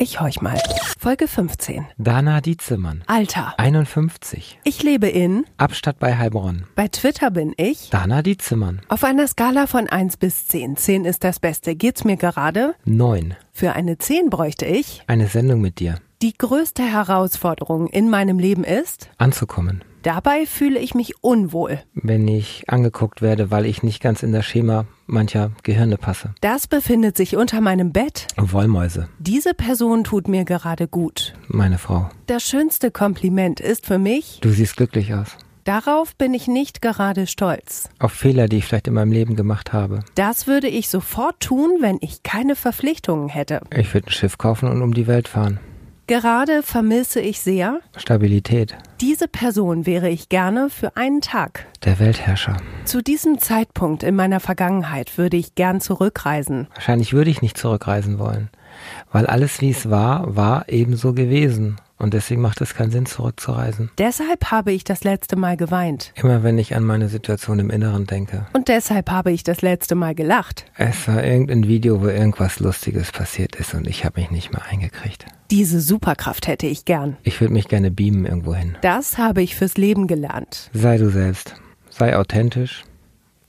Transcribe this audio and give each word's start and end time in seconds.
Ich 0.00 0.20
horch 0.20 0.40
mal. 0.40 0.56
Folge 0.96 1.26
15. 1.26 1.84
Dana 1.98 2.40
Dietzemann. 2.40 3.02
Alter. 3.08 3.54
51. 3.58 4.60
Ich 4.62 4.84
lebe 4.84 5.08
in. 5.08 5.44
Abstadt 5.56 5.98
bei 5.98 6.16
Heilbronn. 6.16 6.66
Bei 6.76 6.86
Twitter 6.86 7.32
bin 7.32 7.52
ich. 7.56 7.90
Dana 7.90 8.22
Dietzemann. 8.22 8.80
Auf 8.88 9.02
einer 9.02 9.26
Skala 9.26 9.66
von 9.66 9.88
1 9.88 10.16
bis 10.18 10.46
10. 10.46 10.76
10 10.76 11.04
ist 11.04 11.24
das 11.24 11.40
Beste. 11.40 11.74
Geht's 11.74 12.04
mir 12.04 12.16
gerade? 12.16 12.76
9. 12.84 13.34
Für 13.52 13.72
eine 13.72 13.98
10 13.98 14.30
bräuchte 14.30 14.66
ich. 14.66 15.02
Eine 15.08 15.26
Sendung 15.26 15.60
mit 15.60 15.80
dir. 15.80 15.96
Die 16.22 16.32
größte 16.32 16.84
Herausforderung 16.84 17.88
in 17.88 18.08
meinem 18.08 18.38
Leben 18.38 18.62
ist. 18.62 19.10
Anzukommen. 19.18 19.82
Dabei 20.02 20.46
fühle 20.46 20.78
ich 20.78 20.94
mich 20.94 21.22
unwohl. 21.22 21.80
Wenn 21.94 22.28
ich 22.28 22.64
angeguckt 22.68 23.20
werde, 23.20 23.50
weil 23.50 23.66
ich 23.66 23.82
nicht 23.82 24.00
ganz 24.00 24.22
in 24.22 24.32
das 24.32 24.46
Schema 24.46 24.86
mancher 25.06 25.52
Gehirne 25.62 25.96
passe. 25.96 26.34
Das 26.40 26.66
befindet 26.66 27.16
sich 27.16 27.36
unter 27.36 27.60
meinem 27.60 27.92
Bett. 27.92 28.26
Wollmäuse. 28.36 29.08
Diese 29.18 29.54
Person 29.54 30.04
tut 30.04 30.28
mir 30.28 30.44
gerade 30.44 30.86
gut. 30.86 31.34
Meine 31.48 31.78
Frau. 31.78 32.08
Das 32.26 32.44
schönste 32.44 32.90
Kompliment 32.90 33.60
ist 33.60 33.86
für 33.86 33.98
mich. 33.98 34.38
Du 34.40 34.50
siehst 34.50 34.76
glücklich 34.76 35.14
aus. 35.14 35.36
Darauf 35.64 36.16
bin 36.16 36.32
ich 36.32 36.48
nicht 36.48 36.80
gerade 36.80 37.26
stolz. 37.26 37.90
Auf 37.98 38.12
Fehler, 38.12 38.48
die 38.48 38.56
ich 38.56 38.64
vielleicht 38.64 38.88
in 38.88 38.94
meinem 38.94 39.12
Leben 39.12 39.36
gemacht 39.36 39.74
habe. 39.74 40.00
Das 40.14 40.46
würde 40.46 40.68
ich 40.68 40.88
sofort 40.88 41.40
tun, 41.40 41.70
wenn 41.80 41.98
ich 42.00 42.22
keine 42.22 42.56
Verpflichtungen 42.56 43.28
hätte. 43.28 43.60
Ich 43.76 43.92
würde 43.92 44.06
ein 44.06 44.12
Schiff 44.12 44.38
kaufen 44.38 44.70
und 44.70 44.80
um 44.80 44.94
die 44.94 45.06
Welt 45.06 45.28
fahren. 45.28 45.60
Gerade 46.08 46.62
vermisse 46.62 47.20
ich 47.20 47.38
sehr. 47.38 47.80
Stabilität. 47.94 48.78
Diese 49.02 49.28
Person 49.28 49.84
wäre 49.84 50.08
ich 50.08 50.30
gerne 50.30 50.70
für 50.70 50.96
einen 50.96 51.20
Tag. 51.20 51.66
Der 51.84 51.98
Weltherrscher. 51.98 52.56
Zu 52.86 53.02
diesem 53.02 53.38
Zeitpunkt 53.38 54.02
in 54.02 54.16
meiner 54.16 54.40
Vergangenheit 54.40 55.18
würde 55.18 55.36
ich 55.36 55.54
gern 55.54 55.82
zurückreisen. 55.82 56.66
Wahrscheinlich 56.72 57.12
würde 57.12 57.28
ich 57.28 57.42
nicht 57.42 57.58
zurückreisen 57.58 58.18
wollen. 58.18 58.48
Weil 59.12 59.26
alles, 59.26 59.60
wie 59.60 59.68
es 59.68 59.90
war, 59.90 60.34
war 60.34 60.70
ebenso 60.70 61.12
gewesen. 61.12 61.76
Und 61.98 62.14
deswegen 62.14 62.40
macht 62.40 62.60
es 62.60 62.74
keinen 62.74 62.90
Sinn, 62.92 63.06
zurückzureisen. 63.06 63.90
Deshalb 63.98 64.52
habe 64.52 64.72
ich 64.72 64.84
das 64.84 65.02
letzte 65.02 65.36
Mal 65.36 65.56
geweint. 65.56 66.12
Immer 66.14 66.42
wenn 66.44 66.56
ich 66.58 66.76
an 66.76 66.84
meine 66.84 67.08
Situation 67.08 67.58
im 67.58 67.70
Inneren 67.70 68.06
denke. 68.06 68.46
Und 68.52 68.68
deshalb 68.68 69.10
habe 69.10 69.32
ich 69.32 69.42
das 69.42 69.62
letzte 69.62 69.96
Mal 69.96 70.14
gelacht. 70.14 70.64
Es 70.76 71.08
war 71.08 71.24
irgendein 71.24 71.66
Video, 71.66 72.00
wo 72.00 72.06
irgendwas 72.06 72.60
Lustiges 72.60 73.10
passiert 73.10 73.56
ist 73.56 73.74
und 73.74 73.88
ich 73.88 74.04
habe 74.04 74.20
mich 74.20 74.30
nicht 74.30 74.52
mehr 74.52 74.64
eingekriegt. 74.64 75.26
Diese 75.50 75.80
Superkraft 75.80 76.46
hätte 76.46 76.66
ich 76.66 76.84
gern. 76.84 77.16
Ich 77.22 77.40
würde 77.40 77.52
mich 77.52 77.68
gerne 77.68 77.90
beamen 77.90 78.26
irgendwo 78.26 78.54
hin. 78.54 78.76
Das 78.82 79.18
habe 79.18 79.42
ich 79.42 79.56
fürs 79.56 79.76
Leben 79.76 80.06
gelernt. 80.06 80.70
Sei 80.72 80.98
du 80.98 81.10
selbst. 81.10 81.54
Sei 81.90 82.16
authentisch 82.16 82.84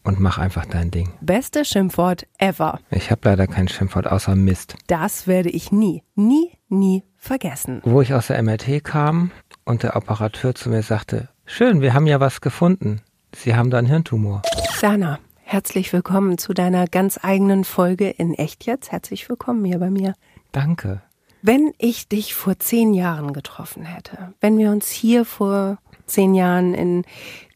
und 0.04 0.20
mach 0.20 0.38
einfach 0.40 0.66
dein 0.66 0.90
Ding. 0.90 1.12
Beste 1.22 1.66
Schimpfwort 1.66 2.26
ever. 2.40 2.80
Ich 2.90 3.12
habe 3.12 3.22
leider 3.26 3.46
kein 3.48 3.68
Schimpfwort 3.68 4.08
außer 4.08 4.36
Mist. 4.36 4.76
Das 4.88 5.28
werde 5.28 5.50
ich 5.50 5.72
nie, 5.72 6.04
nie, 6.16 6.58
nie 6.70 7.04
vergessen. 7.20 7.82
Wo 7.84 8.02
ich 8.02 8.14
aus 8.14 8.28
der 8.28 8.42
MRT 8.42 8.84
kam 8.84 9.32
und 9.66 9.84
der 9.84 9.96
Operateur 9.96 10.56
zu 10.56 10.70
mir 10.70 10.82
sagte, 10.82 11.30
schön, 11.46 11.82
wir 11.82 11.94
haben 11.94 12.08
ja 12.08 12.20
was 12.20 12.42
gefunden. 12.42 13.02
Sie 13.36 13.56
haben 13.56 13.70
da 13.70 13.78
einen 13.78 13.88
Hirntumor. 13.88 14.42
Dana, 14.82 15.20
herzlich 15.44 15.94
willkommen 15.94 16.38
zu 16.38 16.54
deiner 16.54 16.88
ganz 16.88 17.20
eigenen 17.22 17.66
Folge 17.66 18.10
in 18.10 18.34
Echt 18.34 18.66
jetzt. 18.66 18.92
Herzlich 18.92 19.30
willkommen 19.30 19.66
hier 19.66 19.80
bei 19.80 19.90
mir. 19.90 20.16
Danke. 20.52 21.02
Wenn 21.42 21.74
ich 21.78 22.08
dich 22.08 22.34
vor 22.34 22.60
zehn 22.60 22.94
Jahren 22.94 23.34
getroffen 23.34 23.84
hätte, 23.84 24.34
wenn 24.42 24.58
wir 24.58 24.72
uns 24.72 24.90
hier 24.90 25.24
vor 25.24 25.78
zehn 26.06 26.34
Jahren 26.34 26.74
in 26.74 27.06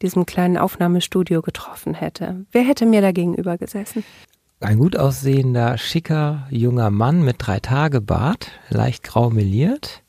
diesem 0.01 0.25
kleinen 0.25 0.57
Aufnahmestudio 0.57 1.41
getroffen 1.41 1.93
hätte, 1.93 2.45
wer 2.51 2.61
hätte 2.63 2.85
mir 2.85 3.01
da 3.01 3.11
gegenüber 3.11 3.57
gesessen? 3.57 4.03
Ein 4.63 4.77
gut 4.79 4.95
aussehender, 4.95 5.77
schicker, 5.77 6.47
junger 6.49 6.89
Mann 6.89 7.21
mit 7.21 7.35
drei 7.39 7.59
Tage 7.59 7.99
Bart, 7.99 8.49
leicht 8.69 9.03
grau 9.03 9.29
meliert, 9.29 10.03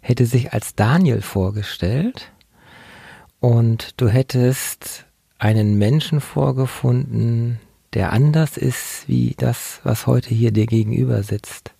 hätte 0.00 0.26
sich 0.26 0.52
als 0.52 0.76
Daniel 0.76 1.22
vorgestellt 1.22 2.30
und 3.40 4.00
du 4.00 4.06
hättest 4.06 5.06
einen 5.38 5.76
Menschen 5.76 6.20
vorgefunden, 6.20 7.58
der 7.94 8.12
anders 8.12 8.56
ist 8.56 9.08
wie 9.08 9.34
das, 9.36 9.80
was 9.82 10.06
heute 10.06 10.32
hier 10.32 10.52
dir 10.52 10.66
gegenüber 10.66 11.24
sitzt. 11.24 11.72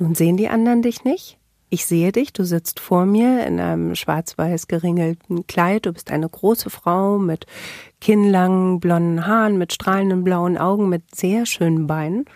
Nun 0.00 0.16
sehen 0.16 0.36
die 0.36 0.48
anderen 0.48 0.82
dich 0.82 1.04
nicht? 1.04 1.38
Ich 1.72 1.86
sehe 1.86 2.12
dich, 2.12 2.34
du 2.34 2.44
sitzt 2.44 2.80
vor 2.80 3.06
mir 3.06 3.46
in 3.46 3.58
einem 3.58 3.94
schwarz-weiß 3.94 4.68
geringelten 4.68 5.46
Kleid. 5.46 5.86
Du 5.86 5.92
bist 5.94 6.10
eine 6.10 6.28
große 6.28 6.68
Frau 6.68 7.16
mit 7.16 7.46
kinnlangen 7.98 8.78
blonden 8.78 9.26
Haaren, 9.26 9.56
mit 9.56 9.72
strahlenden 9.72 10.22
blauen 10.22 10.58
Augen, 10.58 10.90
mit 10.90 11.16
sehr 11.16 11.46
schönen 11.46 11.86
Beinen. 11.86 12.26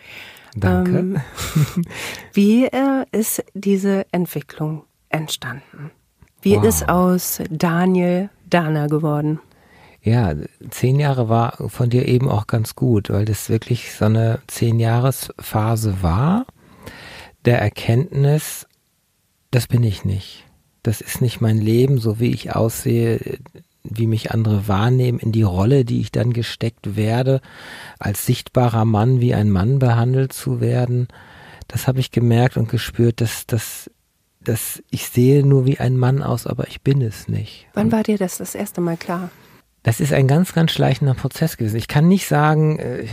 Danke. 0.57 0.99
Ähm, 1.01 1.21
wie 2.33 2.65
äh, 2.65 3.05
ist 3.13 3.45
diese 3.53 4.07
Entwicklung 4.11 4.85
entstanden? 5.11 5.91
Wie 6.41 6.57
Wow. 6.57 6.65
ist 6.65 6.89
aus 6.89 7.43
Daniel 7.51 8.31
Dana 8.49 8.87
geworden? 8.87 9.39
Ja, 10.01 10.33
zehn 10.71 10.99
Jahre 10.99 11.29
war 11.29 11.59
von 11.69 11.91
dir 11.91 12.09
eben 12.09 12.31
auch 12.31 12.47
ganz 12.47 12.75
gut, 12.75 13.11
weil 13.11 13.27
das 13.27 13.51
wirklich 13.51 13.93
so 13.93 14.07
eine 14.07 14.39
Zehn-Jahres-Phase 14.47 16.03
war, 16.03 16.47
der 17.45 17.61
Erkenntnis, 17.61 18.67
das 19.56 19.69
bin 19.69 19.83
ich 19.84 20.05
nicht. 20.05 20.44
Das 20.83 21.00
ist 21.00 21.22
nicht 21.22 21.41
mein 21.41 21.56
Leben, 21.56 21.97
so 21.97 22.21
wie 22.21 22.31
ich 22.31 22.55
aussehe, 22.55 23.39
wie 23.83 24.06
mich 24.06 24.31
andere 24.31 24.69
wahrnehmen, 24.69 25.19
in 25.19 25.33
die 25.33 25.44
Rolle, 25.44 25.87
die 25.87 26.03
ich 26.03 26.12
dann 26.12 26.34
gesteckt 26.34 26.94
werde, 26.94 27.41
als 27.99 28.27
sichtbarer 28.27 28.84
Mann 28.84 29.19
wie 29.19 29.33
ein 29.33 29.50
Mann 29.50 29.78
behandelt 29.78 30.34
zu 30.34 30.61
werden. 30.61 31.09
Das 31.69 31.89
habe 31.89 32.00
ich 32.00 32.11
gemerkt 32.11 32.59
und 32.59 32.69
gespürt, 32.69 33.22
dass, 33.22 33.47
dass, 33.47 33.91
dass 34.41 34.83
ich 34.91 35.09
sehe 35.09 35.43
nur 35.43 35.65
wie 35.65 35.78
ein 35.78 35.97
Mann 35.97 36.23
aus, 36.23 36.47
aber 36.47 36.69
ich 36.69 36.83
bin 36.83 37.00
es 37.00 37.27
nicht. 37.27 37.67
Wann 37.73 37.91
war 37.91 38.03
dir 38.03 38.19
das 38.19 38.37
das 38.37 38.55
erste 38.55 38.83
Mal 38.83 38.99
klar? 38.99 39.31
Das 39.87 40.01
ist 40.01 40.13
ein 40.13 40.27
ganz, 40.27 40.53
ganz 40.53 40.73
schleichender 40.73 41.15
Prozess 41.15 41.57
gewesen. 41.57 41.77
Ich 41.77 41.87
kann 41.87 42.09
nicht 42.09 42.27
sagen, 42.27 42.81
äh, 42.81 43.07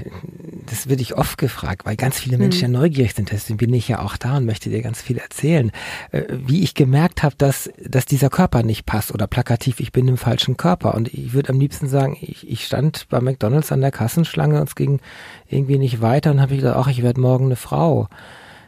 das 0.66 0.90
werde 0.90 1.04
ich 1.04 1.16
oft 1.16 1.38
gefragt, 1.38 1.86
weil 1.86 1.96
ganz 1.96 2.18
viele 2.18 2.40
Menschen 2.40 2.64
ja 2.64 2.68
neugierig 2.68 3.14
sind. 3.14 3.32
Deswegen 3.32 3.58
bin 3.58 3.72
ich 3.76 3.88
ja 3.88 4.00
auch 4.00 4.18
da 4.18 4.38
und 4.38 4.48
möchte 4.48 4.72
dir 4.72 4.82
ganz 4.82 5.00
viel 5.00 5.20
erzählen. 5.20 5.72
Äh, 6.12 6.24
Wie 6.30 6.64
ich 6.64 6.74
gemerkt 6.74 7.22
habe, 7.22 7.36
dass, 7.38 7.70
dass 7.78 8.08
dieser 8.08 8.32
Körper 8.32 8.64
nicht 8.64 8.88
passt 8.88 9.14
oder 9.14 9.28
plakativ, 9.28 9.80
ich 9.82 9.92
bin 9.92 10.08
im 10.08 10.18
falschen 10.18 10.58
Körper. 10.58 10.96
Und 10.96 11.14
ich 11.14 11.34
würde 11.34 11.50
am 11.50 11.60
liebsten 11.60 11.88
sagen, 11.88 12.18
ich, 12.20 12.50
ich 12.50 12.66
stand 12.66 13.08
bei 13.08 13.22
McDonalds 13.22 13.72
an 13.72 13.82
der 13.82 13.92
Kassenschlange 13.92 14.60
und 14.60 14.70
es 14.70 14.74
ging 14.74 15.00
irgendwie 15.48 15.78
nicht 15.78 16.02
weiter 16.02 16.32
und 16.32 16.42
habe 16.42 16.56
ich 16.56 16.62
gedacht, 16.62 16.78
ach, 16.80 16.88
ich 16.88 17.04
werde 17.04 17.22
morgen 17.22 17.46
eine 17.46 17.56
Frau. 17.56 18.08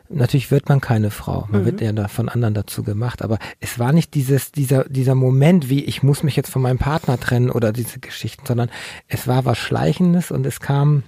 Natürlich 0.10 0.52
wird 0.52 0.70
man 0.70 0.82
keine 0.82 1.10
Frau. 1.10 1.48
Man 1.50 1.66
wird 1.66 1.82
ja 1.82 1.92
da 1.92 2.08
von 2.08 2.30
anderen 2.30 2.54
dazu 2.54 2.84
gemacht. 2.84 3.24
Aber 3.24 3.40
es 3.60 3.80
war 3.80 3.92
nicht 3.92 4.14
dieses, 4.14 4.52
dieser, 4.52 4.84
dieser 4.86 5.16
Moment, 5.16 5.70
wie 5.70 5.84
ich 5.84 6.04
muss 6.04 6.22
mich 6.22 6.36
jetzt 6.36 6.52
von 6.52 6.62
meinem 6.62 6.78
Partner 6.78 7.20
trennen 7.20 7.50
oder 7.50 7.72
diese 7.72 8.00
Geschichten, 8.00 8.46
sondern 8.46 8.70
es 9.08 9.28
war 9.28 9.46
was 9.46 9.58
Schleichendes 9.58 10.30
und 10.30 10.46
es 10.46 10.60
kamen 10.60 11.04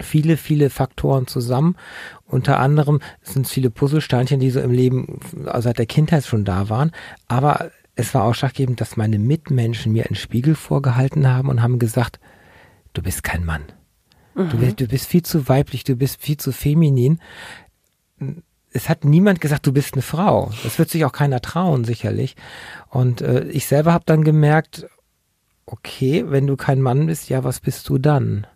viele, 0.00 0.36
viele 0.36 0.70
Faktoren 0.70 1.26
zusammen. 1.26 1.76
Unter 2.26 2.60
anderem 2.60 3.00
sind 3.22 3.46
es 3.46 3.52
viele 3.52 3.70
Puzzlesteinchen, 3.70 4.40
die 4.40 4.50
so 4.50 4.60
im 4.60 4.70
Leben 4.70 5.20
seit 5.58 5.78
der 5.78 5.86
Kindheit 5.86 6.24
schon 6.24 6.44
da 6.44 6.68
waren. 6.68 6.92
Aber 7.26 7.70
es 7.96 8.14
war 8.14 8.24
ausschlaggebend, 8.24 8.80
dass 8.80 8.96
meine 8.96 9.18
Mitmenschen 9.18 9.92
mir 9.92 10.06
einen 10.06 10.16
Spiegel 10.16 10.54
vorgehalten 10.54 11.28
haben 11.28 11.48
und 11.48 11.62
haben 11.62 11.78
gesagt, 11.78 12.20
du 12.92 13.02
bist 13.02 13.24
kein 13.24 13.44
Mann. 13.44 13.62
Du, 14.36 14.58
bist, 14.58 14.80
du 14.80 14.88
bist 14.88 15.06
viel 15.06 15.22
zu 15.22 15.48
weiblich, 15.48 15.84
du 15.84 15.94
bist 15.94 16.20
viel 16.20 16.36
zu 16.36 16.50
feminin 16.50 17.20
es 18.72 18.88
hat 18.88 19.04
niemand 19.04 19.40
gesagt, 19.40 19.66
du 19.66 19.72
bist 19.72 19.94
eine 19.94 20.02
Frau. 20.02 20.50
Das 20.64 20.78
wird 20.78 20.90
sich 20.90 21.04
auch 21.04 21.12
keiner 21.12 21.40
trauen, 21.40 21.84
sicherlich. 21.84 22.34
Und 22.90 23.20
äh, 23.20 23.44
ich 23.44 23.66
selber 23.66 23.92
habe 23.92 24.04
dann 24.06 24.24
gemerkt, 24.24 24.86
okay, 25.64 26.24
wenn 26.28 26.46
du 26.46 26.56
kein 26.56 26.82
Mann 26.82 27.06
bist, 27.06 27.28
ja, 27.28 27.44
was 27.44 27.60
bist 27.60 27.88
du 27.88 27.98
dann? 27.98 28.46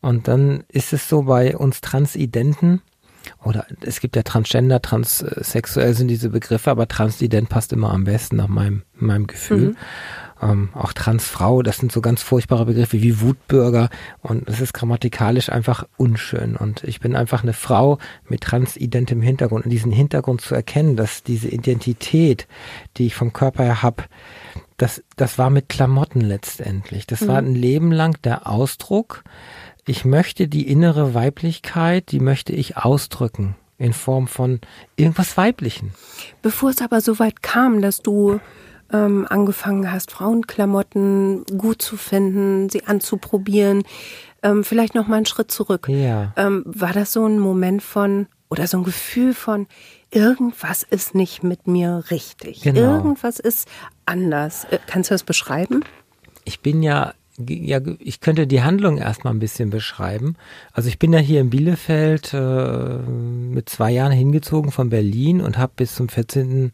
Und 0.00 0.26
dann 0.26 0.64
ist 0.68 0.92
es 0.92 1.08
so 1.08 1.22
bei 1.22 1.56
uns 1.56 1.80
Transidenten, 1.80 2.80
oder 3.44 3.66
es 3.82 4.00
gibt 4.00 4.16
ja 4.16 4.22
Transgender, 4.22 4.80
transsexuell 4.80 5.92
sind 5.92 6.08
diese 6.08 6.30
Begriffe, 6.30 6.70
aber 6.70 6.88
Transident 6.88 7.48
passt 7.48 7.72
immer 7.72 7.92
am 7.92 8.04
besten 8.04 8.36
nach 8.36 8.48
meinem, 8.48 8.82
meinem 8.94 9.26
Gefühl. 9.26 9.76
Ähm, 10.40 10.70
auch 10.74 10.92
Transfrau, 10.92 11.62
das 11.62 11.78
sind 11.78 11.90
so 11.90 12.00
ganz 12.00 12.22
furchtbare 12.22 12.66
Begriffe 12.66 13.02
wie 13.02 13.20
Wutbürger 13.20 13.88
und 14.20 14.48
es 14.48 14.60
ist 14.60 14.72
grammatikalisch 14.72 15.50
einfach 15.50 15.86
unschön. 15.96 16.56
Und 16.56 16.84
ich 16.84 17.00
bin 17.00 17.16
einfach 17.16 17.42
eine 17.42 17.52
Frau 17.52 17.98
mit 18.28 18.42
transidentem 18.42 19.20
Hintergrund 19.20 19.64
und 19.64 19.70
diesen 19.70 19.92
Hintergrund 19.92 20.40
zu 20.40 20.54
erkennen, 20.54 20.96
dass 20.96 21.22
diese 21.22 21.48
Identität, 21.48 22.46
die 22.96 23.06
ich 23.06 23.14
vom 23.14 23.32
Körper 23.32 23.64
her 23.64 23.82
habe, 23.82 24.04
das, 24.76 25.02
das 25.16 25.38
war 25.38 25.50
mit 25.50 25.68
Klamotten 25.68 26.20
letztendlich. 26.20 27.06
Das 27.06 27.26
war 27.26 27.38
ein 27.38 27.54
Leben 27.54 27.90
lang 27.90 28.16
der 28.22 28.46
Ausdruck. 28.46 29.24
Ich 29.86 30.04
möchte 30.04 30.46
die 30.46 30.68
innere 30.68 31.14
Weiblichkeit, 31.14 32.12
die 32.12 32.20
möchte 32.20 32.52
ich 32.52 32.76
ausdrücken. 32.76 33.56
in 33.78 33.92
Form 33.92 34.26
von 34.26 34.60
irgendwas 34.96 35.36
Weiblichen. 35.36 35.94
Bevor 36.42 36.70
es 36.70 36.82
aber 36.82 37.00
so 37.00 37.18
weit 37.18 37.42
kam, 37.42 37.80
dass 37.80 38.02
du 38.02 38.40
ähm, 38.92 39.26
angefangen 39.28 39.90
hast, 39.92 40.10
Frauenklamotten 40.10 41.44
gut 41.56 41.82
zu 41.82 41.96
finden, 41.96 42.68
sie 42.70 42.84
anzuprobieren, 42.86 43.82
ähm, 44.42 44.64
vielleicht 44.64 44.94
noch 44.94 45.06
mal 45.08 45.16
einen 45.16 45.26
Schritt 45.26 45.50
zurück. 45.50 45.88
Ja. 45.88 46.32
Ähm, 46.36 46.62
war 46.66 46.92
das 46.92 47.12
so 47.12 47.24
ein 47.26 47.38
Moment 47.38 47.82
von 47.82 48.26
oder 48.50 48.66
so 48.66 48.78
ein 48.78 48.84
Gefühl 48.84 49.34
von 49.34 49.66
irgendwas 50.10 50.82
ist 50.82 51.14
nicht 51.14 51.42
mit 51.42 51.66
mir 51.66 52.04
richtig, 52.10 52.62
Genau. 52.62 52.80
irgendwas 52.96 53.38
ist 53.38 53.68
anders. 54.06 54.64
Äh, 54.70 54.78
kannst 54.86 55.10
du 55.10 55.14
das 55.14 55.22
beschreiben? 55.22 55.84
Ich 56.44 56.60
bin 56.60 56.82
ja, 56.82 57.12
ja, 57.46 57.78
ich 57.98 58.20
könnte 58.20 58.46
die 58.46 58.62
Handlung 58.62 58.96
erstmal 58.96 59.34
ein 59.34 59.38
bisschen 59.38 59.68
beschreiben. 59.70 60.36
Also 60.72 60.88
ich 60.88 60.98
bin 60.98 61.12
ja 61.12 61.18
hier 61.18 61.40
in 61.42 61.50
Bielefeld 61.50 62.32
äh, 62.32 62.98
mit 62.98 63.68
zwei 63.68 63.90
Jahren 63.90 64.12
hingezogen 64.12 64.72
von 64.72 64.88
Berlin 64.88 65.40
und 65.42 65.58
habe 65.58 65.72
bis 65.76 65.94
zum 65.94 66.08
14. 66.08 66.70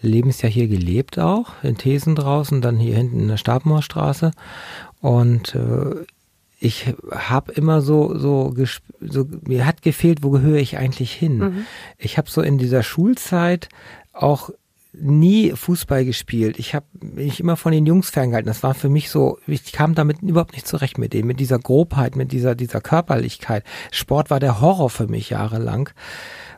Lebensjahr 0.00 0.50
hier 0.50 0.68
gelebt 0.68 1.18
auch, 1.18 1.52
in 1.62 1.76
Thesen 1.76 2.14
draußen, 2.14 2.60
dann 2.60 2.78
hier 2.78 2.96
hinten 2.96 3.20
in 3.20 3.28
der 3.28 3.36
Stabmoorstraße. 3.36 4.30
Und 5.00 5.54
äh, 5.54 6.04
ich 6.60 6.92
habe 7.10 7.52
immer 7.52 7.80
so, 7.82 8.18
so, 8.18 8.54
so, 9.00 9.26
mir 9.46 9.64
hat 9.64 9.82
gefehlt, 9.82 10.22
wo 10.22 10.30
gehöre 10.30 10.58
ich 10.58 10.76
eigentlich 10.76 11.12
hin? 11.12 11.66
Ich 11.98 12.18
habe 12.18 12.30
so 12.30 12.42
in 12.42 12.58
dieser 12.58 12.82
Schulzeit 12.82 13.68
auch 14.12 14.50
nie 14.92 15.52
Fußball 15.52 16.04
gespielt. 16.04 16.58
Ich 16.58 16.74
habe 16.74 16.86
mich 17.00 17.40
immer 17.40 17.56
von 17.56 17.72
den 17.72 17.86
Jungs 17.86 18.10
ferngehalten. 18.10 18.48
Das 18.48 18.62
war 18.62 18.74
für 18.74 18.88
mich 18.88 19.10
so, 19.10 19.38
ich 19.46 19.72
kam 19.72 19.94
damit 19.94 20.22
überhaupt 20.22 20.54
nicht 20.54 20.66
zurecht 20.66 20.98
mit 20.98 21.12
denen, 21.12 21.28
mit 21.28 21.38
dieser 21.38 21.58
Grobheit, 21.58 22.16
mit 22.16 22.32
dieser, 22.32 22.54
dieser 22.54 22.80
Körperlichkeit. 22.80 23.64
Sport 23.92 24.30
war 24.30 24.40
der 24.40 24.60
Horror 24.60 24.90
für 24.90 25.06
mich 25.06 25.30
jahrelang 25.30 25.90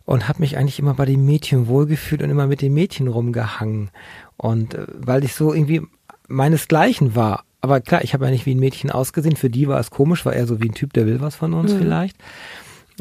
und 0.05 0.29
habe 0.29 0.41
mich 0.41 0.57
eigentlich 0.57 0.79
immer 0.79 0.95
bei 0.95 1.07
den 1.07 1.25
Mädchen 1.25 1.67
wohlgefühlt 1.67 2.23
und 2.23 2.31
immer 2.31 2.47
mit 2.47 2.63
den 2.63 2.75
Mädchen 2.75 3.09
rumgehangen. 3.09 3.91
Und 4.37 4.75
äh, 4.75 4.87
weil 4.95 5.25
ich 5.25 5.35
so 5.35 5.53
irgendwie 5.53 5.83
meinesgleichen 6.29 7.15
war. 7.15 7.45
Aber 7.61 7.81
klar, 7.81 8.03
ich 8.03 8.15
habe 8.15 8.25
ja 8.25 8.31
nicht 8.31 8.47
wie 8.47 8.55
ein 8.55 8.61
Mädchen 8.61 8.91
ausgesehen. 8.91 9.37
Für 9.37 9.51
die 9.51 9.69
war 9.69 9.79
es 9.79 9.91
komisch, 9.91 10.25
war 10.25 10.33
eher 10.33 10.47
so 10.47 10.61
wie 10.61 10.69
ein 10.69 10.75
Typ, 10.75 10.93
der 10.95 11.07
will 11.07 11.21
was 11.21 11.37
von 11.37 11.53
uns 11.53 11.73
vielleicht. 11.73 12.17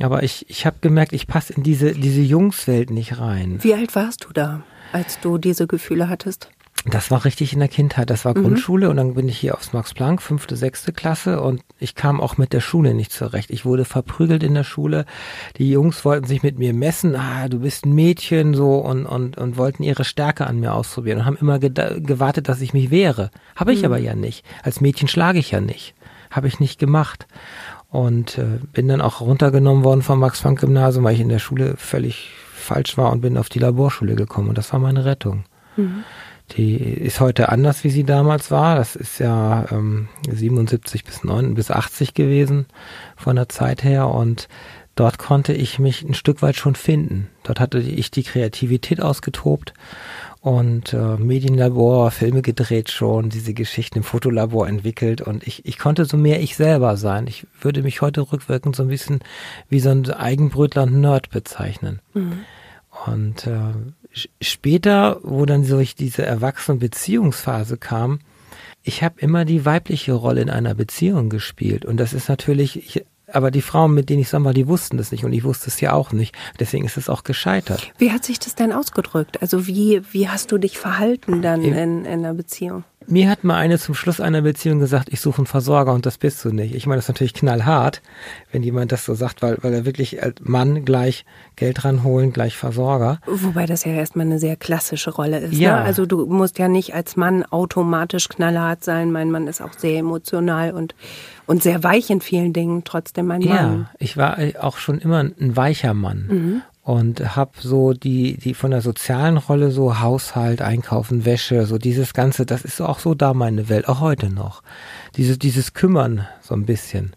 Aber 0.01 0.23
ich, 0.23 0.49
ich 0.49 0.65
habe 0.65 0.77
gemerkt, 0.81 1.13
ich 1.13 1.27
passe 1.27 1.53
in 1.53 1.63
diese, 1.63 1.93
diese 1.93 2.21
Jungswelt 2.21 2.89
nicht 2.89 3.19
rein. 3.19 3.59
Wie 3.61 3.73
alt 3.73 3.95
warst 3.95 4.25
du 4.25 4.33
da, 4.33 4.63
als 4.91 5.19
du 5.19 5.37
diese 5.37 5.67
Gefühle 5.67 6.09
hattest? 6.09 6.49
Das 6.85 7.11
war 7.11 7.25
richtig 7.25 7.51
in 7.51 7.59
der 7.59 7.67
Kindheit. 7.67 8.09
Das 8.09 8.23
war 8.23 8.33
Grundschule 8.33 8.89
und 8.89 8.95
dann 8.95 9.13
bin 9.13 9.27
ich 9.27 9.37
hier 9.37 9.55
aufs 9.55 9.73
Max 9.73 9.93
Planck, 9.93 10.21
fünfte, 10.21 10.55
sechste 10.55 10.93
Klasse 10.93 11.41
und 11.41 11.61
ich 11.77 11.93
kam 11.93 12.21
auch 12.21 12.37
mit 12.37 12.53
der 12.53 12.61
Schule 12.61 12.93
nicht 12.93 13.11
zurecht. 13.11 13.51
Ich 13.51 13.65
wurde 13.65 13.83
verprügelt 13.83 14.43
in 14.43 14.53
der 14.53 14.63
Schule. 14.63 15.05
Die 15.57 15.69
Jungs 15.69 16.05
wollten 16.05 16.25
sich 16.25 16.41
mit 16.41 16.57
mir 16.57 16.73
messen. 16.73 17.15
Ah, 17.17 17.49
du 17.49 17.59
bist 17.59 17.85
ein 17.85 17.93
Mädchen 17.93 18.53
so 18.53 18.75
und, 18.75 19.05
und, 19.05 19.37
und 19.37 19.57
wollten 19.57 19.83
ihre 19.83 20.05
Stärke 20.05 20.47
an 20.47 20.61
mir 20.61 20.73
ausprobieren 20.73 21.19
und 21.19 21.25
haben 21.25 21.37
immer 21.37 21.59
gewartet, 21.59 22.47
dass 22.47 22.61
ich 22.61 22.73
mich 22.73 22.91
wehre. 22.91 23.29
Habe 23.57 23.73
ich 23.73 23.85
aber 23.85 23.97
ja 23.97 24.15
nicht. 24.15 24.45
Als 24.63 24.79
Mädchen 24.79 25.09
schlage 25.09 25.39
ich 25.39 25.51
ja 25.51 25.59
nicht. 25.59 25.95
Habe 26.31 26.47
ich 26.47 26.61
nicht 26.61 26.79
gemacht. 26.79 27.27
Und 27.89 28.37
äh, 28.37 28.59
bin 28.71 28.87
dann 28.87 29.01
auch 29.01 29.19
runtergenommen 29.19 29.83
worden 29.83 30.03
vom 30.03 30.19
Max-Planck-Gymnasium, 30.19 31.03
weil 31.03 31.15
ich 31.15 31.21
in 31.21 31.29
der 31.29 31.39
Schule 31.39 31.75
völlig 31.75 32.31
falsch 32.53 32.97
war 32.97 33.11
und 33.11 33.21
bin 33.21 33.37
auf 33.37 33.49
die 33.49 33.59
Laborschule 33.59 34.15
gekommen. 34.15 34.47
Und 34.47 34.57
das 34.57 34.71
war 34.71 34.79
meine 34.79 35.05
Rettung. 35.05 35.43
Die 36.57 36.75
ist 36.75 37.19
heute 37.19 37.49
anders, 37.49 37.83
wie 37.83 37.89
sie 37.89 38.03
damals 38.03 38.51
war. 38.51 38.75
Das 38.75 38.95
ist 38.95 39.19
ja 39.19 39.65
ähm, 39.71 40.09
77 40.29 41.03
bis 41.03 41.23
9 41.23 41.53
bis 41.53 41.71
80 41.71 42.13
gewesen 42.13 42.65
von 43.15 43.35
der 43.35 43.49
Zeit 43.49 43.83
her 43.83 44.07
und 44.09 44.47
dort 44.95 45.17
konnte 45.17 45.53
ich 45.53 45.79
mich 45.79 46.03
ein 46.03 46.13
Stück 46.13 46.41
weit 46.41 46.55
schon 46.55 46.75
finden. 46.75 47.29
Dort 47.43 47.59
hatte 47.59 47.79
ich 47.79 48.11
die 48.11 48.23
Kreativität 48.23 49.01
ausgetobt 49.01 49.73
und 50.41 50.93
äh, 50.93 51.17
Medienlabor, 51.17 52.11
Filme 52.11 52.41
gedreht 52.41 52.89
schon, 52.89 53.29
diese 53.29 53.53
Geschichten 53.53 53.99
im 53.99 54.03
Fotolabor 54.03 54.67
entwickelt 54.67 55.21
und 55.21 55.45
ich, 55.45 55.65
ich 55.65 55.77
konnte 55.77 56.05
so 56.05 56.17
mehr 56.17 56.41
ich 56.41 56.55
selber 56.55 56.97
sein. 56.97 57.27
Ich 57.27 57.45
würde 57.61 57.83
mich 57.83 58.01
heute 58.01 58.21
rückwirkend 58.21 58.75
so 58.75 58.83
ein 58.83 58.89
bisschen 58.89 59.19
wie 59.69 59.79
so 59.79 59.89
ein 59.89 60.09
Eigenbrötler 60.09 60.83
und 60.83 60.99
Nerd 61.01 61.29
bezeichnen. 61.29 61.99
Und 63.05 63.47
äh, 63.47 63.73
später, 64.41 65.19
wo 65.23 65.45
dann 65.45 65.63
ich 65.79 65.95
diese 65.95 66.25
Erwachsenen-Beziehungsphase 66.25 67.77
kam, 67.77 68.19
ich 68.83 69.03
habe 69.03 69.19
immer 69.19 69.45
die 69.45 69.65
weibliche 69.65 70.13
Rolle 70.13 70.41
in 70.41 70.49
einer 70.49 70.73
Beziehung 70.73 71.29
gespielt. 71.29 71.85
Und 71.85 71.97
das 71.97 72.13
ist 72.13 72.29
natürlich, 72.29 72.77
ich, 72.77 73.05
aber 73.31 73.51
die 73.51 73.61
Frauen, 73.61 73.93
mit 73.93 74.09
denen 74.09 74.21
ich 74.21 74.27
zusammen 74.27 74.45
war, 74.45 74.53
die 74.53 74.67
wussten 74.67 74.97
das 74.97 75.11
nicht 75.11 75.25
und 75.25 75.33
ich 75.33 75.43
wusste 75.43 75.67
es 75.67 75.79
ja 75.81 75.93
auch 75.93 76.11
nicht. 76.11 76.35
Deswegen 76.59 76.85
ist 76.85 76.97
es 76.97 77.09
auch 77.09 77.23
gescheitert. 77.23 77.91
Wie 77.97 78.11
hat 78.11 78.23
sich 78.23 78.39
das 78.39 78.55
denn 78.55 78.71
ausgedrückt? 78.71 79.41
Also 79.41 79.67
wie, 79.67 80.01
wie 80.11 80.29
hast 80.29 80.51
du 80.51 80.57
dich 80.57 80.77
verhalten 80.77 81.41
dann 81.41 81.63
in, 81.63 82.05
in 82.05 82.07
einer 82.07 82.33
Beziehung? 82.33 82.83
Mir 83.07 83.29
hat 83.29 83.43
mal 83.43 83.55
eine 83.55 83.79
zum 83.79 83.95
Schluss 83.95 84.19
einer 84.19 84.41
Beziehung 84.41 84.79
gesagt, 84.79 85.09
ich 85.11 85.21
suche 85.21 85.39
einen 85.39 85.47
Versorger 85.47 85.93
und 85.93 86.05
das 86.05 86.17
bist 86.17 86.43
du 86.43 86.51
nicht. 86.51 86.75
Ich 86.75 86.85
meine, 86.85 86.97
das 86.97 87.05
ist 87.05 87.09
natürlich 87.09 87.33
knallhart, 87.33 88.01
wenn 88.51 88.61
jemand 88.61 88.91
das 88.91 89.05
so 89.05 89.15
sagt, 89.15 89.41
weil, 89.41 89.57
weil 89.61 89.73
er 89.73 89.85
wirklich 89.85 90.21
als 90.21 90.35
Mann 90.41 90.85
gleich 90.85 91.25
Geld 91.55 91.85
ranholen, 91.85 92.33
gleich 92.33 92.55
Versorger. 92.55 93.19
Wobei 93.25 93.65
das 93.65 93.85
ja 93.85 93.93
erstmal 93.93 94.25
eine 94.25 94.37
sehr 94.37 94.57
klassische 94.57 95.11
Rolle 95.11 95.39
ist. 95.39 95.53
Ja. 95.53 95.77
Ne? 95.77 95.85
Also 95.85 96.05
du 96.05 96.25
musst 96.25 96.59
ja 96.59 96.67
nicht 96.67 96.93
als 96.93 97.15
Mann 97.15 97.43
automatisch 97.45 98.29
knallhart 98.29 98.83
sein. 98.83 99.11
Mein 99.11 99.31
Mann 99.31 99.47
ist 99.47 99.61
auch 99.61 99.73
sehr 99.73 99.97
emotional 99.97 100.73
und, 100.73 100.93
und 101.47 101.63
sehr 101.63 101.83
weich 101.83 102.09
in 102.09 102.21
vielen 102.21 102.53
Dingen, 102.53 102.83
trotzdem 102.83 103.27
mein 103.27 103.41
Mann. 103.41 103.79
Ja, 103.79 103.89
ich 103.97 104.17
war 104.17 104.37
auch 104.59 104.77
schon 104.77 104.99
immer 104.99 105.19
ein 105.19 105.55
weicher 105.55 105.93
Mann 105.93 106.63
und 106.89 107.35
habe 107.35 107.51
so 107.59 107.93
die 107.93 108.35
die 108.37 108.55
von 108.55 108.71
der 108.71 108.81
sozialen 108.81 109.37
Rolle 109.37 109.69
so 109.69 109.99
Haushalt, 109.99 110.63
Einkaufen, 110.63 111.23
Wäsche, 111.23 111.67
so 111.67 111.77
dieses 111.77 112.15
ganze, 112.15 112.47
das 112.47 112.65
ist 112.65 112.81
auch 112.81 112.97
so 112.97 113.13
da 113.13 113.35
meine 113.35 113.69
Welt, 113.69 113.87
auch 113.87 113.99
heute 113.99 114.31
noch. 114.31 114.63
Diese 115.15 115.37
dieses 115.37 115.75
Kümmern 115.75 116.27
so 116.41 116.55
ein 116.55 116.65
bisschen 116.65 117.15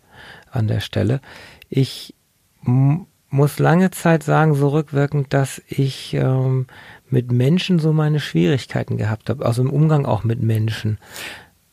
an 0.50 0.68
der 0.68 0.80
Stelle. 0.80 1.22
Ich 1.70 2.14
muss 2.60 3.58
lange 3.58 3.90
Zeit 3.92 4.22
sagen, 4.24 4.54
so 4.54 4.68
rückwirkend, 4.68 5.32
dass 5.32 5.62
ich 5.68 6.12
ähm, 6.12 6.66
mit 7.08 7.32
Menschen 7.32 7.78
so 7.78 7.94
meine 7.94 8.20
Schwierigkeiten 8.20 8.98
gehabt 8.98 9.30
habe, 9.30 9.46
also 9.46 9.62
im 9.62 9.70
Umgang 9.70 10.04
auch 10.04 10.22
mit 10.22 10.42
Menschen. 10.42 10.98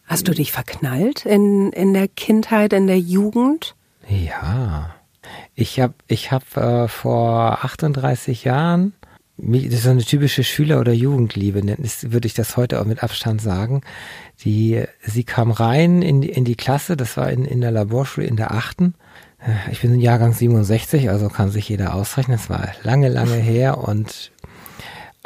Hast 0.05 0.29
du 0.29 0.31
dich 0.31 0.53
verknallt 0.53 1.25
in, 1.25 1.73
in 1.73 1.93
der 1.93 2.07
Kindheit, 2.07 2.71
in 2.71 2.87
der 2.87 2.99
Jugend? 2.99 3.75
Ja, 4.07 4.95
ich 5.55 5.79
habe 5.79 5.93
ich 6.07 6.31
hab, 6.31 6.55
äh, 6.57 6.87
vor 6.87 7.63
38 7.63 8.43
Jahren, 8.43 8.93
das 9.37 9.61
ist 9.73 9.83
so 9.83 9.89
eine 9.91 10.03
typische 10.03 10.43
Schüler- 10.43 10.79
oder 10.79 10.91
Jugendliebe, 10.93 11.59
ist- 11.59 12.11
würde 12.11 12.27
ich 12.27 12.33
das 12.33 12.57
heute 12.57 12.81
auch 12.81 12.85
mit 12.85 13.03
Abstand 13.03 13.41
sagen. 13.41 13.81
Die, 14.43 14.83
sie 15.01 15.23
kam 15.23 15.51
rein 15.51 16.01
in 16.01 16.21
die, 16.21 16.29
in 16.29 16.45
die 16.45 16.55
Klasse, 16.55 16.97
das 16.97 17.15
war 17.17 17.29
in, 17.31 17.45
in 17.45 17.61
der 17.61 17.71
Laborschule 17.71 18.27
in 18.27 18.35
der 18.35 18.51
achten. 18.51 18.95
Äh, 19.39 19.71
Ich 19.71 19.81
bin 19.81 19.93
im 19.93 19.99
Jahrgang 19.99 20.33
67, 20.33 21.09
also 21.09 21.29
kann 21.29 21.51
sich 21.51 21.69
jeder 21.69 21.93
ausrechnen. 21.93 22.37
Das 22.37 22.49
war 22.49 22.69
lange, 22.83 23.07
lange 23.09 23.35
her 23.35 23.77
und 23.77 24.31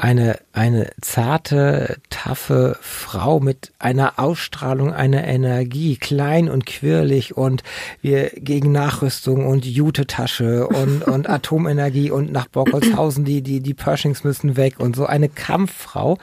eine, 0.03 0.37
eine 0.51 0.91
zarte, 0.99 1.95
taffe 2.09 2.77
Frau 2.81 3.39
mit 3.39 3.71
einer 3.79 4.19
Ausstrahlung, 4.19 4.91
einer 4.91 5.23
Energie, 5.23 5.95
klein 5.95 6.49
und 6.49 6.65
quirlig 6.65 7.37
und 7.37 7.63
wir 8.01 8.31
gegen 8.31 8.73
Nachrüstung 8.73 9.47
und 9.47 9.63
Jute-Tasche 9.63 10.67
und, 10.67 11.03
und 11.07 11.29
Atomenergie 11.29 12.11
und 12.11 12.33
nach 12.33 12.47
Borkolshausen, 12.49 13.23
die, 13.23 13.41
die, 13.41 13.61
die 13.61 13.73
Pershings 13.73 14.25
müssen 14.25 14.57
weg 14.57 14.77
und 14.77 14.97
so 14.97 15.05
eine 15.05 15.29
Kampffrau, 15.29 16.17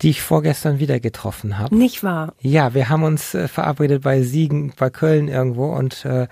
die 0.00 0.10
ich 0.10 0.22
vorgestern 0.22 0.78
wieder 0.78 1.00
getroffen 1.00 1.58
habe. 1.58 1.74
Nicht 1.74 2.04
wahr? 2.04 2.34
Ja, 2.38 2.74
wir 2.74 2.88
haben 2.88 3.02
uns 3.02 3.34
äh, 3.34 3.48
verabredet 3.48 4.04
bei 4.04 4.22
Siegen, 4.22 4.72
bei 4.78 4.88
Köln 4.88 5.26
irgendwo 5.26 5.74
und 5.74 6.04
äh, 6.04 6.28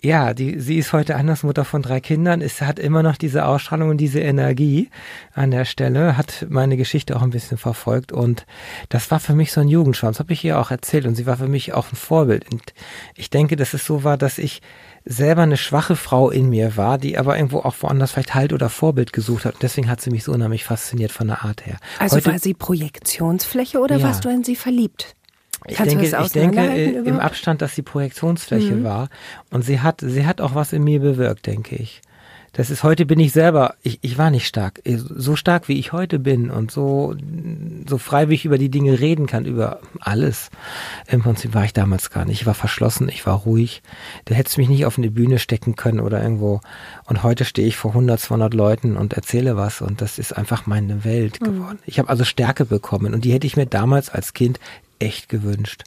ja, 0.00 0.32
die, 0.32 0.60
sie 0.60 0.78
ist 0.78 0.92
heute 0.92 1.16
anders 1.16 1.42
Mutter 1.42 1.64
von 1.64 1.82
drei 1.82 1.98
Kindern, 2.00 2.40
ist, 2.40 2.60
hat 2.62 2.78
immer 2.78 3.02
noch 3.02 3.16
diese 3.16 3.44
Ausstrahlung 3.46 3.88
und 3.90 3.96
diese 3.96 4.20
Energie 4.20 4.90
an 5.34 5.50
der 5.50 5.64
Stelle, 5.64 6.16
hat 6.16 6.46
meine 6.48 6.76
Geschichte 6.76 7.16
auch 7.16 7.22
ein 7.22 7.30
bisschen 7.30 7.58
verfolgt 7.58 8.12
und 8.12 8.46
das 8.90 9.10
war 9.10 9.18
für 9.18 9.34
mich 9.34 9.50
so 9.50 9.60
ein 9.60 9.66
Jugendschwarm, 9.66 10.12
das 10.12 10.20
habe 10.20 10.32
ich 10.32 10.44
ihr 10.44 10.60
auch 10.60 10.70
erzählt 10.70 11.04
und 11.06 11.16
sie 11.16 11.26
war 11.26 11.36
für 11.38 11.48
mich 11.48 11.72
auch 11.74 11.90
ein 11.92 11.96
Vorbild 11.96 12.50
und 12.52 12.62
ich 13.16 13.28
denke, 13.30 13.56
dass 13.56 13.74
es 13.74 13.84
so 13.84 14.04
war, 14.04 14.16
dass 14.16 14.38
ich 14.38 14.62
selber 15.04 15.42
eine 15.42 15.56
schwache 15.56 15.96
Frau 15.96 16.30
in 16.30 16.48
mir 16.48 16.76
war, 16.76 16.98
die 16.98 17.18
aber 17.18 17.36
irgendwo 17.36 17.58
auch 17.60 17.74
woanders 17.80 18.12
vielleicht 18.12 18.34
Halt 18.36 18.52
oder 18.52 18.68
Vorbild 18.68 19.12
gesucht 19.12 19.46
hat 19.46 19.54
und 19.54 19.62
deswegen 19.64 19.90
hat 19.90 20.00
sie 20.00 20.10
mich 20.10 20.22
so 20.22 20.32
unheimlich 20.32 20.62
fasziniert 20.64 21.10
von 21.10 21.26
der 21.26 21.44
Art 21.44 21.66
her. 21.66 21.78
Also 21.98 22.16
Heute- 22.16 22.30
war 22.32 22.38
sie 22.38 22.54
Projektionsfläche 22.54 23.80
oder 23.80 23.96
Ja. 23.96 24.06
warst 24.06 24.24
du 24.24 24.28
in 24.28 24.44
sie 24.44 24.54
verliebt? 24.54 25.16
Ich 25.68 25.76
Kannst 25.76 25.92
denke, 25.92 26.06
ich 26.06 26.32
denke 26.32 26.60
äh, 26.60 26.90
im 26.90 27.06
überhaupt? 27.06 27.24
Abstand, 27.24 27.62
dass 27.62 27.74
sie 27.74 27.82
Projektionsfläche 27.82 28.82
war. 28.84 29.08
Und 29.50 29.64
sie 29.64 29.80
hat, 29.80 30.00
sie 30.00 30.26
hat 30.26 30.40
auch 30.40 30.54
was 30.54 30.72
in 30.72 30.84
mir 30.84 31.00
bewirkt, 31.00 31.46
denke 31.46 31.76
ich. 31.76 32.02
das 32.58 32.70
ist 32.70 32.82
heute 32.82 33.06
bin 33.06 33.20
ich 33.20 33.32
selber, 33.32 33.74
ich, 33.82 34.00
ich 34.02 34.18
war 34.18 34.30
nicht 34.30 34.46
stark. 34.46 34.80
So 34.84 35.36
stark 35.36 35.68
wie 35.68 35.78
ich 35.78 35.92
heute 35.92 36.18
bin 36.18 36.50
und 36.50 36.72
so, 36.72 37.14
so 37.88 37.98
frei 37.98 38.28
wie 38.28 38.34
ich 38.34 38.44
über 38.44 38.58
die 38.58 38.68
Dinge 38.70 38.98
reden 38.98 39.26
kann, 39.26 39.44
über 39.44 39.80
alles. 40.00 40.50
Im 41.06 41.22
Prinzip 41.22 41.54
war 41.54 41.64
ich 41.64 41.72
damals 41.72 42.10
gar 42.10 42.24
nicht. 42.24 42.40
Ich 42.40 42.46
war 42.46 42.54
verschlossen, 42.54 43.08
ich 43.08 43.26
war 43.26 43.36
ruhig. 43.36 43.82
Da 44.24 44.34
hättest 44.34 44.56
du 44.56 44.62
mich 44.62 44.70
nicht 44.70 44.86
auf 44.86 44.98
eine 44.98 45.10
Bühne 45.10 45.38
stecken 45.38 45.76
können 45.76 46.00
oder 46.00 46.22
irgendwo. 46.22 46.60
Und 47.04 47.22
heute 47.22 47.44
stehe 47.44 47.68
ich 47.68 47.76
vor 47.76 47.92
100, 47.92 48.18
200 48.18 48.54
Leuten 48.54 48.96
und 48.96 49.12
erzähle 49.12 49.56
was 49.56 49.80
und 49.80 50.00
das 50.00 50.18
ist 50.18 50.36
einfach 50.36 50.66
meine 50.66 51.04
Welt 51.04 51.40
mhm. 51.40 51.44
geworden. 51.44 51.78
Ich 51.86 51.98
habe 52.00 52.08
also 52.08 52.24
Stärke 52.24 52.64
bekommen 52.64 53.14
und 53.14 53.24
die 53.24 53.32
hätte 53.32 53.46
ich 53.46 53.56
mir 53.56 53.66
damals 53.66 54.10
als 54.10 54.32
Kind 54.32 54.58
echt 54.98 55.28
gewünscht. 55.28 55.84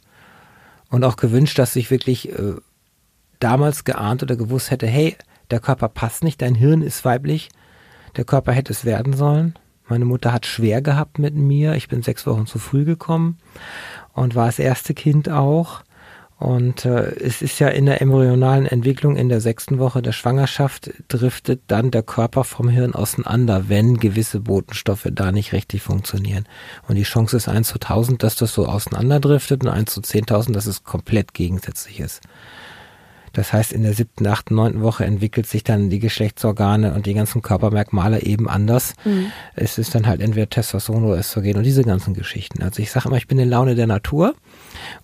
Und 0.90 1.04
auch 1.04 1.16
gewünscht, 1.16 1.58
dass 1.58 1.76
ich 1.76 1.90
wirklich 1.90 2.30
äh, 2.30 2.54
damals 3.40 3.84
geahnt 3.84 4.22
oder 4.22 4.36
gewusst 4.36 4.70
hätte, 4.70 4.86
hey, 4.86 5.16
der 5.50 5.60
Körper 5.60 5.88
passt 5.88 6.24
nicht, 6.24 6.42
dein 6.42 6.54
Hirn 6.54 6.82
ist 6.82 7.04
weiblich, 7.04 7.50
der 8.16 8.24
Körper 8.24 8.52
hätte 8.52 8.72
es 8.72 8.84
werden 8.84 9.14
sollen. 9.14 9.54
Meine 9.88 10.04
Mutter 10.04 10.32
hat 10.32 10.46
schwer 10.46 10.80
gehabt 10.80 11.18
mit 11.18 11.34
mir. 11.34 11.74
Ich 11.74 11.88
bin 11.88 12.02
sechs 12.02 12.26
Wochen 12.26 12.46
zu 12.46 12.58
früh 12.58 12.84
gekommen 12.84 13.38
und 14.12 14.34
war 14.34 14.46
das 14.46 14.58
erste 14.58 14.94
Kind 14.94 15.28
auch. 15.28 15.82
Und 16.42 16.84
äh, 16.84 17.14
es 17.20 17.40
ist 17.40 17.60
ja 17.60 17.68
in 17.68 17.86
der 17.86 18.02
embryonalen 18.02 18.66
Entwicklung 18.66 19.14
in 19.14 19.28
der 19.28 19.40
sechsten 19.40 19.78
Woche 19.78 20.02
der 20.02 20.10
Schwangerschaft 20.10 20.90
driftet 21.06 21.62
dann 21.68 21.92
der 21.92 22.02
Körper 22.02 22.42
vom 22.42 22.68
Hirn 22.68 22.96
auseinander, 22.96 23.68
wenn 23.68 23.98
gewisse 23.98 24.40
Botenstoffe 24.40 25.06
da 25.12 25.30
nicht 25.30 25.52
richtig 25.52 25.82
funktionieren. 25.82 26.48
Und 26.88 26.96
die 26.96 27.04
Chance 27.04 27.36
ist 27.36 27.46
eins 27.46 27.68
zu 27.68 27.78
tausend, 27.78 28.24
dass 28.24 28.34
das 28.34 28.52
so 28.52 28.66
auseinanderdriftet 28.66 29.62
und 29.62 29.68
eins 29.68 29.94
zu 29.94 30.00
zehntausend, 30.00 30.56
dass 30.56 30.66
es 30.66 30.82
komplett 30.82 31.32
gegensätzlich 31.32 32.00
ist. 32.00 32.22
Das 33.32 33.52
heißt, 33.52 33.72
in 33.72 33.82
der 33.82 33.94
siebten, 33.94 34.26
achten, 34.26 34.54
neunten 34.54 34.82
Woche 34.82 35.04
entwickelt 35.04 35.46
sich 35.46 35.64
dann 35.64 35.90
die 35.90 35.98
Geschlechtsorgane 35.98 36.94
und 36.94 37.06
die 37.06 37.14
ganzen 37.14 37.42
Körpermerkmale 37.42 38.22
eben 38.22 38.48
anders. 38.48 38.94
Mhm. 39.04 39.32
Es 39.54 39.78
ist 39.78 39.94
dann 39.94 40.06
halt 40.06 40.20
entweder 40.20 40.48
Testosteron 40.48 41.04
oder 41.04 41.18
Östrogen 41.18 41.56
und 41.56 41.64
diese 41.64 41.84
ganzen 41.84 42.14
Geschichten. 42.14 42.62
Also 42.62 42.82
ich 42.82 42.90
sage 42.90 43.08
immer, 43.08 43.16
ich 43.16 43.28
bin 43.28 43.38
in 43.38 43.48
Laune 43.48 43.74
der 43.74 43.86
Natur 43.86 44.34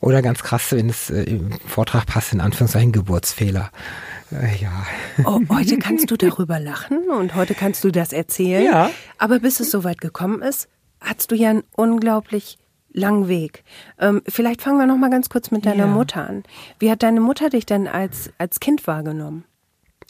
oder 0.00 0.22
ganz 0.22 0.42
krass, 0.42 0.72
wenn 0.72 0.88
es 0.88 1.10
äh, 1.10 1.22
im 1.22 1.52
Vortrag 1.66 2.06
passt, 2.06 2.32
in 2.32 2.40
Anführungszeichen 2.40 2.92
Geburtsfehler. 2.92 3.70
Äh, 4.30 4.62
ja. 4.62 4.86
Oh, 5.24 5.40
heute 5.48 5.78
kannst 5.78 6.10
du 6.10 6.16
darüber 6.16 6.60
lachen 6.60 7.10
und 7.10 7.34
heute 7.34 7.54
kannst 7.54 7.84
du 7.84 7.90
das 7.90 8.12
erzählen. 8.12 8.64
Ja. 8.64 8.90
Aber 9.18 9.40
bis 9.40 9.60
es 9.60 9.70
soweit 9.70 10.00
gekommen 10.00 10.42
ist, 10.42 10.68
hast 11.00 11.30
du 11.30 11.36
ja 11.36 11.50
ein 11.50 11.62
unglaublich 11.76 12.58
langen 12.92 13.28
Weg. 13.28 13.64
Ähm, 13.98 14.22
vielleicht 14.26 14.62
fangen 14.62 14.78
wir 14.78 14.86
noch 14.86 14.96
mal 14.96 15.10
ganz 15.10 15.28
kurz 15.28 15.50
mit 15.50 15.66
deiner 15.66 15.86
ja. 15.86 15.86
Mutter 15.86 16.28
an. 16.28 16.42
Wie 16.78 16.90
hat 16.90 17.02
deine 17.02 17.20
Mutter 17.20 17.50
dich 17.50 17.66
denn 17.66 17.86
als, 17.86 18.30
als 18.38 18.60
Kind 18.60 18.86
wahrgenommen? 18.86 19.44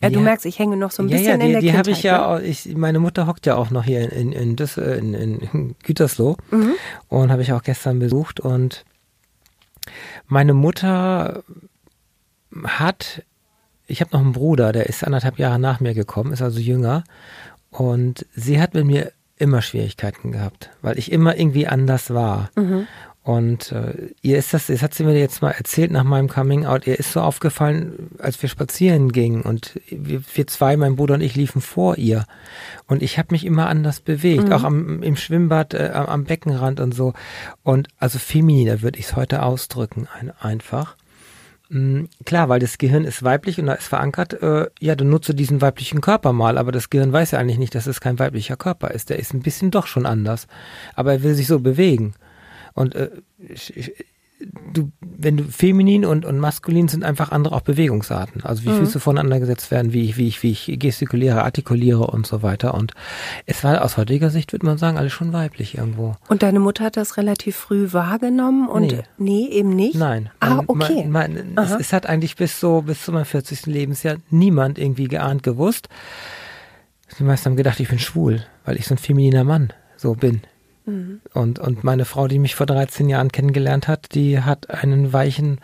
Ja, 0.01 0.11
du 0.11 0.21
merkst, 0.21 0.47
ich 0.47 0.61
hänge 0.61 0.77
noch 0.77 0.93
so 0.93 1.03
ein 1.03 1.09
bisschen 1.09 1.27
ja, 1.27 1.37
die, 1.39 1.47
in 1.47 1.53
der 1.53 1.61
die 1.61 1.67
Kindheit. 1.67 1.87
Die 1.87 1.91
habe 1.91 1.99
ich 1.99 2.03
ja, 2.05 2.39
ne? 2.39 2.45
ich, 2.45 2.77
meine 2.77 3.01
Mutter 3.01 3.27
hockt 3.27 3.47
ja 3.47 3.57
auch 3.57 3.71
noch 3.71 3.83
hier 3.83 4.13
in, 4.13 4.33
in, 4.33 4.57
in, 4.57 5.15
in, 5.15 5.41
in 5.41 5.75
Gütersloh 5.83 6.37
mhm. 6.53 6.75
und 7.09 7.33
habe 7.33 7.43
ich 7.43 7.53
auch 7.53 7.65
gestern 7.65 7.99
besucht 7.99 8.39
und 8.39 8.85
meine 10.27 10.55
Mutter 10.55 11.43
hat, 12.65 13.25
ich 13.87 14.01
habe 14.01 14.11
noch 14.13 14.21
einen 14.21 14.33
Bruder, 14.33 14.73
der 14.73 14.87
ist 14.87 15.03
anderthalb 15.03 15.39
Jahre 15.39 15.59
nach 15.59 15.81
mir 15.81 15.95
gekommen, 15.95 16.33
ist 16.33 16.43
also 16.43 16.61
jünger 16.61 17.03
und 17.71 18.25
sie 18.35 18.61
hat 18.61 18.75
mit 18.75 18.85
mir 18.85 19.13
immer 19.39 19.63
Schwierigkeiten 19.63 20.33
gehabt, 20.33 20.71
weil 20.83 20.99
ich 20.99 21.13
immer 21.13 21.37
irgendwie 21.37 21.67
anders 21.67 22.13
war. 22.13 22.51
Mhm. 22.57 22.87
Und 23.29 23.73
äh, 23.73 24.15
ihr 24.23 24.39
ist 24.39 24.55
das, 24.55 24.69
das 24.69 24.81
hat 24.81 24.95
sie 24.95 25.05
mir 25.05 25.19
jetzt 25.19 25.43
mal 25.43 25.51
erzählt 25.51 25.91
nach 25.91 26.03
meinem 26.03 26.29
Coming 26.29 26.65
Out, 26.65 26.87
ihr 26.87 26.99
ist 26.99 27.13
so 27.13 27.21
aufgefallen, 27.21 28.09
als 28.19 28.41
wir 28.41 28.49
spazieren 28.49 29.13
gingen 29.13 29.43
und 29.43 29.79
wir, 29.91 30.23
wir 30.33 30.47
zwei, 30.47 30.79
mein 30.79 30.97
Bruder 30.97 31.13
und 31.13 31.21
ich, 31.21 31.37
liefen 31.37 31.61
vor 31.61 31.99
ihr. 31.99 32.25
Und 32.87 33.03
ich 33.03 33.19
habe 33.19 33.29
mich 33.33 33.45
immer 33.45 33.69
anders 33.69 34.01
bewegt, 34.01 34.45
mhm. 34.45 34.53
auch 34.53 34.65
am, 34.65 35.03
im 35.03 35.17
Schwimmbad, 35.17 35.75
äh, 35.75 35.91
am 35.93 36.25
Beckenrand 36.25 36.81
und 36.81 36.95
so. 36.95 37.13
Und 37.63 37.89
also 37.99 38.19
femininer 38.19 38.81
würde 38.81 38.99
ich 38.99 39.05
es 39.05 39.17
heute 39.17 39.43
ausdrücken, 39.43 40.09
ein, 40.19 40.33
einfach. 40.41 40.97
Mhm, 41.71 42.09
klar, 42.25 42.49
weil 42.49 42.61
das 42.61 42.79
Gehirn 42.79 43.05
ist 43.05 43.23
weiblich 43.23 43.61
und 43.61 43.67
da 43.67 43.75
ist 43.75 43.89
verankert, 43.89 44.43
äh, 44.43 44.69
ja, 44.81 44.95
du 44.95 45.05
nutze 45.05 45.35
diesen 45.35 45.61
weiblichen 45.61 46.01
Körper 46.01 46.33
mal, 46.33 46.57
aber 46.57 46.73
das 46.73 46.89
Gehirn 46.89 47.13
weiß 47.13 47.33
ja 47.33 47.39
eigentlich 47.39 47.59
nicht, 47.59 47.75
dass 47.75 47.87
es 47.87 48.01
kein 48.01 48.19
weiblicher 48.19 48.57
Körper 48.57 48.91
ist. 48.91 49.11
Der 49.11 49.19
ist 49.19 49.35
ein 49.35 49.43
bisschen 49.43 49.71
doch 49.71 49.87
schon 49.87 50.07
anders. 50.07 50.47
Aber 50.95 51.13
er 51.13 51.23
will 51.23 51.35
sich 51.35 51.47
so 51.47 51.61
bewegen. 51.61 52.15
Und 52.73 52.95
äh, 52.95 53.11
ich, 53.39 53.93
du, 54.73 54.93
wenn 55.01 55.37
du 55.37 55.45
feminin 55.45 56.05
und, 56.05 56.25
und 56.25 56.39
maskulin 56.39 56.89
sind 56.89 57.05
einfach 57.05 57.33
andere 57.33 57.55
auch 57.55 57.61
Bewegungsarten. 57.61 58.45
Also 58.45 58.65
wie 58.65 58.71
mhm. 58.71 58.79
Füße 58.79 59.01
voneinander 59.01 59.41
gesetzt 59.41 59.71
werden, 59.71 59.93
wie 59.93 60.05
ich, 60.05 60.17
wie 60.17 60.29
ich, 60.29 60.43
wie 60.43 60.53
ich 60.53 60.79
gestikuliere, 60.79 61.43
artikuliere 61.43 62.07
und 62.07 62.27
so 62.27 62.43
weiter. 62.43 62.75
Und 62.75 62.95
es 63.47 63.65
war 63.65 63.83
aus 63.85 63.97
heutiger 63.97 64.31
Sicht, 64.31 64.53
würde 64.53 64.67
man 64.67 64.79
sagen, 64.79 64.97
alles 64.97 65.13
schon 65.13 65.33
weiblich 65.33 65.77
irgendwo. 65.77 66.17
Und 66.29 66.43
deine 66.43 66.61
Mutter 66.61 66.85
hat 66.85 66.97
das 66.97 67.17
relativ 67.17 67.57
früh 67.57 67.93
wahrgenommen 67.93 68.69
und 68.69 68.93
nee, 68.93 69.03
nee 69.19 69.49
eben 69.49 69.71
nicht? 69.71 69.97
Nein. 69.97 70.31
Ah, 70.41 70.63
okay. 70.67 71.05
Mein, 71.09 71.53
mein, 71.55 71.65
es, 71.65 71.73
es, 71.73 71.93
hat 71.93 72.07
eigentlich 72.07 72.37
bis 72.37 72.61
so, 72.61 72.83
bis 72.83 73.03
zu 73.03 73.13
meinem 73.13 73.25
40. 73.25 73.67
Lebensjahr 73.67 74.17
niemand 74.31 74.79
irgendwie 74.79 75.09
geahnt 75.09 75.43
gewusst. 75.43 75.89
Die 77.19 77.25
meisten 77.25 77.47
haben 77.47 77.57
gedacht, 77.57 77.81
ich 77.81 77.89
bin 77.89 77.99
schwul, 77.99 78.45
weil 78.65 78.77
ich 78.77 78.87
so 78.87 78.95
ein 78.95 78.99
femininer 78.99 79.43
Mann 79.43 79.73
so 79.97 80.15
bin. 80.15 80.43
Mhm. 80.89 81.21
Und, 81.35 81.59
und 81.59 81.85
meine 81.85 82.05
Frau, 82.05 82.29
die 82.29 82.39
mich 82.39 82.55
vor 82.55 82.67
13 82.67 83.09
Jahren 83.09 83.31
kennengelernt 83.31 83.89
hat, 83.89 84.15
die 84.15 84.41
hat 84.41 84.71
einen 84.71 85.13
weichen, 85.13 85.61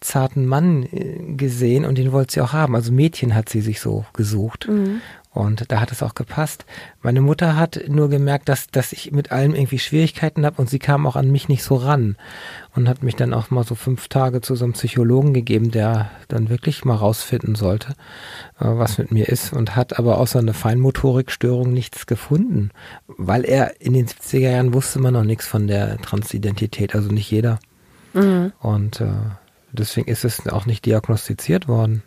zarten 0.00 0.46
Mann 0.46 0.84
äh, 0.84 1.34
gesehen 1.36 1.84
und 1.84 1.98
den 1.98 2.12
wollte 2.12 2.34
sie 2.34 2.40
auch 2.40 2.52
haben. 2.52 2.76
Also 2.76 2.92
Mädchen 2.92 3.34
hat 3.34 3.48
sie 3.48 3.60
sich 3.60 3.80
so 3.80 4.04
gesucht. 4.12 4.68
Mhm. 4.68 5.00
Und 5.38 5.70
da 5.70 5.80
hat 5.80 5.92
es 5.92 6.02
auch 6.02 6.16
gepasst. 6.16 6.64
Meine 7.00 7.20
Mutter 7.20 7.54
hat 7.54 7.84
nur 7.86 8.10
gemerkt, 8.10 8.48
dass, 8.48 8.66
dass 8.66 8.92
ich 8.92 9.12
mit 9.12 9.30
allem 9.30 9.54
irgendwie 9.54 9.78
Schwierigkeiten 9.78 10.44
habe 10.44 10.60
und 10.60 10.68
sie 10.68 10.80
kam 10.80 11.06
auch 11.06 11.14
an 11.14 11.30
mich 11.30 11.48
nicht 11.48 11.62
so 11.62 11.76
ran 11.76 12.16
und 12.74 12.88
hat 12.88 13.04
mich 13.04 13.14
dann 13.14 13.32
auch 13.32 13.48
mal 13.48 13.62
so 13.62 13.76
fünf 13.76 14.08
Tage 14.08 14.40
zu 14.40 14.56
so 14.56 14.64
einem 14.64 14.72
Psychologen 14.72 15.32
gegeben, 15.34 15.70
der 15.70 16.10
dann 16.26 16.48
wirklich 16.48 16.84
mal 16.84 16.96
rausfinden 16.96 17.54
sollte, 17.54 17.90
äh, 18.58 18.64
was 18.64 18.98
mit 18.98 19.12
mir 19.12 19.28
ist 19.28 19.52
und 19.52 19.76
hat 19.76 19.96
aber 20.00 20.18
außer 20.18 20.40
eine 20.40 20.54
Feinmotorikstörung 20.54 21.72
nichts 21.72 22.06
gefunden, 22.06 22.72
weil 23.06 23.44
er 23.44 23.80
in 23.80 23.92
den 23.92 24.08
70er 24.08 24.38
Jahren 24.40 24.74
wusste 24.74 24.98
man 24.98 25.14
noch 25.14 25.22
nichts 25.22 25.46
von 25.46 25.68
der 25.68 25.98
Transidentität, 25.98 26.96
also 26.96 27.12
nicht 27.12 27.30
jeder. 27.30 27.60
Mhm. 28.12 28.52
Und 28.58 29.00
äh, 29.00 29.12
deswegen 29.70 30.10
ist 30.10 30.24
es 30.24 30.48
auch 30.48 30.66
nicht 30.66 30.84
diagnostiziert 30.84 31.68
worden. 31.68 32.02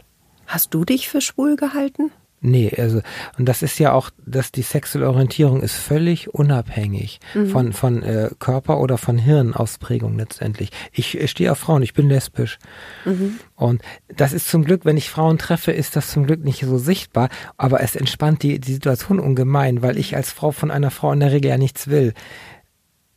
Hast 0.48 0.74
du 0.74 0.84
dich 0.84 1.08
für 1.08 1.22
schwul 1.22 1.56
gehalten? 1.56 2.12
Nee, 2.44 2.74
also 2.76 3.02
und 3.38 3.46
das 3.46 3.62
ist 3.62 3.78
ja 3.78 3.94
auch, 3.94 4.10
dass 4.26 4.52
die 4.52 4.64
sexuelle 4.64 5.08
Orientierung 5.08 5.62
ist 5.62 5.76
völlig 5.76 6.34
unabhängig 6.34 7.20
mhm. 7.36 7.48
von 7.48 7.74
von 7.74 8.02
äh, 8.02 8.32
Körper 8.40 8.80
oder 8.80 8.98
von 8.98 9.20
Hirnausprägung 9.20 10.18
letztendlich. 10.18 10.72
Ich, 10.92 11.16
ich 11.16 11.30
stehe 11.30 11.52
auf 11.52 11.60
Frauen, 11.60 11.84
ich 11.84 11.94
bin 11.94 12.10
lesbisch 12.10 12.58
mhm. 13.06 13.40
und 13.56 13.84
das 14.08 14.34
ist 14.34 14.50
zum 14.50 14.66
Glück, 14.66 14.86
wenn 14.86 14.98
ich 14.98 15.12
Frauen 15.12 15.38
treffe, 15.38 15.72
ist 15.72 15.96
das 15.96 16.10
zum 16.10 16.26
Glück 16.26 16.44
nicht 16.44 16.66
so 16.66 16.80
sichtbar, 16.80 17.30
aber 17.58 17.82
es 17.82 17.96
entspannt 17.96 18.42
die, 18.42 18.60
die 18.60 18.74
Situation 18.74 19.20
ungemein, 19.20 19.84
weil 19.84 20.00
ich 20.00 20.16
als 20.16 20.32
Frau 20.32 20.52
von 20.52 20.72
einer 20.72 20.90
Frau 20.90 21.14
in 21.14 21.20
der 21.20 21.32
Regel 21.32 21.50
ja 21.50 21.58
nichts 21.60 21.90
will 21.90 22.14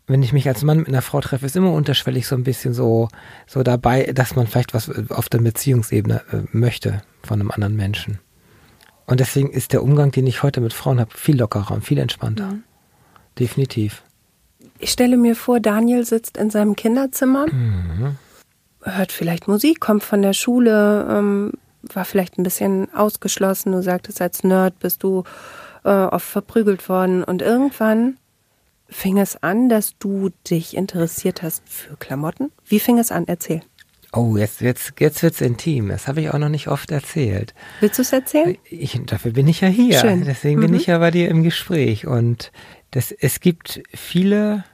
wenn 0.07 0.23
ich 0.23 0.35
mich 0.35 0.47
als 0.49 0.63
Mann 0.63 0.79
mit 0.79 0.89
einer 0.89 1.01
Frau 1.01 1.21
treffe, 1.21 1.47
ist 1.47 1.57
immer 1.57 1.73
unterschwellig 1.73 2.27
so 2.27 2.37
ein 2.37 2.45
bisschen 2.45 2.75
so, 2.75 3.09
so 3.47 3.63
dabei, 3.63 4.13
dass 4.13 4.37
man 4.37 4.47
vielleicht 4.47 4.75
was 4.75 4.91
auf 5.11 5.31
der 5.31 5.39
Beziehungsebene 5.39 6.23
äh, 6.31 6.43
möchte 6.53 7.03
von 7.23 7.41
einem 7.41 7.51
anderen 7.51 7.75
Menschen. 7.75 8.19
Und 9.07 9.21
deswegen 9.21 9.51
ist 9.51 9.73
der 9.73 9.83
Umgang, 9.83 10.11
den 10.11 10.27
ich 10.27 10.43
heute 10.43 10.61
mit 10.61 10.73
Frauen 10.73 11.01
habe, 11.01 11.11
viel 11.15 11.39
lockerer 11.39 11.73
und 11.73 11.85
viel 11.85 11.99
entspannter. 11.99 12.47
Mhm. 12.47 12.63
Definitiv. 13.39 14.03
Ich 14.79 14.91
stelle 14.91 15.17
mir 15.17 15.37
vor, 15.37 15.61
Daniel 15.61 16.05
sitzt 16.05 16.37
in 16.37 16.51
seinem 16.51 16.77
Kinderzimmer, 16.77 17.47
mhm. 17.47 18.17
hört 18.83 19.13
vielleicht 19.13 19.49
Musik, 19.49 19.81
kommt 19.81 20.03
von 20.03 20.23
der 20.23 20.33
Schule, 20.33 21.07
ähm, 21.11 21.53
war 21.93 22.05
vielleicht 22.05 22.39
ein 22.39 22.43
bisschen 22.43 22.93
ausgeschlossen. 22.95 23.73
Du 23.73 23.83
sagtest, 23.83 24.21
als 24.21 24.43
Nerd 24.43 24.79
bist 24.79 25.03
du 25.03 25.25
äh, 25.85 25.91
oft 25.91 26.27
verprügelt 26.27 26.89
worden. 26.89 27.23
Und 27.23 27.43
irgendwann 27.43 28.17
fing 28.89 29.19
es 29.19 29.43
an, 29.43 29.69
dass 29.69 29.99
du 29.99 30.31
dich 30.49 30.77
interessiert 30.77 31.43
hast 31.43 31.63
für 31.69 31.97
Klamotten. 31.97 32.53
Wie 32.67 32.81
fing 32.81 32.99
es 32.99 33.13
an? 33.13 33.25
Erzähl. 33.27 33.63
Oh, 34.15 34.37
jetzt, 34.37 34.61
jetzt, 34.61 34.95
jetzt 35.01 35.23
wird's 35.23 35.41
intim. 35.41 35.89
Das 35.89 36.07
habe 36.07 36.21
ich 36.21 36.31
auch 36.31 36.39
noch 36.39 36.49
nicht 36.49 36.69
oft 36.69 36.91
erzählt. 36.93 37.53
Willst 37.81 37.99
du 37.99 38.03
es 38.03 38.13
erzählen? 38.13 38.57
Ich, 38.65 39.01
dafür 39.07 39.33
bin 39.33 39.49
ich 39.49 39.61
ja 39.61 39.69
hier. 39.69 39.99
Schön. 39.99 40.25
Deswegen 40.25 40.61
mhm. 40.61 40.67
bin 40.67 40.75
ich 40.75 40.87
ja 40.87 40.99
bei 40.99 41.11
dir 41.11 41.29
im 41.29 41.43
Gespräch. 41.43 42.07
Und 42.07 42.53
das, 42.93 43.11
es 43.11 43.41
gibt 43.41 43.83
viele, 43.93 44.65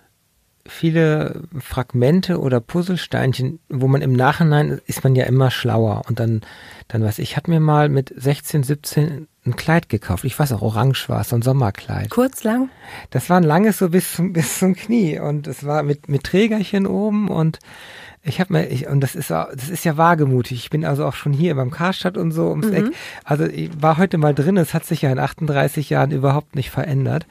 viele 0.66 1.42
Fragmente 1.58 2.38
oder 2.38 2.60
Puzzlesteinchen, 2.60 3.60
wo 3.68 3.88
man 3.88 4.02
im 4.02 4.12
Nachhinein 4.12 4.80
ist 4.86 5.04
man 5.04 5.14
ja 5.14 5.24
immer 5.24 5.50
schlauer 5.50 6.02
und 6.08 6.20
dann 6.20 6.42
dann 6.88 7.02
was. 7.02 7.18
Ich 7.18 7.36
habe 7.36 7.50
mir 7.50 7.60
mal 7.60 7.88
mit 7.88 8.12
16, 8.16 8.62
17 8.62 9.28
ein 9.46 9.56
Kleid 9.56 9.88
gekauft. 9.88 10.24
Ich 10.24 10.38
weiß 10.38 10.52
auch, 10.52 10.62
orange 10.62 11.08
war 11.08 11.24
so 11.24 11.36
ein 11.36 11.42
Sommerkleid. 11.42 12.10
Kurz, 12.10 12.44
lang? 12.44 12.68
Das 13.10 13.30
war 13.30 13.38
ein 13.38 13.44
langes 13.44 13.78
so 13.78 13.88
bis 13.88 14.12
zum, 14.14 14.32
bis 14.34 14.58
zum 14.58 14.74
Knie 14.74 15.18
und 15.18 15.46
es 15.46 15.64
war 15.64 15.82
mit, 15.82 16.08
mit 16.08 16.24
Trägerchen 16.24 16.86
oben 16.86 17.28
und 17.28 17.58
ich 18.22 18.38
habe 18.38 18.52
mir, 18.52 18.68
ich, 18.68 18.86
und 18.86 19.00
das 19.00 19.14
ist, 19.14 19.30
das 19.30 19.70
ist 19.70 19.84
ja 19.84 19.96
wagemutig. 19.96 20.58
Ich 20.58 20.68
bin 20.68 20.84
also 20.84 21.06
auch 21.06 21.14
schon 21.14 21.32
hier 21.32 21.54
beim 21.54 21.70
Karstadt 21.70 22.18
und 22.18 22.32
so 22.32 22.50
ums 22.50 22.66
mhm. 22.66 22.74
Eck. 22.74 22.84
Also 23.24 23.46
ich 23.46 23.70
war 23.80 23.96
heute 23.96 24.18
mal 24.18 24.34
drin. 24.34 24.58
Es 24.58 24.74
hat 24.74 24.84
sich 24.84 25.00
ja 25.00 25.10
in 25.10 25.18
38 25.18 25.88
Jahren 25.88 26.10
überhaupt 26.10 26.54
nicht 26.54 26.70
verändert. 26.70 27.26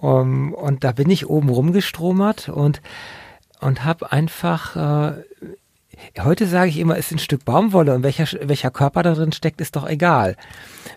Um, 0.00 0.54
und 0.54 0.82
da 0.82 0.92
bin 0.92 1.10
ich 1.10 1.28
oben 1.28 1.50
rumgestromert 1.50 2.48
und 2.48 2.80
und 3.60 3.84
habe 3.84 4.10
einfach 4.12 4.76
äh, 5.10 5.22
Heute 6.18 6.46
sage 6.46 6.70
ich 6.70 6.78
immer, 6.78 6.96
es 6.96 7.06
ist 7.06 7.12
ein 7.12 7.18
Stück 7.18 7.44
Baumwolle 7.44 7.94
und 7.94 8.02
welcher, 8.02 8.26
welcher 8.42 8.70
Körper 8.70 9.02
da 9.02 9.14
drin 9.14 9.32
steckt, 9.32 9.60
ist 9.60 9.76
doch 9.76 9.86
egal. 9.86 10.36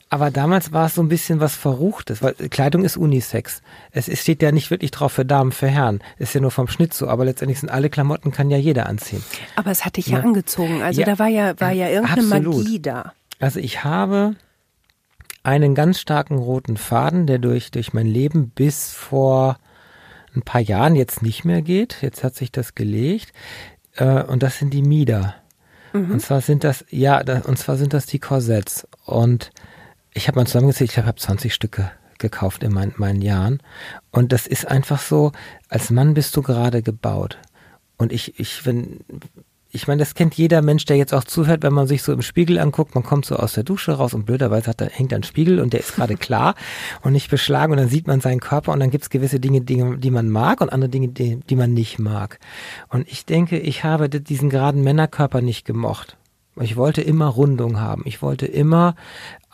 Aber 0.10 0.32
damals 0.32 0.72
war 0.72 0.86
es 0.86 0.96
so 0.96 1.02
ein 1.02 1.10
bisschen 1.10 1.40
was 1.40 1.56
Verruchtes, 1.56 2.22
weil 2.22 2.34
Kleidung 2.34 2.84
ist 2.84 2.98
Unisex. 2.98 3.62
Es, 3.92 4.08
es 4.08 4.22
steht 4.22 4.42
ja 4.42 4.52
nicht 4.52 4.72
wirklich 4.72 4.92
drauf 4.92 5.12
für 5.12 5.26
Damen, 5.26 5.52
für 5.52 5.68
Herren. 5.68 6.02
Ist 6.18 6.34
ja 6.34 6.42
nur 6.42 6.52
vom 6.52 6.68
Schnitt 6.68 6.94
so, 6.94 7.08
aber 7.08 7.26
letztendlich 7.26 7.60
sind 7.60 7.70
alle 7.70 7.90
Klamotten, 7.90 8.32
kann 8.32 8.50
ja 8.50 8.58
jeder 8.58 8.88
anziehen. 8.88 9.24
Aber 9.56 9.72
es 9.72 9.86
hat 9.86 9.98
dich 9.98 10.08
ja, 10.08 10.20
ja 10.20 10.24
angezogen. 10.24 10.82
Also 10.82 11.02
ja, 11.02 11.06
da 11.06 11.20
war 11.20 11.28
ja, 11.28 11.60
war 11.60 11.72
ja 11.72 11.90
irgendeine 11.90 12.22
absolut. 12.22 12.64
Magie 12.64 12.82
da. 12.82 13.14
Also 13.40 13.60
ich 13.60 13.84
habe 13.84 14.36
einen 15.44 15.76
ganz 15.76 16.00
starken 16.00 16.38
roten 16.38 16.78
Faden, 16.78 17.28
der 17.28 17.38
durch, 17.38 17.72
durch 17.72 17.94
mein 17.94 18.08
Leben 18.08 18.50
bis 18.50 18.92
vor 18.92 19.58
ein 20.36 20.42
paar 20.42 20.62
Jahren 20.62 20.96
jetzt 20.96 21.22
nicht 21.22 21.46
mehr 21.46 21.62
geht. 21.62 21.98
Jetzt 22.02 22.24
hat 22.24 22.36
sich 22.36 22.52
das 22.52 22.76
gelegt 22.76 23.34
äh, 23.96 24.24
und 24.24 24.42
das 24.42 24.58
sind 24.58 24.74
die 24.74 24.82
Mieder. 24.82 25.36
Mhm. 25.92 26.12
Und 26.12 26.20
zwar 26.22 26.42
sind 26.42 26.64
das, 26.64 26.86
ja, 26.90 27.24
da, 27.24 27.42
und 27.42 27.58
zwar 27.58 27.78
sind 27.78 27.94
das 27.94 28.06
die 28.06 28.20
Korsetts. 28.20 28.88
Und 29.06 29.52
ich 30.14 30.28
habe 30.28 30.40
mal 30.40 30.48
zusammengezählt, 30.48 30.92
ich 30.92 30.98
habe 30.98 31.16
20 31.16 31.54
Stücke 31.54 31.92
gekauft 32.20 32.64
in 32.64 32.74
mein, 32.74 32.94
meinen 32.96 33.22
Jahren. 33.22 33.60
Und 34.12 34.32
das 34.32 34.48
ist 34.48 34.68
einfach 34.68 35.02
so, 35.02 35.34
als 35.70 35.90
Mann 35.90 36.14
bist 36.14 36.36
du 36.36 36.42
gerade 36.42 36.82
gebaut. 36.82 37.38
Und 37.98 38.12
ich, 38.12 38.40
ich, 38.40 38.66
wenn, 38.66 39.02
ich 39.76 39.88
meine, 39.88 40.00
das 40.00 40.14
kennt 40.14 40.36
jeder 40.36 40.62
Mensch, 40.62 40.86
der 40.86 40.98
jetzt 40.98 41.16
auch 41.16 41.24
zuhört, 41.24 41.64
wenn 41.64 41.74
man 41.74 41.88
sich 41.88 42.04
so 42.04 42.14
im 42.14 42.22
Spiegel 42.22 42.60
anguckt, 42.60 42.94
man 42.94 43.04
kommt 43.04 43.26
so 43.26 43.36
aus 43.38 43.54
der 43.54 43.64
Dusche 43.64 43.94
raus 43.94 44.14
und 44.14 44.24
blöderweise 44.24 44.68
hat 44.68 44.80
da, 44.80 44.86
hängt 44.86 45.12
ein 45.14 45.24
Spiegel 45.24 45.60
und 45.60 45.74
der 45.74 45.80
ist 45.80 45.96
gerade 45.96 46.16
klar 46.16 46.54
und 47.02 47.14
nicht 47.14 47.32
beschlagen 47.32 47.72
und 47.72 47.80
dann 47.80 47.90
sieht 47.90 48.06
man 48.06 48.22
seinen 48.22 48.40
Körper 48.40 48.72
und 48.72 48.80
dann 48.80 48.92
gibt 48.92 49.04
es 49.04 49.10
gewisse 49.10 49.40
Dinge, 49.40 49.62
die, 49.62 49.84
die 49.98 50.12
man 50.12 50.30
mag 50.30 50.62
und 50.62 50.72
andere 50.72 50.90
Dinge, 50.90 51.08
die, 51.08 51.38
die 51.38 51.56
man 51.56 51.74
nicht 51.74 51.98
mag. 51.98 52.40
Und 52.90 53.12
ich 53.12 53.26
denke, 53.26 53.58
ich 53.58 53.84
habe 53.84 54.10
diesen 54.10 54.52
geraden 54.52 54.84
Männerkörper 54.84 55.42
nicht 55.42 55.66
gemocht. 55.66 56.18
Ich 56.62 56.78
wollte 56.78 57.02
immer 57.02 57.26
Rundung 57.26 57.80
haben. 57.80 58.04
Ich 58.06 58.22
wollte 58.22 58.46
immer 58.46 58.94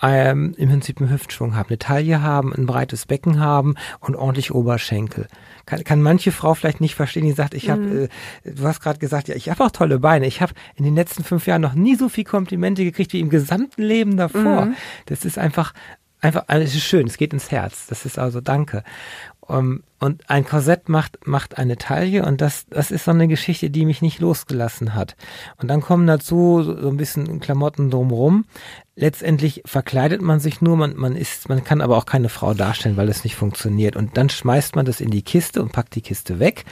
ähm, 0.02 0.54
im 0.58 0.70
Prinzip 0.70 1.02
einen 1.02 1.10
Hüftschwung 1.10 1.56
haben, 1.56 1.70
eine 1.70 1.80
Taille 1.80 2.22
haben, 2.22 2.54
ein 2.54 2.66
breites 2.66 3.06
Becken 3.06 3.40
haben 3.40 3.76
und 4.00 4.16
ordentlich 4.16 4.54
Oberschenkel. 4.54 5.28
Kann, 5.66 5.84
kann 5.84 6.02
manche 6.02 6.32
Frau 6.32 6.54
vielleicht 6.54 6.82
nicht 6.82 6.96
verstehen, 6.96 7.26
die 7.26 7.32
sagt, 7.32 7.54
ich 7.54 7.68
mhm. 7.68 7.72
habe, 7.72 8.10
äh, 8.44 8.52
du 8.54 8.64
hast 8.64 8.82
gerade 8.82 9.00
gesagt, 9.00 9.28
ja, 9.28 9.36
ich 9.36 9.50
habe 9.50 9.64
auch 9.64 9.72
tolle 9.72 10.00
Beine. 10.00 10.28
Ich 10.28 10.42
habe 10.42 10.54
in 10.76 10.86
den 10.86 10.96
letzten 10.96 11.24
fünf 11.24 11.48
Jahren 11.48 11.62
noch 11.62 11.74
nie 11.74 11.96
so 11.96 12.10
viel 12.10 12.24
Komplimente 12.24 12.84
gekriegt 12.84 13.14
wie 13.14 13.20
im 13.20 13.30
gesamten 13.30 13.82
Leben 13.82 14.18
davor. 14.18 14.66
Mhm. 14.68 14.76
Das 15.08 15.26
ist 15.26 15.38
einfach, 15.38 15.74
einfach, 16.22 16.46
also 16.48 16.64
es 16.64 16.76
ist 16.76 16.84
schön, 16.84 17.08
es 17.08 17.18
geht 17.18 17.34
ins 17.34 17.52
Herz. 17.52 17.88
Das 17.88 18.06
ist 18.06 18.18
also 18.18 18.42
Danke. 18.42 18.84
Um, 19.50 19.82
und 19.98 20.30
ein 20.30 20.46
Korsett 20.46 20.90
macht, 20.90 21.26
macht 21.26 21.58
eine 21.58 21.76
Taille 21.76 22.24
und 22.24 22.40
das, 22.40 22.68
das 22.70 22.92
ist 22.92 23.06
so 23.06 23.12
eine 23.12 23.28
Geschichte, 23.28 23.72
die 23.72 23.84
mich 23.84 24.00
nicht 24.04 24.20
losgelassen 24.20 24.94
hat. 24.94 25.16
Und 25.58 25.70
dann 25.70 25.82
kommen 25.82 26.06
dazu 26.06 26.62
so, 26.62 26.80
so 26.80 26.88
ein 26.88 26.98
bisschen 26.98 27.40
Klamotten 27.40 27.90
drumrum. 27.90 28.46
Letztendlich 28.96 29.64
verkleidet 29.66 30.22
man 30.22 30.40
sich 30.40 30.62
nur, 30.62 30.78
man, 30.78 30.96
man 30.96 31.16
ist, 31.16 31.50
man 31.50 31.64
kann 31.64 31.82
aber 31.82 31.98
auch 31.98 32.06
keine 32.06 32.30
Frau 32.30 32.54
darstellen, 32.54 32.96
weil 32.96 33.10
es 33.10 33.24
nicht 33.24 33.36
funktioniert. 33.36 33.96
Und 33.96 34.18
dann 34.18 34.30
schmeißt 34.30 34.76
man 34.76 34.86
das 34.86 35.02
in 35.02 35.10
die 35.10 35.24
Kiste 35.24 35.64
und 35.64 35.72
packt 35.72 35.96
die 35.96 36.02
Kiste 36.02 36.38
weg 36.38 36.64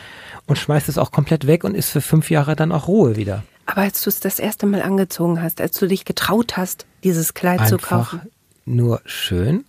und 0.45 0.59
schmeißt 0.59 0.87
es 0.87 0.99
auch 0.99 1.11
komplett 1.11 1.47
weg 1.47 1.63
und 1.63 1.73
ist 1.73 1.89
für 1.89 2.01
fünf 2.01 2.29
Jahre 2.29 2.55
dann 2.55 2.71
auch 2.71 2.87
Ruhe 2.87 3.15
wieder. 3.15 3.43
Aber 3.65 3.81
als 3.81 4.03
du 4.03 4.11
es 4.11 4.19
das 4.19 4.37
erste 4.37 4.67
Mal 4.67 4.83
angezogen 4.83 5.41
hast, 5.41 5.61
als 5.61 5.79
du 5.79 5.87
dich 5.87 6.05
getraut 6.05 6.57
hast, 6.57 6.85
dieses 7.03 7.33
Kleid 7.33 7.59
Einfach 7.59 7.71
zu 7.71 7.77
kaufen. 7.79 8.21
Nur 8.65 9.01
schön. 9.05 9.65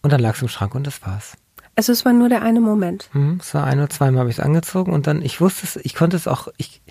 Und 0.00 0.14
dann 0.14 0.20
lag 0.20 0.34
es 0.34 0.40
im 0.40 0.48
Schrank 0.48 0.74
und 0.74 0.86
das 0.86 1.02
war's. 1.02 1.34
Also 1.74 1.92
es 1.92 2.04
war 2.04 2.12
nur 2.12 2.28
der 2.28 2.42
eine 2.42 2.60
Moment. 2.60 3.08
Hm, 3.12 3.38
es 3.40 3.54
war 3.54 3.64
ein 3.64 3.78
oder 3.78 3.88
zweimal 3.88 4.20
habe 4.20 4.30
ich 4.30 4.38
es 4.38 4.44
angezogen 4.44 4.92
und 4.92 5.06
dann, 5.06 5.22
ich 5.22 5.40
wusste 5.40 5.64
es, 5.64 5.76
ich 5.76 5.94
konnte 5.94 6.16
es 6.16 6.28
auch, 6.28 6.48
ich, 6.58 6.82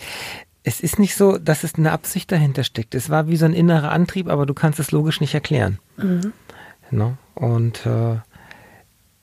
es 0.63 0.79
ist 0.79 0.99
nicht 0.99 1.15
so, 1.15 1.37
dass 1.37 1.63
es 1.63 1.75
eine 1.75 1.91
Absicht 1.91 2.31
dahinter 2.31 2.63
steckt. 2.63 2.95
Es 2.95 3.09
war 3.09 3.27
wie 3.27 3.37
so 3.37 3.45
ein 3.45 3.53
innerer 3.53 3.91
Antrieb, 3.91 4.27
aber 4.27 4.45
du 4.45 4.53
kannst 4.53 4.79
es 4.79 4.91
logisch 4.91 5.21
nicht 5.21 5.33
erklären. 5.33 5.79
Mhm. 5.97 6.33
No? 6.89 7.09
Ne? 7.09 7.17
Und 7.35 7.85
äh, 7.85 8.17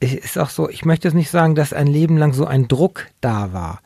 es 0.01 0.15
ist 0.15 0.39
auch 0.39 0.51
so, 0.51 0.69
ich 0.69 0.85
möchte 0.85 1.09
es 1.09 1.15
nicht 1.15 1.31
sagen, 1.31 1.55
dass 1.55 1.73
ein 1.73 1.87
Leben 1.87 2.17
lang 2.17 2.33
so 2.33 2.47
ein 2.47 2.69
Druck 2.69 3.09
da 3.21 3.53
war. 3.53 3.81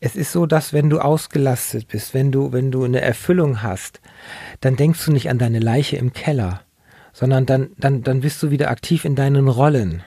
Es 0.00 0.16
ist 0.16 0.32
so, 0.32 0.46
dass 0.46 0.72
wenn 0.72 0.90
du 0.90 0.98
ausgelastet 0.98 1.88
bist, 1.88 2.12
wenn 2.12 2.32
du, 2.32 2.52
wenn 2.52 2.70
du 2.70 2.84
eine 2.84 3.00
Erfüllung 3.00 3.62
hast, 3.62 4.00
dann 4.60 4.76
denkst 4.76 5.04
du 5.04 5.12
nicht 5.12 5.30
an 5.30 5.38
deine 5.38 5.60
Leiche 5.60 5.96
im 5.96 6.12
Keller, 6.12 6.60
sondern 7.12 7.46
dann, 7.46 7.70
dann, 7.78 8.02
dann 8.02 8.20
bist 8.20 8.42
du 8.42 8.50
wieder 8.50 8.70
aktiv 8.70 9.04
in 9.04 9.14
deinen 9.14 9.48
Rollen. 9.48 10.02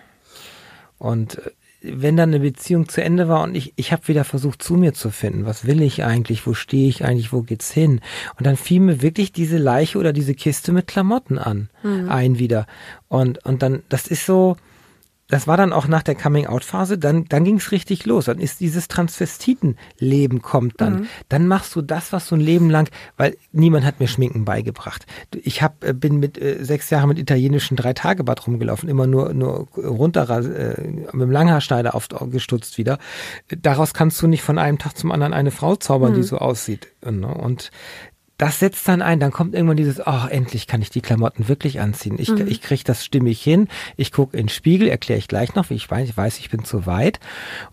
Und 0.97 1.37
äh, 1.37 1.51
wenn 1.81 2.17
dann 2.17 2.29
eine 2.29 2.39
Beziehung 2.39 2.89
zu 2.89 3.03
Ende 3.03 3.27
war 3.27 3.43
und 3.43 3.55
ich, 3.55 3.73
ich 3.75 3.91
habe 3.91 4.07
wieder 4.07 4.23
versucht, 4.23 4.63
zu 4.63 4.75
mir 4.75 4.93
zu 4.93 5.11
finden, 5.11 5.45
was 5.45 5.65
will 5.65 5.81
ich 5.81 6.03
eigentlich, 6.03 6.45
wo 6.47 6.53
stehe 6.53 6.89
ich 6.89 7.05
eigentlich, 7.05 7.31
wo 7.31 7.43
geht's 7.43 7.71
hin? 7.71 8.01
Und 8.37 8.47
dann 8.47 8.57
fiel 8.57 8.79
mir 8.79 9.01
wirklich 9.01 9.31
diese 9.31 9.57
Leiche 9.57 9.97
oder 9.99 10.11
diese 10.11 10.33
Kiste 10.33 10.71
mit 10.71 10.87
Klamotten 10.87 11.37
an, 11.37 11.69
mhm. 11.83 12.09
ein 12.09 12.39
wieder. 12.39 12.65
Und, 13.07 13.45
und 13.45 13.61
dann, 13.61 13.83
das 13.89 14.07
ist 14.07 14.25
so, 14.25 14.57
das 15.27 15.47
war 15.47 15.57
dann 15.57 15.73
auch 15.73 15.87
nach 15.87 16.03
der 16.03 16.15
Coming-out-Phase, 16.15 16.97
dann, 16.97 17.25
dann 17.25 17.43
ging 17.43 17.57
es 17.57 17.71
richtig 17.71 18.05
los. 18.05 18.25
Dann 18.25 18.39
ist 18.39 18.59
dieses 18.59 18.87
Transvestiten-Leben 18.87 20.41
kommt 20.41 20.79
dann. 20.79 21.01
Mhm. 21.01 21.07
Dann 21.27 21.47
machst 21.47 21.75
du 21.75 21.81
das, 21.81 22.13
was 22.13 22.27
du 22.29 22.35
ein 22.35 22.41
Leben 22.41 22.69
lang, 22.69 22.89
weil 23.17 23.35
niemand 23.51 23.85
hat 23.85 23.99
mir 23.99 24.07
Schminken 24.07 24.45
beigebracht. 24.45 25.05
Ich 25.33 25.61
hab, 25.61 25.83
äh, 25.83 25.93
bin 25.93 26.19
mit 26.19 26.41
äh, 26.41 26.63
sechs 26.63 26.89
Jahren 26.89 27.09
mit 27.09 27.19
italienischen 27.19 27.75
Drei-Tage-Bad 27.75 28.47
rumgelaufen, 28.47 28.87
immer 28.87 29.07
nur, 29.07 29.33
nur 29.33 29.67
runter, 29.75 30.29
äh, 30.29 30.81
mit 30.87 31.21
dem 31.21 31.31
Langhaarschneider 31.31 31.93
aufgestutzt 31.93 32.77
wieder. 32.77 32.97
Daraus 33.49 33.93
kannst 33.93 34.21
du 34.21 34.27
nicht 34.27 34.43
von 34.43 34.57
einem 34.57 34.77
Tag 34.77 34.97
zum 34.97 35.11
anderen 35.11 35.33
eine 35.33 35.51
Frau 35.51 35.75
zaubern, 35.75 36.11
mhm. 36.13 36.15
die 36.15 36.23
so 36.23 36.37
aussieht. 36.37 36.87
Ne? 37.03 37.27
Und 37.27 37.71
das 38.37 38.59
setzt 38.59 38.87
dann 38.87 39.01
ein, 39.01 39.19
dann 39.19 39.31
kommt 39.31 39.55
irgendwann 39.55 39.77
dieses, 39.77 39.99
ach, 39.99 40.29
endlich 40.29 40.67
kann 40.67 40.81
ich 40.81 40.91
die 40.91 41.01
Klamotten 41.01 41.47
wirklich 41.47 41.79
anziehen. 41.79 42.17
Ich, 42.19 42.29
mhm. 42.29 42.47
ich 42.47 42.61
kriege 42.61 42.83
das 42.83 43.03
stimmig 43.03 43.41
hin, 43.41 43.67
ich 43.95 44.11
gucke 44.11 44.37
in 44.37 44.43
den 44.43 44.49
Spiegel, 44.49 44.87
erkläre 44.87 45.17
ich 45.17 45.27
gleich 45.27 45.55
noch, 45.55 45.69
wie 45.69 45.73
ich 45.73 45.89
weiß, 45.89 46.07
ich 46.07 46.15
weiß, 46.15 46.37
ich 46.37 46.49
bin 46.49 46.63
zu 46.63 46.85
weit. 46.85 47.19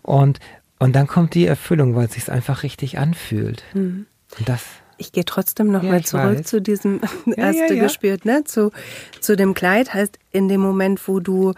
Und, 0.01 0.39
und 0.79 0.95
dann 0.95 1.05
kommt 1.05 1.35
die 1.35 1.45
Erfüllung, 1.45 1.95
weil 1.95 2.05
es 2.05 2.13
sich 2.13 2.31
einfach 2.31 2.63
richtig 2.63 2.97
anfühlt. 2.97 3.63
Mhm. 3.73 4.07
Und 4.37 4.49
das. 4.49 4.63
Ich 4.97 5.11
gehe 5.11 5.25
trotzdem 5.25 5.71
noch 5.71 5.83
ja, 5.83 6.01
zurück 6.01 6.39
weiß. 6.39 6.47
zu 6.47 6.61
diesem, 6.61 6.99
ja, 7.25 7.45
hast 7.45 7.57
ja, 7.59 7.67
du 7.67 7.77
gespürt, 7.77 8.25
ne? 8.25 8.43
Zu, 8.43 8.71
zu 9.19 9.35
dem 9.35 9.53
Kleid 9.53 9.93
heißt 9.93 10.17
in 10.31 10.47
dem 10.47 10.61
Moment, 10.61 11.07
wo 11.07 11.19
du, 11.19 11.53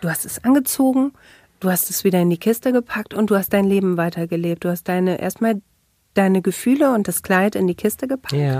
du 0.00 0.10
hast 0.10 0.24
es 0.24 0.42
angezogen, 0.42 1.12
du 1.60 1.70
hast 1.70 1.90
es 1.90 2.02
wieder 2.02 2.20
in 2.20 2.30
die 2.30 2.38
Kiste 2.38 2.72
gepackt 2.72 3.14
und 3.14 3.30
du 3.30 3.36
hast 3.36 3.52
dein 3.52 3.66
Leben 3.66 3.96
weitergelebt. 3.96 4.64
Du 4.64 4.68
hast 4.68 4.88
deine 4.88 5.20
erstmal 5.20 5.60
deine 6.18 6.42
Gefühle 6.42 6.92
und 6.92 7.08
das 7.08 7.22
Kleid 7.22 7.54
in 7.54 7.66
die 7.66 7.74
Kiste 7.74 8.08
gepackt. 8.08 8.32
Ja. 8.32 8.58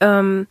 Ähm, 0.00 0.46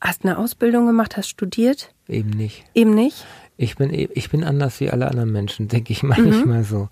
hast 0.00 0.24
eine 0.24 0.38
Ausbildung 0.38 0.86
gemacht, 0.86 1.16
hast 1.16 1.28
studiert? 1.28 1.92
Eben 2.08 2.30
nicht. 2.30 2.64
Eben 2.74 2.94
nicht? 2.94 3.26
Ich 3.56 3.76
bin, 3.76 3.92
e, 3.92 4.08
ich 4.14 4.30
bin 4.30 4.42
anders 4.42 4.80
wie 4.80 4.90
alle 4.90 5.08
anderen 5.08 5.30
Menschen, 5.30 5.68
denke 5.68 5.92
ich 5.92 6.02
manchmal 6.02 6.60
mhm. 6.60 6.64
so. 6.64 6.88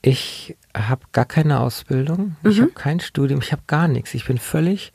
Ich 0.00 0.56
habe 0.76 1.02
gar 1.10 1.24
keine 1.24 1.58
Ausbildung, 1.58 2.36
ich 2.44 2.58
mhm. 2.58 2.62
habe 2.62 2.72
kein 2.72 3.00
Studium, 3.00 3.40
ich 3.42 3.50
habe 3.50 3.62
gar 3.66 3.88
nichts. 3.88 4.14
Ich 4.14 4.26
bin 4.26 4.38
völlig 4.38 4.92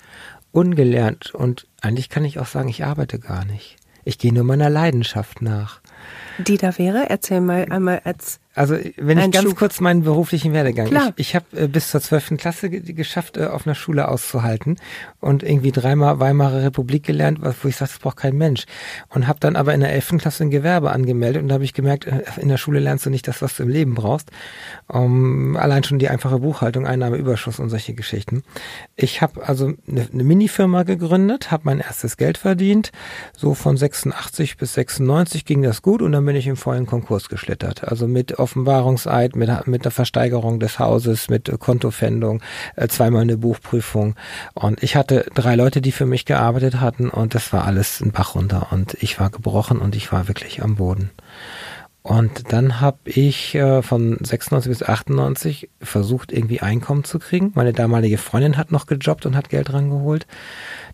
ungelernt 0.53 1.33
und 1.35 1.67
eigentlich 1.81 2.09
kann 2.09 2.23
ich 2.23 2.39
auch 2.39 2.45
sagen, 2.45 2.69
ich 2.69 2.85
arbeite 2.85 3.19
gar 3.19 3.43
nicht. 3.43 3.75
Ich 4.05 4.17
gehe 4.17 4.33
nur 4.33 4.43
meiner 4.43 4.69
Leidenschaft 4.69 5.41
nach. 5.41 5.81
Die 6.37 6.57
da 6.57 6.77
wäre? 6.77 7.09
Erzähl 7.09 7.41
mal 7.41 7.65
einmal 7.69 8.01
als 8.03 8.39
also 8.55 8.77
wenn 8.97 9.17
ich 9.17 9.31
ganz 9.31 9.49
Schub. 9.49 9.57
kurz 9.57 9.79
meinen 9.79 10.03
beruflichen 10.03 10.53
Werdegang. 10.53 10.87
Klar. 10.87 11.13
Ich, 11.15 11.29
ich 11.29 11.35
habe 11.35 11.45
äh, 11.55 11.67
bis 11.67 11.89
zur 11.89 12.01
zwölften 12.01 12.37
Klasse 12.37 12.69
geschafft, 12.69 13.37
äh, 13.37 13.45
auf 13.47 13.65
einer 13.65 13.73
Schule 13.73 14.07
auszuhalten 14.07 14.77
und 15.19 15.41
irgendwie 15.41 15.71
dreimal 15.71 16.19
Weimarer 16.19 16.61
Republik 16.61 17.03
gelernt, 17.03 17.39
wo 17.41 17.67
ich 17.67 17.75
sagte, 17.75 17.95
das 17.95 17.99
braucht 17.99 18.17
kein 18.17 18.37
Mensch. 18.37 18.65
Und 19.09 19.27
habe 19.27 19.39
dann 19.39 19.55
aber 19.55 19.73
in 19.73 19.79
der 19.79 19.91
elften 19.91 20.19
Klasse 20.19 20.43
ein 20.43 20.51
Gewerbe 20.51 20.91
angemeldet 20.91 21.41
und 21.41 21.49
da 21.49 21.55
habe 21.55 21.63
ich 21.63 21.73
gemerkt, 21.73 22.05
äh, 22.05 22.21
in 22.39 22.47
der 22.47 22.57
Schule 22.57 22.79
lernst 22.79 23.07
du 23.07 23.09
nicht 23.09 23.27
das, 23.27 23.41
was 23.41 23.57
du 23.57 23.63
im 23.63 23.69
Leben 23.69 23.95
brauchst. 23.95 24.29
Um, 24.87 25.55
allein 25.55 25.83
schon 25.83 25.97
die 25.97 26.09
einfache 26.09 26.39
Buchhaltung, 26.39 26.85
Einnahmeüberschuss 26.85 27.59
und 27.59 27.69
solche 27.69 27.95
Geschichten. 27.95 28.43
Ich 28.95 29.21
habe 29.21 29.47
also 29.47 29.73
eine, 29.87 30.07
eine 30.13 30.23
Minifirma 30.23 30.83
gegründet, 30.83 31.49
habe 31.49 31.63
mein 31.65 31.79
erstes 31.79 32.17
Geld 32.17 32.37
verdient. 32.37 32.91
So 33.35 33.55
von 33.55 33.77
86 33.77 34.57
bis 34.57 34.75
96 34.75 35.45
ging 35.45 35.63
das 35.63 35.81
gut 35.81 36.03
und 36.03 36.11
dann 36.11 36.22
irgendwann 36.23 36.25
bin 36.25 36.35
ich 36.35 36.47
im 36.47 36.55
vollen 36.55 36.85
Konkurs 36.85 37.29
geschlittert. 37.29 37.83
Also 37.83 38.07
mit 38.07 38.39
Offenbarungseid, 38.39 39.35
mit, 39.35 39.67
mit 39.67 39.83
der 39.83 39.91
Versteigerung 39.91 40.59
des 40.59 40.79
Hauses, 40.79 41.29
mit 41.29 41.51
Kontofendung, 41.59 42.41
äh, 42.75 42.87
zweimal 42.87 43.21
eine 43.23 43.37
Buchprüfung. 43.37 44.15
Und 44.53 44.81
ich 44.83 44.95
hatte 44.95 45.25
drei 45.33 45.55
Leute, 45.55 45.81
die 45.81 45.91
für 45.91 46.05
mich 46.05 46.25
gearbeitet 46.25 46.79
hatten 46.79 47.09
und 47.09 47.35
das 47.35 47.51
war 47.53 47.65
alles 47.65 48.01
ein 48.01 48.11
Bach 48.11 48.35
runter. 48.35 48.67
Und 48.71 48.95
ich 49.01 49.19
war 49.19 49.29
gebrochen 49.29 49.79
und 49.79 49.95
ich 49.95 50.11
war 50.11 50.27
wirklich 50.27 50.63
am 50.63 50.75
Boden. 50.75 51.11
Und 52.03 52.51
dann 52.51 52.81
habe 52.81 52.97
ich 53.05 53.55
äh, 53.55 53.81
von 53.81 54.17
96 54.21 54.69
bis 54.69 54.83
98 54.83 55.69
versucht, 55.81 56.33
irgendwie 56.33 56.59
Einkommen 56.59 57.05
zu 57.05 57.17
kriegen. 57.17 57.53
Meine 57.55 57.71
damalige 57.71 58.17
Freundin 58.17 58.57
hat 58.57 58.73
noch 58.73 58.87
gejobbt 58.87 59.25
und 59.25 59.37
hat 59.37 59.49
Geld 59.49 59.71
rangeholt, 59.71 60.27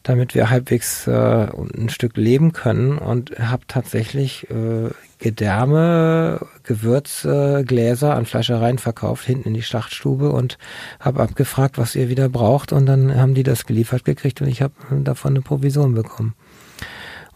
damit 0.10 0.34
wir 0.34 0.50
halbwegs 0.50 1.06
äh, 1.06 1.12
ein 1.12 1.90
Stück 1.90 2.18
leben 2.18 2.52
können. 2.52 2.98
Und 2.98 3.38
habe 3.38 3.64
tatsächlich 3.68 4.50
äh, 4.50 4.90
Gedärme, 5.20 6.40
Gewürze, 6.64 7.64
Gläser 7.66 8.16
an 8.16 8.26
Fleischereien 8.26 8.80
verkauft, 8.80 9.26
hinten 9.26 9.50
in 9.50 9.54
die 9.54 9.62
Schlachtstube 9.62 10.32
und 10.32 10.58
habe 11.00 11.22
abgefragt, 11.22 11.78
was 11.78 11.96
ihr 11.96 12.10
wieder 12.10 12.28
braucht. 12.28 12.72
Und 12.72 12.88
dann 12.88 13.16
haben 13.16 13.36
die 13.36 13.44
das 13.44 13.68
geliefert 13.68 14.04
gekriegt 14.04 14.42
und 14.42 14.48
ich 14.48 14.64
habe 14.64 14.74
davon 15.04 15.34
eine 15.34 15.42
Provision 15.42 15.94
bekommen. 15.94 16.34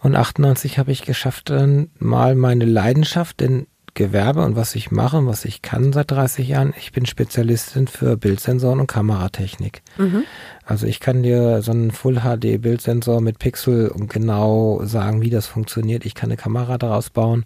Und 0.02 0.16
98 0.16 0.78
habe 0.78 0.90
ich 0.90 1.02
geschafft, 1.02 1.50
dann 1.50 1.90
mal 2.00 2.34
meine 2.34 2.64
Leidenschaft 2.64 3.40
in 3.40 3.68
Gewerbe 3.94 4.44
und 4.44 4.56
was 4.56 4.74
ich 4.74 4.90
mache 4.90 5.18
und 5.18 5.26
was 5.26 5.44
ich 5.44 5.62
kann 5.62 5.92
seit 5.92 6.10
30 6.10 6.48
Jahren. 6.48 6.74
Ich 6.76 6.90
bin 6.90 7.06
Spezialistin 7.06 7.86
für 7.86 8.16
Bildsensoren 8.16 8.80
und 8.80 8.88
Kameratechnik. 8.88 9.82
Mhm. 9.98 10.24
Also 10.66 10.86
ich 10.86 10.98
kann 10.98 11.22
dir 11.22 11.62
so 11.62 11.70
einen 11.70 11.92
Full 11.92 12.20
HD 12.20 12.60
Bildsensor 12.60 13.20
mit 13.20 13.38
Pixel 13.38 13.88
und 13.88 14.10
genau 14.10 14.80
sagen, 14.84 15.22
wie 15.22 15.30
das 15.30 15.46
funktioniert. 15.46 16.04
Ich 16.04 16.14
kann 16.14 16.30
eine 16.30 16.36
Kamera 16.36 16.76
daraus 16.76 17.10
bauen. 17.10 17.44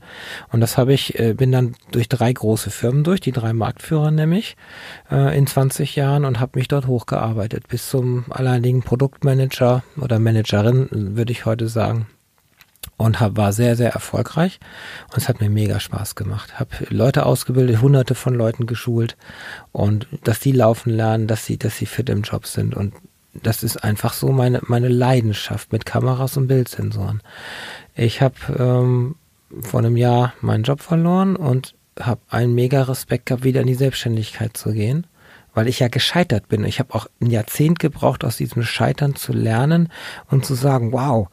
Und 0.50 0.60
das 0.60 0.78
habe 0.78 0.94
ich, 0.94 1.18
äh, 1.18 1.34
bin 1.34 1.52
dann 1.52 1.74
durch 1.90 2.08
drei 2.08 2.32
große 2.32 2.70
Firmen 2.70 3.04
durch, 3.04 3.20
die 3.20 3.32
drei 3.32 3.52
Marktführer 3.52 4.10
nämlich, 4.10 4.56
äh, 5.10 5.36
in 5.36 5.46
20 5.46 5.96
Jahren 5.96 6.24
und 6.24 6.40
habe 6.40 6.58
mich 6.58 6.68
dort 6.68 6.86
hochgearbeitet 6.86 7.68
bis 7.68 7.90
zum 7.90 8.24
alleinigen 8.30 8.82
Produktmanager 8.82 9.82
oder 10.00 10.18
Managerin, 10.18 10.88
würde 10.90 11.32
ich 11.32 11.44
heute 11.44 11.68
sagen 11.68 12.06
und 12.98 13.20
hab, 13.20 13.38
war 13.38 13.54
sehr, 13.54 13.76
sehr 13.76 13.92
erfolgreich 13.92 14.60
und 15.10 15.16
es 15.16 15.28
hat 15.28 15.40
mir 15.40 15.48
mega 15.48 15.80
Spaß 15.80 16.14
gemacht. 16.14 16.60
Habe 16.60 16.70
Leute 16.90 17.24
ausgebildet, 17.24 17.80
hunderte 17.80 18.14
von 18.14 18.34
Leuten 18.34 18.66
geschult 18.66 19.16
und 19.72 20.06
dass 20.24 20.40
die 20.40 20.52
laufen 20.52 20.90
lernen, 20.90 21.26
dass 21.26 21.46
sie, 21.46 21.56
dass 21.56 21.78
sie 21.78 21.86
fit 21.86 22.10
im 22.10 22.22
Job 22.22 22.46
sind 22.46 22.74
und 22.74 22.92
das 23.42 23.62
ist 23.62 23.84
einfach 23.84 24.12
so 24.12 24.32
meine, 24.32 24.60
meine 24.66 24.88
Leidenschaft 24.88 25.72
mit 25.72 25.86
Kameras 25.86 26.36
und 26.36 26.48
Bildsensoren. 26.48 27.22
Ich 27.94 28.20
habe 28.20 28.34
ähm, 28.58 29.14
vor 29.60 29.80
einem 29.80 29.96
Jahr 29.96 30.34
meinen 30.40 30.64
Job 30.64 30.80
verloren 30.80 31.36
und 31.36 31.74
habe 32.00 32.20
einen 32.28 32.54
mega 32.54 32.82
Respekt 32.82 33.26
gehabt, 33.26 33.44
wieder 33.44 33.60
in 33.60 33.66
die 33.66 33.74
Selbstständigkeit 33.74 34.56
zu 34.56 34.72
gehen, 34.72 35.06
weil 35.54 35.68
ich 35.68 35.78
ja 35.78 35.88
gescheitert 35.88 36.48
bin. 36.48 36.64
Ich 36.64 36.78
habe 36.78 36.94
auch 36.94 37.06
ein 37.20 37.30
Jahrzehnt 37.30 37.78
gebraucht, 37.78 38.24
aus 38.24 38.36
diesem 38.36 38.62
Scheitern 38.62 39.14
zu 39.14 39.32
lernen 39.32 39.90
und 40.30 40.44
zu 40.44 40.54
sagen, 40.54 40.92
wow, 40.92 41.28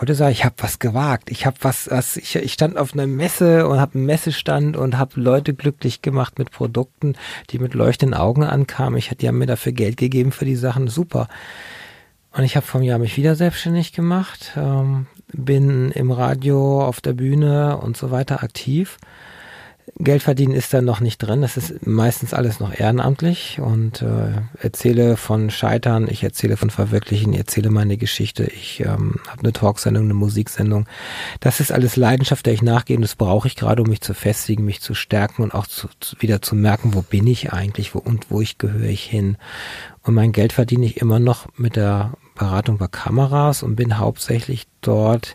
Heute 0.00 0.14
sage 0.14 0.30
ich, 0.30 0.38
ich 0.38 0.44
habe 0.44 0.54
was 0.58 0.78
gewagt. 0.78 1.28
Ich 1.28 1.44
habe 1.44 1.56
was, 1.62 1.90
was 1.90 2.16
ich, 2.16 2.36
ich 2.36 2.52
stand 2.52 2.78
auf 2.78 2.92
einer 2.92 3.08
Messe 3.08 3.66
und 3.66 3.80
habe 3.80 3.96
einen 3.96 4.06
Messestand 4.06 4.76
und 4.76 4.96
habe 4.96 5.20
Leute 5.20 5.54
glücklich 5.54 6.02
gemacht 6.02 6.38
mit 6.38 6.52
Produkten, 6.52 7.16
die 7.50 7.58
mit 7.58 7.74
leuchtenden 7.74 8.18
Augen 8.18 8.44
ankamen. 8.44 8.96
Ich 8.96 9.08
die 9.08 9.26
haben 9.26 9.38
mir 9.38 9.46
dafür 9.46 9.72
Geld 9.72 9.96
gegeben 9.96 10.30
für 10.30 10.44
die 10.44 10.54
Sachen. 10.54 10.86
Super. 10.86 11.26
Und 12.30 12.44
ich 12.44 12.54
habe 12.54 12.64
vom 12.64 12.82
Jahr 12.82 13.00
mich 13.00 13.16
wieder 13.16 13.34
selbstständig 13.34 13.92
gemacht, 13.92 14.52
ähm, 14.56 15.06
bin 15.32 15.90
im 15.90 16.12
Radio, 16.12 16.84
auf 16.84 17.00
der 17.00 17.14
Bühne 17.14 17.78
und 17.78 17.96
so 17.96 18.12
weiter 18.12 18.44
aktiv 18.44 18.98
Geld 19.98 20.22
verdienen 20.22 20.54
ist 20.54 20.72
da 20.74 20.80
noch 20.80 21.00
nicht 21.00 21.18
drin. 21.18 21.42
Das 21.42 21.56
ist 21.56 21.86
meistens 21.86 22.34
alles 22.34 22.60
noch 22.60 22.78
ehrenamtlich 22.78 23.58
und 23.60 24.02
äh, 24.02 24.42
erzähle 24.60 25.16
von 25.16 25.50
Scheitern, 25.50 26.08
ich 26.08 26.22
erzähle 26.22 26.56
von 26.56 26.70
Verwirklichen, 26.70 27.32
ich 27.32 27.38
erzähle 27.38 27.70
meine 27.70 27.96
Geschichte. 27.96 28.44
Ich 28.44 28.80
ähm, 28.80 29.20
habe 29.28 29.42
eine 29.42 29.52
Talksendung, 29.52 30.04
eine 30.04 30.14
Musiksendung. 30.14 30.86
Das 31.40 31.60
ist 31.60 31.72
alles 31.72 31.96
Leidenschaft, 31.96 32.46
der 32.46 32.54
ich 32.54 32.62
nachgehe 32.62 32.96
und 32.96 33.02
das 33.02 33.16
brauche 33.16 33.48
ich 33.48 33.56
gerade, 33.56 33.82
um 33.82 33.88
mich 33.88 34.00
zu 34.00 34.14
festigen, 34.14 34.64
mich 34.64 34.80
zu 34.80 34.94
stärken 34.94 35.42
und 35.42 35.54
auch 35.54 35.66
zu, 35.66 35.88
zu, 36.00 36.16
wieder 36.20 36.42
zu 36.42 36.54
merken, 36.54 36.94
wo 36.94 37.02
bin 37.02 37.26
ich 37.26 37.52
eigentlich 37.52 37.94
wo, 37.94 37.98
und 37.98 38.30
wo 38.30 38.40
ich 38.40 38.58
gehöre 38.58 38.88
ich 38.88 39.04
hin. 39.04 39.36
Und 40.02 40.14
mein 40.14 40.32
Geld 40.32 40.52
verdiene 40.52 40.86
ich 40.86 40.98
immer 40.98 41.18
noch 41.18 41.46
mit 41.56 41.76
der 41.76 42.12
Beratung 42.34 42.78
bei 42.78 42.86
Kameras 42.86 43.62
und 43.62 43.76
bin 43.76 43.98
hauptsächlich 43.98 44.66
dort 44.80 45.34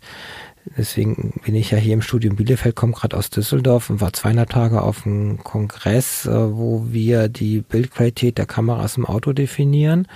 Deswegen 0.78 1.40
bin 1.44 1.56
ich 1.56 1.72
ja 1.72 1.78
hier 1.78 1.94
im 1.94 2.02
Studium 2.02 2.36
Bielefeld, 2.36 2.76
komme 2.76 2.94
gerade 2.94 3.18
aus 3.18 3.30
Düsseldorf 3.30 3.90
und 3.90 4.02
war 4.02 4.14
zweieinhalb 4.14 4.50
Tage 4.50 4.82
auf 4.82 5.06
einem 5.06 5.44
Kongress, 5.44 6.26
äh, 6.26 6.32
wo 6.32 6.86
wir 6.90 7.28
die 7.28 7.62
Bildqualität 7.62 8.38
der 8.38 8.46
Kameras 8.46 8.98
im 8.98 9.06
Auto 9.06 9.34
definieren 9.34 10.08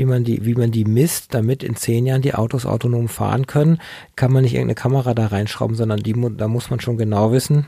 wie 0.00 0.06
man 0.06 0.24
die, 0.24 0.46
wie 0.46 0.54
man 0.54 0.70
die 0.70 0.86
misst, 0.86 1.34
damit 1.34 1.62
in 1.62 1.76
zehn 1.76 2.06
Jahren 2.06 2.22
die 2.22 2.34
Autos 2.34 2.64
autonom 2.64 3.08
fahren 3.08 3.46
können, 3.46 3.78
kann 4.16 4.32
man 4.32 4.44
nicht 4.44 4.54
irgendeine 4.54 4.76
Kamera 4.76 5.12
da 5.12 5.26
reinschrauben, 5.26 5.76
sondern 5.76 5.98
die, 6.00 6.14
da 6.38 6.48
muss 6.48 6.70
man 6.70 6.80
schon 6.80 6.96
genau 6.96 7.32
wissen, 7.32 7.66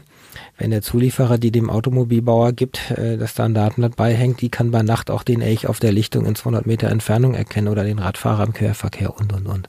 wenn 0.57 0.71
der 0.71 0.81
Zulieferer, 0.81 1.37
die 1.37 1.51
dem 1.51 1.69
Automobilbauer 1.69 2.53
gibt, 2.53 2.91
äh, 2.93 3.19
dass 3.19 3.35
da 3.35 3.45
ein 3.45 3.53
Datenblatt 3.53 3.97
beihängt, 3.97 4.41
die 4.41 4.49
kann 4.49 4.71
bei 4.71 4.83
Nacht 4.83 5.11
auch 5.11 5.25
den 5.25 5.43
Elch 5.43 5.67
auf 5.67 5.79
der 5.79 5.93
Lichtung 5.93 6.25
in 6.25 6.35
200 6.35 6.65
Meter 6.65 6.89
Entfernung 6.89 7.35
erkennen 7.35 7.69
oder 7.69 7.85
den 7.85 7.99
Radfahrer 7.99 8.45
im 8.45 8.55
Querverkehr 8.55 9.15
und, 9.15 9.33
und, 9.35 9.47
und. 9.47 9.69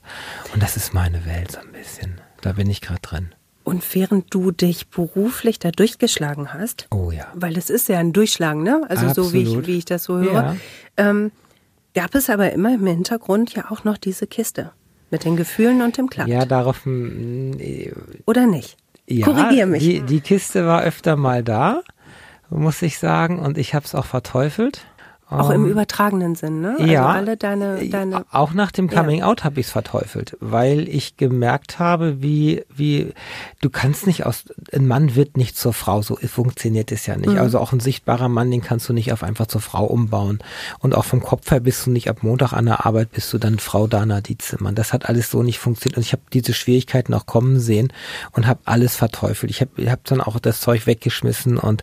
Und 0.54 0.62
das 0.62 0.78
ist 0.78 0.94
meine 0.94 1.26
Welt 1.26 1.52
so 1.52 1.58
ein 1.58 1.72
bisschen. 1.72 2.23
Da 2.44 2.52
bin 2.52 2.68
ich 2.68 2.82
gerade 2.82 3.00
drin. 3.00 3.34
Und 3.62 3.82
während 3.94 4.26
du 4.34 4.50
dich 4.50 4.88
beruflich 4.88 5.58
da 5.58 5.70
durchgeschlagen 5.70 6.52
hast, 6.52 6.88
oh 6.90 7.10
ja, 7.10 7.26
weil 7.32 7.56
es 7.56 7.70
ist 7.70 7.88
ja 7.88 7.98
ein 7.98 8.12
Durchschlagen, 8.12 8.62
ne? 8.62 8.82
Also 8.86 9.06
Absolut. 9.06 9.30
so 9.30 9.32
wie 9.32 9.42
ich, 9.42 9.66
wie 9.66 9.78
ich 9.78 9.84
das 9.86 10.04
so 10.04 10.18
höre, 10.18 10.32
ja. 10.32 10.56
ähm, 10.98 11.32
gab 11.94 12.14
es 12.14 12.28
aber 12.28 12.52
immer 12.52 12.74
im 12.74 12.86
Hintergrund 12.86 13.54
ja 13.54 13.70
auch 13.70 13.84
noch 13.84 13.96
diese 13.96 14.26
Kiste 14.26 14.72
mit 15.10 15.24
den 15.24 15.36
Gefühlen 15.36 15.80
und 15.80 15.96
dem 15.96 16.10
Klatsch. 16.10 16.28
Ja, 16.28 16.44
darauf 16.44 16.84
mm, 16.84 17.52
oder 18.26 18.46
nicht? 18.46 18.76
Ja, 19.06 19.24
Korrigier 19.24 19.64
mich. 19.64 19.82
Die, 19.82 20.02
die 20.02 20.20
Kiste 20.20 20.66
war 20.66 20.82
öfter 20.82 21.16
mal 21.16 21.42
da, 21.42 21.80
muss 22.50 22.82
ich 22.82 22.98
sagen, 22.98 23.38
und 23.38 23.56
ich 23.56 23.72
habe 23.72 23.86
es 23.86 23.94
auch 23.94 24.04
verteufelt. 24.04 24.84
Auch 25.30 25.50
im 25.50 25.64
ähm, 25.64 25.70
übertragenen 25.70 26.34
Sinn, 26.34 26.60
ne? 26.60 26.76
Also 26.78 26.92
ja. 26.92 27.06
Alle 27.06 27.36
deine, 27.36 27.80
äh, 27.80 27.88
deine 27.88 28.26
auch 28.30 28.52
nach 28.52 28.70
dem 28.70 28.90
Coming 28.90 29.20
ja. 29.20 29.26
Out 29.26 29.42
habe 29.42 29.58
ich 29.58 29.66
es 29.66 29.72
verteufelt, 29.72 30.36
weil 30.40 30.86
ich 30.88 31.16
gemerkt 31.16 31.78
habe, 31.78 32.20
wie, 32.20 32.62
wie, 32.74 33.12
du 33.62 33.70
kannst 33.70 34.06
nicht 34.06 34.26
aus, 34.26 34.44
ein 34.72 34.86
Mann 34.86 35.14
wird 35.14 35.36
nicht 35.38 35.56
zur 35.56 35.72
Frau, 35.72 36.02
so 36.02 36.16
funktioniert 36.16 36.92
es 36.92 37.06
ja 37.06 37.16
nicht. 37.16 37.30
Mhm. 37.30 37.38
Also 37.38 37.58
auch 37.58 37.72
ein 37.72 37.80
sichtbarer 37.80 38.28
Mann, 38.28 38.50
den 38.50 38.60
kannst 38.60 38.88
du 38.88 38.92
nicht 38.92 39.12
auf 39.12 39.22
einfach 39.22 39.46
zur 39.46 39.62
Frau 39.62 39.86
umbauen. 39.86 40.40
Und 40.78 40.94
auch 40.94 41.06
vom 41.06 41.22
Kopf 41.22 41.50
her 41.50 41.60
bist 41.60 41.86
du 41.86 41.90
nicht 41.90 42.10
ab 42.10 42.22
Montag 42.22 42.52
an 42.52 42.66
der 42.66 42.84
Arbeit, 42.84 43.12
bist 43.12 43.32
du 43.32 43.38
dann 43.38 43.58
Frau 43.58 43.86
Dana 43.86 44.20
Dietzemann. 44.20 44.74
Das 44.74 44.92
hat 44.92 45.08
alles 45.08 45.30
so 45.30 45.42
nicht 45.42 45.58
funktioniert. 45.58 45.96
Und 45.96 46.02
ich 46.02 46.12
habe 46.12 46.22
diese 46.34 46.52
Schwierigkeiten 46.52 47.14
auch 47.14 47.24
kommen 47.24 47.60
sehen 47.60 47.92
und 48.32 48.46
habe 48.46 48.60
alles 48.66 48.94
verteufelt. 48.94 49.50
Ich 49.50 49.62
habe 49.62 49.70
ich 49.76 49.88
hab 49.88 50.04
dann 50.04 50.20
auch 50.20 50.38
das 50.38 50.60
Zeug 50.60 50.86
weggeschmissen 50.86 51.56
und 51.56 51.82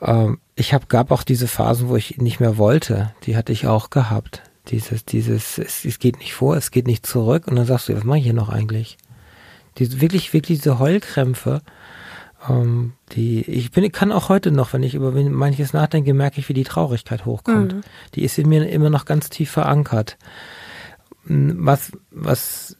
ähm, 0.00 0.38
ich 0.56 0.72
hab, 0.72 0.88
gab 0.88 1.10
auch 1.10 1.22
diese 1.22 1.48
Phasen, 1.48 1.88
wo 1.88 1.96
ich 1.96 2.18
nicht 2.18 2.40
mehr 2.40 2.56
wollte. 2.56 3.14
Die 3.24 3.36
hatte 3.36 3.52
ich 3.52 3.66
auch 3.66 3.90
gehabt. 3.90 4.42
Dieses, 4.68 5.04
dieses, 5.04 5.58
es, 5.58 5.84
es 5.84 5.98
geht 5.98 6.18
nicht 6.18 6.34
vor, 6.34 6.56
es 6.56 6.70
geht 6.70 6.86
nicht 6.86 7.06
zurück. 7.06 7.46
Und 7.46 7.56
dann 7.56 7.66
sagst 7.66 7.88
du, 7.88 7.96
was 7.96 8.04
mache 8.04 8.18
ich 8.18 8.24
hier 8.24 8.34
noch 8.34 8.48
eigentlich? 8.48 8.96
Die, 9.78 10.00
wirklich, 10.00 10.32
wirklich 10.32 10.60
diese 10.60 10.78
Heulkrämpfe, 10.78 11.60
ähm, 12.48 12.92
die, 13.12 13.42
ich 13.42 13.72
bin, 13.72 13.90
kann 13.92 14.12
auch 14.12 14.28
heute 14.28 14.52
noch, 14.52 14.72
wenn 14.72 14.82
ich 14.82 14.94
über 14.94 15.10
manches 15.10 15.72
nachdenke, 15.72 16.14
merke 16.14 16.40
ich, 16.40 16.48
wie 16.48 16.54
die 16.54 16.64
Traurigkeit 16.64 17.24
hochkommt. 17.24 17.74
Mhm. 17.74 17.80
Die 18.14 18.22
ist 18.22 18.38
in 18.38 18.48
mir 18.48 18.68
immer 18.68 18.90
noch 18.90 19.04
ganz 19.04 19.28
tief 19.28 19.50
verankert. 19.50 20.16
Hm, 21.26 21.66
was, 21.66 21.92
was, 22.10 22.76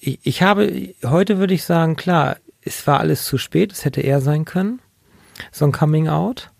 ich, 0.00 0.18
ich 0.22 0.42
habe, 0.42 0.94
heute 1.04 1.38
würde 1.38 1.54
ich 1.54 1.64
sagen, 1.64 1.96
klar, 1.96 2.36
es 2.62 2.86
war 2.86 2.98
alles 2.98 3.24
zu 3.24 3.38
spät, 3.38 3.72
es 3.72 3.84
hätte 3.84 4.00
eher 4.00 4.20
sein 4.20 4.44
können 4.44 4.80
so 5.52 5.64
ein 5.64 5.72
Coming 5.72 6.08
Out. 6.08 6.50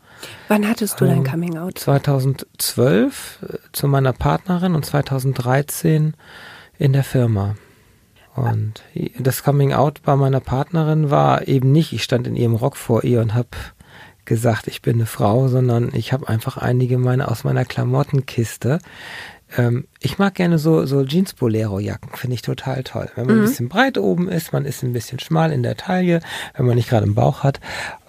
Wann 0.49 0.67
hattest 0.69 1.01
du 1.01 1.07
dein 1.07 1.19
ähm, 1.19 1.25
Coming 1.25 1.59
Out? 1.59 1.79
2012 1.79 3.39
äh, 3.43 3.59
zu 3.73 3.89
meiner 3.89 4.12
Partnerin 4.12 4.75
und 4.75 4.85
2013 4.85 6.15
in 6.79 6.93
der 6.93 7.05
Firma. 7.05 7.57
Und 8.35 8.83
das 9.19 9.43
Coming 9.43 9.73
Out 9.73 10.03
bei 10.03 10.15
meiner 10.15 10.41
Partnerin 10.41 11.11
war 11.11 11.49
eben 11.49 11.73
nicht, 11.73 11.93
ich 11.93 12.03
stand 12.03 12.27
in 12.27 12.37
ihrem 12.37 12.55
Rock 12.55 12.77
vor 12.77 13.03
ihr 13.03 13.23
und 13.23 13.35
habe 13.35 13.49
gesagt, 14.27 14.67
ich 14.67 14.83
bin 14.83 14.97
eine 14.97 15.07
Frau, 15.07 15.49
sondern 15.49 15.95
ich 15.95 16.12
habe 16.12 16.29
einfach 16.29 16.59
einige 16.59 16.99
meine 16.99 17.29
aus 17.29 17.45
meiner 17.45 17.65
Klamottenkiste 17.65 18.81
ähm, 19.57 19.87
ich 20.01 20.19
mag 20.19 20.35
gerne 20.35 20.59
so, 20.59 20.87
so 20.87 21.05
Jeans-Bolero-Jacken, 21.05 22.11
finde 22.17 22.35
ich 22.35 22.43
total 22.43 22.83
toll. 22.83 23.09
Wenn 23.15 23.27
man 23.27 23.37
mhm. 23.37 23.43
ein 23.43 23.47
bisschen 23.47 23.69
breit 23.69 23.97
oben 23.97 24.29
ist, 24.29 24.53
man 24.53 24.65
ist 24.65 24.83
ein 24.83 24.93
bisschen 24.93 25.21
schmal 25.21 25.53
in 25.53 25.63
der 25.63 25.77
Taille, 25.77 26.21
wenn 26.57 26.67
man 26.67 26.75
nicht 26.75 26.89
gerade 26.89 27.05
einen 27.05 27.15
Bauch 27.15 27.45
hat, 27.45 27.61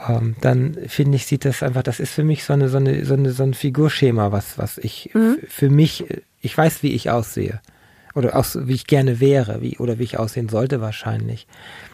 ähm, 0.07 0.35
dann 0.41 0.77
finde 0.87 1.15
ich, 1.15 1.25
sieht 1.25 1.45
das 1.45 1.61
einfach, 1.61 1.83
das 1.83 1.99
ist 1.99 2.13
für 2.13 2.23
mich 2.23 2.43
so 2.43 2.53
eine, 2.53 2.69
so 2.69 2.77
eine, 2.77 3.05
so 3.05 3.13
eine, 3.13 3.31
so 3.31 3.43
ein 3.43 3.53
Figurschema, 3.53 4.31
was, 4.31 4.57
was 4.57 4.77
ich 4.77 5.11
mhm. 5.13 5.37
für 5.47 5.69
mich, 5.69 6.05
ich 6.41 6.57
weiß, 6.57 6.81
wie 6.81 6.93
ich 6.93 7.11
aussehe. 7.11 7.61
Oder 8.15 8.35
aus, 8.35 8.57
wie 8.63 8.73
ich 8.73 8.87
gerne 8.87 9.19
wäre, 9.19 9.61
wie, 9.61 9.77
oder 9.77 9.99
wie 9.99 10.03
ich 10.03 10.17
aussehen 10.17 10.49
sollte 10.49 10.81
wahrscheinlich. 10.81 11.45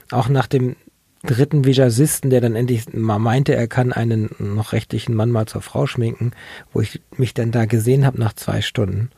Auch 0.09 0.29
nach 0.29 0.47
dem 0.47 0.77
dritten 1.23 1.65
Visagisten, 1.65 2.29
der 2.29 2.39
dann 2.39 2.55
endlich 2.55 2.93
mal 2.93 3.19
meinte, 3.19 3.55
er 3.55 3.67
kann 3.67 3.91
einen 3.91 4.29
noch 4.39 4.71
rechtlichen 4.71 5.15
Mann 5.15 5.31
mal 5.31 5.47
zur 5.47 5.61
Frau 5.61 5.85
schminken, 5.85 6.31
wo 6.71 6.79
ich 6.79 7.01
mich 7.17 7.33
dann 7.33 7.51
da 7.51 7.65
gesehen 7.65 8.05
habe 8.05 8.19
nach 8.19 8.33
zwei 8.33 8.61
Stunden 8.61 9.09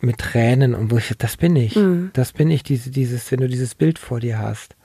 mit 0.00 0.18
Tränen 0.18 0.74
und 0.74 0.90
wo 0.90 0.98
ich, 0.98 1.12
das 1.18 1.36
bin 1.36 1.56
ich, 1.56 1.76
mhm. 1.76 2.10
das 2.12 2.32
bin 2.32 2.50
ich, 2.50 2.62
diese, 2.62 2.90
dieses, 2.90 3.30
wenn 3.30 3.40
du 3.40 3.48
dieses 3.48 3.74
Bild 3.74 3.98
vor 3.98 4.20
dir 4.20 4.38
hast. 4.38 4.76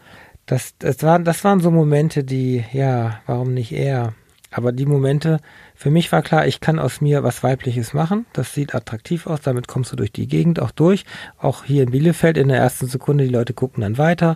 Das, 0.45 0.78
das, 0.78 1.01
waren, 1.01 1.23
das 1.23 1.43
waren 1.43 1.60
so 1.60 1.71
Momente, 1.71 2.23
die, 2.23 2.63
ja, 2.71 3.21
warum 3.25 3.54
nicht 3.54 3.71
er? 3.71 4.13
Aber 4.51 4.71
die 4.71 4.86
Momente, 4.86 5.41
für 5.73 5.89
mich 5.89 6.12
war 6.12 6.21
klar, 6.21 6.47
ich 6.47 6.62
kann 6.62 6.80
aus 6.80 7.01
mir 7.01 7.23
was 7.23 7.43
Weibliches 7.43 7.93
machen. 7.93 8.25
Das 8.32 8.54
sieht 8.54 8.73
attraktiv 8.73 9.28
aus, 9.28 9.41
damit 9.41 9.67
kommst 9.67 9.91
du 9.91 9.95
durch 9.97 10.13
die 10.13 10.28
Gegend 10.28 10.62
auch 10.62 10.71
durch. 10.71 11.04
Auch 11.38 11.65
hier 11.65 11.84
in 11.84 11.91
Bielefeld 11.91 12.38
in 12.38 12.47
der 12.47 12.60
ersten 12.60 12.88
Sekunde, 12.88 13.25
die 13.25 13.34
Leute 13.34 13.54
gucken 13.54 13.82
dann 13.82 13.97
weiter 13.97 14.36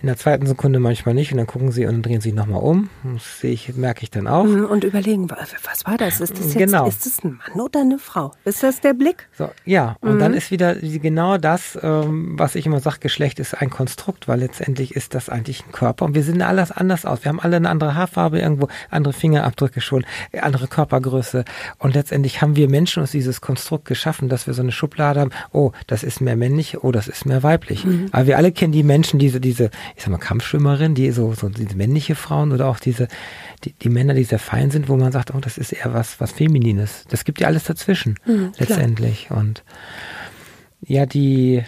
in 0.00 0.06
der 0.06 0.16
zweiten 0.16 0.46
Sekunde 0.46 0.78
manchmal 0.78 1.14
nicht 1.14 1.32
und 1.32 1.38
dann 1.38 1.46
gucken 1.46 1.72
sie 1.72 1.86
und 1.86 1.92
dann 1.92 2.02
drehen 2.02 2.20
sie 2.20 2.32
nochmal 2.32 2.62
um. 2.62 2.88
Das 3.02 3.40
sehe 3.40 3.52
ich, 3.52 3.74
merke 3.76 4.02
ich 4.02 4.10
dann 4.10 4.26
auch. 4.26 4.44
Mhm, 4.44 4.66
und 4.66 4.84
überlegen, 4.84 5.28
was 5.30 5.86
war 5.86 5.96
das? 5.96 6.20
Ist 6.20 6.38
das 6.38 6.54
jetzt, 6.54 6.58
genau. 6.58 6.86
ist 6.86 7.04
das 7.04 7.24
ein 7.24 7.38
Mann 7.38 7.60
oder 7.60 7.80
eine 7.80 7.98
Frau? 7.98 8.32
Ist 8.44 8.62
das 8.62 8.80
der 8.80 8.94
Blick? 8.94 9.28
So, 9.36 9.50
ja, 9.64 9.96
und 10.00 10.14
mhm. 10.14 10.18
dann 10.20 10.34
ist 10.34 10.50
wieder 10.50 10.76
genau 10.76 11.36
das, 11.38 11.78
ähm, 11.82 12.38
was 12.38 12.54
ich 12.54 12.66
immer 12.66 12.80
sage, 12.80 12.98
Geschlecht 13.00 13.40
ist 13.40 13.54
ein 13.54 13.70
Konstrukt, 13.70 14.28
weil 14.28 14.40
letztendlich 14.40 14.94
ist 14.94 15.14
das 15.14 15.28
eigentlich 15.28 15.66
ein 15.66 15.72
Körper 15.72 16.04
und 16.04 16.14
wir 16.14 16.22
sehen 16.22 16.42
alles 16.42 16.70
anders 16.70 17.04
aus. 17.04 17.24
Wir 17.24 17.30
haben 17.30 17.40
alle 17.40 17.56
eine 17.56 17.68
andere 17.68 17.94
Haarfarbe 17.94 18.38
irgendwo, 18.38 18.68
andere 18.90 19.12
Fingerabdrücke 19.12 19.80
schon, 19.80 20.04
andere 20.40 20.68
Körpergröße 20.68 21.44
und 21.78 21.94
letztendlich 21.94 22.40
haben 22.40 22.54
wir 22.54 22.68
Menschen 22.68 23.00
uns 23.00 23.10
dieses 23.10 23.40
Konstrukt 23.40 23.84
geschaffen, 23.84 24.28
dass 24.28 24.46
wir 24.46 24.54
so 24.54 24.62
eine 24.62 24.72
Schublade 24.72 25.20
haben, 25.20 25.30
oh, 25.52 25.72
das 25.86 26.02
ist 26.02 26.20
mehr 26.20 26.36
männlich, 26.36 26.82
oh, 26.82 26.92
das 26.92 27.08
ist 27.08 27.26
mehr 27.26 27.42
weiblich. 27.42 27.84
Mhm. 27.84 28.08
Aber 28.12 28.26
wir 28.26 28.36
alle 28.36 28.52
kennen 28.52 28.72
die 28.72 28.82
Menschen, 28.82 29.18
diese, 29.18 29.40
diese, 29.40 29.70
ich 29.96 30.02
sag 30.02 30.10
mal, 30.10 30.18
Kampfschwimmerin, 30.18 30.94
die 30.94 31.10
so, 31.10 31.32
so 31.34 31.48
diese 31.48 31.76
männliche 31.76 32.14
Frauen 32.14 32.52
oder 32.52 32.66
auch 32.66 32.78
diese, 32.78 33.08
die, 33.64 33.72
die 33.72 33.88
Männer, 33.88 34.14
die 34.14 34.24
sehr 34.24 34.38
fein 34.38 34.70
sind, 34.70 34.88
wo 34.88 34.96
man 34.96 35.12
sagt, 35.12 35.34
oh, 35.34 35.40
das 35.40 35.58
ist 35.58 35.72
eher 35.72 35.92
was, 35.94 36.20
was 36.20 36.32
Feminines. 36.32 37.04
Das 37.08 37.24
gibt 37.24 37.40
ja 37.40 37.46
alles 37.46 37.64
dazwischen, 37.64 38.18
mhm, 38.26 38.52
letztendlich. 38.58 39.26
Klar. 39.26 39.40
Und 39.40 39.64
ja, 40.80 41.06
die, 41.06 41.62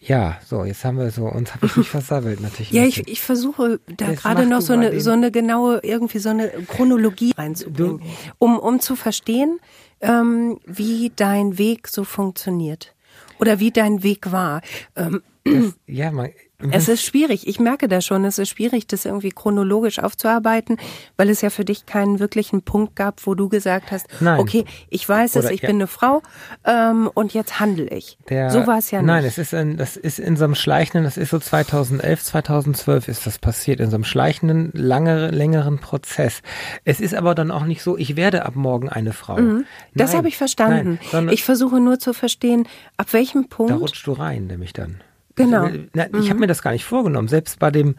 ja, 0.00 0.38
so, 0.44 0.64
jetzt 0.64 0.84
haben 0.84 0.98
wir 0.98 1.10
so, 1.10 1.26
uns 1.26 1.54
habe 1.54 1.66
ich 1.66 1.76
mich 1.76 1.88
versammelt 1.90 2.40
natürlich. 2.40 2.70
ja, 2.70 2.84
ich, 2.84 3.06
ich 3.08 3.20
versuche 3.20 3.80
da 3.86 4.12
gerade 4.12 4.46
noch 4.46 4.60
so 4.60 4.72
eine, 4.72 5.00
so 5.00 5.10
eine 5.10 5.30
genaue, 5.30 5.80
irgendwie 5.82 6.18
so 6.18 6.30
eine 6.30 6.48
Chronologie 6.66 7.32
reinzubringen, 7.36 8.02
um, 8.38 8.58
um 8.58 8.80
zu 8.80 8.96
verstehen, 8.96 9.58
ähm, 10.00 10.58
wie 10.66 11.12
dein 11.14 11.58
Weg 11.58 11.88
so 11.88 12.04
funktioniert. 12.04 12.94
Oder 13.40 13.60
wie 13.60 13.70
dein 13.70 14.02
Weg 14.02 14.32
war. 14.32 14.62
Ähm, 14.96 15.22
das, 15.44 15.74
ja, 15.86 16.10
man, 16.10 16.30
es 16.72 16.88
ist 16.88 17.04
schwierig. 17.04 17.46
Ich 17.46 17.60
merke 17.60 17.86
das 17.86 18.04
schon. 18.04 18.24
Es 18.24 18.38
ist 18.38 18.48
schwierig, 18.48 18.88
das 18.88 19.04
irgendwie 19.04 19.30
chronologisch 19.30 20.00
aufzuarbeiten, 20.00 20.76
weil 21.16 21.30
es 21.30 21.40
ja 21.40 21.50
für 21.50 21.64
dich 21.64 21.86
keinen 21.86 22.18
wirklichen 22.18 22.62
Punkt 22.62 22.96
gab, 22.96 23.24
wo 23.26 23.36
du 23.36 23.48
gesagt 23.48 23.92
hast, 23.92 24.06
Nein. 24.18 24.40
okay, 24.40 24.64
ich 24.90 25.08
weiß 25.08 25.36
es, 25.36 25.50
ich 25.50 25.62
ja. 25.62 25.68
bin 25.68 25.76
eine 25.76 25.86
Frau 25.86 26.20
ähm, 26.64 27.08
und 27.14 27.32
jetzt 27.32 27.60
handle 27.60 27.88
ich. 27.88 28.18
Der, 28.28 28.50
so 28.50 28.66
war 28.66 28.78
es 28.78 28.90
ja 28.90 29.00
nicht. 29.00 29.06
Nein, 29.06 29.24
es 29.24 29.38
ist 29.38 29.52
in, 29.52 29.76
das 29.76 29.96
ist 29.96 30.18
in 30.18 30.36
so 30.36 30.44
einem 30.44 30.56
schleichenden, 30.56 31.04
das 31.04 31.16
ist 31.16 31.30
so 31.30 31.38
2011, 31.38 32.24
2012 32.24 33.06
ist 33.06 33.26
das 33.26 33.38
passiert, 33.38 33.78
in 33.78 33.90
so 33.90 33.96
einem 33.96 34.04
schleichenden, 34.04 34.72
lange, 34.74 35.30
längeren 35.30 35.78
Prozess. 35.78 36.42
Es 36.84 37.00
ist 37.00 37.14
aber 37.14 37.36
dann 37.36 37.52
auch 37.52 37.66
nicht 37.66 37.82
so, 37.82 37.96
ich 37.96 38.16
werde 38.16 38.44
ab 38.44 38.56
morgen 38.56 38.88
eine 38.88 39.12
Frau. 39.12 39.36
Mhm. 39.36 39.64
Das 39.94 40.12
habe 40.14 40.26
ich 40.26 40.36
verstanden. 40.36 40.98
Nein, 41.12 41.28
ich 41.28 41.44
versuche 41.44 41.78
nur 41.78 42.00
zu 42.00 42.12
verstehen, 42.12 42.66
ab 42.96 43.12
welchem 43.12 43.48
Punkt. 43.48 43.70
Da 43.70 43.76
rutschst 43.76 44.06
du 44.08 44.12
rein, 44.12 44.48
nämlich 44.48 44.72
dann. 44.72 45.02
Genau. 45.38 45.68
Na, 45.94 46.06
ich 46.06 46.12
mhm. 46.12 46.28
habe 46.28 46.40
mir 46.40 46.46
das 46.46 46.62
gar 46.62 46.72
nicht 46.72 46.84
vorgenommen. 46.84 47.28
Selbst 47.28 47.58
bei 47.58 47.70
dem, 47.70 47.96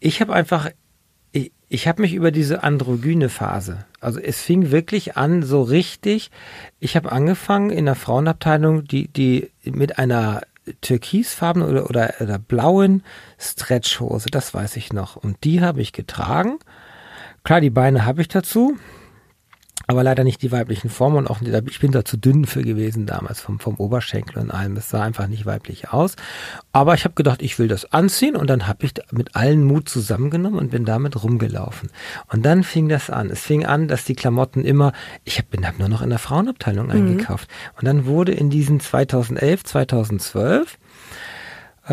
ich 0.00 0.20
habe 0.20 0.32
einfach, 0.32 0.70
ich, 1.32 1.52
ich 1.68 1.88
habe 1.88 2.02
mich 2.02 2.14
über 2.14 2.30
diese 2.30 2.62
androgyne 2.62 3.28
Phase, 3.28 3.84
also 4.00 4.18
es 4.18 4.40
fing 4.40 4.70
wirklich 4.70 5.16
an 5.16 5.42
so 5.42 5.62
richtig. 5.62 6.30
Ich 6.80 6.96
habe 6.96 7.12
angefangen 7.12 7.70
in 7.70 7.84
der 7.84 7.94
Frauenabteilung, 7.94 8.84
die, 8.84 9.08
die 9.08 9.50
mit 9.64 9.98
einer 9.98 10.42
türkisfarbenen 10.80 11.68
oder, 11.68 11.90
oder, 11.90 12.14
oder 12.20 12.38
blauen 12.38 13.02
Stretchhose, 13.38 14.30
das 14.30 14.54
weiß 14.54 14.76
ich 14.76 14.92
noch. 14.92 15.16
Und 15.16 15.44
die 15.44 15.60
habe 15.60 15.80
ich 15.80 15.92
getragen. 15.92 16.58
Klar, 17.44 17.60
die 17.60 17.70
Beine 17.70 18.04
habe 18.04 18.22
ich 18.22 18.28
dazu 18.28 18.76
aber 19.88 20.04
leider 20.04 20.22
nicht 20.22 20.42
die 20.42 20.52
weiblichen 20.52 20.90
Formen 20.90 21.16
und 21.16 21.28
auch 21.28 21.40
ich 21.42 21.80
bin 21.80 21.90
da 21.90 22.04
zu 22.04 22.16
dünn 22.16 22.44
für 22.44 22.62
gewesen 22.62 23.04
damals 23.04 23.40
vom, 23.40 23.58
vom 23.58 23.76
Oberschenkel 23.76 24.40
und 24.40 24.50
allem. 24.50 24.76
Es 24.76 24.90
sah 24.90 25.02
einfach 25.02 25.26
nicht 25.26 25.44
weiblich 25.44 25.90
aus. 25.90 26.14
Aber 26.70 26.94
ich 26.94 27.04
habe 27.04 27.14
gedacht, 27.14 27.42
ich 27.42 27.58
will 27.58 27.68
das 27.68 27.92
anziehen 27.92 28.36
und 28.36 28.48
dann 28.48 28.68
habe 28.68 28.86
ich 28.86 28.92
mit 29.10 29.34
allen 29.34 29.64
Mut 29.64 29.88
zusammengenommen 29.88 30.58
und 30.58 30.70
bin 30.70 30.84
damit 30.84 31.22
rumgelaufen. 31.22 31.90
Und 32.32 32.44
dann 32.44 32.62
fing 32.62 32.88
das 32.88 33.10
an. 33.10 33.28
Es 33.28 33.40
fing 33.40 33.66
an, 33.66 33.88
dass 33.88 34.04
die 34.04 34.14
Klamotten 34.14 34.64
immer, 34.64 34.92
ich 35.24 35.38
habe 35.38 35.66
hab 35.66 35.78
nur 35.78 35.88
noch 35.88 36.02
in 36.02 36.10
der 36.10 36.20
Frauenabteilung 36.20 36.86
mhm. 36.86 36.92
eingekauft. 36.92 37.48
Und 37.76 37.86
dann 37.86 38.06
wurde 38.06 38.32
in 38.32 38.50
diesen 38.50 38.78
2011, 38.78 39.64
2012 39.64 40.78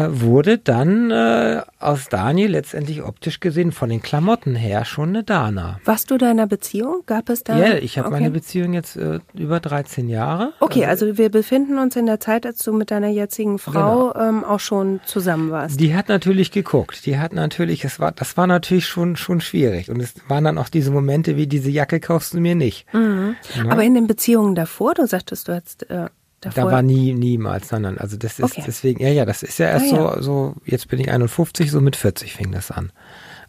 äh, 0.06 0.22
wurde 0.22 0.58
dann 0.58 1.12
äh, 1.12 1.62
aus 1.80 2.10
Daniel 2.10 2.52
letztendlich 2.52 3.04
optisch 3.04 3.40
gesehen 3.40 3.72
von 3.72 3.90
den 3.90 4.02
Klamotten 4.02 4.56
her 4.56 4.86
schon 4.86 5.10
eine 5.10 5.24
Dana. 5.24 5.80
Warst 5.86 6.12
du 6.12 6.18
da 6.18 6.28
in 6.28 6.40
einer 6.40 6.48
Beziehung? 6.48 7.04
Gab 7.06 7.30
es 7.30 7.44
da? 7.44 7.58
Ja, 7.58 7.76
ich 7.76 7.98
habe 7.98 8.08
okay. 8.08 8.18
meine 8.18 8.32
Beziehung 8.32 8.74
jetzt 8.74 8.96
äh, 8.96 9.20
über 9.34 9.60
13 9.60 10.10
Jahre. 10.10 10.54
Okay, 10.60 10.86
also, 10.86 11.06
also, 11.06 11.18
wir 11.18 11.30
befinden 11.30 11.78
uns 11.78 11.96
in 11.96 12.06
der 12.06 12.20
Zeit, 12.20 12.46
als 12.46 12.64
du 12.64 12.74
mit 12.74 12.92
deiner 12.92 13.08
jetzigen 13.08 13.60
Frau 13.60 14.12
genau. 14.12 14.30
ähm, 14.30 14.44
auch 14.44 14.60
schon 14.60 15.00
zusammen 15.06 15.52
warst. 15.52 15.80
Die 15.80 15.96
hat 15.96 16.10
natürlich 16.10 16.52
geguckt. 16.52 17.06
Die 17.06 17.18
hat 17.18 17.34
natürlich, 17.34 17.86
es 17.86 18.00
war, 18.00 18.12
das 18.12 18.36
war 18.38 18.48
natürlich 18.48 18.88
schon 18.88 19.16
schon 19.16 19.42
schwierig 19.42 19.90
und 19.90 20.00
es 20.00 20.14
waren 20.28 20.44
dann 20.44 20.58
auch 20.58 20.70
diese 20.70 20.92
Momente 20.92 21.36
wie 21.36 21.48
diese 21.48 21.70
Jacke 21.70 22.00
kaufst 22.00 22.34
du 22.34 22.40
mir 22.40 22.56
nicht. 22.56 22.92
Mhm. 22.94 23.36
Ja? 23.56 23.72
Aber 23.72 23.84
in 23.84 23.94
den 23.94 24.08
Beziehungen 24.08 24.56
davor, 24.56 24.94
du 24.94 25.06
sagtest, 25.06 25.48
du 25.48 25.56
hast 25.56 25.90
äh, 25.90 26.08
Davor? 26.42 26.64
Da 26.64 26.72
war 26.72 26.82
nie, 26.82 27.14
niemals, 27.14 27.72
nein, 27.72 27.82
nein. 27.82 27.98
Also 27.98 28.16
das 28.16 28.40
ist 28.40 28.52
okay. 28.52 28.64
deswegen, 28.66 29.02
ja, 29.02 29.10
ja, 29.10 29.26
das 29.26 29.44
ist 29.44 29.60
ja 29.60 29.68
erst 29.68 29.92
ah, 29.94 29.96
ja. 29.96 30.16
so, 30.16 30.22
so, 30.22 30.56
jetzt 30.66 30.88
bin 30.88 31.00
ich 31.00 31.12
51, 31.12 31.70
so 31.70 31.82
mit 31.82 31.96
40 31.96 32.34
fing 32.34 32.52
das 32.52 32.72
an. 32.72 32.92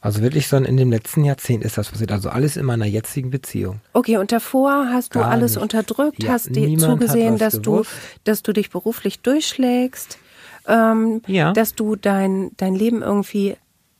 Also 0.00 0.22
wirklich 0.22 0.48
so 0.48 0.56
in 0.56 0.76
dem 0.76 0.90
letzten 0.90 1.24
Jahrzehnt 1.24 1.62
ist 1.62 1.76
das 1.76 1.90
passiert. 1.90 2.10
Also 2.10 2.30
alles 2.30 2.56
in 2.56 2.64
meiner 2.64 2.86
jetzigen 2.86 3.30
Beziehung. 3.30 3.80
Okay, 3.92 4.16
und 4.16 4.32
davor 4.32 4.88
hast 4.90 5.14
du 5.14 5.20
Gar 5.20 5.30
alles 5.30 5.54
nicht. 5.54 5.62
unterdrückt, 5.62 6.22
ja, 6.22 6.30
hast 6.32 6.54
dir 6.56 6.78
zugesehen, 6.78 7.36
dass 7.36 7.60
du, 7.60 7.84
dass 8.24 8.42
du 8.42 8.52
dich 8.52 8.70
beruflich 8.70 9.20
durchschlägst, 9.20 10.18
ähm, 10.66 11.20
ja. 11.26 11.52
dass 11.52 11.74
du 11.74 11.96
dein, 11.96 12.50
dein 12.56 12.74
Leben 12.74 13.02
irgendwie 13.02 13.56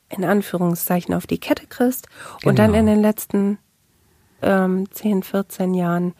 in 0.09 0.25
Anführungszeichen 0.25 1.13
auf 1.13 1.27
die 1.27 1.37
Kette 1.37 1.67
kriegst 1.67 2.07
genau. 2.39 2.49
und 2.49 2.59
dann 2.59 2.71
genau. 2.73 2.79
in 2.79 2.85
den 2.87 3.01
letzten 3.01 3.59
ähm, 4.41 4.91
10, 4.91 5.23
14 5.23 5.73
Jahren 5.75 6.13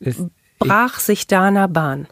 ist, 0.00 0.20
brach 0.68 1.00
sich 1.00 1.26
Dana 1.26 1.66
Bahn. 1.66 2.06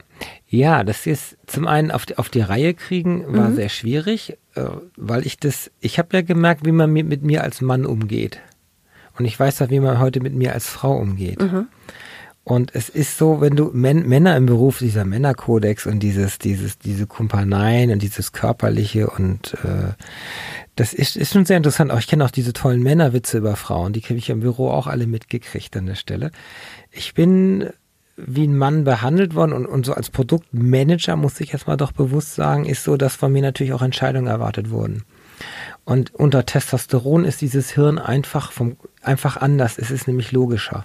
Ja, 0.49 0.85
das 0.85 1.07
ist 1.07 1.37
zum 1.47 1.67
einen 1.67 1.91
auf 1.91 2.07
die, 2.07 2.19
auf 2.19 2.29
die 2.29 2.41
Reihe 2.41 2.75
kriegen 2.75 3.25
war 3.29 3.51
mhm. 3.51 3.55
sehr 3.55 3.69
schwierig, 3.69 4.37
äh, 4.55 4.65
weil 4.97 5.25
ich 5.25 5.39
das, 5.39 5.71
ich 5.81 5.99
habe 5.99 6.17
ja 6.17 6.23
gemerkt, 6.23 6.67
wie 6.67 6.73
man 6.73 6.93
mit, 6.93 7.07
mit, 7.07 7.23
mir 7.23 7.43
als 7.43 7.61
Mann 7.61 7.87
umgeht. 7.87 8.41
Und 9.19 9.25
ich 9.25 9.39
weiß 9.39 9.63
auch, 9.63 9.71
wie 9.71 9.81
man 9.81 9.99
heute 9.99 10.21
mit 10.21 10.35
mir 10.35 10.53
als 10.53 10.69
Frau 10.69 10.97
umgeht. 10.97 11.41
Mhm. 11.41 11.69
Und 12.43 12.75
es 12.75 12.89
ist 12.89 13.17
so, 13.17 13.41
wenn 13.41 13.55
du 13.55 13.71
Män 13.73 14.09
Männer 14.09 14.37
im 14.37 14.47
Beruf, 14.47 14.79
dieser 14.79 15.05
Männerkodex 15.05 15.87
und 15.87 16.01
dieses, 16.01 16.39
dieses, 16.39 16.79
diese 16.79 17.07
Kumpaneien 17.07 17.93
und 17.93 18.03
dieses 18.03 18.33
Körperliche 18.33 19.09
und 19.09 19.55
äh, 19.63 19.93
das 20.75 20.95
ist, 20.95 21.17
ist 21.17 21.33
schon 21.33 21.45
sehr 21.45 21.59
interessant. 21.59 21.93
Auch 21.93 21.99
ich 21.99 22.09
kenne 22.09 22.25
auch 22.25 22.31
diese 22.31 22.53
tollen 22.53 22.83
Männerwitze 22.83 23.39
über 23.39 23.55
Frauen, 23.57 23.93
die 23.93 24.01
habe 24.01 24.15
ich 24.15 24.31
im 24.31 24.41
Büro 24.41 24.71
auch 24.71 24.87
alle 24.87 25.07
mitgekriegt 25.07 25.77
an 25.77 25.87
der 25.87 25.95
Stelle. 25.95 26.33
Ich 26.91 27.15
bin 27.15 27.71
wie 28.27 28.47
ein 28.47 28.57
Mann 28.57 28.85
behandelt 28.85 29.35
worden 29.35 29.53
und, 29.53 29.67
und 29.67 29.87
so 29.87 29.95
als 29.95 30.11
Produktmanager 30.11 31.17
muss 31.17 31.41
ich 31.41 31.53
jetzt 31.53 31.67
mal 31.67 31.77
doch 31.77 31.93
bewusst 31.93 32.35
sagen, 32.35 32.65
ist 32.65 32.85
so, 32.85 32.97
dass 32.97 33.17
von 33.17 33.33
mir 33.33 33.43
natürlich 33.43 33.73
auch 33.73 33.83
Entscheidungen 33.83 34.27
erwartet 34.27 34.71
wurden. 34.71 35.05
Und 35.85 36.15
unter 36.15 36.47
Testosteron 36.47 37.25
ist 37.25 37.41
dieses 37.41 37.71
Hirn 37.71 37.99
einfach 37.99 38.53
vom, 38.53 38.77
einfach 39.03 39.37
anders. 39.39 39.79
Es 39.79 39.91
ist 39.91 40.07
nämlich 40.07 40.33
logischer. 40.33 40.85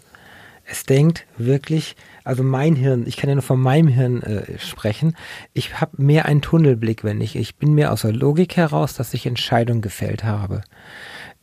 Es 0.67 0.83
denkt 0.83 1.27
wirklich, 1.37 1.95
also 2.23 2.41
mein 2.41 2.75
Hirn, 2.75 3.05
ich 3.05 3.17
kann 3.17 3.29
ja 3.29 3.35
nur 3.35 3.43
von 3.43 3.59
meinem 3.59 3.87
Hirn 3.87 4.23
äh, 4.23 4.57
sprechen. 4.57 5.15
Ich 5.53 5.79
habe 5.79 6.01
mehr 6.01 6.25
einen 6.25 6.41
Tunnelblick, 6.41 7.03
wenn 7.03 7.21
ich, 7.21 7.35
ich 7.35 7.55
bin 7.55 7.73
mehr 7.73 7.91
aus 7.91 8.01
der 8.01 8.13
Logik 8.13 8.57
heraus, 8.57 8.95
dass 8.95 9.13
ich 9.13 9.27
Entscheidungen 9.27 9.81
gefällt 9.81 10.23
habe. 10.23 10.61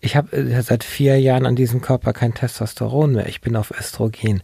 Ich 0.01 0.17
habe 0.17 0.37
äh, 0.37 0.61
seit 0.63 0.83
vier 0.83 1.21
Jahren 1.21 1.47
an 1.47 1.55
diesem 1.55 1.81
Körper 1.81 2.13
kein 2.13 2.35
Testosteron 2.35 3.13
mehr. 3.13 3.29
Ich 3.29 3.41
bin 3.41 3.55
auf 3.55 3.71
Östrogen. 3.71 4.43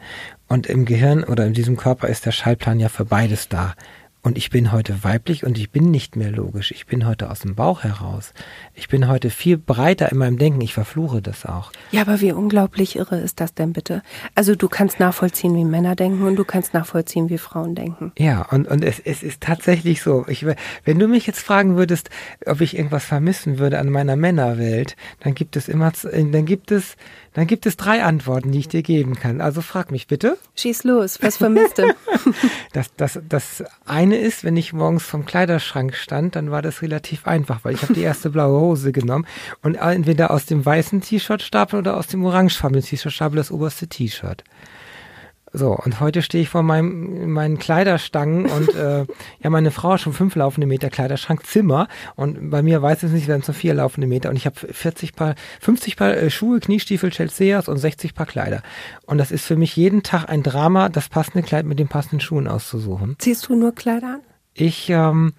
Und 0.48 0.66
im 0.66 0.84
Gehirn 0.86 1.24
oder 1.24 1.46
in 1.46 1.52
diesem 1.52 1.76
Körper 1.76 2.08
ist 2.08 2.26
der 2.26 2.32
Schaltplan 2.32 2.80
ja 2.80 2.88
für 2.88 3.04
beides 3.04 3.48
da. 3.48 3.74
Und 4.20 4.36
ich 4.36 4.50
bin 4.50 4.72
heute 4.72 5.04
weiblich 5.04 5.44
und 5.44 5.56
ich 5.56 5.70
bin 5.70 5.90
nicht 5.92 6.16
mehr 6.16 6.32
logisch. 6.32 6.72
Ich 6.72 6.86
bin 6.86 7.06
heute 7.06 7.30
aus 7.30 7.40
dem 7.40 7.54
Bauch 7.54 7.84
heraus. 7.84 8.34
Ich 8.74 8.88
bin 8.88 9.06
heute 9.06 9.30
viel 9.30 9.56
breiter 9.56 10.10
in 10.10 10.18
meinem 10.18 10.38
Denken. 10.38 10.60
Ich 10.60 10.74
verfluche 10.74 11.22
das 11.22 11.46
auch. 11.46 11.70
Ja, 11.92 12.02
aber 12.02 12.20
wie 12.20 12.32
unglaublich 12.32 12.96
irre 12.96 13.20
ist 13.20 13.40
das 13.40 13.54
denn 13.54 13.72
bitte? 13.72 14.02
Also 14.34 14.56
du 14.56 14.68
kannst 14.68 14.98
nachvollziehen, 14.98 15.54
wie 15.54 15.64
Männer 15.64 15.94
denken 15.94 16.26
und 16.26 16.34
du 16.34 16.44
kannst 16.44 16.74
nachvollziehen, 16.74 17.30
wie 17.30 17.38
Frauen 17.38 17.76
denken. 17.76 18.12
Ja, 18.18 18.42
und, 18.50 18.66
und 18.66 18.84
es, 18.84 18.98
es 18.98 19.22
ist 19.22 19.40
tatsächlich 19.40 20.02
so. 20.02 20.26
Ich, 20.26 20.44
wenn 20.84 20.98
du 20.98 21.06
mich 21.06 21.26
jetzt 21.26 21.40
fragen 21.40 21.76
würdest, 21.76 22.10
ob 22.44 22.60
ich 22.60 22.76
irgendwas 22.76 23.04
vermissen 23.04 23.58
würde 23.58 23.78
an 23.78 23.88
meiner 23.88 24.16
Männerwelt, 24.16 24.96
dann 25.20 25.34
gibt 25.34 25.54
es 25.54 25.68
immer, 25.68 25.92
dann 26.12 26.44
gibt 26.44 26.72
es 26.72 26.96
dann 27.38 27.46
gibt 27.46 27.66
es 27.66 27.76
drei 27.76 28.02
Antworten, 28.02 28.50
die 28.50 28.58
ich 28.58 28.66
dir 28.66 28.82
geben 28.82 29.14
kann. 29.14 29.40
Also 29.40 29.62
frag 29.62 29.92
mich 29.92 30.08
bitte. 30.08 30.36
Schieß 30.56 30.82
los, 30.82 31.22
was 31.22 31.36
vermisst 31.36 31.78
du? 31.78 31.84
das, 32.72 32.92
das, 32.96 33.20
das 33.28 33.62
eine 33.86 34.16
ist, 34.16 34.42
wenn 34.42 34.56
ich 34.56 34.72
morgens 34.72 35.04
vom 35.04 35.24
Kleiderschrank 35.24 35.94
stand, 35.94 36.34
dann 36.34 36.50
war 36.50 36.62
das 36.62 36.82
relativ 36.82 37.28
einfach, 37.28 37.60
weil 37.62 37.74
ich 37.74 37.82
habe 37.82 37.94
die 37.94 38.02
erste 38.02 38.30
blaue 38.30 38.58
Hose 38.58 38.90
genommen 38.90 39.24
und 39.62 39.76
entweder 39.76 40.32
aus 40.32 40.46
dem 40.46 40.66
weißen 40.66 41.00
T-Shirt 41.00 41.40
stapeln 41.40 41.78
oder 41.78 41.96
aus 41.96 42.08
dem 42.08 42.24
orangefarbenen 42.24 42.82
T-Shirt 42.82 43.12
stapeln 43.12 43.36
das 43.36 43.52
oberste 43.52 43.86
T-Shirt. 43.86 44.42
So, 45.52 45.72
und 45.72 46.00
heute 46.00 46.22
stehe 46.22 46.42
ich 46.42 46.48
vor 46.48 46.62
meinem, 46.62 47.30
meinen 47.32 47.58
Kleiderstangen 47.58 48.46
und 48.46 48.74
äh, 48.74 49.06
ja, 49.42 49.50
meine 49.50 49.70
Frau 49.70 49.92
hat 49.92 50.00
schon 50.00 50.12
fünf 50.12 50.34
laufende 50.34 50.66
Meter 50.66 50.90
Kleiderschrank 50.90 51.46
Zimmer 51.46 51.88
und 52.16 52.50
bei 52.50 52.62
mir 52.62 52.82
weiß 52.82 53.02
es 53.02 53.12
nicht, 53.12 53.28
werden 53.28 53.40
es 53.40 53.48
nur 53.48 53.54
vier 53.54 53.74
laufende 53.74 54.06
Meter 54.06 54.30
und 54.30 54.36
ich 54.36 54.46
habe 54.46 54.56
40 54.56 55.14
Paar, 55.14 55.34
50 55.60 55.96
Paar 55.96 56.16
äh, 56.16 56.30
Schuhe, 56.30 56.60
Kniestiefel, 56.60 57.10
Chelseas 57.10 57.68
und 57.68 57.78
60 57.78 58.14
Paar 58.14 58.26
Kleider. 58.26 58.62
Und 59.06 59.18
das 59.18 59.30
ist 59.30 59.46
für 59.46 59.56
mich 59.56 59.76
jeden 59.76 60.02
Tag 60.02 60.28
ein 60.28 60.42
Drama, 60.42 60.88
das 60.88 61.08
passende 61.08 61.42
Kleid 61.42 61.66
mit 61.66 61.78
den 61.78 61.88
passenden 61.88 62.20
Schuhen 62.20 62.48
auszusuchen. 62.48 63.16
Ziehst 63.18 63.48
du 63.48 63.56
nur 63.56 63.74
Kleider 63.74 64.14
an? 64.14 64.20
Ich, 64.54 64.90
ähm, 64.90 65.32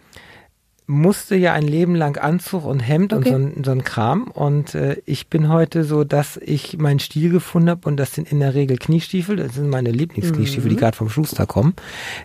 musste 0.89 1.35
ja 1.35 1.53
ein 1.53 1.67
Leben 1.67 1.93
lang 1.93 2.17
Anzug 2.17 2.65
und 2.65 2.79
Hemd 2.79 3.13
okay. 3.13 3.29
und 3.29 3.53
so 3.53 3.59
ein, 3.59 3.63
so 3.63 3.71
ein 3.71 3.83
Kram. 3.83 4.23
Und 4.23 4.73
äh, 4.73 4.97
ich 5.05 5.27
bin 5.27 5.47
heute 5.47 5.83
so, 5.83 6.03
dass 6.03 6.37
ich 6.37 6.79
meinen 6.79 6.99
Stil 6.99 7.29
gefunden 7.29 7.69
habe 7.69 7.87
und 7.87 7.97
das 7.97 8.15
sind 8.15 8.31
in 8.31 8.39
der 8.39 8.55
Regel 8.55 8.77
Kniestiefel. 8.77 9.35
Das 9.35 9.53
sind 9.53 9.69
meine 9.69 9.91
Lieblingskniestiefel, 9.91 10.65
mhm. 10.65 10.69
die 10.69 10.75
gerade 10.75 10.97
vom 10.97 11.07
Schuster 11.07 11.45
kommen. 11.45 11.75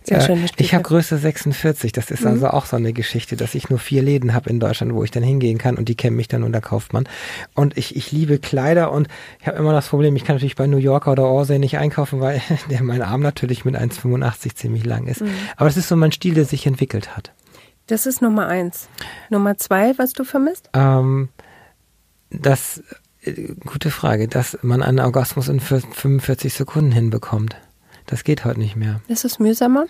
Sehr 0.03 0.19
äh, 0.31 0.39
ich 0.57 0.73
habe 0.73 0.83
Größe 0.83 1.19
46. 1.19 1.93
Das 1.93 2.11
ist 2.11 2.23
mhm. 2.23 2.29
also 2.29 2.49
auch 2.49 2.65
so 2.65 2.77
eine 2.77 2.95
Geschichte, 2.95 3.37
dass 3.37 3.55
ich 3.55 3.69
nur 3.69 3.79
vier 3.79 4.03
Läden 4.03 4.33
habe 4.33 4.49
in 4.49 4.61
Deutschland, 4.61 4.95
wo 4.95 5.05
ich 5.05 5.11
dann 5.11 5.23
hingehen 5.23 5.59
kann 5.59 5.77
und 5.77 5.91
die 5.91 5.95
kennen 5.95 6.17
mich 6.17 6.29
dann 6.29 6.43
und 6.43 6.53
da 6.53 6.63
kauft 6.63 6.95
man. 6.95 7.07
Und 7.55 7.77
ich, 7.77 7.97
ich 7.97 8.13
liebe 8.13 8.39
Kleider 8.39 8.93
und 8.93 9.09
ich 9.43 9.47
habe 9.47 9.59
immer 9.59 9.75
das 9.75 9.89
Problem, 9.89 10.17
ich 10.17 10.25
kann 10.25 10.37
natürlich 10.37 10.57
bei 10.57 10.67
New 10.67 10.79
Yorker 10.79 11.13
oder 11.13 11.25
Orsay 11.25 11.59
nicht 11.59 11.77
einkaufen, 11.77 12.21
weil 12.21 12.41
der 12.71 12.83
mein 12.83 13.03
Arm 13.03 13.21
natürlich 13.21 13.67
mit 13.67 13.77
1,85 13.77 14.55
ziemlich 14.55 14.87
lang 14.87 15.07
ist. 15.07 15.21
Mhm. 15.21 15.29
Aber 15.57 15.69
es 15.69 15.77
ist 15.77 15.89
so 15.89 15.97
mein 15.97 16.13
Stil, 16.13 16.33
der 16.33 16.47
sich 16.47 16.67
entwickelt 16.67 17.15
hat. 17.15 17.35
Das 17.87 18.07
ist 18.07 18.23
Nummer 18.23 18.47
eins. 18.47 18.89
Nummer 19.29 19.57
zwei, 19.59 19.97
was 19.99 20.13
du 20.13 20.25
vermisst? 20.25 20.71
Ähm, 20.73 21.29
das, 22.31 22.83
äh, 23.23 23.55
gute 23.67 23.91
Frage, 23.91 24.27
dass 24.27 24.59
man 24.63 24.83
einen 24.83 25.01
Orgasmus 25.01 25.49
in 25.49 25.61
45 25.61 26.55
Sekunden 26.55 26.93
hinbekommt. 26.93 27.57
Das 28.07 28.25
geht 28.25 28.45
heute 28.45 28.61
nicht 28.61 28.77
mehr. 28.77 29.01
Ist 29.09 29.25
es 29.25 29.39
mühsamer? 29.39 29.87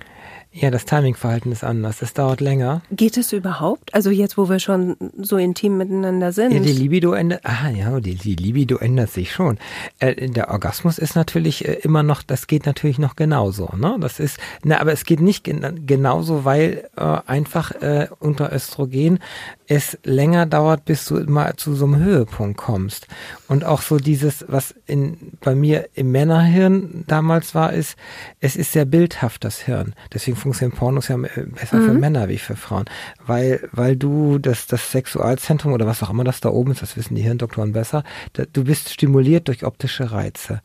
Ja, 0.56 0.70
das 0.70 0.84
Timingverhalten 0.84 1.50
ist 1.50 1.64
anders. 1.64 2.00
Es 2.00 2.14
dauert 2.14 2.40
länger. 2.40 2.80
Geht 2.92 3.16
es 3.16 3.32
überhaupt? 3.32 3.92
Also 3.92 4.10
jetzt, 4.10 4.38
wo 4.38 4.48
wir 4.48 4.60
schon 4.60 4.96
so 5.18 5.36
intim 5.36 5.76
miteinander 5.76 6.30
sind? 6.30 6.52
Ja, 6.52 6.60
die 6.60 6.70
Libido 6.70 7.12
ändert. 7.12 7.40
Ah 7.42 7.70
ja, 7.70 7.98
die, 7.98 8.14
die 8.14 8.36
Libido 8.36 8.76
ändert 8.76 9.10
sich 9.10 9.32
schon. 9.32 9.58
Äh, 9.98 10.28
der 10.28 10.50
Orgasmus 10.50 10.98
ist 10.98 11.16
natürlich 11.16 11.66
äh, 11.66 11.72
immer 11.82 12.04
noch. 12.04 12.22
Das 12.22 12.46
geht 12.46 12.66
natürlich 12.66 13.00
noch 13.00 13.16
genauso. 13.16 13.68
Ne, 13.76 13.96
das 13.98 14.20
ist. 14.20 14.38
Na, 14.62 14.80
aber 14.80 14.92
es 14.92 15.04
geht 15.04 15.20
nicht 15.20 15.42
gen 15.42 15.86
genauso, 15.86 16.44
weil 16.44 16.88
äh, 16.96 17.18
einfach 17.26 17.72
äh, 17.82 18.06
unter 18.20 18.52
Östrogen 18.52 19.18
es 19.66 19.98
länger 20.04 20.46
dauert, 20.46 20.84
bis 20.84 21.06
du 21.06 21.16
mal 21.24 21.56
zu 21.56 21.74
so 21.74 21.86
einem 21.86 21.96
Höhepunkt 21.96 22.58
kommst. 22.58 23.08
Und 23.48 23.64
auch 23.64 23.82
so 23.82 23.96
dieses, 23.96 24.44
was 24.48 24.74
in, 24.86 25.32
bei 25.40 25.54
mir 25.54 25.88
im 25.94 26.12
Männerhirn 26.12 27.04
damals 27.06 27.54
war, 27.54 27.72
ist, 27.72 27.96
es 28.40 28.56
ist 28.56 28.72
sehr 28.72 28.84
bildhaft, 28.84 29.42
das 29.42 29.60
Hirn. 29.60 29.94
Deswegen 30.12 30.36
funktionieren 30.44 30.78
Pornos 30.78 31.08
ja 31.08 31.16
äh, 31.16 31.46
besser 31.46 31.78
mhm. 31.78 31.84
für 31.84 31.94
Männer 31.94 32.28
wie 32.28 32.38
für 32.38 32.56
Frauen. 32.56 32.84
Weil, 33.26 33.68
weil 33.72 33.96
du 33.96 34.38
das, 34.38 34.66
das 34.66 34.92
Sexualzentrum 34.92 35.72
oder 35.72 35.86
was 35.86 36.02
auch 36.02 36.10
immer 36.10 36.24
das 36.24 36.40
da 36.40 36.50
oben 36.50 36.70
ist, 36.70 36.82
das 36.82 36.96
wissen 36.96 37.14
die 37.14 37.22
Hirndoktoren 37.22 37.72
besser, 37.72 38.04
da, 38.34 38.44
du 38.50 38.64
bist 38.64 38.90
stimuliert 38.90 39.48
durch 39.48 39.64
optische 39.64 40.12
Reize. 40.12 40.60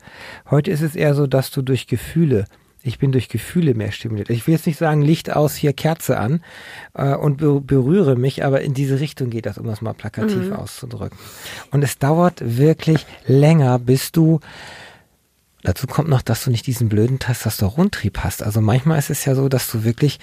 Heute 0.50 0.70
ist 0.70 0.82
es 0.82 0.94
eher 0.94 1.14
so, 1.14 1.26
dass 1.26 1.50
du 1.50 1.62
durch 1.62 1.86
Gefühle 1.86 2.44
ich 2.82 2.98
bin 2.98 3.12
durch 3.12 3.28
Gefühle 3.28 3.74
mehr 3.74 3.92
stimuliert. 3.92 4.30
Ich 4.30 4.46
will 4.46 4.54
jetzt 4.54 4.66
nicht 4.66 4.78
sagen, 4.78 5.02
Licht 5.02 5.30
aus, 5.30 5.54
hier 5.54 5.74
Kerze 5.74 6.18
an 6.18 6.42
äh, 6.94 7.14
und 7.14 7.36
be 7.36 7.60
berühre 7.60 8.16
mich, 8.16 8.42
aber 8.42 8.62
in 8.62 8.72
diese 8.72 9.00
Richtung 9.00 9.28
geht 9.28 9.44
das, 9.44 9.58
um 9.58 9.66
das 9.66 9.82
mal 9.82 9.92
plakativ 9.92 10.46
mhm. 10.46 10.54
auszudrücken. 10.54 11.18
Und 11.72 11.84
es 11.84 11.98
dauert 11.98 12.40
wirklich 12.42 13.04
länger, 13.26 13.78
bis 13.78 14.12
du 14.12 14.40
Dazu 15.62 15.86
kommt 15.86 16.08
noch, 16.08 16.22
dass 16.22 16.44
du 16.44 16.50
nicht 16.50 16.66
diesen 16.66 16.88
blöden 16.88 17.18
Testosterontrieb 17.18 18.18
hast. 18.18 18.42
Also 18.42 18.60
manchmal 18.60 18.98
ist 18.98 19.10
es 19.10 19.24
ja 19.24 19.34
so, 19.34 19.48
dass 19.48 19.70
du 19.70 19.84
wirklich 19.84 20.18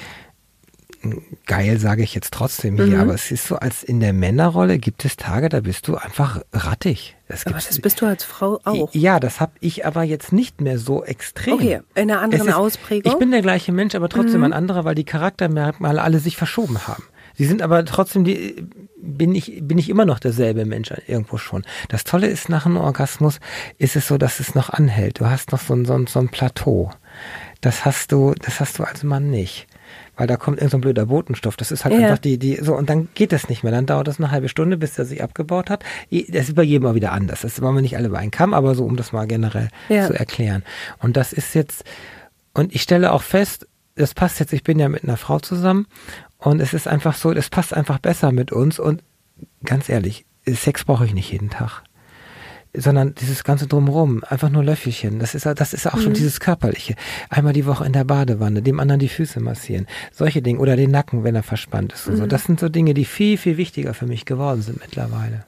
geil 1.46 1.80
sage 1.80 2.04
ich 2.04 2.16
jetzt 2.16 2.34
trotzdem 2.34 2.76
hier, 2.76 2.98
mhm. 2.98 3.02
aber 3.02 3.14
es 3.14 3.32
ist 3.32 3.48
so, 3.48 3.56
als 3.58 3.84
in 3.84 4.00
der 4.00 4.14
Männerrolle 4.14 4.78
gibt 4.80 5.06
es 5.06 5.16
Tage, 5.16 5.50
da 5.50 5.62
bist 5.62 5.88
du 5.88 5.96
einfach 5.96 6.42
rattig. 6.54 7.16
Das 7.28 7.46
aber 7.46 7.56
das 7.56 7.80
bist 7.80 8.02
du 8.02 8.06
als 8.06 8.24
Frau 8.24 8.60
auch. 8.64 8.90
Ja, 8.94 9.20
das 9.20 9.40
habe 9.40 9.52
ich 9.60 9.86
aber 9.86 10.04
jetzt 10.04 10.32
nicht 10.32 10.62
mehr 10.62 10.80
so 10.80 11.04
extrem. 11.04 11.54
Okay, 11.54 11.82
in 11.96 12.10
einer 12.10 12.22
anderen 12.22 12.48
ist, 12.48 12.54
Ausprägung. 12.54 13.12
Ich 13.12 13.20
bin 13.20 13.32
der 13.32 13.42
gleiche 13.42 13.72
Mensch, 13.72 13.96
aber 13.96 14.10
trotzdem 14.10 14.40
mhm. 14.40 14.46
ein 14.46 14.54
anderer, 14.54 14.86
weil 14.86 14.96
die 14.96 15.04
Charaktermerkmale 15.04 16.02
alle 16.02 16.20
sich 16.20 16.38
verschoben 16.38 16.88
haben. 16.88 17.04
Sie 17.38 17.46
sind 17.46 17.62
aber 17.62 17.86
trotzdem 17.86 18.24
die, 18.24 18.68
bin 18.98 19.36
ich, 19.36 19.60
bin 19.62 19.78
ich 19.78 19.90
immer 19.90 20.06
noch 20.06 20.20
derselbe 20.20 20.66
Mensch 20.66 20.92
irgendwo 21.08 21.38
schon. 21.38 21.64
Das 21.90 22.04
Tolle 22.04 22.28
ist, 22.28 22.50
nach 22.50 22.66
einem 22.66 22.78
Orgasmus 22.78 23.40
ist 23.78 23.96
es 23.96 24.08
so, 24.08 24.18
dass 24.18 24.40
es 24.40 24.56
noch 24.56 24.70
anhält. 24.70 25.20
Du 25.20 25.28
hast 25.28 25.52
noch 25.52 25.62
so 25.62 25.74
ein, 25.74 25.86
so 25.86 25.94
ein, 25.94 26.08
so 26.08 26.20
ein 26.20 26.30
Plateau. 26.30 26.92
Das 27.62 27.86
hast 27.86 28.12
du, 28.12 28.34
das 28.34 28.60
hast 28.60 28.80
du 28.80 28.84
als 28.84 29.04
Mann 29.04 29.30
nicht 29.30 29.68
weil 30.18 30.28
da 30.28 30.36
kommt 30.36 30.58
irgendein 30.58 30.80
so 30.80 30.82
blöder 30.82 31.06
Botenstoff. 31.06 31.56
Das 31.56 31.72
ist 31.72 31.86
halt 31.86 31.94
ja. 31.94 32.02
einfach 32.02 32.18
die, 32.18 32.40
die, 32.40 32.56
so, 32.56 32.76
und 32.76 32.90
dann 32.90 33.08
geht 33.14 33.32
das 33.32 33.50
nicht 33.50 33.64
mehr. 33.64 33.72
Dann 33.72 33.86
dauert 33.86 34.08
das 34.08 34.20
eine 34.20 34.32
halbe 34.32 34.50
Stunde, 34.50 34.76
bis 34.76 34.96
der 34.96 35.06
sich 35.06 35.24
abgebaut 35.24 35.70
hat. 35.70 35.84
Das 36.10 36.50
ist 36.50 36.56
bei 36.56 36.64
jedem 36.64 36.84
mal 36.84 36.96
wieder 36.96 37.12
anders. 37.12 37.42
Das 37.42 37.62
wollen 37.62 37.76
wir 37.76 37.82
nicht 37.82 37.98
alle 37.98 38.10
bei 38.10 38.18
einem 38.18 38.32
Kamm, 38.32 38.54
aber 38.54 38.74
so, 38.74 38.84
um 38.84 38.98
das 38.98 39.12
mal 39.12 39.28
generell 39.28 39.70
ja. 39.90 40.08
zu 40.08 40.14
erklären. 40.14 40.64
Und 41.00 41.18
das 41.18 41.34
ist 41.34 41.54
jetzt, 41.54 41.84
und 42.54 42.74
ich 42.74 42.82
stelle 42.82 43.12
auch 43.12 43.22
fest, 43.22 43.68
das 43.96 44.14
passt 44.14 44.40
jetzt, 44.40 44.54
ich 44.54 44.64
bin 44.64 44.80
ja 44.80 44.90
mit 44.90 45.04
einer 45.04 45.18
Frau 45.18 45.40
zusammen 45.40 45.88
und 46.38 46.62
es 46.62 46.74
ist 46.74 46.88
einfach 46.88 47.16
so, 47.16 47.34
das 47.34 47.50
passt 47.50 47.74
einfach 47.74 48.00
besser 48.00 48.32
mit 48.32 48.52
uns 48.52 48.80
und 48.80 49.04
ganz 49.64 49.90
ehrlich, 49.90 50.26
Sex 50.46 50.86
brauche 50.86 51.06
ich 51.06 51.14
nicht 51.14 51.32
jeden 51.32 51.50
Tag 51.50 51.84
sondern 52.74 53.16
dieses 53.16 53.44
ganze 53.44 53.68
Drumherum, 53.68 54.24
einfach 54.24 54.50
nur 54.50 54.64
Löffelchen. 54.64 55.20
Das 55.20 55.36
ist, 55.36 55.46
das 55.46 55.74
ist 55.74 55.88
auch 55.88 55.96
mhm. 55.96 56.02
schon 56.02 56.14
dieses 56.14 56.40
Körperliche. 56.40 56.96
Einmal 57.30 57.54
die 57.54 57.66
Woche 57.66 57.86
in 57.86 57.94
der 57.94 58.04
Badewanne, 58.04 58.62
dem 58.62 58.80
anderen 58.80 59.00
die 59.00 59.10
Füße 59.10 59.40
massieren. 59.40 59.88
Solche 60.12 60.42
Dinge. 60.42 60.60
Oder 60.60 60.76
den 60.76 60.92
Nacken, 60.92 61.24
wenn 61.24 61.36
er 61.36 61.44
verspannt 61.44 61.94
ist 61.94 62.08
und 62.08 62.16
mhm. 62.16 62.18
so. 62.20 62.28
Das 62.28 62.44
sind 62.44 62.60
so 62.60 62.70
Dinge, 62.70 62.94
die 62.94 63.06
viel, 63.06 63.38
viel 63.38 63.58
wichtiger 63.58 63.94
für 63.94 64.06
mich 64.06 64.26
geworden 64.26 64.62
sind 64.62 64.80
mittlerweile. 64.80 65.46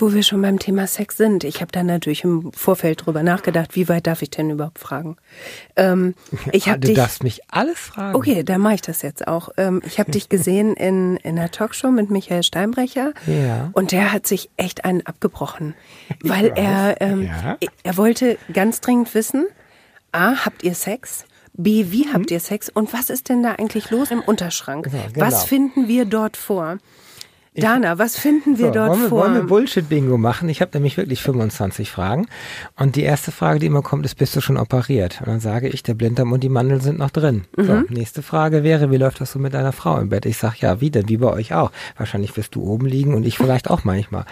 Wo 0.00 0.14
wir 0.14 0.22
schon 0.22 0.40
beim 0.40 0.58
Thema 0.58 0.86
Sex 0.86 1.18
sind. 1.18 1.44
Ich 1.44 1.60
habe 1.60 1.70
da 1.72 1.82
natürlich 1.82 2.24
im 2.24 2.52
Vorfeld 2.52 3.04
drüber 3.04 3.22
nachgedacht, 3.22 3.76
wie 3.76 3.86
weit 3.88 4.06
darf 4.06 4.22
ich 4.22 4.30
denn 4.30 4.48
überhaupt 4.48 4.78
fragen? 4.78 5.16
Ähm, 5.76 6.14
ich 6.52 6.70
hab 6.70 6.80
du 6.80 6.88
dich, 6.88 6.96
darfst 6.96 7.22
mich 7.22 7.42
alles 7.50 7.78
fragen. 7.78 8.16
Okay, 8.16 8.42
dann 8.42 8.62
mache 8.62 8.76
ich 8.76 8.80
das 8.80 9.02
jetzt 9.02 9.28
auch. 9.28 9.50
Ähm, 9.58 9.82
ich 9.84 9.98
habe 9.98 10.10
dich 10.10 10.30
gesehen 10.30 10.74
in, 10.76 11.16
in 11.18 11.38
einer 11.38 11.50
Talkshow 11.50 11.90
mit 11.90 12.10
Michael 12.10 12.42
Steinbrecher. 12.42 13.12
Ja. 13.26 13.68
Und 13.74 13.92
der 13.92 14.12
hat 14.12 14.26
sich 14.26 14.48
echt 14.56 14.86
einen 14.86 15.04
abgebrochen. 15.06 15.74
Weil 16.22 16.52
er, 16.56 16.96
ähm, 17.00 17.24
ja. 17.24 17.58
er 17.82 17.96
wollte 17.98 18.38
ganz 18.52 18.80
dringend 18.80 19.14
wissen, 19.14 19.46
A, 20.12 20.46
habt 20.46 20.62
ihr 20.62 20.74
Sex? 20.74 21.26
B, 21.52 21.86
wie 21.90 22.06
habt 22.06 22.30
hm? 22.30 22.34
ihr 22.34 22.40
Sex? 22.40 22.70
Und 22.70 22.92
was 22.94 23.10
ist 23.10 23.28
denn 23.28 23.42
da 23.42 23.52
eigentlich 23.52 23.90
los 23.90 24.10
im 24.10 24.20
Unterschrank? 24.20 24.88
Ja, 24.92 25.08
genau. 25.12 25.26
Was 25.26 25.44
finden 25.44 25.88
wir 25.88 26.06
dort 26.06 26.36
vor? 26.36 26.78
Dana, 27.54 27.98
was 27.98 28.16
finden 28.16 28.58
wir 28.58 28.66
so, 28.66 28.72
dort 28.72 28.90
wollen 28.90 29.02
wir, 29.02 29.08
vor? 29.08 29.22
Wollen 29.22 29.34
wir 29.34 29.42
Bullshit-Bingo 29.42 30.16
machen? 30.16 30.48
Ich 30.48 30.60
habe 30.60 30.70
nämlich 30.74 30.96
wirklich 30.96 31.20
25 31.20 31.90
Fragen. 31.90 32.28
Und 32.76 32.94
die 32.94 33.02
erste 33.02 33.32
Frage, 33.32 33.58
die 33.58 33.66
immer 33.66 33.82
kommt, 33.82 34.04
ist, 34.04 34.14
bist 34.14 34.36
du 34.36 34.40
schon 34.40 34.56
operiert? 34.56 35.18
Und 35.20 35.26
dann 35.26 35.40
sage 35.40 35.68
ich, 35.68 35.82
der 35.82 35.94
Blinddarm 35.94 36.30
und 36.30 36.44
die 36.44 36.48
Mandeln 36.48 36.80
sind 36.80 37.00
noch 37.00 37.10
drin. 37.10 37.46
Mhm. 37.56 37.64
So, 37.64 37.82
nächste 37.88 38.22
Frage 38.22 38.62
wäre, 38.62 38.92
wie 38.92 38.98
läuft 38.98 39.20
das 39.20 39.32
so 39.32 39.40
mit 39.40 39.52
deiner 39.52 39.72
Frau 39.72 39.98
im 39.98 40.10
Bett? 40.10 40.26
Ich 40.26 40.36
sage, 40.36 40.58
ja, 40.60 40.80
wie 40.80 40.92
denn? 40.92 41.08
Wie 41.08 41.16
bei 41.16 41.32
euch 41.32 41.52
auch. 41.52 41.72
Wahrscheinlich 41.96 42.36
wirst 42.36 42.54
du 42.54 42.62
oben 42.62 42.86
liegen 42.86 43.14
und 43.14 43.26
ich 43.26 43.36
vielleicht 43.36 43.68
auch 43.68 43.82
manchmal. 43.82 44.26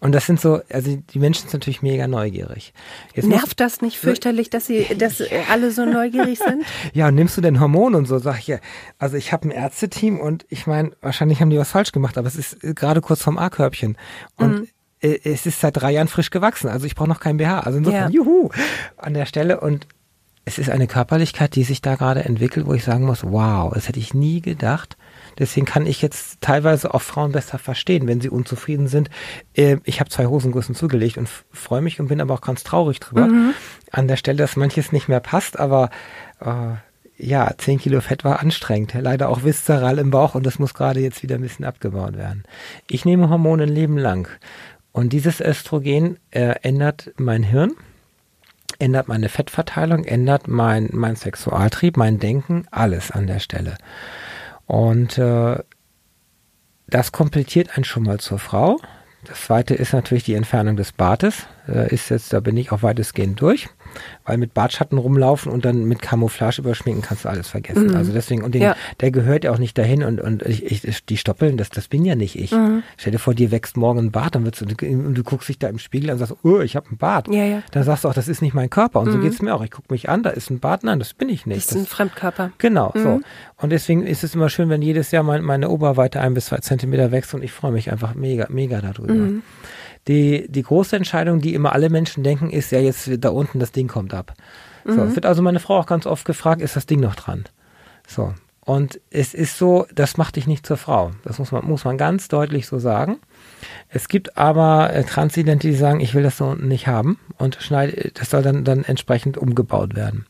Und 0.00 0.12
das 0.12 0.26
sind 0.26 0.40
so, 0.40 0.60
also 0.68 0.96
die 0.96 1.18
Menschen 1.20 1.42
sind 1.42 1.52
natürlich 1.52 1.82
mega 1.82 2.08
neugierig. 2.08 2.72
Jetzt 3.14 3.28
Nervt 3.28 3.60
das 3.60 3.80
nicht 3.80 3.96
fürchterlich, 3.96 4.50
dass 4.50 4.66
sie, 4.66 4.86
dass 4.98 5.22
alle 5.52 5.70
so 5.70 5.84
neugierig 5.84 6.40
sind? 6.40 6.64
ja, 6.92 7.06
und 7.06 7.14
nimmst 7.14 7.36
du 7.36 7.40
denn 7.40 7.60
Hormone 7.60 7.96
und 7.96 8.06
so? 8.06 8.18
Sag 8.18 8.40
ich 8.40 8.48
ja, 8.48 8.58
also 8.98 9.16
ich 9.16 9.32
habe 9.32 9.46
ein 9.46 9.52
Ärzteteam 9.52 10.18
und 10.18 10.46
ich 10.48 10.66
meine, 10.66 10.90
wahrscheinlich 11.00 11.40
haben 11.40 11.50
die 11.50 11.58
was 11.58 11.70
falsch 11.70 11.92
gemacht, 11.92 12.18
aber 12.18 12.26
es 12.26 12.34
ist 12.34 12.55
gerade 12.60 13.00
kurz 13.00 13.22
vom 13.22 13.38
A-Körbchen. 13.38 13.96
Und 14.36 14.60
mhm. 14.60 14.68
es 15.00 15.46
ist 15.46 15.60
seit 15.60 15.76
drei 15.76 15.92
Jahren 15.92 16.08
frisch 16.08 16.30
gewachsen. 16.30 16.68
Also 16.68 16.86
ich 16.86 16.94
brauche 16.94 17.08
noch 17.08 17.20
kein 17.20 17.36
BH. 17.36 17.60
Also 17.60 17.78
insofern, 17.78 18.10
ja. 18.12 18.16
juhu, 18.16 18.50
an 18.96 19.14
der 19.14 19.26
Stelle. 19.26 19.60
Und 19.60 19.86
es 20.48 20.58
ist 20.58 20.70
eine 20.70 20.86
Körperlichkeit, 20.86 21.56
die 21.56 21.64
sich 21.64 21.82
da 21.82 21.96
gerade 21.96 22.24
entwickelt, 22.24 22.66
wo 22.66 22.72
ich 22.72 22.84
sagen 22.84 23.04
muss, 23.04 23.24
wow, 23.24 23.74
das 23.74 23.88
hätte 23.88 23.98
ich 23.98 24.14
nie 24.14 24.40
gedacht. 24.40 24.96
Deswegen 25.38 25.66
kann 25.66 25.86
ich 25.86 26.00
jetzt 26.02 26.40
teilweise 26.40 26.94
auch 26.94 27.02
Frauen 27.02 27.32
besser 27.32 27.58
verstehen, 27.58 28.06
wenn 28.06 28.20
sie 28.20 28.30
unzufrieden 28.30 28.86
sind. 28.86 29.10
Äh, 29.54 29.78
ich 29.84 29.98
habe 29.98 30.08
zwei 30.08 30.26
Hosengrößen 30.26 30.76
zugelegt 30.76 31.18
und 31.18 31.28
freue 31.50 31.82
mich 31.82 31.98
und 31.98 32.06
bin 32.06 32.20
aber 32.20 32.32
auch 32.32 32.40
ganz 32.40 32.62
traurig 32.62 33.00
drüber. 33.00 33.26
Mhm. 33.26 33.54
An 33.90 34.06
der 34.06 34.16
Stelle, 34.16 34.38
dass 34.38 34.54
manches 34.54 34.92
nicht 34.92 35.08
mehr 35.08 35.20
passt, 35.20 35.58
aber 35.58 35.90
äh, 36.40 36.76
ja, 37.18 37.50
10 37.56 37.78
Kilo 37.78 38.00
Fett 38.00 38.24
war 38.24 38.40
anstrengend. 38.40 38.94
Leider 38.94 39.28
auch 39.28 39.44
viszeral 39.44 39.98
im 39.98 40.10
Bauch 40.10 40.34
und 40.34 40.44
das 40.44 40.58
muss 40.58 40.74
gerade 40.74 41.00
jetzt 41.00 41.22
wieder 41.22 41.36
ein 41.36 41.42
bisschen 41.42 41.64
abgebaut 41.64 42.16
werden. 42.16 42.44
Ich 42.88 43.04
nehme 43.04 43.28
Hormone 43.30 43.64
ein 43.64 43.68
Leben 43.68 43.96
lang. 43.96 44.28
Und 44.92 45.12
dieses 45.12 45.40
Östrogen 45.40 46.18
äh, 46.30 46.54
ändert 46.62 47.12
mein 47.16 47.42
Hirn, 47.42 47.72
ändert 48.78 49.08
meine 49.08 49.28
Fettverteilung, 49.28 50.04
ändert 50.04 50.48
mein, 50.48 50.88
mein 50.92 51.16
Sexualtrieb, 51.16 51.96
mein 51.96 52.18
Denken, 52.18 52.66
alles 52.70 53.10
an 53.10 53.26
der 53.26 53.38
Stelle. 53.38 53.76
Und 54.66 55.18
äh, 55.18 55.58
das 56.86 57.12
komplettiert 57.12 57.76
einen 57.76 57.84
schon 57.84 58.04
mal 58.04 58.20
zur 58.20 58.38
Frau. 58.38 58.78
Das 59.24 59.42
zweite 59.42 59.74
ist 59.74 59.92
natürlich 59.92 60.24
die 60.24 60.34
Entfernung 60.34 60.76
des 60.76 60.92
Bartes. 60.92 61.46
Äh, 61.68 61.92
ist 61.92 62.10
jetzt, 62.10 62.32
da 62.32 62.40
bin 62.40 62.56
ich 62.56 62.72
auch 62.72 62.82
weitestgehend 62.82 63.40
durch 63.40 63.68
weil 64.24 64.38
mit 64.38 64.54
Bartschatten 64.54 64.98
rumlaufen 64.98 65.50
und 65.50 65.64
dann 65.64 65.84
mit 65.84 66.02
Camouflage 66.02 66.60
überschminken 66.60 67.02
kannst 67.02 67.24
du 67.24 67.28
alles 67.28 67.48
vergessen. 67.48 67.88
Mhm. 67.88 67.96
Also 67.96 68.12
deswegen, 68.12 68.42
und 68.42 68.54
den, 68.54 68.62
ja. 68.62 68.76
der 69.00 69.10
gehört 69.10 69.44
ja 69.44 69.52
auch 69.52 69.58
nicht 69.58 69.76
dahin 69.78 70.02
und, 70.02 70.20
und 70.20 70.42
ich, 70.42 70.84
ich, 70.84 71.04
die 71.04 71.16
Stoppeln, 71.16 71.56
das, 71.56 71.70
das 71.70 71.88
bin 71.88 72.04
ja 72.04 72.14
nicht 72.14 72.36
ich. 72.38 72.52
Mhm. 72.52 72.82
Stell 72.96 73.12
dir 73.12 73.18
vor, 73.18 73.34
dir 73.34 73.50
wächst 73.50 73.76
morgen 73.76 73.98
ein 73.98 74.10
Bart, 74.10 74.34
dann 74.34 74.44
wirst 74.44 74.60
du, 74.60 74.86
und 74.86 75.14
du 75.14 75.22
guckst 75.22 75.48
dich 75.48 75.58
da 75.58 75.68
im 75.68 75.78
Spiegel 75.78 76.10
an 76.10 76.14
und 76.14 76.26
sagst, 76.26 76.36
oh, 76.42 76.60
ich 76.60 76.76
habe 76.76 76.88
einen 76.88 76.98
Bart. 76.98 77.28
Ja, 77.28 77.44
ja. 77.44 77.62
Dann 77.72 77.82
sagst 77.84 78.04
du 78.04 78.08
auch, 78.08 78.14
das 78.14 78.28
ist 78.28 78.42
nicht 78.42 78.54
mein 78.54 78.70
Körper. 78.70 79.00
Und 79.00 79.08
mhm. 79.08 79.12
so 79.12 79.18
geht's 79.18 79.42
mir 79.42 79.54
auch. 79.54 79.62
Ich 79.62 79.70
gucke 79.70 79.92
mich 79.92 80.08
an, 80.08 80.22
da 80.22 80.30
ist 80.30 80.50
ein 80.50 80.60
Bart, 80.60 80.84
nein, 80.84 80.98
das 80.98 81.14
bin 81.14 81.28
ich 81.28 81.46
nicht. 81.46 81.66
Das 81.68 81.76
ist 81.76 81.82
ein 81.82 81.86
Fremdkörper. 81.86 82.52
Genau, 82.58 82.92
so. 82.94 83.08
Mhm. 83.08 83.24
Und 83.58 83.70
deswegen 83.70 84.06
ist 84.06 84.24
es 84.24 84.34
immer 84.34 84.48
schön, 84.48 84.68
wenn 84.68 84.82
jedes 84.82 85.10
Jahr 85.10 85.22
mein, 85.22 85.42
meine 85.42 85.70
Oberweite 85.70 86.20
ein 86.20 86.34
bis 86.34 86.46
zwei 86.46 86.58
Zentimeter 86.58 87.10
wächst 87.10 87.34
und 87.34 87.42
ich 87.42 87.52
freue 87.52 87.72
mich 87.72 87.90
einfach 87.90 88.14
mega, 88.14 88.46
mega 88.50 88.80
darüber. 88.80 89.14
Die, 90.08 90.46
die 90.48 90.62
große 90.62 90.96
Entscheidung, 90.96 91.40
die 91.40 91.54
immer 91.54 91.72
alle 91.72 91.90
Menschen 91.90 92.22
denken, 92.22 92.50
ist 92.50 92.70
ja 92.70 92.78
jetzt 92.78 93.10
da 93.18 93.30
unten 93.30 93.58
das 93.58 93.72
Ding 93.72 93.88
kommt 93.88 94.14
ab. 94.14 94.34
So, 94.84 95.02
mhm. 95.02 95.14
wird 95.16 95.26
also 95.26 95.42
meine 95.42 95.58
Frau 95.58 95.78
auch 95.78 95.86
ganz 95.86 96.06
oft 96.06 96.24
gefragt, 96.24 96.62
ist 96.62 96.76
das 96.76 96.86
Ding 96.86 97.00
noch 97.00 97.16
dran? 97.16 97.44
So. 98.06 98.34
Und 98.66 99.00
es 99.10 99.32
ist 99.32 99.58
so, 99.58 99.86
das 99.94 100.16
macht 100.16 100.34
dich 100.34 100.48
nicht 100.48 100.66
zur 100.66 100.76
Frau. 100.76 101.12
Das 101.24 101.38
muss 101.38 101.52
man, 101.52 101.64
muss 101.64 101.84
man 101.84 101.98
ganz 101.98 102.26
deutlich 102.26 102.66
so 102.66 102.80
sagen. 102.80 103.18
Es 103.88 104.08
gibt 104.08 104.36
aber 104.36 104.92
äh, 104.92 105.04
Transidente, 105.04 105.68
die 105.68 105.76
sagen, 105.76 106.00
ich 106.00 106.14
will 106.14 106.24
das 106.24 106.38
da 106.38 106.46
unten 106.46 106.66
nicht 106.66 106.88
haben 106.88 107.18
und 107.38 107.58
schneide, 107.60 108.10
das 108.14 108.30
soll 108.30 108.42
dann, 108.42 108.64
dann 108.64 108.82
entsprechend 108.82 109.38
umgebaut 109.38 109.94
werden. 109.94 110.26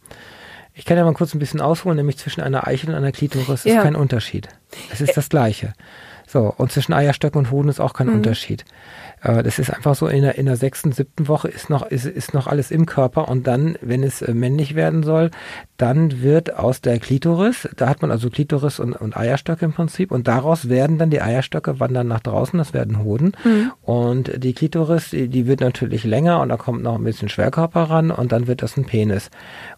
Ich 0.74 0.85
kann 0.85 0.99
ja 0.99 1.05
mal 1.05 1.14
kurz 1.14 1.35
ein 1.35 1.39
bisschen 1.39 1.62
ausholen, 1.62 1.97
nämlich 1.97 2.18
zwischen 2.18 2.43
einer 2.43 2.66
Eichel 2.66 2.91
und 2.91 2.97
einer 2.97 3.11
Klitoris 3.12 3.64
ja. 3.64 3.77
ist 3.77 3.83
kein 3.83 3.97
Unterschied. 3.97 4.49
Es 4.93 5.01
ist 5.01 5.16
das 5.16 5.31
Gleiche. 5.31 5.72
So, 6.27 6.53
und 6.55 6.70
zwischen 6.70 6.93
Eierstöcken 6.93 7.39
und 7.39 7.51
Hoden 7.51 7.70
ist 7.70 7.81
auch 7.81 7.95
kein 7.95 8.09
mhm. 8.09 8.16
Unterschied. 8.16 8.66
Äh, 9.23 9.43
das 9.43 9.59
ist 9.59 9.71
einfach 9.71 9.95
so, 9.95 10.07
in 10.07 10.23
der, 10.23 10.37
in 10.37 10.47
der 10.47 10.57
sechsten, 10.57 10.93
siebten 10.93 11.29
Woche 11.29 11.49
ist 11.49 11.71
noch, 11.71 11.87
ist, 11.87 12.07
ist 12.07 12.35
noch 12.35 12.47
alles 12.47 12.71
im 12.71 12.87
Körper 12.87 13.29
und 13.29 13.47
dann, 13.47 13.77
wenn 13.81 14.03
es 14.03 14.23
äh, 14.23 14.35
männlich 14.35 14.75
werden 14.75 15.03
soll, 15.03 15.31
dann 15.77 16.23
wird 16.23 16.57
aus 16.57 16.81
der 16.81 16.99
Klitoris, 16.99 17.69
da 17.77 17.89
hat 17.89 18.03
man 18.03 18.11
also 18.11 18.31
Klitoris 18.31 18.81
und, 18.81 18.95
und 18.95 19.17
Eierstöcke 19.17 19.64
im 19.64 19.73
Prinzip 19.73 20.11
und 20.11 20.29
daraus 20.29 20.69
werden 20.69 20.99
dann 20.99 21.11
die 21.11 21.21
Eierstöcke 21.21 21.81
wandern 21.81 22.09
nach 22.09 22.21
draußen, 22.21 22.59
das 22.59 22.73
werden 22.73 23.03
Hoden 23.03 23.33
mhm. 23.45 23.73
und 23.83 24.43
die 24.43 24.55
Klitoris, 24.55 25.11
die, 25.11 25.29
die 25.29 25.47
wird 25.47 25.61
natürlich 25.61 26.05
länger 26.05 26.41
und 26.41 26.49
da 26.49 26.57
kommt 26.57 26.83
noch 26.83 26.97
ein 26.97 27.05
bisschen 27.05 27.29
Schwerkörper 27.29 27.85
ran 27.85 28.11
und 28.11 28.33
dann 28.33 28.47
wird 28.47 28.62
das 28.62 28.77
ein 28.77 28.85
Penis. 28.85 29.31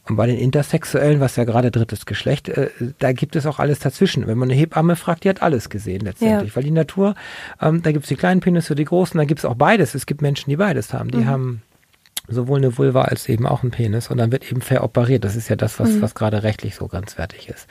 Und 0.09 0.17
bei 0.17 0.27
den 0.27 0.39
Intersexuellen, 0.39 1.21
was 1.21 1.37
ja 1.37 1.45
gerade 1.45 1.71
drittes 1.71 2.07
Geschlecht, 2.07 2.49
äh, 2.49 2.71
da 2.99 3.13
gibt 3.13 3.37
es 3.37 3.45
auch 3.45 3.59
alles 3.59 3.79
dazwischen. 3.79 4.27
Wenn 4.27 4.39
man 4.39 4.51
eine 4.51 4.59
Hebamme 4.59 4.97
fragt, 4.97 5.25
die 5.25 5.29
hat 5.29 5.43
alles 5.43 5.69
gesehen 5.69 6.01
letztendlich, 6.01 6.51
ja. 6.51 6.57
weil 6.57 6.63
die 6.63 6.71
Natur, 6.71 7.15
ähm, 7.61 7.83
da 7.83 7.93
gibt 7.93 8.05
es 8.05 8.09
die 8.09 8.17
kleinen 8.17 8.41
Penisse, 8.41 8.75
die 8.75 8.85
großen, 8.85 9.19
da 9.19 9.25
gibt 9.25 9.41
es 9.41 9.45
auch 9.45 9.55
beides. 9.55 9.95
Es 9.95 10.07
gibt 10.07 10.23
Menschen, 10.23 10.49
die 10.49 10.57
beides 10.57 10.95
haben. 10.95 11.11
Die 11.11 11.19
mhm. 11.19 11.27
haben 11.27 11.63
sowohl 12.27 12.59
eine 12.59 12.77
Vulva 12.77 13.03
als 13.03 13.29
eben 13.29 13.47
auch 13.47 13.63
einen 13.63 13.71
Penis 13.71 14.11
und 14.11 14.19
dann 14.19 14.33
wird 14.33 14.51
eben 14.51 14.63
veroperiert. 14.63 15.25
Das 15.25 15.37
ist 15.37 15.49
ja 15.49 15.57
das, 15.57 15.79
was, 15.79 15.91
mhm. 15.91 16.03
was 16.03 16.15
gerade 16.15 16.43
rechtlich 16.43 16.75
so 16.75 16.89
ganz 16.89 17.15
fertig 17.15 17.49
ist. 17.49 17.67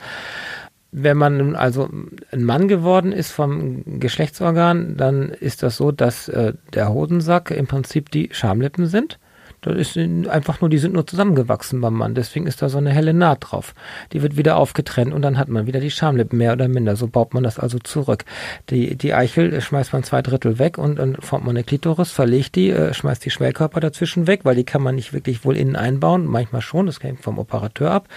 Wenn 0.90 1.16
man 1.16 1.54
also 1.54 1.90
ein 2.32 2.44
Mann 2.44 2.66
geworden 2.66 3.12
ist 3.12 3.30
vom 3.30 4.00
Geschlechtsorgan, 4.00 4.96
dann 4.96 5.28
ist 5.28 5.62
das 5.62 5.76
so, 5.76 5.92
dass 5.92 6.28
äh, 6.28 6.54
der 6.72 6.92
Hodensack 6.92 7.50
im 7.50 7.66
Prinzip 7.66 8.10
die 8.10 8.30
Schamlippen 8.32 8.86
sind 8.86 9.18
das 9.60 9.96
ist 9.96 10.28
einfach 10.28 10.60
nur, 10.60 10.70
die 10.70 10.78
sind 10.78 10.94
nur 10.94 11.06
zusammengewachsen 11.06 11.80
beim 11.80 11.94
Mann. 11.94 12.14
Deswegen 12.14 12.46
ist 12.46 12.62
da 12.62 12.68
so 12.68 12.78
eine 12.78 12.90
helle 12.90 13.12
Naht 13.12 13.38
drauf. 13.50 13.74
Die 14.12 14.22
wird 14.22 14.36
wieder 14.36 14.56
aufgetrennt 14.56 15.12
und 15.12 15.22
dann 15.22 15.38
hat 15.38 15.48
man 15.48 15.66
wieder 15.66 15.80
die 15.80 15.90
Schamlippen 15.90 16.38
mehr 16.38 16.52
oder 16.52 16.68
minder. 16.68 16.96
So 16.96 17.08
baut 17.08 17.34
man 17.34 17.42
das 17.42 17.58
also 17.58 17.78
zurück. 17.78 18.24
Die, 18.70 18.96
die 18.96 19.14
Eichel 19.14 19.60
schmeißt 19.60 19.92
man 19.92 20.04
zwei 20.04 20.22
Drittel 20.22 20.58
weg 20.58 20.78
und 20.78 20.98
dann 20.98 21.16
formt 21.16 21.44
man 21.44 21.56
eine 21.56 21.64
Klitoris, 21.64 22.10
verlegt 22.10 22.54
die, 22.54 22.70
äh, 22.70 22.94
schmeißt 22.94 23.24
die 23.24 23.30
Schwellkörper 23.30 23.80
dazwischen 23.80 24.26
weg, 24.26 24.40
weil 24.44 24.54
die 24.54 24.64
kann 24.64 24.82
man 24.82 24.94
nicht 24.94 25.12
wirklich 25.12 25.44
wohl 25.44 25.56
innen 25.56 25.76
einbauen. 25.76 26.26
Manchmal 26.26 26.62
schon, 26.62 26.86
das 26.86 27.02
hängt 27.02 27.22
vom 27.22 27.38
Operateur 27.38 27.90
ab. 27.90 28.08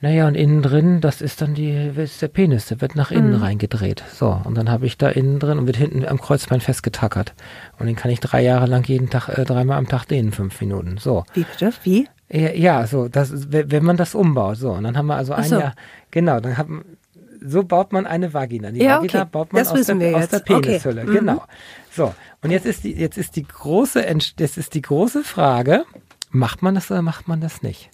Naja, 0.00 0.28
und 0.28 0.34
innen 0.34 0.60
drin, 0.60 1.00
das 1.00 1.22
ist 1.22 1.40
dann 1.40 1.54
die, 1.54 1.70
ist 1.96 2.20
der 2.20 2.28
Penis, 2.28 2.66
der 2.66 2.82
wird 2.82 2.96
nach 2.96 3.10
innen 3.10 3.36
mhm. 3.36 3.42
reingedreht. 3.42 4.04
So, 4.12 4.40
und 4.44 4.54
dann 4.54 4.70
habe 4.70 4.84
ich 4.84 4.98
da 4.98 5.08
innen 5.08 5.38
drin 5.38 5.58
und 5.58 5.66
wird 5.66 5.78
hinten 5.78 6.04
am 6.04 6.20
Kreuzbein 6.20 6.60
festgetackert. 6.60 7.32
Und 7.78 7.86
den 7.86 7.96
kann 7.96 8.10
ich 8.10 8.20
drei 8.20 8.42
Jahre 8.42 8.66
lang 8.66 8.86
jeden 8.86 9.08
Tag, 9.08 9.28
äh, 9.30 9.44
dreimal 9.44 9.78
am 9.78 9.88
Tag 9.88 10.04
dehnen, 10.04 10.32
fünf 10.32 10.60
Minuten. 10.60 10.98
So. 10.98 11.24
Wie 11.32 11.44
bitte? 11.44 11.72
Wie? 11.82 12.08
Ja, 12.28 12.50
ja, 12.52 12.86
so, 12.86 13.08
das, 13.08 13.50
wenn 13.50 13.84
man 13.84 13.96
das 13.96 14.14
umbaut. 14.14 14.58
So, 14.58 14.72
und 14.72 14.84
dann 14.84 14.98
haben 14.98 15.06
wir 15.06 15.16
also 15.16 15.32
ein 15.32 15.44
so. 15.44 15.58
Jahr, 15.58 15.74
genau, 16.10 16.40
dann 16.40 16.58
haben, 16.58 16.84
so 17.40 17.62
baut 17.62 17.92
man 17.92 18.06
eine 18.06 18.34
Vagina. 18.34 18.72
Die 18.72 18.82
ja, 18.82 19.00
Vagina 19.00 19.22
okay. 19.22 19.30
baut 19.32 19.52
man 19.52 19.64
das 19.64 19.72
aus, 19.72 19.86
der, 19.86 20.16
aus 20.16 20.28
der 20.28 20.40
Penishülle. 20.40 21.02
Okay. 21.02 21.10
Mhm. 21.10 21.14
Genau. 21.14 21.42
So, 21.90 22.14
und 22.42 22.50
jetzt 22.50 22.66
ist 22.66 22.84
die, 22.84 22.92
jetzt 22.92 23.16
ist 23.16 23.36
die 23.36 23.44
große, 23.44 24.04
jetzt 24.38 24.58
ist 24.58 24.74
die 24.74 24.82
große 24.82 25.22
Frage, 25.22 25.84
macht 26.30 26.62
man 26.62 26.74
das 26.74 26.90
oder 26.90 27.00
macht 27.00 27.28
man 27.28 27.40
das 27.40 27.62
nicht? 27.62 27.90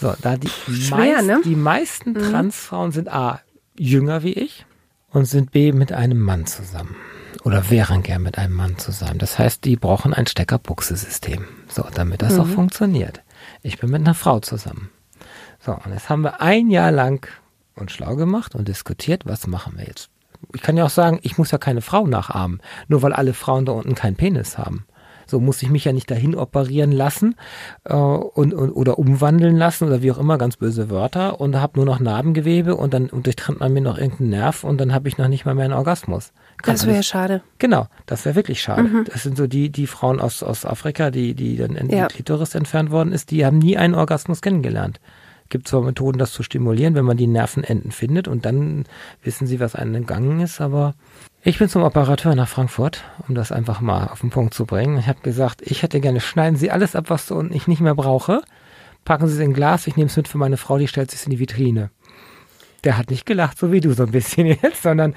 So, 0.00 0.14
da 0.20 0.36
die, 0.36 0.48
Schwer, 0.48 1.22
meist, 1.22 1.26
ne? 1.26 1.40
die 1.44 1.56
meisten 1.56 2.10
mhm. 2.12 2.30
Transfrauen 2.30 2.92
sind 2.92 3.08
A, 3.10 3.40
jünger 3.78 4.22
wie 4.22 4.32
ich 4.32 4.66
und 5.10 5.24
sind 5.24 5.52
B, 5.52 5.72
mit 5.72 5.92
einem 5.92 6.20
Mann 6.20 6.46
zusammen. 6.46 6.96
Oder 7.44 7.70
wären 7.70 8.02
gern 8.02 8.22
mit 8.22 8.38
einem 8.38 8.54
Mann 8.54 8.76
zusammen. 8.76 9.18
Das 9.18 9.38
heißt, 9.38 9.64
die 9.64 9.76
brauchen 9.76 10.12
ein 10.12 10.26
Stecker-Buchse-System. 10.26 11.44
So, 11.68 11.86
damit 11.94 12.22
das 12.22 12.34
mhm. 12.34 12.40
auch 12.40 12.46
funktioniert. 12.46 13.22
Ich 13.62 13.78
bin 13.78 13.90
mit 13.90 14.00
einer 14.00 14.14
Frau 14.14 14.40
zusammen. 14.40 14.90
So, 15.60 15.72
und 15.72 15.92
jetzt 15.92 16.08
haben 16.08 16.22
wir 16.22 16.40
ein 16.40 16.70
Jahr 16.70 16.90
lang 16.90 17.28
uns 17.76 17.92
schlau 17.92 18.16
gemacht 18.16 18.54
und 18.54 18.68
diskutiert, 18.68 19.26
was 19.26 19.46
machen 19.46 19.74
wir 19.76 19.86
jetzt? 19.86 20.10
Ich 20.54 20.62
kann 20.62 20.76
ja 20.76 20.84
auch 20.84 20.90
sagen, 20.90 21.18
ich 21.22 21.38
muss 21.38 21.50
ja 21.50 21.58
keine 21.58 21.82
Frau 21.82 22.06
nachahmen, 22.06 22.60
nur 22.88 23.02
weil 23.02 23.12
alle 23.12 23.34
Frauen 23.34 23.64
da 23.64 23.72
unten 23.72 23.94
keinen 23.94 24.16
Penis 24.16 24.58
haben. 24.58 24.86
So 25.26 25.40
muss 25.40 25.62
ich 25.62 25.70
mich 25.70 25.84
ja 25.84 25.92
nicht 25.92 26.10
dahin 26.10 26.34
operieren 26.34 26.92
lassen 26.92 27.34
äh, 27.84 27.94
und, 27.94 28.54
und, 28.54 28.70
oder 28.70 28.98
umwandeln 28.98 29.56
lassen 29.56 29.86
oder 29.86 30.02
wie 30.02 30.12
auch 30.12 30.18
immer, 30.18 30.38
ganz 30.38 30.56
böse 30.56 30.88
Wörter 30.90 31.40
und 31.40 31.56
habe 31.56 31.78
nur 31.78 31.84
noch 31.84 32.00
Narbengewebe 32.00 32.76
und 32.76 32.94
dann 32.94 33.08
und 33.10 33.26
durchtrennt 33.26 33.60
man 33.60 33.72
mir 33.72 33.80
noch 33.80 33.98
irgendeinen 33.98 34.30
Nerv 34.30 34.64
und 34.64 34.80
dann 34.80 34.94
habe 34.94 35.08
ich 35.08 35.18
noch 35.18 35.28
nicht 35.28 35.44
mal 35.44 35.54
mehr 35.54 35.64
einen 35.64 35.74
Orgasmus. 35.74 36.32
Kann 36.62 36.74
das 36.74 36.86
wäre 36.86 37.02
schade. 37.02 37.42
Genau, 37.58 37.86
das 38.06 38.24
wäre 38.24 38.34
wirklich 38.34 38.62
schade. 38.62 38.84
Mhm. 38.84 39.04
Das 39.12 39.22
sind 39.22 39.36
so 39.36 39.46
die, 39.46 39.70
die 39.70 39.86
Frauen 39.86 40.20
aus, 40.20 40.42
aus 40.42 40.64
Afrika, 40.64 41.10
die, 41.10 41.34
die 41.34 41.56
dann 41.56 41.76
in 41.76 41.90
ja. 41.90 42.06
die 42.06 42.14
Klitoris 42.14 42.54
entfernt 42.54 42.90
worden 42.90 43.12
ist, 43.12 43.30
die 43.30 43.44
haben 43.44 43.58
nie 43.58 43.76
einen 43.76 43.94
Orgasmus 43.94 44.42
kennengelernt 44.42 45.00
gibt 45.48 45.68
zwar 45.68 45.82
Methoden, 45.82 46.18
das 46.18 46.32
zu 46.32 46.42
stimulieren, 46.42 46.94
wenn 46.94 47.04
man 47.04 47.16
die 47.16 47.26
Nervenenden 47.26 47.92
findet 47.92 48.28
und 48.28 48.44
dann 48.44 48.84
wissen 49.22 49.46
sie, 49.46 49.60
was 49.60 49.74
einem 49.74 49.94
entgangen 49.94 50.40
ist, 50.40 50.60
aber 50.60 50.94
ich 51.46 51.60
bin 51.60 51.68
zum 51.68 51.84
Operateur 51.84 52.34
nach 52.34 52.48
Frankfurt, 52.48 53.04
um 53.28 53.36
das 53.36 53.52
einfach 53.52 53.80
mal 53.80 54.08
auf 54.08 54.20
den 54.20 54.30
Punkt 54.30 54.52
zu 54.52 54.66
bringen. 54.66 54.98
Ich 54.98 55.06
habe 55.06 55.20
gesagt, 55.20 55.62
ich 55.62 55.84
hätte 55.84 56.00
gerne, 56.00 56.18
schneiden 56.18 56.56
Sie 56.56 56.72
alles 56.72 56.96
ab, 56.96 57.04
was 57.06 57.28
so 57.28 57.40
ich 57.40 57.68
nicht 57.68 57.80
mehr 57.80 57.94
brauche. 57.94 58.42
Packen 59.04 59.28
Sie 59.28 59.34
es 59.34 59.38
in 59.38 59.54
Glas, 59.54 59.86
ich 59.86 59.96
nehme 59.96 60.08
es 60.08 60.16
mit 60.16 60.26
für 60.26 60.38
meine 60.38 60.56
Frau, 60.56 60.76
die 60.76 60.88
stellt 60.88 61.12
es 61.12 61.24
in 61.24 61.30
die 61.30 61.38
Vitrine. 61.38 61.90
Der 62.82 62.98
hat 62.98 63.10
nicht 63.10 63.26
gelacht, 63.26 63.58
so 63.58 63.70
wie 63.70 63.80
du 63.80 63.92
so 63.92 64.02
ein 64.02 64.10
bisschen 64.10 64.46
jetzt, 64.62 64.82
sondern 64.82 65.14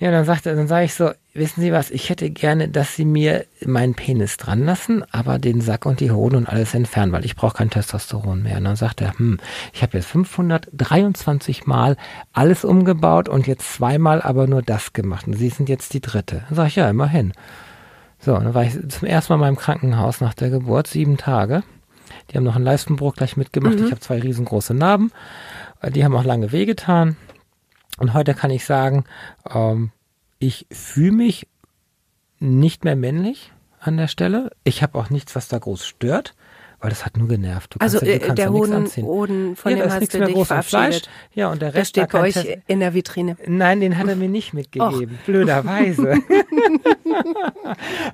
ja, 0.00 0.10
dann 0.10 0.24
sagt 0.24 0.46
er, 0.46 0.56
dann 0.56 0.66
sage 0.66 0.86
ich 0.86 0.94
so, 0.94 1.10
wissen 1.34 1.60
Sie 1.60 1.72
was, 1.72 1.90
ich 1.90 2.08
hätte 2.08 2.30
gerne, 2.30 2.68
dass 2.68 2.96
Sie 2.96 3.04
mir 3.04 3.44
meinen 3.66 3.94
Penis 3.94 4.38
dran 4.38 4.64
lassen, 4.64 5.04
aber 5.12 5.38
den 5.38 5.60
Sack 5.60 5.84
und 5.84 6.00
die 6.00 6.10
Hoden 6.10 6.36
und 6.36 6.48
alles 6.48 6.72
entfernen, 6.72 7.12
weil 7.12 7.26
ich 7.26 7.36
brauche 7.36 7.58
kein 7.58 7.68
Testosteron 7.68 8.42
mehr. 8.42 8.56
Und 8.56 8.64
dann 8.64 8.76
sagt 8.76 9.02
er, 9.02 9.18
hm, 9.18 9.38
ich 9.74 9.82
habe 9.82 9.98
jetzt 9.98 10.06
523 10.06 11.66
Mal 11.66 11.98
alles 12.32 12.64
umgebaut 12.64 13.28
und 13.28 13.46
jetzt 13.46 13.74
zweimal 13.74 14.22
aber 14.22 14.46
nur 14.46 14.62
das 14.62 14.94
gemacht. 14.94 15.26
Und 15.26 15.34
Sie 15.34 15.50
sind 15.50 15.68
jetzt 15.68 15.92
die 15.92 16.00
dritte. 16.00 16.44
Dann 16.48 16.56
sage 16.56 16.68
ich, 16.68 16.76
ja, 16.76 16.88
immerhin. 16.88 17.34
So, 18.18 18.32
dann 18.32 18.54
war 18.54 18.64
ich 18.64 18.72
zum 18.88 19.06
ersten 19.06 19.34
Mal 19.34 19.36
in 19.36 19.40
meinem 19.40 19.56
Krankenhaus 19.56 20.22
nach 20.22 20.32
der 20.32 20.48
Geburt, 20.48 20.86
sieben 20.86 21.18
Tage. 21.18 21.62
Die 22.30 22.38
haben 22.38 22.44
noch 22.44 22.56
einen 22.56 22.64
Leistenbruch 22.64 23.16
gleich 23.16 23.36
mitgemacht. 23.36 23.78
Mhm. 23.78 23.84
Ich 23.84 23.90
habe 23.90 24.00
zwei 24.00 24.18
riesengroße 24.18 24.72
Narben. 24.72 25.12
Die 25.94 26.04
haben 26.04 26.16
auch 26.16 26.24
lange 26.24 26.52
wehgetan. 26.52 27.16
Und 27.98 28.14
heute 28.14 28.34
kann 28.34 28.50
ich 28.50 28.64
sagen, 28.64 29.04
ähm, 29.48 29.92
ich 30.38 30.66
fühle 30.70 31.12
mich 31.12 31.46
nicht 32.38 32.84
mehr 32.84 32.96
männlich 32.96 33.52
an 33.78 33.96
der 33.96 34.08
Stelle. 34.08 34.50
Ich 34.64 34.82
habe 34.82 34.98
auch 34.98 35.10
nichts, 35.10 35.36
was 35.36 35.48
da 35.48 35.58
groß 35.58 35.86
stört, 35.86 36.34
weil 36.80 36.90
das 36.90 37.04
hat 37.04 37.16
nur 37.16 37.28
genervt. 37.28 37.76
Also 37.78 37.98
ja, 38.04 38.18
kannst 38.18 38.38
der 38.38 38.50
Hoden, 38.50 38.86
Hoden 39.02 39.56
von 39.56 39.72
ja, 39.72 39.84
dem 39.84 39.92
hast 39.92 40.14
du 40.14 40.24
dich 40.24 40.46
verabschiedet. 40.46 40.64
Fleisch. 40.64 41.02
Ja, 41.34 41.50
und 41.50 41.60
der 41.60 41.74
Rest 41.74 41.96
der 41.96 42.02
steht 42.02 42.12
bei 42.12 42.20
euch 42.20 42.34
Test. 42.34 42.58
in 42.66 42.80
der 42.80 42.94
Vitrine. 42.94 43.36
Nein, 43.46 43.80
den 43.80 43.98
hat 43.98 44.08
er 44.08 44.16
mir 44.16 44.28
nicht 44.28 44.54
mitgegeben, 44.54 45.18
Och. 45.20 45.26
blöderweise. 45.26 46.14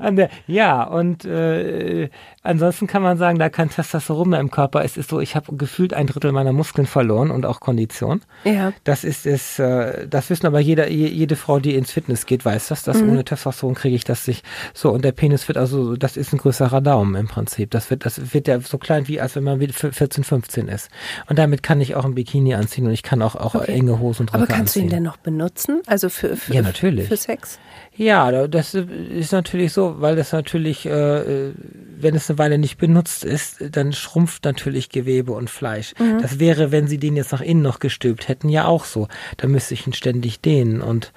der, 0.17 0.31
ja, 0.47 0.83
und 0.83 1.25
äh, 1.25 2.11
ansonsten 2.43 2.87
kann 2.87 3.03
man 3.03 3.19
sagen, 3.19 3.39
da 3.39 3.49
kein 3.51 3.71
Testosteron 3.71 4.31
mehr 4.31 4.41
im 4.41 4.51
Körper 4.51 4.85
ist, 4.85 4.97
ist 4.97 5.11
so, 5.11 5.21
ich 5.21 5.37
habe 5.37 5.57
gefühlt 5.57 5.95
ein 5.95 6.09
Drittel 6.09 6.33
meiner 6.33 6.53
Muskeln 6.53 6.87
verloren 6.87 7.31
und 7.31 7.47
auch 7.47 7.61
Kondition. 7.61 8.23
Ja. 8.45 8.73
Das 8.83 9.05
ist 9.05 9.27
es, 9.27 9.61
äh, 9.61 10.09
das 10.09 10.29
wissen 10.29 10.47
aber 10.47 10.61
jeder, 10.61 10.89
jede 10.89 11.37
Frau, 11.37 11.61
die 11.61 11.75
ins 11.77 11.93
Fitness 11.93 12.27
geht, 12.27 12.45
weiß 12.45 12.69
das, 12.69 12.83
dass 12.83 13.01
mhm. 13.01 13.11
ohne 13.11 13.25
Testosteron 13.25 13.75
kriege 13.75 13.95
ich 13.95 14.05
das 14.05 14.27
nicht. 14.27 14.45
So, 14.75 14.91
und 14.91 15.05
der 15.05 15.13
Penis 15.13 15.47
wird 15.47 15.57
also, 15.57 15.97
das 15.97 16.17
ist 16.17 16.33
ein 16.33 16.39
größerer 16.39 16.81
Daumen 16.81 17.15
im 17.15 17.29
Prinzip. 17.29 17.71
Das 17.71 17.91
wird, 17.91 18.05
das 18.05 18.35
wird 18.35 18.49
ja 18.57 18.67
so 18.67 18.79
klein 18.79 19.09
wie, 19.09 19.21
als 19.21 19.37
wenn 19.37 19.45
man 19.45 19.61
14, 19.61 20.25
15 20.25 20.69
ist. 20.69 20.91
Und 21.29 21.39
damit 21.39 21.63
kann 21.63 21.81
ich 21.81 21.95
auch 21.95 22.05
ein 22.05 22.15
Bikini 22.15 22.55
anziehen 22.55 22.87
und 22.87 22.93
ich 22.93 23.03
kann 23.03 23.23
auch, 23.23 23.35
auch 23.37 23.55
okay. 23.55 23.73
enge 23.73 23.99
Hosen 23.99 24.23
und 24.23 24.35
Röcke 24.35 24.43
Aber 24.45 24.47
kannst 24.47 24.77
anziehen. 24.77 24.83
du 24.83 24.87
ihn 24.89 24.91
denn 24.91 25.03
noch 25.03 25.17
benutzen? 25.17 25.83
Also 25.87 26.09
für, 26.09 26.37
für, 26.37 26.55
ja, 26.55 26.63
natürlich. 26.63 27.09
für 27.09 27.17
Sex? 27.17 27.59
Ja, 27.97 28.47
das 28.47 28.75
ist 28.75 29.33
natürlich 29.33 29.73
so, 29.73 30.01
weil 30.01 30.17
das 30.17 30.33
natürlich, 30.33 30.85
äh, 30.85 31.53
wenn 31.99 32.15
es 32.15 32.29
eine 32.29 32.39
Weile 32.39 32.59
nicht 32.59 32.77
benutzt 32.77 33.25
ist, 33.25 33.65
dann 33.71 33.95
schrumpft 33.95 34.45
natürlich 34.45 34.91
Gewebe 34.91 35.33
und 35.33 35.49
Fleisch. 35.49 35.95
Mhm. 35.99 36.21
Das 36.21 36.39
wäre, 36.39 36.73
wenn 36.73 36.89
sie 36.89 36.99
den 36.99 37.17
jetzt 37.17 37.33
nach 37.33 37.41
innen 37.41 37.63
noch 37.63 37.79
gestülpt 37.79 38.29
hätten, 38.29 38.51
ja 38.51 38.67
auch 38.67 38.85
so. 38.85 39.09
Da 39.39 39.49
müsste 39.49 39.73
ich 39.73 39.87
ihn 39.87 39.95
ständig 39.95 40.41
dehnen 40.41 40.83
und 40.83 41.13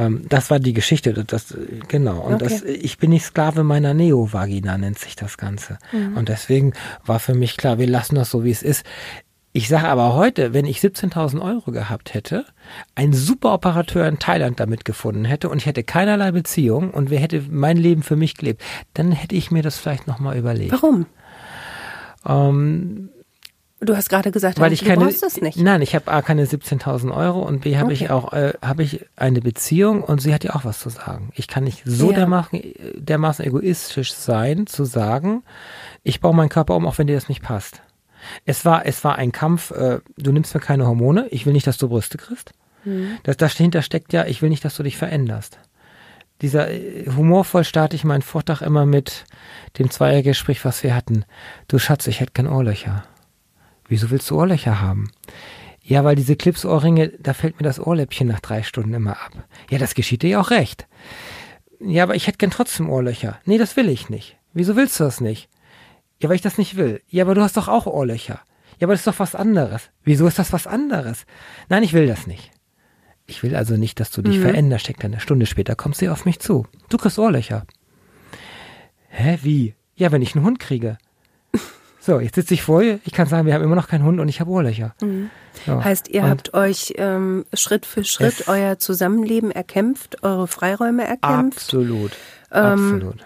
ähm, 0.00 0.24
das 0.28 0.50
war 0.50 0.58
die 0.58 0.72
Geschichte. 0.72 1.12
Das, 1.12 1.54
genau. 1.88 2.20
Und 2.20 2.34
okay. 2.34 2.44
das, 2.44 2.62
ich 2.62 2.98
bin 2.98 3.10
nicht 3.10 3.24
Sklave 3.24 3.64
meiner 3.64 3.94
Neovagina, 3.94 4.78
nennt 4.78 4.98
sich 4.98 5.16
das 5.16 5.36
Ganze. 5.36 5.78
Mhm. 5.92 6.16
Und 6.16 6.28
deswegen 6.28 6.72
war 7.04 7.18
für 7.18 7.34
mich 7.34 7.56
klar, 7.56 7.78
wir 7.78 7.86
lassen 7.86 8.14
das 8.14 8.30
so, 8.30 8.44
wie 8.44 8.50
es 8.50 8.62
ist. 8.62 8.84
Ich 9.52 9.68
sage 9.68 9.88
aber 9.88 10.14
heute, 10.14 10.54
wenn 10.54 10.64
ich 10.64 10.78
17.000 10.78 11.42
Euro 11.42 11.72
gehabt 11.72 12.14
hätte, 12.14 12.44
ein 12.94 13.12
super 13.12 13.52
Operateur 13.52 14.06
in 14.06 14.20
Thailand 14.20 14.60
damit 14.60 14.84
gefunden 14.84 15.24
hätte 15.24 15.48
und 15.48 15.58
ich 15.58 15.66
hätte 15.66 15.82
keinerlei 15.82 16.30
Beziehung 16.30 16.92
und 16.92 17.10
wer 17.10 17.18
hätte 17.18 17.42
mein 17.50 17.76
Leben 17.76 18.04
für 18.04 18.14
mich 18.14 18.36
gelebt, 18.36 18.62
dann 18.94 19.10
hätte 19.10 19.34
ich 19.34 19.50
mir 19.50 19.64
das 19.64 19.76
vielleicht 19.76 20.06
nochmal 20.06 20.38
überlegt. 20.38 20.70
Warum? 20.70 21.06
Ähm, 22.24 23.10
du 23.80 23.96
hast 23.96 24.08
gerade 24.08 24.30
gesagt, 24.30 24.60
weil 24.60 24.72
ich 24.72 24.80
du 24.80 24.86
keine, 24.86 25.04
brauchst 25.04 25.22
das 25.22 25.40
nicht. 25.40 25.58
Nein, 25.58 25.82
ich 25.82 25.94
habe 25.94 26.10
A 26.10 26.22
keine 26.22 26.44
17.000 26.44 27.14
Euro 27.14 27.42
und 27.42 27.62
B 27.62 27.76
habe 27.76 27.86
okay. 27.86 27.94
ich 27.94 28.10
auch 28.10 28.32
äh, 28.32 28.52
habe 28.62 28.82
ich 28.82 29.06
eine 29.16 29.40
Beziehung 29.40 30.02
und 30.02 30.20
sie 30.20 30.32
hat 30.34 30.44
ja 30.44 30.54
auch 30.54 30.64
was 30.64 30.80
zu 30.80 30.90
sagen. 30.90 31.30
Ich 31.34 31.48
kann 31.48 31.64
nicht 31.64 31.82
so 31.84 32.10
ja. 32.10 32.18
dermaßen, 32.18 32.60
dermaßen 32.96 33.44
egoistisch 33.44 34.12
sein, 34.12 34.66
zu 34.66 34.84
sagen, 34.84 35.42
ich 36.02 36.20
baue 36.20 36.34
meinen 36.34 36.48
Körper 36.48 36.76
um, 36.76 36.86
auch 36.86 36.98
wenn 36.98 37.06
dir 37.06 37.14
das 37.14 37.28
nicht 37.28 37.42
passt. 37.42 37.82
Es 38.44 38.64
war, 38.64 38.84
es 38.86 39.02
war 39.02 39.16
ein 39.16 39.32
Kampf, 39.32 39.70
äh, 39.70 40.00
du 40.16 40.32
nimmst 40.32 40.54
mir 40.54 40.60
keine 40.60 40.86
Hormone, 40.86 41.26
ich 41.30 41.46
will 41.46 41.52
nicht, 41.54 41.66
dass 41.66 41.78
du 41.78 41.88
Brüste 41.88 42.18
kriegst. 42.18 42.52
Mhm. 42.84 43.18
Das, 43.22 43.36
dahinter 43.36 43.82
steckt 43.82 44.12
ja, 44.12 44.26
ich 44.26 44.42
will 44.42 44.50
nicht, 44.50 44.64
dass 44.64 44.76
du 44.76 44.82
dich 44.82 44.96
veränderst. 44.96 45.58
Dieser 46.42 46.70
äh, 46.70 47.06
humorvoll 47.16 47.64
starte 47.64 47.96
ich 47.96 48.04
meinen 48.04 48.22
Vortrag 48.22 48.62
immer 48.62 48.86
mit 48.86 49.24
dem 49.78 49.90
Zweiergespräch, 49.90 50.64
was 50.64 50.82
wir 50.82 50.94
hatten. 50.94 51.24
Du 51.68 51.78
Schatz, 51.78 52.06
ich 52.06 52.20
hätte 52.20 52.32
kein 52.32 52.46
Ohrlöcher. 52.46 53.04
Wieso 53.90 54.10
willst 54.10 54.30
du 54.30 54.38
Ohrlöcher 54.38 54.80
haben? 54.80 55.10
Ja, 55.82 56.04
weil 56.04 56.14
diese 56.14 56.36
Clipsohrringe, 56.36 57.08
da 57.18 57.34
fällt 57.34 57.58
mir 57.58 57.64
das 57.64 57.84
Ohrläppchen 57.84 58.28
nach 58.28 58.38
drei 58.38 58.62
Stunden 58.62 58.94
immer 58.94 59.20
ab. 59.20 59.32
Ja, 59.68 59.78
das 59.78 59.94
geschieht 59.94 60.22
dir 60.22 60.30
ja 60.30 60.40
auch 60.40 60.50
recht. 60.50 60.86
Ja, 61.80 62.04
aber 62.04 62.14
ich 62.14 62.28
hätte 62.28 62.38
gern 62.38 62.52
trotzdem 62.52 62.88
Ohrlöcher. 62.88 63.40
Nee, 63.46 63.58
das 63.58 63.76
will 63.76 63.88
ich 63.88 64.08
nicht. 64.08 64.38
Wieso 64.52 64.76
willst 64.76 65.00
du 65.00 65.04
das 65.04 65.20
nicht? 65.20 65.48
Ja, 66.20 66.28
weil 66.28 66.36
ich 66.36 66.42
das 66.42 66.56
nicht 66.56 66.76
will. 66.76 67.02
Ja, 67.08 67.24
aber 67.24 67.34
du 67.34 67.42
hast 67.42 67.56
doch 67.56 67.66
auch 67.66 67.86
Ohrlöcher. 67.86 68.40
Ja, 68.78 68.86
aber 68.86 68.92
das 68.92 69.00
ist 69.00 69.08
doch 69.08 69.18
was 69.18 69.34
anderes. 69.34 69.90
Wieso 70.04 70.28
ist 70.28 70.38
das 70.38 70.52
was 70.52 70.68
anderes? 70.68 71.26
Nein, 71.68 71.82
ich 71.82 71.92
will 71.92 72.06
das 72.06 72.28
nicht. 72.28 72.52
Ich 73.26 73.42
will 73.42 73.56
also 73.56 73.76
nicht, 73.76 73.98
dass 73.98 74.12
du 74.12 74.22
dich 74.22 74.38
mhm. 74.38 74.42
veränderst. 74.42 74.84
Steckt 74.84 75.04
eine 75.04 75.18
Stunde 75.18 75.46
später 75.46 75.74
kommst 75.74 76.00
du 76.00 76.12
auf 76.12 76.26
mich 76.26 76.38
zu. 76.38 76.64
Du 76.90 76.96
kriegst 76.96 77.18
Ohrlöcher. 77.18 77.66
Hä, 79.08 79.38
wie? 79.42 79.74
Ja, 79.96 80.12
wenn 80.12 80.22
ich 80.22 80.36
einen 80.36 80.44
Hund 80.44 80.60
kriege. 80.60 80.96
So, 82.00 82.18
jetzt 82.18 82.34
sitze 82.34 82.54
ich 82.54 82.62
vor 82.62 82.82
ihr. 82.82 82.98
Ich 83.04 83.12
kann 83.12 83.26
sagen, 83.26 83.46
wir 83.46 83.54
haben 83.54 83.62
immer 83.62 83.76
noch 83.76 83.88
keinen 83.88 84.04
Hund 84.04 84.20
und 84.20 84.28
ich 84.28 84.40
habe 84.40 84.50
Ohrlöcher. 84.50 84.94
Mhm. 85.02 85.30
So. 85.66 85.84
Heißt, 85.84 86.08
ihr 86.08 86.22
und 86.22 86.30
habt 86.30 86.54
euch 86.54 86.94
ähm, 86.96 87.44
Schritt 87.52 87.84
für 87.84 88.04
Schritt 88.04 88.48
euer 88.48 88.78
Zusammenleben 88.78 89.50
erkämpft, 89.50 90.22
eure 90.22 90.46
Freiräume 90.46 91.02
erkämpft? 91.02 91.58
Absolut. 91.58 92.12
Ähm, 92.52 92.62
absolut 92.62 93.16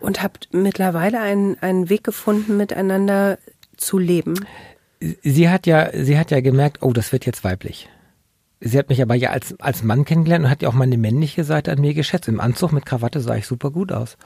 und 0.00 0.22
habt 0.22 0.48
mittlerweile 0.52 1.20
einen, 1.20 1.56
einen 1.60 1.88
Weg 1.88 2.04
gefunden, 2.04 2.56
miteinander 2.56 3.38
zu 3.76 3.98
leben. 3.98 4.34
Sie 5.00 5.48
hat 5.48 5.66
ja, 5.66 5.90
sie 5.92 6.18
hat 6.18 6.30
ja 6.30 6.40
gemerkt, 6.40 6.82
oh, 6.82 6.92
das 6.92 7.12
wird 7.12 7.26
jetzt 7.26 7.44
weiblich. 7.44 7.88
Sie 8.60 8.78
hat 8.78 8.88
mich 8.88 9.02
aber 9.02 9.14
ja 9.14 9.30
als, 9.30 9.58
als 9.60 9.82
Mann 9.82 10.04
kennengelernt 10.04 10.46
und 10.46 10.50
hat 10.50 10.62
ja 10.62 10.68
auch 10.68 10.74
meine 10.74 10.96
männliche 10.96 11.44
Seite 11.44 11.72
an 11.72 11.80
mir 11.80 11.92
geschätzt. 11.92 12.28
Im 12.28 12.40
Anzug 12.40 12.72
mit 12.72 12.86
Krawatte 12.86 13.20
sah 13.20 13.36
ich 13.36 13.46
super 13.46 13.70
gut 13.70 13.92
aus. 13.92 14.16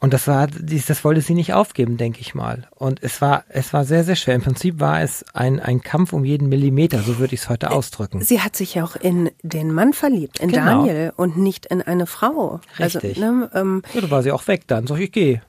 Und 0.00 0.14
das 0.14 0.26
war, 0.26 0.46
das 0.46 1.04
wollte 1.04 1.20
sie 1.20 1.34
nicht 1.34 1.52
aufgeben, 1.52 1.98
denke 1.98 2.20
ich 2.20 2.34
mal. 2.34 2.66
Und 2.74 3.02
es 3.02 3.20
war, 3.20 3.44
es 3.50 3.74
war 3.74 3.84
sehr, 3.84 4.02
sehr 4.02 4.16
schwer. 4.16 4.34
Im 4.34 4.40
Prinzip 4.40 4.80
war 4.80 5.02
es 5.02 5.26
ein, 5.34 5.60
ein 5.60 5.82
Kampf 5.82 6.14
um 6.14 6.24
jeden 6.24 6.48
Millimeter, 6.48 7.02
so 7.02 7.18
würde 7.18 7.34
ich 7.34 7.42
es 7.42 7.48
heute 7.50 7.66
äh, 7.66 7.70
ausdrücken. 7.70 8.22
Sie 8.22 8.40
hat 8.40 8.56
sich 8.56 8.74
ja 8.74 8.84
auch 8.84 8.96
in 8.96 9.30
den 9.42 9.72
Mann 9.72 9.92
verliebt, 9.92 10.40
in 10.40 10.50
genau. 10.50 10.86
Daniel 10.86 11.12
und 11.16 11.36
nicht 11.36 11.66
in 11.66 11.82
eine 11.82 12.06
Frau. 12.06 12.60
Also, 12.78 12.98
Richtig. 12.98 13.22
Also, 13.22 13.36
ne, 13.36 13.50
ähm, 13.54 13.82
ja, 13.92 14.00
da 14.00 14.10
war 14.10 14.22
sie 14.22 14.32
auch 14.32 14.46
weg 14.48 14.62
dann. 14.66 14.86
Sag 14.86 15.00
ich, 15.00 15.12
gehe. 15.12 15.42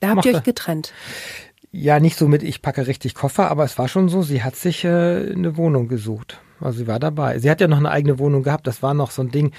Da 0.00 0.08
habt 0.08 0.24
ihr 0.24 0.34
euch 0.34 0.42
getrennt. 0.42 0.92
Ja, 1.70 2.00
nicht 2.00 2.18
so 2.18 2.26
mit, 2.26 2.42
ich 2.42 2.60
packe 2.60 2.86
richtig 2.88 3.14
Koffer, 3.14 3.50
aber 3.50 3.64
es 3.64 3.78
war 3.78 3.86
schon 3.86 4.08
so, 4.08 4.22
sie 4.22 4.42
hat 4.42 4.56
sich 4.56 4.84
äh, 4.84 5.32
eine 5.32 5.56
Wohnung 5.56 5.86
gesucht. 5.86 6.40
Also 6.60 6.80
sie 6.80 6.86
war 6.86 6.98
dabei. 6.98 7.38
Sie 7.38 7.50
hat 7.50 7.60
ja 7.60 7.68
noch 7.68 7.78
eine 7.78 7.90
eigene 7.90 8.18
Wohnung 8.18 8.42
gehabt. 8.42 8.66
Das 8.66 8.82
war 8.82 8.94
noch 8.94 9.10
so 9.10 9.22
ein 9.22 9.30
Ding 9.30 9.52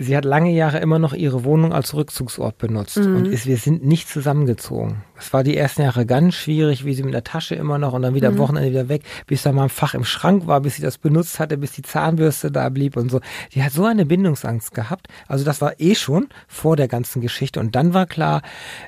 sie 0.00 0.16
hat 0.16 0.24
lange 0.24 0.50
Jahre 0.50 0.78
immer 0.78 0.98
noch 0.98 1.12
ihre 1.12 1.44
Wohnung 1.44 1.72
als 1.72 1.94
Rückzugsort 1.94 2.58
benutzt 2.58 2.96
mhm. 2.96 3.16
und 3.16 3.26
ist, 3.26 3.46
wir 3.46 3.56
sind 3.56 3.84
nicht 3.84 4.08
zusammengezogen. 4.08 5.02
Es 5.18 5.32
war 5.32 5.44
die 5.44 5.56
ersten 5.56 5.82
Jahre 5.82 6.06
ganz 6.06 6.34
schwierig, 6.34 6.84
wie 6.84 6.94
sie 6.94 7.02
mit 7.02 7.12
der 7.12 7.24
Tasche 7.24 7.54
immer 7.54 7.78
noch 7.78 7.92
und 7.92 8.02
dann 8.02 8.14
wieder 8.14 8.30
mhm. 8.30 8.38
Wochenende 8.38 8.70
wieder 8.70 8.88
weg, 8.88 9.02
bis 9.26 9.42
da 9.42 9.52
mal 9.52 9.64
ein 9.64 9.68
Fach 9.68 9.94
im 9.94 10.04
Schrank 10.04 10.46
war, 10.46 10.60
bis 10.60 10.76
sie 10.76 10.82
das 10.82 10.96
benutzt 10.96 11.38
hatte, 11.38 11.58
bis 11.58 11.72
die 11.72 11.82
Zahnbürste 11.82 12.50
da 12.50 12.68
blieb 12.70 12.96
und 12.96 13.10
so. 13.10 13.20
Die 13.54 13.62
hat 13.62 13.72
so 13.72 13.84
eine 13.84 14.06
Bindungsangst 14.06 14.72
gehabt. 14.72 15.08
Also 15.28 15.44
das 15.44 15.60
war 15.60 15.78
eh 15.78 15.94
schon 15.94 16.28
vor 16.48 16.76
der 16.76 16.88
ganzen 16.88 17.20
Geschichte 17.20 17.60
und 17.60 17.76
dann 17.76 17.92
war 17.92 18.06
klar, 18.06 18.42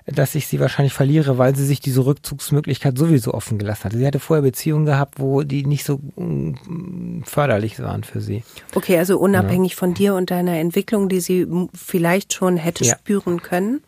dass 0.06 0.34
ich 0.34 0.46
sie 0.46 0.58
wahrscheinlich 0.58 0.94
verliere, 0.94 1.36
weil 1.36 1.54
sie 1.54 1.66
sich 1.66 1.80
diese 1.80 2.06
Rückzugsmöglichkeit 2.06 2.96
sowieso 2.96 3.34
offen 3.34 3.58
gelassen 3.58 3.84
hatte. 3.84 3.98
Sie 3.98 4.06
hatte 4.06 4.20
vorher 4.20 4.42
Beziehungen 4.42 4.86
gehabt, 4.86 5.20
wo 5.20 5.42
die 5.42 5.66
nicht 5.66 5.84
so 5.84 6.00
mm, 6.16 7.22
förderlich 7.24 7.78
waren 7.80 8.04
für 8.04 8.20
sie. 8.20 8.42
Okay, 8.74 8.98
also 8.98 9.18
unabhängig 9.18 9.72
ja. 9.72 9.78
von 9.78 9.94
dir 9.94 10.14
und 10.14 10.30
deiner 10.30 10.58
Entwicklung, 10.58 11.01
die 11.09 11.20
sie 11.20 11.46
vielleicht 11.74 12.32
schon 12.32 12.57
hätte 12.57 12.84
ja. 12.84 12.94
spüren 12.94 13.42
können? 13.42 13.82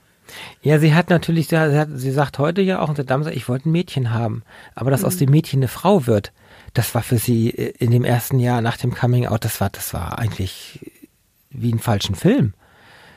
Ja, 0.62 0.79
sie 0.79 0.95
hat 0.95 1.11
natürlich, 1.11 1.49
sie, 1.49 1.57
hat, 1.57 1.89
sie 1.95 2.11
sagt 2.11 2.39
heute 2.39 2.62
ja 2.62 2.81
auch, 2.81 2.89
und 2.89 2.99
der 2.99 3.05
Damm 3.05 3.23
sagt, 3.25 3.37
ich 3.37 3.49
wollte 3.49 3.69
ein 3.69 3.73
Mädchen 3.73 4.12
haben. 4.12 4.43
Aber 4.75 4.91
dass 4.91 5.03
mhm. 5.03 5.07
aus 5.07 5.17
dem 5.17 5.31
Mädchen 5.31 5.61
eine 5.61 5.69
Frau 5.69 6.07
wird, 6.07 6.33
das 6.73 6.95
war 6.95 7.03
für 7.03 7.19
sie 7.19 7.51
in 7.51 7.91
dem 7.91 8.05
ersten 8.05 8.41
Jahr 8.41 8.61
nach 8.61 8.77
dem 8.77 8.95
Coming 8.95 9.27
Out, 9.27 9.45
das 9.45 9.61
war, 9.61 9.71
das 9.71 9.95
war 9.95 10.19
eigentlich 10.19 10.91
wie 11.51 11.73
ein 11.73 11.79
falschen 11.79 12.15
Film. 12.15 12.55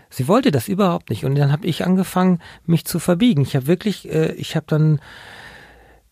Sie 0.10 0.28
wollte 0.28 0.52
das 0.52 0.68
überhaupt 0.68 1.10
nicht. 1.10 1.26
Und 1.26 1.36
dann 1.36 1.52
habe 1.52 1.68
ich 1.68 1.86
angefangen, 1.86 2.40
mich 2.66 2.86
zu 2.86 3.00
verbiegen. 3.00 3.42
Ich 3.42 3.56
habe 3.56 3.68
wirklich, 3.68 4.10
äh, 4.10 4.32
ich 4.34 4.56
habe 4.56 4.66
dann 4.68 5.00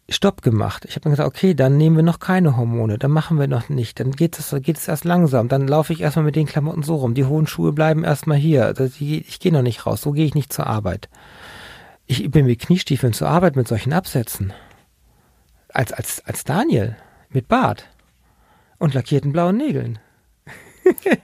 Stopp 0.08 0.44
gemacht. 0.44 0.86
Ich 0.86 0.96
habe 0.96 1.10
mir 1.10 1.16
gesagt, 1.16 1.28
okay, 1.28 1.56
dann 1.56 1.78
nehmen 1.78 1.96
wir 1.96 2.04
noch 2.04 2.20
keine 2.20 2.56
Hormone, 2.56 3.00
dann 3.00 3.10
machen 3.10 3.40
wir 3.40 3.48
noch 3.48 3.70
nicht, 3.70 4.00
dann 4.00 4.12
geht 4.12 4.38
es 4.38 4.56
geht 4.62 4.78
es 4.78 4.88
erst 4.88 5.04
langsam, 5.04 5.48
dann 5.48 5.68
laufe 5.68 5.94
ich 5.94 6.02
erstmal 6.02 6.26
mit 6.26 6.36
den 6.36 6.46
Klamotten 6.46 6.84
so 6.84 6.98
rum, 6.98 7.16
die 7.16 7.26
hohen 7.26 7.48
Schuhe 7.48 7.74
bleiben 7.74 8.04
erstmal 8.04 8.38
hier, 8.38 8.66
also 8.66 8.84
ich 8.84 9.40
gehe 9.40 9.52
noch 9.52 9.64
nicht 9.64 9.86
raus, 9.86 10.02
so 10.02 10.12
gehe 10.12 10.26
ich 10.26 10.36
nicht 10.36 10.54
zur 10.54 10.68
Arbeit. 10.68 11.10
Ich 12.06 12.30
bin 12.30 12.46
mit 12.46 12.60
Kniestiefeln 12.60 13.14
zur 13.14 13.30
Arbeit 13.30 13.56
mit 13.56 13.68
solchen 13.68 13.94
Absätzen. 13.94 14.54
Als, 15.70 15.92
als, 15.92 16.24
als 16.26 16.44
Daniel, 16.44 16.96
mit 17.30 17.48
Bart 17.48 17.90
und 18.78 18.94
lackierten 18.94 19.32
blauen 19.32 19.58
Nägeln. 19.58 19.98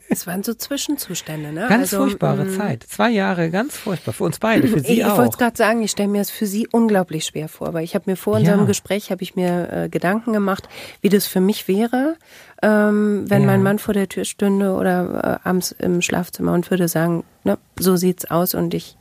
Es 0.09 0.28
waren 0.28 0.43
so 0.43 0.53
Zwischenzustände, 0.53 1.51
ne? 1.51 1.68
Ganz 1.70 1.93
also, 1.93 1.97
furchtbare 1.97 2.45
mm, 2.45 2.57
Zeit. 2.57 2.84
Zwei 2.84 3.09
Jahre, 3.09 3.49
ganz 3.49 3.78
furchtbar. 3.78 4.14
Für 4.14 4.24
uns 4.26 4.39
beide, 4.39 4.68
für 4.68 4.80
Sie 4.80 4.93
ich, 4.93 5.05
auch. 5.05 5.14
Ich 5.14 5.18
wollte 5.18 5.38
gerade 5.38 5.57
sagen, 5.57 5.82
ich 5.82 5.91
stelle 5.91 6.09
mir 6.09 6.20
das 6.20 6.30
für 6.30 6.45
Sie 6.45 6.68
unglaublich 6.68 7.26
schwer 7.26 7.47
vor, 7.47 7.74
weil 7.74 7.84
ich 7.84 7.95
habe 7.95 8.09
mir 8.09 8.18
vor 8.18 8.36
unserem 8.36 8.62
ja. 8.62 8.66
Gespräch, 8.66 9.12
habe 9.12 9.24
ich 9.24 9.36
mir 9.36 9.70
äh, 9.72 9.89
Gedanken 9.89 10.34
gemacht, 10.34 10.68
wie 11.01 11.09
das 11.09 11.28
für 11.28 11.41
mich 11.41 11.68
wäre, 11.68 12.18
ähm, 12.62 13.26
wenn 13.28 13.41
ja. 13.41 13.47
mein 13.47 13.64
Mann 13.64 13.80
vor 13.80 13.93
der 13.93 14.09
Tür 14.09 14.26
stünde 14.26 14.74
oder 14.74 15.39
äh, 15.43 15.47
abends 15.47 15.72
im 15.72 16.01
Schlafzimmer 16.01 16.53
und 16.53 16.70
würde 16.70 16.88
sagen, 16.88 17.24
ne, 17.43 17.57
so 17.80 17.95
sieht's 17.95 18.30
aus 18.30 18.53
und 18.53 18.74
ich, 18.74 18.97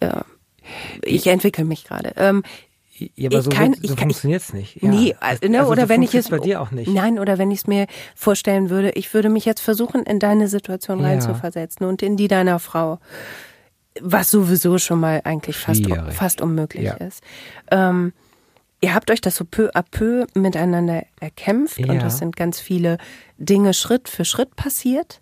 äh, 0.00 0.22
ich 1.02 1.26
entwickle 1.26 1.64
mich 1.64 1.84
gerade. 1.84 2.12
Ähm, 2.16 2.42
ja, 3.14 3.30
aber 3.30 3.42
so, 3.42 3.50
kann, 3.50 3.74
so 3.82 3.96
funktioniert 3.96 4.42
es 4.42 4.52
nicht. 4.52 4.82
Ja. 4.82 4.88
Nee, 4.88 5.14
also, 5.20 5.46
ne, 5.48 5.60
also 5.60 5.72
oder 5.72 5.82
so 5.82 5.88
wenn 5.88 6.02
ich 6.02 6.14
es 6.14 6.28
bei 6.28 6.38
dir 6.38 6.60
auch 6.60 6.70
nicht. 6.70 6.92
Nein, 6.92 7.18
oder 7.18 7.38
wenn 7.38 7.50
ich 7.50 7.60
es 7.60 7.66
mir 7.66 7.86
vorstellen 8.14 8.70
würde, 8.70 8.90
ich 8.90 9.12
würde 9.14 9.28
mich 9.28 9.44
jetzt 9.44 9.60
versuchen, 9.60 10.02
in 10.04 10.18
deine 10.18 10.48
Situation 10.48 11.00
ja. 11.00 11.06
reinzuversetzen 11.06 11.86
und 11.86 12.02
in 12.02 12.16
die 12.16 12.28
deiner 12.28 12.58
Frau. 12.58 12.98
Was 14.00 14.30
sowieso 14.30 14.78
schon 14.78 15.00
mal 15.00 15.22
eigentlich 15.24 15.56
fast, 15.56 15.82
fast 16.10 16.40
unmöglich 16.40 16.84
Ja. 16.84 16.94
ist. 16.94 17.22
Ähm, 17.70 18.12
ihr 18.80 18.94
habt 18.94 19.10
euch 19.10 19.20
das 19.20 19.34
so 19.36 19.44
peu 19.44 19.70
à 19.74 19.82
peu 19.82 20.26
miteinander 20.34 21.02
erkämpft 21.20 21.78
und 21.78 21.94
Ja. 21.94 22.06
es 22.06 22.18
sind 22.18 22.36
ganz 22.36 22.60
viele 22.60 22.98
Dinge 23.38 23.74
Schritt 23.74 24.08
für 24.08 24.24
Schritt 24.24 24.54
passiert. 24.56 25.20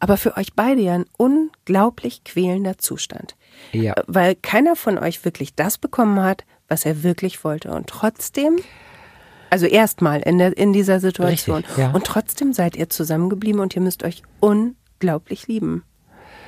Aber 0.00 0.16
für 0.16 0.36
euch 0.36 0.54
beide 0.54 0.82
ja 0.82 0.94
ein 0.94 1.06
unglaublich 1.16 2.24
quälender 2.24 2.78
Zustand. 2.78 3.36
Ja. 3.72 3.92
Äh, 3.92 4.02
Weil 4.06 4.34
keiner 4.34 4.76
von 4.76 4.98
euch 4.98 5.24
wirklich 5.24 5.54
das 5.54 5.78
bekommen 5.78 6.20
hat, 6.22 6.44
was 6.74 6.84
er 6.84 7.04
wirklich 7.04 7.44
wollte. 7.44 7.70
Und 7.70 7.86
trotzdem, 7.86 8.58
also 9.48 9.64
erstmal 9.64 10.20
in, 10.22 10.38
der, 10.38 10.58
in 10.58 10.72
dieser 10.72 10.98
Situation. 10.98 11.58
Richtig, 11.58 11.78
ja. 11.78 11.92
Und 11.92 12.04
trotzdem 12.04 12.52
seid 12.52 12.74
ihr 12.74 12.90
zusammengeblieben 12.90 13.60
und 13.60 13.76
ihr 13.76 13.82
müsst 13.82 14.02
euch 14.02 14.24
unglaublich 14.40 15.46
lieben. 15.46 15.84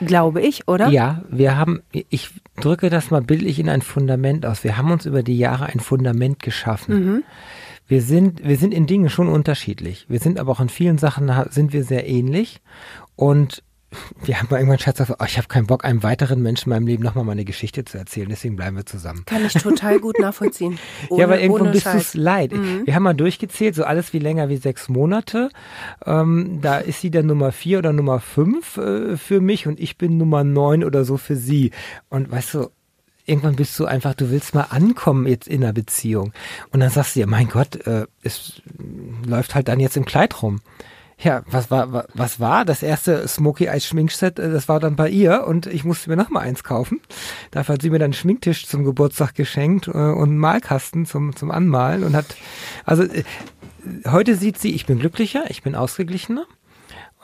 Glaube 0.05 0.43
ich, 0.43 0.67
oder? 0.67 0.89
Ja, 0.89 1.23
wir 1.31 1.57
haben, 1.57 1.83
ich 1.93 2.31
drücke 2.61 2.91
das 2.91 3.13
mal 3.13 3.23
bildlich 3.23 3.61
in 3.61 3.69
ein 3.69 3.83
Fundament 3.83 4.45
aus. 4.45 4.65
Wir 4.65 4.77
haben 4.77 4.91
uns 4.91 5.07
über 5.07 5.23
die 5.23 5.39
Jahre 5.39 5.67
ein 5.67 5.79
Fundament 5.79 6.43
geschaffen. 6.43 7.23
Wir 7.87 8.03
sind, 8.03 8.45
wir 8.45 8.57
sind 8.57 8.75
in 8.75 8.89
Dingen 8.89 9.09
schon 9.09 9.29
unterschiedlich. 9.29 10.07
Wir 10.09 10.19
sind 10.19 10.41
aber 10.41 10.51
auch 10.51 10.61
in 10.61 10.69
vielen 10.69 10.99
Sachen 10.99 11.31
sind 11.51 11.73
wir 11.73 11.85
sehr 11.85 12.09
ähnlich. 12.09 12.61
Und 13.15 13.63
wir 14.25 14.39
haben 14.39 14.49
mal 14.51 14.59
irgendwann 14.59 14.79
Scherz 14.79 14.99
gesagt, 14.99 15.21
oh, 15.21 15.25
ich 15.27 15.39
habe 15.39 15.49
keinen 15.49 15.67
Bock, 15.67 15.85
einem 15.85 16.03
weiteren 16.03 16.43
Menschen 16.43 16.71
in 16.71 16.77
meinem 16.77 16.87
Leben 16.87 17.03
nochmal 17.03 17.25
meine 17.25 17.45
Geschichte 17.45 17.85
zu 17.85 17.99
erzählen. 17.99 18.29
Deswegen 18.29 18.57
bleiben 18.57 18.77
wir 18.77 18.85
zusammen. 18.85 19.25
Kann 19.27 19.45
ich 19.45 19.53
total 19.55 20.01
gut 20.01 20.19
nachvollziehen. 20.21 20.79
Ohne, 21.09 21.21
ja, 21.21 21.27
aber 21.27 21.41
irgendwo 21.41 21.65
bist 21.71 21.87
du. 21.87 21.91
Mhm. 21.91 21.97
es 21.97 22.15
leid. 22.15 22.53
Wir 22.53 22.95
haben 22.95 23.05
mal 23.05 23.15
durchgezählt, 23.15 23.75
so 23.75 23.85
alles 23.85 24.13
wie 24.13 24.19
länger 24.19 24.49
wie 24.49 24.57
sechs 24.57 24.89
Monate. 24.89 25.51
Ähm, 26.05 26.61
da 26.61 26.79
ist 26.79 27.01
sie 27.01 27.11
dann 27.11 27.27
Nummer 27.27 27.53
vier 27.53 27.79
oder 27.79 27.93
Nummer 27.93 28.21
fünf 28.21 28.77
äh, 28.77 29.17
für 29.17 29.41
mich 29.41 29.67
und 29.67 29.79
ich 29.79 29.97
bin 29.97 30.19
Nummer 30.19 30.45
neun 30.45 30.83
oder 30.83 31.05
so 31.05 31.17
für 31.17 31.37
sie. 31.37 31.71
Und 32.09 32.31
weißt 32.31 32.55
du, 32.55 32.71
irgendwann 33.27 33.57
bist 33.57 33.79
du 33.79 33.85
einfach, 33.87 34.15
du 34.15 34.31
willst 34.31 34.55
mal 34.55 34.67
ankommen 34.71 35.27
jetzt 35.27 35.49
in 35.49 35.63
einer 35.63 35.73
Beziehung. 35.73 36.33
Und 36.71 36.81
dann 36.81 36.91
sagst 36.91 37.15
du 37.15 37.21
dir, 37.21 37.27
mein 37.27 37.49
Gott, 37.49 37.87
äh, 37.87 38.07
es 38.23 38.63
läuft 39.25 39.55
halt 39.55 39.69
dann 39.69 39.81
jetzt 39.81 39.97
im 39.97 40.05
Kleid 40.05 40.43
rum. 40.43 40.61
Ja, 41.19 41.43
was 41.51 41.71
war, 41.71 41.93
wa- 41.93 42.07
was 42.13 42.41
war? 42.41 42.65
Das 42.67 42.83
erste 42.83 43.27
Smoky 43.27 43.65
Eyes 43.67 43.87
Schminkset, 43.87 44.39
äh, 44.39 44.51
das 44.51 44.69
war 44.69 44.81
dann 44.81 44.97
bei 44.97 45.09
ihr 45.09 45.45
und 45.47 45.67
ich 45.67 45.83
musste 45.85 46.11
mir 46.11 46.17
noch 46.17 46.29
mal 46.29 46.41
eins 46.41 46.63
kaufen. 46.63 47.01
Dafür 47.53 47.75
hat 47.75 47.83
sie 47.83 47.89
mir 47.91 47.99
dann 47.99 48.07
einen 48.07 48.13
Schminktisch 48.13 48.67
zum 48.67 48.85
Geburtstag 48.85 49.35
geschenkt 49.35 49.89
äh, 49.89 49.93
und 49.93 50.29
einen 50.29 50.39
Malkasten 50.39 51.07
zum, 51.07 51.35
zum 51.35 51.51
Anmalen 51.51 52.05
und 52.05 52.15
hat, 52.15 52.37
also 52.85 53.03
äh, 53.05 53.25
heute 54.07 54.37
sieht 54.37 54.59
sie, 54.59 54.75
ich 54.75 54.85
bin 54.85 54.99
glücklicher, 54.99 55.45
ich 55.49 55.63
bin 55.63 55.75
ausgeglichener 55.75 56.45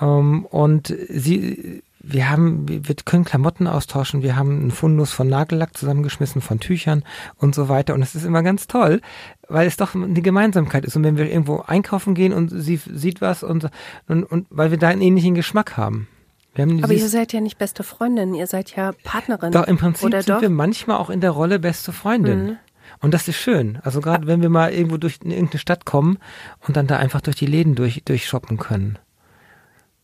ähm, 0.00 0.46
und 0.46 0.94
sie, 1.10 1.82
wir 2.02 2.28
haben, 2.28 2.68
wir 2.68 2.94
können 3.04 3.24
Klamotten 3.24 3.66
austauschen, 3.66 4.22
wir 4.22 4.36
haben 4.36 4.60
einen 4.60 4.70
Fundus 4.70 5.12
von 5.12 5.28
Nagellack 5.28 5.76
zusammengeschmissen, 5.76 6.42
von 6.42 6.58
Tüchern 6.58 7.04
und 7.36 7.54
so 7.54 7.68
weiter. 7.68 7.94
Und 7.94 8.02
es 8.02 8.14
ist 8.14 8.24
immer 8.24 8.42
ganz 8.42 8.66
toll, 8.66 9.00
weil 9.48 9.66
es 9.66 9.76
doch 9.76 9.94
eine 9.94 10.20
Gemeinsamkeit 10.20 10.84
ist. 10.84 10.96
Und 10.96 11.04
wenn 11.04 11.16
wir 11.16 11.30
irgendwo 11.30 11.60
einkaufen 11.60 12.14
gehen 12.14 12.32
und 12.32 12.48
sie 12.48 12.76
sieht 12.76 13.20
was 13.20 13.42
und, 13.42 13.68
und, 14.08 14.24
und 14.24 14.46
weil 14.50 14.70
wir 14.70 14.78
da 14.78 14.88
einen 14.88 15.02
ähnlichen 15.02 15.34
Geschmack 15.34 15.76
haben. 15.76 16.08
Wir 16.54 16.64
haben 16.66 16.84
Aber 16.84 16.92
ihr 16.92 17.08
seid 17.08 17.32
ja 17.32 17.40
nicht 17.40 17.58
beste 17.58 17.82
Freundin, 17.82 18.34
ihr 18.34 18.46
seid 18.46 18.76
ja 18.76 18.92
Partnerin. 19.04 19.52
doch, 19.52 19.66
im 19.66 19.78
Prinzip 19.78 20.04
Oder 20.04 20.22
sind 20.22 20.34
doch? 20.34 20.42
wir 20.42 20.50
manchmal 20.50 20.98
auch 20.98 21.08
in 21.08 21.20
der 21.20 21.30
Rolle 21.30 21.58
beste 21.58 21.92
Freundin. 21.92 22.44
Mhm. 22.44 22.56
Und 23.00 23.14
das 23.14 23.26
ist 23.26 23.36
schön. 23.36 23.78
Also 23.82 24.00
gerade 24.00 24.26
wenn 24.26 24.42
wir 24.42 24.50
mal 24.50 24.72
irgendwo 24.72 24.96
durch 24.96 25.18
in 25.24 25.30
irgendeine 25.30 25.60
Stadt 25.60 25.86
kommen 25.86 26.18
und 26.66 26.76
dann 26.76 26.86
da 26.86 26.98
einfach 26.98 27.20
durch 27.20 27.36
die 27.36 27.46
Läden 27.46 27.74
durch, 27.74 28.02
durchshoppen 28.04 28.58
können. 28.58 28.98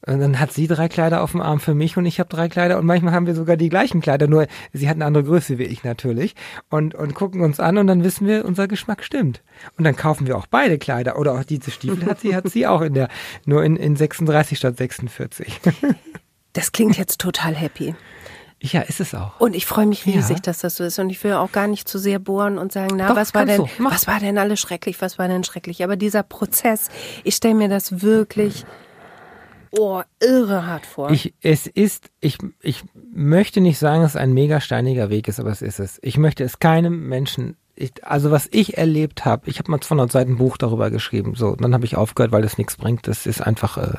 Und 0.06 0.20
dann 0.20 0.38
hat 0.38 0.52
sie 0.52 0.68
drei 0.68 0.88
Kleider 0.88 1.22
auf 1.22 1.32
dem 1.32 1.40
Arm 1.40 1.58
für 1.58 1.74
mich 1.74 1.96
und 1.96 2.06
ich 2.06 2.20
habe 2.20 2.28
drei 2.28 2.48
Kleider 2.48 2.78
und 2.78 2.86
manchmal 2.86 3.12
haben 3.12 3.26
wir 3.26 3.34
sogar 3.34 3.56
die 3.56 3.68
gleichen 3.68 4.00
Kleider, 4.00 4.28
nur 4.28 4.46
sie 4.72 4.88
hat 4.88 4.94
eine 4.94 5.04
andere 5.04 5.24
Größe 5.24 5.58
wie 5.58 5.64
ich 5.64 5.82
natürlich 5.82 6.36
und, 6.70 6.94
und 6.94 7.14
gucken 7.14 7.40
uns 7.40 7.58
an 7.58 7.78
und 7.78 7.88
dann 7.88 8.04
wissen 8.04 8.26
wir, 8.26 8.44
unser 8.44 8.68
Geschmack 8.68 9.02
stimmt. 9.02 9.42
Und 9.76 9.82
dann 9.84 9.96
kaufen 9.96 10.28
wir 10.28 10.36
auch 10.36 10.46
beide 10.46 10.78
Kleider 10.78 11.18
oder 11.18 11.32
auch 11.34 11.42
diese 11.42 11.72
Stiefel 11.72 12.06
hat 12.06 12.20
sie, 12.20 12.36
hat 12.36 12.48
sie 12.48 12.66
auch 12.68 12.80
in 12.80 12.94
der, 12.94 13.08
nur 13.44 13.64
in, 13.64 13.74
in 13.76 13.96
36 13.96 14.56
statt 14.56 14.76
46. 14.76 15.60
Das 16.54 16.72
klingt 16.72 16.96
jetzt 16.96 17.20
total 17.20 17.54
happy. 17.54 17.94
ja, 18.60 18.80
ist 18.80 19.00
es 19.00 19.14
auch. 19.14 19.38
Und 19.38 19.54
ich 19.54 19.66
freue 19.66 19.86
mich 19.86 20.06
riesig, 20.06 20.38
Ja. 20.38 20.42
dass 20.42 20.60
das 20.60 20.76
so 20.76 20.82
ist. 20.84 20.98
Und 20.98 21.10
ich 21.10 21.22
will 21.22 21.34
auch 21.34 21.52
gar 21.52 21.66
nicht 21.68 21.86
zu 21.86 21.98
sehr 21.98 22.18
bohren 22.18 22.58
und 22.58 22.72
sagen, 22.72 22.94
na, 22.96 23.08
Doch, 23.08 23.16
was 23.16 23.34
war 23.34 23.44
denn. 23.44 23.64
Mach. 23.78 23.92
was 23.92 24.06
war 24.06 24.18
denn 24.18 24.38
alles 24.38 24.58
schrecklich, 24.58 25.00
was 25.00 25.18
war 25.18 25.28
denn 25.28 25.44
schrecklich? 25.44 25.84
Aber 25.84 25.96
dieser 25.96 26.22
Prozess, 26.22 26.88
ich 27.22 27.34
stelle 27.36 27.54
mir 27.54 27.68
das 27.68 28.00
wirklich, 28.02 28.64
oh, 29.72 30.02
irre 30.20 30.66
hart 30.66 30.86
vor. 30.86 31.10
Ich, 31.10 31.34
es 31.42 31.66
ist, 31.66 32.10
ich, 32.20 32.38
ich 32.60 32.82
möchte 33.12 33.60
nicht 33.60 33.78
sagen, 33.78 34.02
dass 34.02 34.12
es 34.12 34.20
ein 34.20 34.32
mega 34.32 34.60
steiniger 34.60 35.10
Weg 35.10 35.28
ist, 35.28 35.40
aber 35.40 35.50
es 35.50 35.62
ist 35.62 35.78
es. 35.78 35.98
Ich 36.02 36.18
möchte 36.18 36.44
es 36.44 36.58
keinem 36.58 37.08
Menschen, 37.08 37.56
ich, 37.74 38.04
also 38.04 38.30
was 38.30 38.48
ich 38.50 38.76
erlebt 38.76 39.24
habe, 39.24 39.48
ich 39.48 39.58
habe 39.58 39.70
mal 39.70 39.80
200 39.80 40.10
Seiten 40.10 40.36
Buch 40.36 40.56
darüber 40.56 40.90
geschrieben, 40.90 41.34
so, 41.34 41.54
dann 41.54 41.74
habe 41.74 41.84
ich 41.84 41.96
aufgehört, 41.96 42.32
weil 42.32 42.42
das 42.42 42.58
nichts 42.58 42.76
bringt. 42.76 43.06
Das 43.06 43.26
ist 43.26 43.40
einfach, 43.40 43.78
äh, 43.78 43.96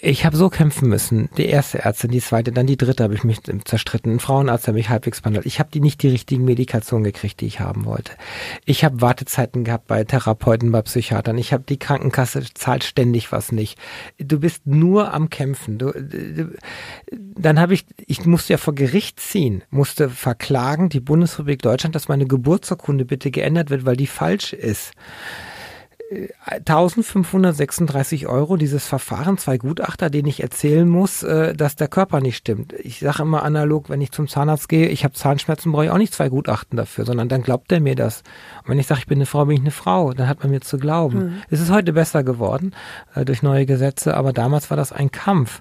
ich 0.00 0.24
habe 0.24 0.36
so 0.36 0.48
kämpfen 0.48 0.88
müssen. 0.88 1.28
Die 1.36 1.46
erste 1.46 1.80
Ärztin, 1.80 2.10
die 2.10 2.20
zweite, 2.20 2.52
dann 2.52 2.66
die 2.66 2.76
dritte 2.76 3.04
habe 3.04 3.14
ich 3.14 3.24
mich 3.24 3.40
zerstritten. 3.64 4.12
Ein 4.12 4.20
Frauenarzt, 4.20 4.66
der 4.66 4.74
mich 4.74 4.88
halbwegs 4.88 5.20
behandelt. 5.20 5.46
Ich 5.46 5.58
habe 5.58 5.70
die 5.72 5.80
nicht 5.80 6.02
die 6.02 6.08
richtigen 6.08 6.44
Medikationen 6.44 7.04
gekriegt, 7.04 7.40
die 7.40 7.46
ich 7.46 7.60
haben 7.60 7.84
wollte. 7.84 8.12
Ich 8.64 8.84
habe 8.84 9.00
Wartezeiten 9.00 9.64
gehabt 9.64 9.86
bei 9.86 10.04
Therapeuten, 10.04 10.70
bei 10.70 10.82
Psychiatern. 10.82 11.38
Ich 11.38 11.52
habe 11.52 11.64
die 11.68 11.78
Krankenkasse 11.78 12.42
zahlt 12.54 12.84
ständig 12.84 13.32
was 13.32 13.52
nicht. 13.52 13.78
Du 14.18 14.40
bist 14.40 14.66
nur 14.66 15.12
am 15.12 15.30
Kämpfen. 15.30 15.78
Du, 15.78 15.92
du, 15.92 16.54
dann 17.10 17.58
habe 17.58 17.74
ich, 17.74 17.86
ich 18.06 18.24
musste 18.24 18.52
ja 18.52 18.58
vor 18.58 18.74
Gericht 18.74 19.20
ziehen, 19.20 19.62
musste 19.70 20.10
verklagen 20.10 20.88
die 20.88 21.00
Bundesrepublik 21.00 21.62
Deutschland, 21.62 21.94
dass 21.94 22.08
meine 22.08 22.26
Geburtsurkunde 22.26 23.04
bitte 23.04 23.30
geändert 23.30 23.70
wird, 23.70 23.84
weil 23.84 23.96
die 23.96 24.06
falsch 24.06 24.52
ist. 24.52 24.92
1536 26.10 28.28
Euro 28.28 28.56
dieses 28.56 28.86
Verfahren, 28.86 29.36
zwei 29.36 29.58
Gutachter, 29.58 30.08
denen 30.08 30.28
ich 30.28 30.42
erzählen 30.42 30.88
muss, 30.88 31.22
äh, 31.22 31.54
dass 31.54 31.76
der 31.76 31.88
Körper 31.88 32.20
nicht 32.20 32.36
stimmt. 32.36 32.72
Ich 32.72 33.00
sage 33.00 33.22
immer 33.22 33.42
analog, 33.42 33.90
wenn 33.90 34.00
ich 34.00 34.10
zum 34.10 34.26
Zahnarzt 34.26 34.70
gehe, 34.70 34.88
ich 34.88 35.04
habe 35.04 35.12
Zahnschmerzen, 35.12 35.70
brauche 35.70 35.84
ich 35.84 35.90
auch 35.90 35.98
nicht 35.98 36.14
zwei 36.14 36.30
Gutachten 36.30 36.78
dafür, 36.78 37.04
sondern 37.04 37.28
dann 37.28 37.42
glaubt 37.42 37.70
er 37.72 37.80
mir 37.80 37.94
das. 37.94 38.22
Und 38.62 38.70
wenn 38.70 38.78
ich 38.78 38.86
sage, 38.86 39.00
ich 39.00 39.06
bin 39.06 39.18
eine 39.18 39.26
Frau, 39.26 39.44
bin 39.44 39.56
ich 39.56 39.62
eine 39.62 39.70
Frau, 39.70 40.14
dann 40.14 40.28
hat 40.28 40.42
man 40.42 40.50
mir 40.50 40.62
zu 40.62 40.78
glauben. 40.78 41.42
Es 41.50 41.60
ist 41.60 41.70
heute 41.70 41.92
besser 41.92 42.24
geworden 42.24 42.74
äh, 43.14 43.26
durch 43.26 43.42
neue 43.42 43.66
Gesetze, 43.66 44.16
aber 44.16 44.32
damals 44.32 44.70
war 44.70 44.78
das 44.78 44.92
ein 44.92 45.10
Kampf. 45.10 45.60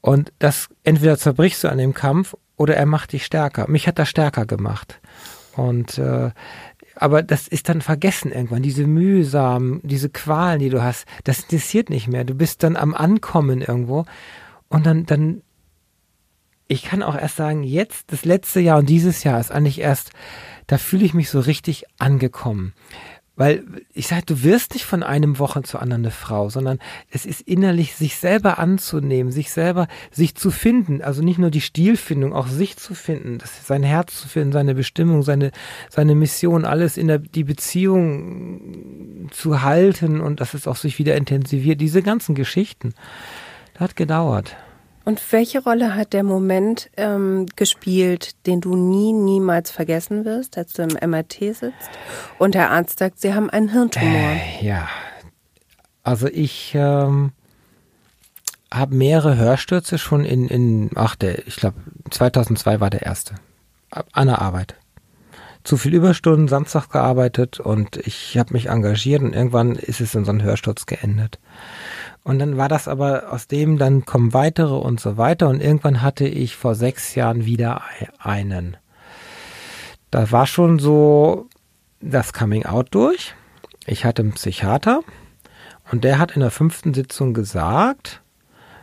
Und 0.00 0.32
das 0.38 0.68
entweder 0.84 1.18
zerbrichst 1.18 1.64
du 1.64 1.68
an 1.68 1.76
dem 1.76 1.92
Kampf 1.92 2.34
oder 2.56 2.76
er 2.76 2.86
macht 2.86 3.12
dich 3.12 3.26
stärker. 3.26 3.68
Mich 3.68 3.86
hat 3.86 3.98
er 3.98 4.06
stärker 4.06 4.46
gemacht. 4.46 5.00
Und 5.56 5.98
äh, 5.98 6.30
aber 7.00 7.22
das 7.22 7.48
ist 7.48 7.70
dann 7.70 7.80
vergessen 7.80 8.30
irgendwann. 8.30 8.62
Diese 8.62 8.86
mühsamen, 8.86 9.80
diese 9.82 10.10
Qualen, 10.10 10.60
die 10.60 10.68
du 10.68 10.82
hast, 10.82 11.06
das 11.24 11.40
interessiert 11.40 11.88
nicht 11.88 12.08
mehr. 12.08 12.24
Du 12.24 12.34
bist 12.34 12.62
dann 12.62 12.76
am 12.76 12.94
Ankommen 12.94 13.62
irgendwo 13.62 14.04
und 14.68 14.84
dann, 14.84 15.06
dann, 15.06 15.40
ich 16.68 16.82
kann 16.82 17.02
auch 17.02 17.16
erst 17.16 17.36
sagen, 17.36 17.62
jetzt, 17.62 18.12
das 18.12 18.26
letzte 18.26 18.60
Jahr 18.60 18.78
und 18.78 18.88
dieses 18.90 19.24
Jahr 19.24 19.40
ist 19.40 19.50
eigentlich 19.50 19.80
erst, 19.80 20.10
da 20.66 20.76
fühle 20.76 21.06
ich 21.06 21.14
mich 21.14 21.30
so 21.30 21.40
richtig 21.40 21.84
angekommen. 21.98 22.74
Weil 23.36 23.64
ich 23.94 24.06
sage, 24.06 24.26
du 24.26 24.42
wirst 24.42 24.74
nicht 24.74 24.84
von 24.84 25.02
einem 25.02 25.38
Wochen 25.38 25.64
zur 25.64 25.80
anderen 25.80 26.02
eine 26.02 26.10
Frau, 26.10 26.50
sondern 26.50 26.78
es 27.10 27.24
ist 27.24 27.40
innerlich, 27.40 27.94
sich 27.94 28.16
selber 28.16 28.58
anzunehmen, 28.58 29.32
sich 29.32 29.50
selber, 29.50 29.88
sich 30.10 30.34
zu 30.34 30.50
finden. 30.50 31.00
Also 31.00 31.22
nicht 31.22 31.38
nur 31.38 31.50
die 31.50 31.62
Stilfindung, 31.62 32.34
auch 32.34 32.48
sich 32.48 32.76
zu 32.76 32.94
finden, 32.94 33.38
das, 33.38 33.66
sein 33.66 33.82
Herz 33.82 34.20
zu 34.20 34.28
finden, 34.28 34.52
seine 34.52 34.74
Bestimmung, 34.74 35.22
seine, 35.22 35.52
seine 35.88 36.14
Mission, 36.14 36.64
alles 36.64 36.96
in 36.96 37.06
der, 37.06 37.18
die 37.18 37.44
Beziehung 37.44 39.28
zu 39.30 39.62
halten 39.62 40.20
und 40.20 40.40
dass 40.40 40.52
es 40.54 40.66
auch 40.66 40.76
sich 40.76 40.98
wieder 40.98 41.16
intensiviert. 41.16 41.80
Diese 41.80 42.02
ganzen 42.02 42.34
Geschichten, 42.34 42.92
das 43.72 43.80
hat 43.80 43.96
gedauert. 43.96 44.56
Und 45.04 45.20
welche 45.32 45.62
Rolle 45.62 45.94
hat 45.94 46.12
der 46.12 46.22
Moment 46.22 46.90
ähm, 46.96 47.46
gespielt, 47.56 48.46
den 48.46 48.60
du 48.60 48.76
nie, 48.76 49.12
niemals 49.12 49.70
vergessen 49.70 50.24
wirst, 50.24 50.58
als 50.58 50.74
du 50.74 50.82
im 50.82 51.10
MRT 51.10 51.32
sitzt 51.32 51.90
und 52.38 52.54
der 52.54 52.70
Arzt 52.70 52.98
sagt, 52.98 53.20
sie 53.20 53.34
haben 53.34 53.50
einen 53.50 53.70
Hirntumor? 53.70 54.08
Äh, 54.10 54.64
ja. 54.64 54.88
Also 56.02 56.28
ich 56.28 56.72
ähm, 56.74 57.32
habe 58.72 58.94
mehrere 58.94 59.36
Hörstürze 59.36 59.98
schon 59.98 60.24
in, 60.24 60.48
in 60.48 60.90
ach, 60.94 61.16
der, 61.16 61.46
ich 61.46 61.56
glaube, 61.56 61.76
2002 62.10 62.80
war 62.80 62.90
der 62.90 63.02
erste. 63.02 63.34
An 64.12 64.28
der 64.28 64.40
Arbeit. 64.40 64.76
Zu 65.64 65.76
viel 65.76 65.94
Überstunden, 65.94 66.48
Samstag 66.48 66.90
gearbeitet 66.90 67.58
und 67.60 67.96
ich 67.96 68.38
habe 68.38 68.52
mich 68.52 68.68
engagiert 68.68 69.22
und 69.22 69.34
irgendwann 69.34 69.74
ist 69.76 70.00
es 70.00 70.14
in 70.14 70.24
so 70.24 70.30
einen 70.30 70.42
Hörsturz 70.42 70.86
geendet. 70.86 71.38
Und 72.22 72.38
dann 72.38 72.56
war 72.56 72.68
das 72.68 72.86
aber 72.86 73.32
aus 73.32 73.46
dem, 73.48 73.78
dann 73.78 74.04
kommen 74.04 74.34
weitere 74.34 74.74
und 74.74 75.00
so 75.00 75.16
weiter 75.16 75.48
und 75.48 75.60
irgendwann 75.62 76.02
hatte 76.02 76.26
ich 76.26 76.54
vor 76.54 76.74
sechs 76.74 77.14
Jahren 77.14 77.44
wieder 77.46 77.82
ei- 77.82 78.08
einen. 78.18 78.76
Da 80.10 80.30
war 80.30 80.46
schon 80.46 80.78
so 80.78 81.48
das 82.00 82.32
Coming 82.32 82.66
Out 82.66 82.88
durch. 82.90 83.34
Ich 83.86 84.04
hatte 84.04 84.22
einen 84.22 84.32
Psychiater 84.34 85.00
und 85.90 86.04
der 86.04 86.18
hat 86.18 86.32
in 86.32 86.40
der 86.40 86.50
fünften 86.50 86.92
Sitzung 86.94 87.32
gesagt, 87.32 88.20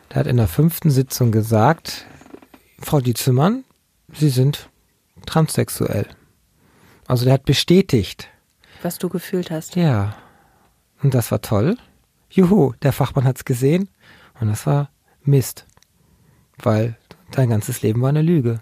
der 0.09 0.17
hat 0.21 0.27
in 0.27 0.37
der 0.37 0.47
fünften 0.47 0.89
Sitzung 0.89 1.31
gesagt, 1.31 2.05
Frau 2.79 2.99
Dietzelmann, 3.01 3.63
Sie 4.13 4.29
sind 4.29 4.69
transsexuell. 5.25 6.07
Also 7.07 7.25
der 7.25 7.35
hat 7.35 7.45
bestätigt. 7.45 8.29
Was 8.81 8.97
du 8.97 9.09
gefühlt 9.09 9.51
hast. 9.51 9.75
Ja. 9.75 10.15
Und 11.03 11.13
das 11.13 11.31
war 11.31 11.41
toll. 11.41 11.77
Juhu, 12.29 12.73
der 12.81 12.93
Fachmann 12.93 13.25
hat's 13.25 13.45
gesehen. 13.45 13.89
Und 14.39 14.49
das 14.49 14.65
war 14.65 14.89
Mist. 15.23 15.65
Weil 16.57 16.97
dein 17.31 17.49
ganzes 17.49 17.81
Leben 17.81 18.01
war 18.01 18.09
eine 18.09 18.21
Lüge. 18.21 18.61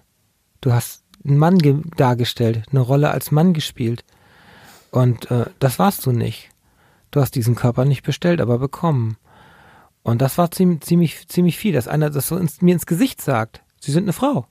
Du 0.62 0.74
hast 0.74 1.04
einen 1.24 1.38
Mann 1.38 1.58
dargestellt, 1.96 2.64
eine 2.72 2.82
Rolle 2.82 3.12
als 3.12 3.32
Mann 3.32 3.54
gespielt. 3.54 4.04
Und 4.92 5.30
äh, 5.32 5.46
das 5.60 5.80
warst 5.80 6.06
du 6.06 6.12
nicht. 6.12 6.50
Du 7.12 7.22
hast 7.22 7.36
diesen 7.36 7.56
Körper 7.56 7.86
nicht 7.86 8.04
bestellt, 8.04 8.42
aber 8.42 8.60
bekommen. 8.60 9.18
Und 10.04 10.22
das 10.22 10.38
war 10.38 10.52
ziemlich, 10.52 10.82
ziemlich, 10.82 11.28
ziemlich 11.28 11.58
viel, 11.58 11.74
dass 11.74 11.88
einer 11.88 12.10
das 12.10 12.28
so 12.28 12.38
ins, 12.38 12.62
mir 12.62 12.74
ins 12.74 12.86
Gesicht 12.86 13.22
sagt. 13.22 13.64
Sie 13.80 13.92
sind 13.92 14.04
eine 14.04 14.14
Frau. 14.14 14.48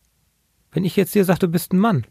Wenn 0.73 0.85
ich 0.85 0.97
jetzt 0.97 1.15
dir 1.15 1.25
sage, 1.25 1.41
du 1.41 1.49
bist 1.49 1.73
ein 1.73 1.79
Mann. 1.79 2.07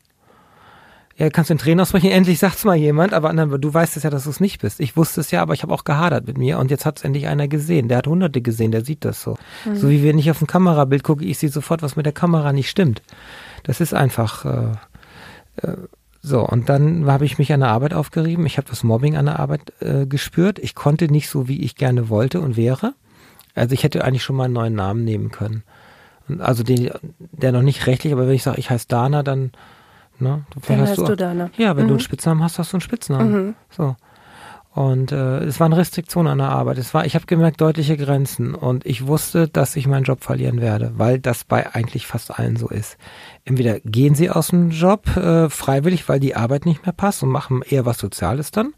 Ja, 1.15 1.29
kannst 1.29 1.51
du 1.51 1.53
den 1.53 1.59
Tränen 1.59 1.79
ausbrechen, 1.79 2.09
endlich 2.09 2.39
sagt's 2.39 2.65
mal 2.65 2.75
jemand, 2.75 3.13
aber 3.13 3.31
du 3.59 3.73
weißt 3.73 3.97
es 3.97 4.03
ja, 4.03 4.09
dass 4.09 4.23
du 4.23 4.31
es 4.31 4.39
nicht 4.39 4.61
bist. 4.61 4.79
Ich 4.79 4.97
wusste 4.97 5.21
es 5.21 5.29
ja, 5.29 5.43
aber 5.43 5.53
ich 5.53 5.61
habe 5.61 5.71
auch 5.71 5.83
gehadert 5.83 6.25
mit 6.25 6.39
mir 6.39 6.57
und 6.57 6.71
jetzt 6.71 6.87
hat 6.87 6.97
es 6.97 7.03
endlich 7.03 7.27
einer 7.27 7.47
gesehen. 7.47 7.87
Der 7.87 7.99
hat 7.99 8.07
hunderte 8.07 8.41
gesehen, 8.41 8.71
der 8.71 8.83
sieht 8.83 9.05
das 9.05 9.21
so. 9.21 9.37
Mhm. 9.65 9.75
So 9.75 9.89
wie 9.89 10.03
wenn 10.03 10.17
ich 10.17 10.31
auf 10.31 10.41
ein 10.41 10.47
Kamerabild 10.47 11.03
gucke, 11.03 11.23
ich 11.23 11.37
sehe 11.37 11.49
sofort, 11.49 11.83
was 11.83 11.95
mit 11.95 12.07
der 12.07 12.13
Kamera 12.13 12.51
nicht 12.51 12.69
stimmt. 12.69 13.03
Das 13.61 13.79
ist 13.79 13.93
einfach 13.93 14.45
äh, 14.45 15.67
äh, 15.67 15.77
so. 16.23 16.47
Und 16.47 16.69
dann 16.69 17.05
habe 17.05 17.25
ich 17.25 17.37
mich 17.37 17.53
an 17.53 17.59
der 17.59 17.69
Arbeit 17.69 17.93
aufgerieben. 17.93 18.47
Ich 18.47 18.57
habe 18.57 18.67
das 18.67 18.83
Mobbing 18.83 19.15
an 19.15 19.25
der 19.25 19.39
Arbeit 19.39 19.71
äh, 19.81 20.07
gespürt. 20.07 20.57
Ich 20.57 20.73
konnte 20.73 21.11
nicht 21.11 21.29
so, 21.29 21.47
wie 21.47 21.61
ich 21.61 21.75
gerne 21.75 22.09
wollte 22.09 22.41
und 22.41 22.57
wäre. 22.57 22.95
Also 23.53 23.73
ich 23.73 23.83
hätte 23.83 24.03
eigentlich 24.03 24.23
schon 24.23 24.35
mal 24.35 24.45
einen 24.45 24.53
neuen 24.53 24.73
Namen 24.73 25.03
nehmen 25.03 25.29
können. 25.29 25.63
Also 26.39 26.63
den, 26.63 26.89
der 27.19 27.51
noch 27.51 27.61
nicht 27.61 27.85
rechtlich, 27.85 28.13
aber 28.13 28.27
wenn 28.27 28.33
ich 28.33 28.43
sage, 28.43 28.59
ich 28.59 28.71
heiße 28.71 28.87
Dana, 28.87 29.21
dann 29.21 29.51
Ne? 30.23 30.45
Dann 30.67 30.81
hast 30.81 30.97
du, 30.97 31.03
du 31.03 31.15
Dana. 31.15 31.49
Ja, 31.57 31.75
wenn 31.75 31.85
mhm. 31.85 31.89
du 31.89 31.93
einen 31.95 31.99
Spitznamen 31.99 32.43
hast, 32.43 32.57
hast 32.57 32.73
du 32.73 32.77
einen 32.77 32.81
Spitznamen. 32.81 33.31
Mhm. 33.31 33.55
So. 33.69 33.95
Und 34.73 35.11
äh, 35.11 35.43
es 35.43 35.59
waren 35.59 35.71
Restriktionen 35.71 36.31
an 36.31 36.37
der 36.39 36.49
Arbeit. 36.49 36.79
Es 36.79 36.95
war, 36.95 37.05
ich 37.05 37.13
habe 37.13 37.27
gemerkt, 37.27 37.61
deutliche 37.61 37.95
Grenzen. 37.95 38.55
Und 38.55 38.87
ich 38.87 39.05
wusste, 39.05 39.47
dass 39.47 39.75
ich 39.75 39.85
meinen 39.85 40.03
Job 40.03 40.23
verlieren 40.23 40.61
werde, 40.61 40.93
weil 40.95 41.19
das 41.19 41.43
bei 41.43 41.75
eigentlich 41.75 42.07
fast 42.07 42.39
allen 42.39 42.55
so 42.55 42.69
ist. 42.69 42.97
Entweder 43.45 43.79
gehen 43.81 44.15
sie 44.15 44.31
aus 44.31 44.47
dem 44.47 44.71
Job 44.71 45.15
äh, 45.15 45.47
freiwillig, 45.49 46.09
weil 46.09 46.19
die 46.19 46.35
Arbeit 46.35 46.65
nicht 46.65 46.87
mehr 46.87 46.93
passt 46.93 47.21
und 47.21 47.29
machen 47.29 47.61
eher 47.61 47.85
was 47.85 47.99
Soziales 47.99 48.49
dann 48.49 48.73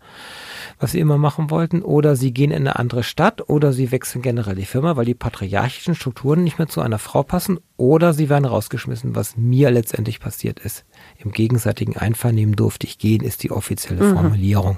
was 0.79 0.91
sie 0.91 0.99
immer 0.99 1.17
machen 1.17 1.49
wollten, 1.49 1.81
oder 1.81 2.15
sie 2.15 2.33
gehen 2.33 2.51
in 2.51 2.67
eine 2.67 2.77
andere 2.77 3.03
Stadt 3.03 3.49
oder 3.49 3.73
sie 3.73 3.91
wechseln 3.91 4.21
generell 4.21 4.55
die 4.55 4.65
Firma, 4.65 4.95
weil 4.95 5.05
die 5.05 5.13
patriarchischen 5.13 5.95
Strukturen 5.95 6.43
nicht 6.43 6.57
mehr 6.57 6.67
zu 6.67 6.81
einer 6.81 6.99
Frau 6.99 7.23
passen, 7.23 7.59
oder 7.77 8.13
sie 8.13 8.29
werden 8.29 8.45
rausgeschmissen, 8.45 9.15
was 9.15 9.37
mir 9.37 9.71
letztendlich 9.71 10.19
passiert 10.19 10.59
ist. 10.59 10.85
Im 11.25 11.31
gegenseitigen 11.31 11.97
Einvernehmen 11.97 12.55
durfte 12.55 12.87
ich 12.87 12.97
gehen, 12.97 13.23
ist 13.23 13.43
die 13.43 13.51
offizielle 13.51 14.03
mhm. 14.03 14.13
Formulierung 14.13 14.77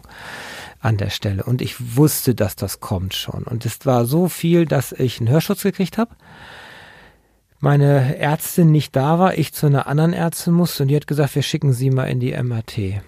an 0.79 0.97
der 0.97 1.09
Stelle. 1.09 1.43
Und 1.43 1.61
ich 1.61 1.97
wusste, 1.97 2.33
dass 2.33 2.55
das 2.55 2.79
kommt 2.79 3.13
schon. 3.13 3.43
Und 3.43 3.65
es 3.65 3.85
war 3.85 4.05
so 4.05 4.27
viel, 4.29 4.65
dass 4.65 4.91
ich 4.93 5.19
einen 5.19 5.29
Hörschutz 5.29 5.61
gekriegt 5.61 5.97
habe 5.97 6.15
meine 7.59 8.17
Ärztin 8.17 8.71
nicht 8.71 8.95
da 8.95 9.17
war, 9.19 9.37
ich 9.37 9.53
zu 9.53 9.65
einer 9.65 9.87
anderen 9.87 10.13
Ärztin 10.13 10.53
musste 10.53 10.83
und 10.83 10.89
die 10.89 10.95
hat 10.95 11.07
gesagt, 11.07 11.35
wir 11.35 11.41
schicken 11.41 11.73
sie 11.73 11.89
mal 11.89 12.05
in 12.05 12.19
die 12.19 12.31
MRT. 12.31 13.01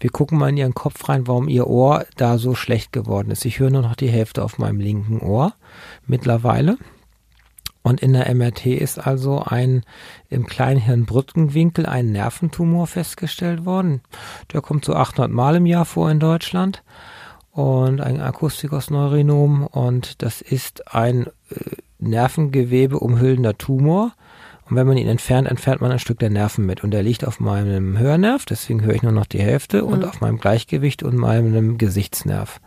Wir 0.00 0.10
gucken 0.10 0.38
mal 0.38 0.48
in 0.48 0.56
ihren 0.56 0.74
Kopf 0.74 1.08
rein, 1.08 1.28
warum 1.28 1.48
ihr 1.48 1.66
Ohr 1.66 2.06
da 2.16 2.38
so 2.38 2.54
schlecht 2.54 2.92
geworden 2.92 3.30
ist. 3.30 3.44
Ich 3.44 3.58
höre 3.58 3.70
nur 3.70 3.82
noch 3.82 3.94
die 3.94 4.08
Hälfte 4.08 4.42
auf 4.42 4.58
meinem 4.58 4.80
linken 4.80 5.20
Ohr 5.20 5.54
mittlerweile. 6.06 6.76
Und 7.82 8.00
in 8.00 8.12
der 8.12 8.32
MRT 8.32 8.66
ist 8.66 9.04
also 9.04 9.42
ein 9.44 9.82
im 10.28 10.46
Kleinhirnbrückenwinkel 10.46 11.86
ein 11.86 12.12
Nerventumor 12.12 12.86
festgestellt 12.86 13.64
worden. 13.64 14.02
Der 14.52 14.60
kommt 14.60 14.84
so 14.84 14.94
800 14.94 15.30
Mal 15.32 15.56
im 15.56 15.66
Jahr 15.66 15.84
vor 15.84 16.10
in 16.10 16.20
Deutschland. 16.20 16.82
Und 17.50 18.00
ein 18.00 18.20
Akustikos-Neurinom. 18.20 19.66
Und 19.66 20.22
das 20.22 20.40
ist 20.40 20.94
ein 20.94 21.26
äh, 21.26 21.30
Nervengewebe 21.98 22.98
umhüllender 22.98 23.58
Tumor. 23.58 24.12
Und 24.70 24.76
wenn 24.76 24.86
man 24.86 24.96
ihn 24.96 25.08
entfernt, 25.08 25.48
entfernt 25.48 25.80
man 25.80 25.92
ein 25.92 25.98
Stück 25.98 26.18
der 26.18 26.30
Nerven 26.30 26.64
mit. 26.64 26.82
Und 26.84 26.94
er 26.94 27.02
liegt 27.02 27.26
auf 27.26 27.40
meinem 27.40 27.98
Hörnerv, 27.98 28.46
deswegen 28.46 28.82
höre 28.82 28.94
ich 28.94 29.02
nur 29.02 29.12
noch 29.12 29.26
die 29.26 29.42
Hälfte, 29.42 29.82
mhm. 29.82 29.88
und 29.88 30.04
auf 30.04 30.20
meinem 30.20 30.38
Gleichgewicht 30.38 31.02
und 31.02 31.16
meinem 31.16 31.78
Gesichtsnerv. 31.78 32.60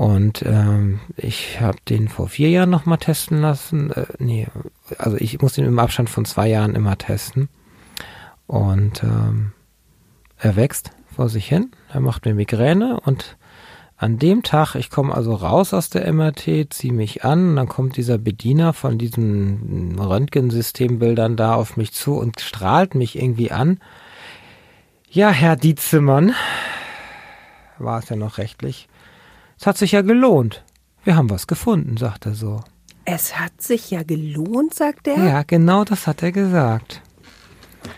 Und 0.00 0.42
ähm, 0.46 1.00
ich 1.18 1.60
habe 1.60 1.76
den 1.86 2.08
vor 2.08 2.26
vier 2.28 2.48
Jahren 2.48 2.70
nochmal 2.70 2.96
testen 2.96 3.42
lassen. 3.42 3.90
Äh, 3.90 4.06
nee, 4.18 4.46
also 4.96 5.18
ich 5.18 5.42
muss 5.42 5.58
ihn 5.58 5.66
im 5.66 5.78
Abstand 5.78 6.08
von 6.08 6.24
zwei 6.24 6.48
Jahren 6.48 6.74
immer 6.74 6.96
testen. 6.96 7.50
Und 8.46 9.02
ähm, 9.02 9.52
er 10.38 10.56
wächst 10.56 10.92
vor 11.14 11.28
sich 11.28 11.46
hin. 11.46 11.72
Er 11.92 12.00
macht 12.00 12.24
mir 12.24 12.32
Migräne 12.32 12.98
und 13.00 13.36
an 13.98 14.18
dem 14.18 14.42
Tag, 14.42 14.74
ich 14.74 14.88
komme 14.88 15.14
also 15.14 15.34
raus 15.34 15.74
aus 15.74 15.90
der 15.90 16.10
MRT, 16.10 16.72
ziehe 16.72 16.94
mich 16.94 17.22
an, 17.22 17.56
dann 17.56 17.68
kommt 17.68 17.98
dieser 17.98 18.16
Bediener 18.16 18.72
von 18.72 18.96
diesen 18.96 19.98
Röntgensystembildern 19.98 21.36
da 21.36 21.56
auf 21.56 21.76
mich 21.76 21.92
zu 21.92 22.14
und 22.14 22.40
strahlt 22.40 22.94
mich 22.94 23.18
irgendwie 23.18 23.50
an. 23.50 23.80
Ja, 25.10 25.28
Herr 25.28 25.56
Dietzemann, 25.56 26.32
war 27.76 27.98
es 27.98 28.08
ja 28.08 28.16
noch 28.16 28.38
rechtlich. 28.38 28.88
Es 29.60 29.66
hat 29.66 29.76
sich 29.76 29.92
ja 29.92 30.00
gelohnt. 30.00 30.64
Wir 31.04 31.16
haben 31.16 31.28
was 31.28 31.46
gefunden, 31.46 31.98
sagt 31.98 32.24
er 32.24 32.34
so. 32.34 32.62
Es 33.04 33.38
hat 33.38 33.60
sich 33.60 33.90
ja 33.90 34.02
gelohnt, 34.02 34.72
sagt 34.72 35.06
er? 35.06 35.22
Ja, 35.22 35.42
genau 35.42 35.84
das 35.84 36.06
hat 36.06 36.22
er 36.22 36.32
gesagt. 36.32 37.02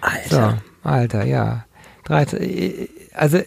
Alter. 0.01 0.61
So, 0.83 0.89
Alter, 0.89 1.25
ja. 1.25 1.65
13, 2.05 2.89
also 3.15 3.39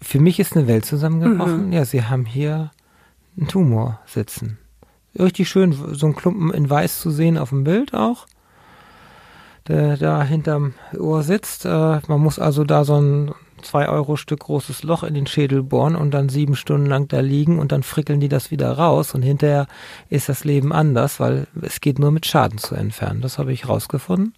für 0.00 0.20
mich 0.20 0.38
ist 0.38 0.56
eine 0.56 0.68
Welt 0.68 0.84
zusammengebrochen. 0.84 1.66
Mhm. 1.66 1.72
Ja, 1.72 1.84
sie 1.84 2.04
haben 2.04 2.24
hier 2.24 2.70
einen 3.36 3.48
Tumor 3.48 3.98
sitzen. 4.06 4.58
Richtig 5.18 5.48
schön, 5.48 5.72
so 5.72 6.06
ein 6.06 6.14
Klumpen 6.14 6.52
in 6.52 6.70
Weiß 6.70 7.00
zu 7.00 7.10
sehen 7.10 7.36
auf 7.36 7.48
dem 7.48 7.64
Bild 7.64 7.94
auch, 7.94 8.28
der 9.66 9.96
da 9.96 10.22
hinterm 10.22 10.74
Ohr 10.96 11.24
sitzt. 11.24 11.64
Äh, 11.64 12.00
man 12.06 12.20
muss 12.20 12.38
also 12.38 12.62
da 12.62 12.84
so 12.84 13.00
ein 13.00 13.34
zwei 13.62 13.88
Euro 13.88 14.16
Stück 14.16 14.40
großes 14.40 14.82
Loch 14.82 15.02
in 15.02 15.14
den 15.14 15.26
Schädel 15.26 15.62
bohren 15.62 15.96
und 15.96 16.12
dann 16.12 16.28
sieben 16.28 16.56
Stunden 16.56 16.86
lang 16.86 17.08
da 17.08 17.20
liegen 17.20 17.58
und 17.58 17.72
dann 17.72 17.82
frickeln 17.82 18.20
die 18.20 18.28
das 18.28 18.50
wieder 18.50 18.72
raus 18.72 19.14
und 19.14 19.22
hinterher 19.22 19.66
ist 20.08 20.28
das 20.28 20.44
Leben 20.44 20.72
anders, 20.72 21.20
weil 21.20 21.46
es 21.62 21.80
geht 21.80 21.98
nur 21.98 22.10
mit 22.10 22.26
Schaden 22.26 22.58
zu 22.58 22.74
entfernen. 22.74 23.20
Das 23.20 23.38
habe 23.38 23.52
ich 23.52 23.68
rausgefunden 23.68 24.34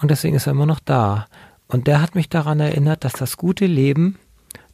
und 0.00 0.10
deswegen 0.10 0.36
ist 0.36 0.46
er 0.46 0.52
immer 0.52 0.66
noch 0.66 0.80
da. 0.80 1.26
Und 1.68 1.86
der 1.86 2.02
hat 2.02 2.14
mich 2.14 2.28
daran 2.28 2.58
erinnert, 2.58 3.04
dass 3.04 3.12
das 3.12 3.36
gute 3.36 3.66
Leben 3.66 4.18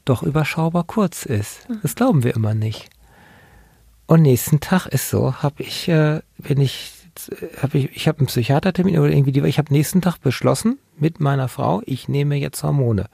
doch 0.07 0.23
überschaubar 0.23 0.85
kurz 0.85 1.27
ist. 1.27 1.67
Das 1.83 1.95
glauben 1.95 2.25
wir 2.25 2.35
immer 2.35 2.55
nicht. 2.55 2.89
Und 4.07 4.23
nächsten 4.23 4.61
Tag 4.61 4.87
ist 4.87 5.11
so, 5.11 5.35
habe 5.43 5.63
ich, 5.63 5.89
äh, 5.89 6.21
wenn 6.39 6.61
ich, 6.61 6.93
habe 7.61 7.79
ich, 7.79 7.97
ich 7.97 8.09
habe 8.09 8.21
einen 8.21 8.29
Psychiatertermin 8.29 8.99
oder 8.99 9.11
irgendwie, 9.11 9.33
die, 9.33 9.41
ich 9.41 9.59
habe 9.59 9.73
nächsten 9.73 10.01
Tag 10.01 10.19
beschlossen 10.21 10.79
mit 10.97 11.21
meiner 11.21 11.49
Frau, 11.49 11.83
ich 11.85 12.09
nehme 12.09 12.37
jetzt 12.37 12.63
Hormone. 12.63 13.07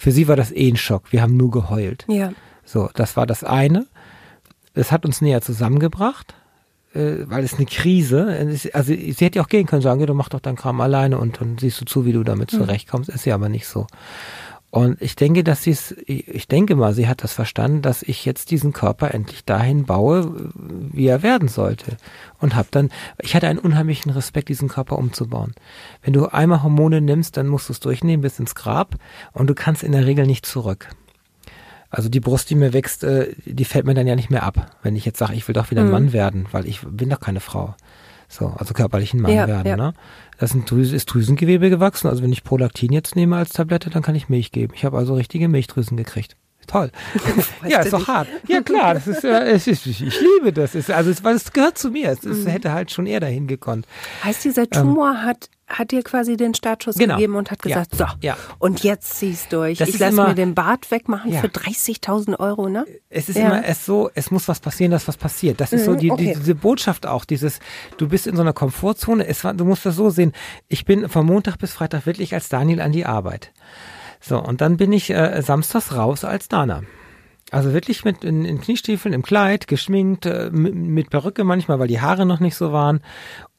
Für 0.00 0.12
sie 0.12 0.28
war 0.28 0.36
das 0.36 0.50
eh 0.50 0.66
ein 0.66 0.78
Schock. 0.78 1.12
Wir 1.12 1.20
haben 1.20 1.36
nur 1.36 1.50
geheult. 1.50 2.06
Ja. 2.08 2.32
So, 2.64 2.88
das 2.94 3.18
war 3.18 3.26
das 3.26 3.44
eine. 3.44 3.86
Es 4.72 4.92
hat 4.92 5.04
uns 5.04 5.20
näher 5.20 5.42
zusammengebracht, 5.42 6.34
äh, 6.94 7.16
weil 7.26 7.44
es 7.44 7.56
eine 7.56 7.66
Krise, 7.66 8.48
also 8.72 8.94
sie 8.94 9.12
hätte 9.18 9.36
ja 9.36 9.44
auch 9.44 9.48
gehen 9.48 9.66
können, 9.66 9.82
sagen, 9.82 10.00
ja, 10.00 10.06
du 10.06 10.14
mach 10.14 10.30
doch 10.30 10.40
deinen 10.40 10.56
Kram 10.56 10.80
alleine 10.80 11.18
und 11.18 11.42
dann 11.42 11.58
siehst 11.58 11.82
du 11.82 11.84
zu, 11.84 12.06
wie 12.06 12.14
du 12.14 12.22
damit 12.22 12.50
mhm. 12.50 12.56
zurechtkommst. 12.56 13.10
Ist 13.10 13.26
ja 13.26 13.34
aber 13.34 13.50
nicht 13.50 13.66
so. 13.66 13.88
Und 14.70 15.02
ich 15.02 15.16
denke, 15.16 15.42
dass 15.42 15.64
sie 15.64 15.72
es, 15.72 15.96
ich 16.06 16.46
denke 16.46 16.76
mal, 16.76 16.94
sie 16.94 17.08
hat 17.08 17.24
das 17.24 17.32
verstanden, 17.32 17.82
dass 17.82 18.02
ich 18.02 18.24
jetzt 18.24 18.52
diesen 18.52 18.72
Körper 18.72 19.12
endlich 19.12 19.44
dahin 19.44 19.84
baue, 19.84 20.50
wie 20.54 21.06
er 21.06 21.24
werden 21.24 21.48
sollte. 21.48 21.96
Und 22.38 22.54
habe 22.54 22.68
dann, 22.70 22.90
ich 23.20 23.34
hatte 23.34 23.48
einen 23.48 23.58
unheimlichen 23.58 24.12
Respekt, 24.12 24.48
diesen 24.48 24.68
Körper 24.68 24.96
umzubauen. 24.96 25.54
Wenn 26.02 26.12
du 26.12 26.26
einmal 26.26 26.62
Hormone 26.62 27.00
nimmst, 27.00 27.36
dann 27.36 27.48
musst 27.48 27.68
du 27.68 27.72
es 27.72 27.80
durchnehmen 27.80 28.22
bis 28.22 28.38
ins 28.38 28.54
Grab 28.54 28.94
und 29.32 29.48
du 29.48 29.54
kannst 29.54 29.82
in 29.82 29.90
der 29.90 30.06
Regel 30.06 30.26
nicht 30.26 30.46
zurück. 30.46 30.88
Also 31.90 32.08
die 32.08 32.20
Brust, 32.20 32.48
die 32.50 32.54
mir 32.54 32.72
wächst, 32.72 33.02
äh, 33.02 33.34
die 33.44 33.64
fällt 33.64 33.84
mir 33.84 33.94
dann 33.94 34.06
ja 34.06 34.14
nicht 34.14 34.30
mehr 34.30 34.44
ab, 34.44 34.76
wenn 34.84 34.94
ich 34.94 35.04
jetzt 35.04 35.18
sage, 35.18 35.34
ich 35.34 35.48
will 35.48 35.54
doch 35.54 35.72
wieder 35.72 35.80
ein 35.80 35.88
mhm. 35.88 35.92
Mann 35.92 36.12
werden, 36.12 36.46
weil 36.52 36.68
ich 36.68 36.82
bin 36.82 37.10
doch 37.10 37.18
keine 37.18 37.40
Frau. 37.40 37.74
So, 38.28 38.54
also 38.56 38.74
körperlichen 38.74 39.20
Mann 39.20 39.32
ja, 39.32 39.48
werden. 39.48 39.66
Ja. 39.66 39.76
Ne? 39.76 39.92
Das 40.40 40.54
ist, 40.54 40.70
Drüse, 40.70 40.96
ist 40.96 41.04
Drüsengewebe 41.04 41.68
gewachsen. 41.68 42.08
Also 42.08 42.22
wenn 42.22 42.32
ich 42.32 42.44
Prolaktin 42.44 42.92
jetzt 42.92 43.14
nehme 43.14 43.36
als 43.36 43.50
Tablette, 43.50 43.90
dann 43.90 44.02
kann 44.02 44.14
ich 44.14 44.30
Milch 44.30 44.52
geben. 44.52 44.72
Ich 44.74 44.86
habe 44.86 44.96
also 44.96 45.12
richtige 45.14 45.48
Milchdrüsen 45.48 45.98
gekriegt. 45.98 46.34
Toll. 46.70 46.90
ja, 47.68 47.80
ist 47.80 47.92
doch 47.92 48.06
hart. 48.06 48.28
Ja, 48.46 48.62
klar, 48.62 48.94
das 48.94 49.06
ist, 49.06 49.24
äh, 49.24 49.50
es 49.50 49.66
ist, 49.66 49.86
ich 49.86 50.00
liebe 50.00 50.52
das. 50.52 50.74
Ist, 50.74 50.90
also, 50.90 51.10
es, 51.10 51.24
weil 51.24 51.36
es 51.36 51.52
gehört 51.52 51.78
zu 51.78 51.90
mir. 51.90 52.10
Es, 52.10 52.24
es 52.24 52.44
mhm. 52.44 52.48
hätte 52.48 52.72
halt 52.72 52.90
schon 52.90 53.06
eher 53.06 53.20
dahin 53.20 53.46
gekonnt. 53.46 53.86
Heißt, 54.24 54.44
dieser 54.44 54.62
ähm, 54.62 54.70
Tumor 54.70 55.10
ähm, 55.10 55.22
hat 55.22 55.50
hat 55.70 55.92
dir 55.92 56.02
quasi 56.02 56.36
den 56.36 56.52
Startschuss 56.52 56.96
genau. 56.96 57.14
gegeben 57.14 57.36
und 57.36 57.50
hat 57.50 57.62
gesagt, 57.62 57.96
ja. 57.96 58.08
so, 58.08 58.14
ja. 58.20 58.36
und 58.58 58.82
jetzt 58.82 59.14
zieh's 59.18 59.46
durch. 59.48 59.78
Das 59.78 59.88
ich 59.88 60.00
lasse 60.00 60.16
mir 60.16 60.34
den 60.34 60.54
Bart 60.54 60.90
wegmachen 60.90 61.32
ja. 61.32 61.40
für 61.40 61.46
30.000 61.46 62.40
Euro, 62.40 62.68
ne? 62.68 62.84
Es 63.08 63.28
ist 63.28 63.36
immer 63.36 63.64
es 63.64 63.86
so, 63.86 64.10
es 64.14 64.32
muss 64.32 64.48
was 64.48 64.58
passieren, 64.58 64.90
dass 64.90 65.06
was 65.06 65.16
passiert. 65.16 65.60
Das 65.60 65.72
ist 65.72 65.82
mhm, 65.82 65.92
so 65.92 65.94
die, 65.94 66.10
okay. 66.10 66.32
die, 66.32 66.40
diese 66.40 66.56
Botschaft 66.56 67.06
auch, 67.06 67.24
dieses, 67.24 67.60
du 67.98 68.08
bist 68.08 68.26
in 68.26 68.34
so 68.34 68.42
einer 68.42 68.52
Komfortzone. 68.52 69.24
Es 69.26 69.44
war, 69.44 69.54
du 69.54 69.64
musst 69.64 69.86
das 69.86 69.94
so 69.94 70.10
sehen. 70.10 70.32
Ich 70.66 70.84
bin 70.84 71.08
von 71.08 71.24
Montag 71.24 71.56
bis 71.58 71.72
Freitag 71.72 72.04
wirklich 72.04 72.34
als 72.34 72.48
Daniel 72.48 72.80
an 72.80 72.90
die 72.90 73.06
Arbeit. 73.06 73.52
So, 74.20 74.38
und 74.38 74.60
dann 74.60 74.76
bin 74.76 74.92
ich 74.92 75.10
äh, 75.10 75.40
samstags 75.42 75.94
raus 75.94 76.24
als 76.24 76.48
Dana. 76.48 76.82
Also 77.50 77.72
wirklich 77.72 78.04
mit 78.04 78.22
in, 78.22 78.44
in 78.44 78.60
Kniestiefeln, 78.60 79.12
im 79.12 79.22
Kleid, 79.22 79.66
geschminkt, 79.66 80.26
äh, 80.26 80.50
mit, 80.52 80.74
mit 80.74 81.10
Perücke 81.10 81.42
manchmal, 81.42 81.78
weil 81.78 81.88
die 81.88 82.00
Haare 82.00 82.26
noch 82.26 82.38
nicht 82.38 82.54
so 82.54 82.72
waren. 82.72 83.00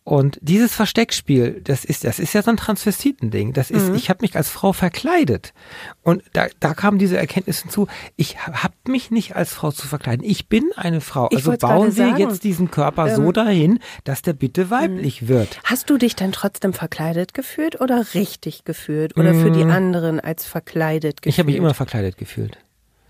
Und 0.04 0.40
dieses 0.42 0.74
Versteckspiel, 0.74 1.62
das 1.64 1.86
ist, 1.86 2.04
das 2.04 2.18
ist 2.18 2.34
ja 2.34 2.42
so 2.42 2.50
ein 2.50 2.58
Transvestitending. 2.58 3.54
Das 3.54 3.70
ist, 3.70 3.90
mhm. 3.90 3.96
ich 3.96 4.10
habe 4.10 4.20
mich 4.22 4.36
als 4.36 4.50
Frau 4.50 4.74
verkleidet. 4.74 5.54
Und 6.02 6.24
da, 6.34 6.48
da 6.60 6.74
kam 6.74 6.98
diese 6.98 7.18
Erkenntnis 7.18 7.62
hinzu, 7.62 7.88
ich 8.16 8.40
habe 8.48 8.74
mich 8.88 9.12
nicht 9.12 9.36
als 9.36 9.54
Frau 9.54 9.70
zu 9.72 9.88
verkleiden. 9.88 10.26
Ich 10.26 10.50
bin 10.50 10.72
eine 10.76 11.02
Frau. 11.02 11.28
Ich 11.30 11.46
also 11.46 11.56
bauen 11.56 11.96
wir 11.96 12.08
sagen, 12.08 12.18
jetzt 12.18 12.44
diesen 12.44 12.72
Körper 12.72 13.10
ähm, 13.10 13.16
so 13.16 13.32
dahin, 13.32 13.80
dass 14.04 14.24
der 14.24 14.34
bitte 14.34 14.72
weiblich 14.72 15.22
mhm. 15.22 15.28
wird. 15.28 15.60
Hast 15.66 15.92
du 15.92 16.00
dich 16.00 16.16
dann 16.16 16.32
trotzdem 16.32 16.74
verkleidet 16.74 17.36
gefühlt 17.36 17.80
oder 17.80 18.04
richtig 18.16 18.64
gefühlt? 18.64 19.16
Oder 19.18 19.36
für 19.36 19.52
die 19.52 19.66
mhm. 19.66 19.72
anderen 19.72 20.20
als 20.20 20.46
verkleidet 20.46 21.22
gefühlt? 21.22 21.34
Ich 21.36 21.38
habe 21.38 21.46
mich 21.46 21.58
immer 21.58 21.76
verkleidet 21.76 22.18
gefühlt. 22.18 22.58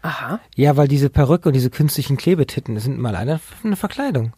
Aha. 0.01 0.39
Ja, 0.55 0.75
weil 0.75 0.89
diese 0.89 1.09
Perücke 1.09 1.47
und 1.49 1.53
diese 1.53 1.69
künstlichen 1.69 2.17
Klebetitten, 2.17 2.75
das 2.75 2.83
sind 2.83 2.99
mal 2.99 3.11
leider 3.11 3.39
eine 3.63 3.75
Verkleidung. 3.75 4.33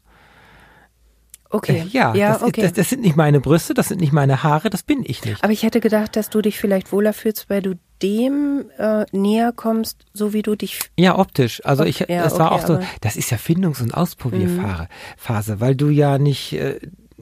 Okay. 1.54 1.84
Äh, 1.86 1.88
ja, 1.90 2.16
ja 2.16 2.34
das, 2.34 2.42
okay. 2.42 2.62
das, 2.64 2.74
das, 2.74 2.90
sind 2.90 3.04
nicht 3.04 3.16
meine 3.16 3.40
Brüste, 3.40 3.76
das 3.76 3.90
sind 3.90 4.02
nicht 4.02 4.12
meine 4.12 4.42
Haare, 4.42 4.72
das 4.72 4.82
bin 4.82 5.04
ich 5.06 5.24
nicht. 5.24 5.44
Aber 5.44 5.54
ich 5.54 5.62
hätte 5.62 5.82
gedacht, 5.82 6.16
dass 6.16 6.32
du 6.32 6.42
dich 6.42 6.58
vielleicht 6.58 6.92
wohler 6.92 7.14
fühlst, 7.14 7.48
weil 7.48 7.62
du 7.62 7.76
dem 8.02 8.66
äh, 8.80 9.06
näher 9.12 9.54
kommst, 9.56 10.06
so 10.14 10.34
wie 10.34 10.42
du 10.42 10.56
dich. 10.56 10.80
Ja, 10.98 11.18
optisch. 11.18 11.64
Also 11.64 11.84
ich, 11.84 12.00
ja, 12.00 12.24
das 12.24 12.34
okay, 12.34 12.42
war 12.42 12.52
auch 12.54 12.66
so, 12.66 12.80
das 13.02 13.16
ist 13.16 13.30
ja 13.30 13.38
Findungs- 13.38 13.82
und 13.82 13.94
Ausprobierphase, 13.94 15.56
mhm. 15.56 15.60
weil 15.60 15.76
du 15.76 15.90
ja 15.90 16.18
nicht, 16.18 16.54
äh, 16.54 16.80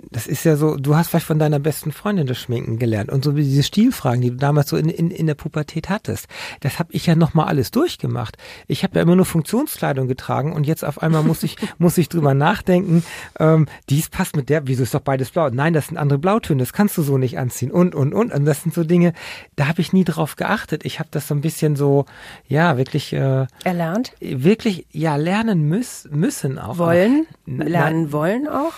das 0.10 0.28
ist 0.28 0.44
ja 0.44 0.56
so, 0.56 0.76
du 0.76 0.96
hast 0.96 1.10
vielleicht 1.10 1.26
von 1.26 1.40
deiner 1.40 1.60
besten 1.60 1.92
Freundin 1.92 2.28
das 2.28 2.38
Schminken 2.38 2.80
gelernt 2.80 3.12
und 3.12 3.24
so 3.24 3.36
wie 3.36 3.44
diese 3.44 3.64
Stilfragen, 3.64 4.22
die 4.22 4.32
du 4.32 4.38
damals 4.38 4.70
so 4.70 4.78
in, 4.78 4.90
in, 4.90 5.12
in 5.12 5.28
der 5.28 5.36
Pubertät 5.36 5.90
hattest. 5.90 6.28
Das 6.62 6.80
habe 6.80 6.92
ich 6.94 7.06
ja 7.06 7.16
nochmal 7.16 7.48
alles 7.48 7.72
durchgemacht. 7.72 8.38
Ich 8.68 8.84
habe 8.84 8.96
ja 8.96 9.04
immer 9.04 9.16
nur 9.16 9.26
Funktionskleidung 9.26 10.08
getragen 10.08 10.54
und 10.54 10.66
jetzt 10.66 10.84
auf 10.84 11.02
einmal 11.02 11.24
muss 11.24 11.44
ich, 11.44 11.58
muss 11.78 11.98
ich 11.98 12.10
drüber 12.10 12.34
nachdenken, 12.34 13.04
ähm, 13.40 13.68
dies 13.90 14.10
passt 14.10 14.36
mit 14.36 14.50
der, 14.50 14.68
wieso 14.68 14.84
ist 14.84 14.94
doch 14.94 15.02
beides 15.02 15.32
blau? 15.32 15.50
Nein, 15.50 15.74
das 15.74 15.88
sind 15.88 15.98
andere 15.98 16.20
Blautöne, 16.20 16.60
das 16.60 16.74
kannst 16.74 16.98
du 16.98 17.04
so 17.04 17.18
nicht 17.18 17.38
anziehen 17.38 17.72
und, 17.72 17.96
und, 17.96 18.14
und. 18.14 18.34
Und 18.34 18.46
das 18.46 18.64
sind 18.64 18.74
so 18.74 18.84
Dinge, 18.84 19.14
da 19.56 19.68
habe 19.68 19.82
ich 19.82 19.94
nie 19.94 20.04
drauf 20.04 20.36
geachtet. 20.36 20.86
Ich 20.86 21.00
habe 21.00 21.10
das 21.12 21.28
so 21.28 21.36
ein 21.36 21.42
bisschen 21.42 21.76
so, 21.76 22.06
ja, 22.48 22.78
wirklich. 22.78 23.14
Äh, 23.14 23.46
Erlernt? 23.64 24.14
Wirklich, 24.20 24.88
ja, 24.92 25.16
lernen 25.16 25.68
müß, 25.68 26.10
müssen 26.12 26.58
auch. 26.60 26.78
Wollen? 26.78 27.28
Lernen 27.46 28.12
wollen 28.12 28.48
auch? 28.48 28.74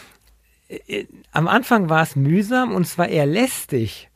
Äh, 0.87 1.05
am 1.31 1.47
Anfang 1.47 1.89
war 1.89 2.03
es 2.03 2.15
mühsam 2.15 2.73
und 2.73 2.87
zwar 2.87 3.07
eher 3.07 3.25
lästig. 3.25 4.09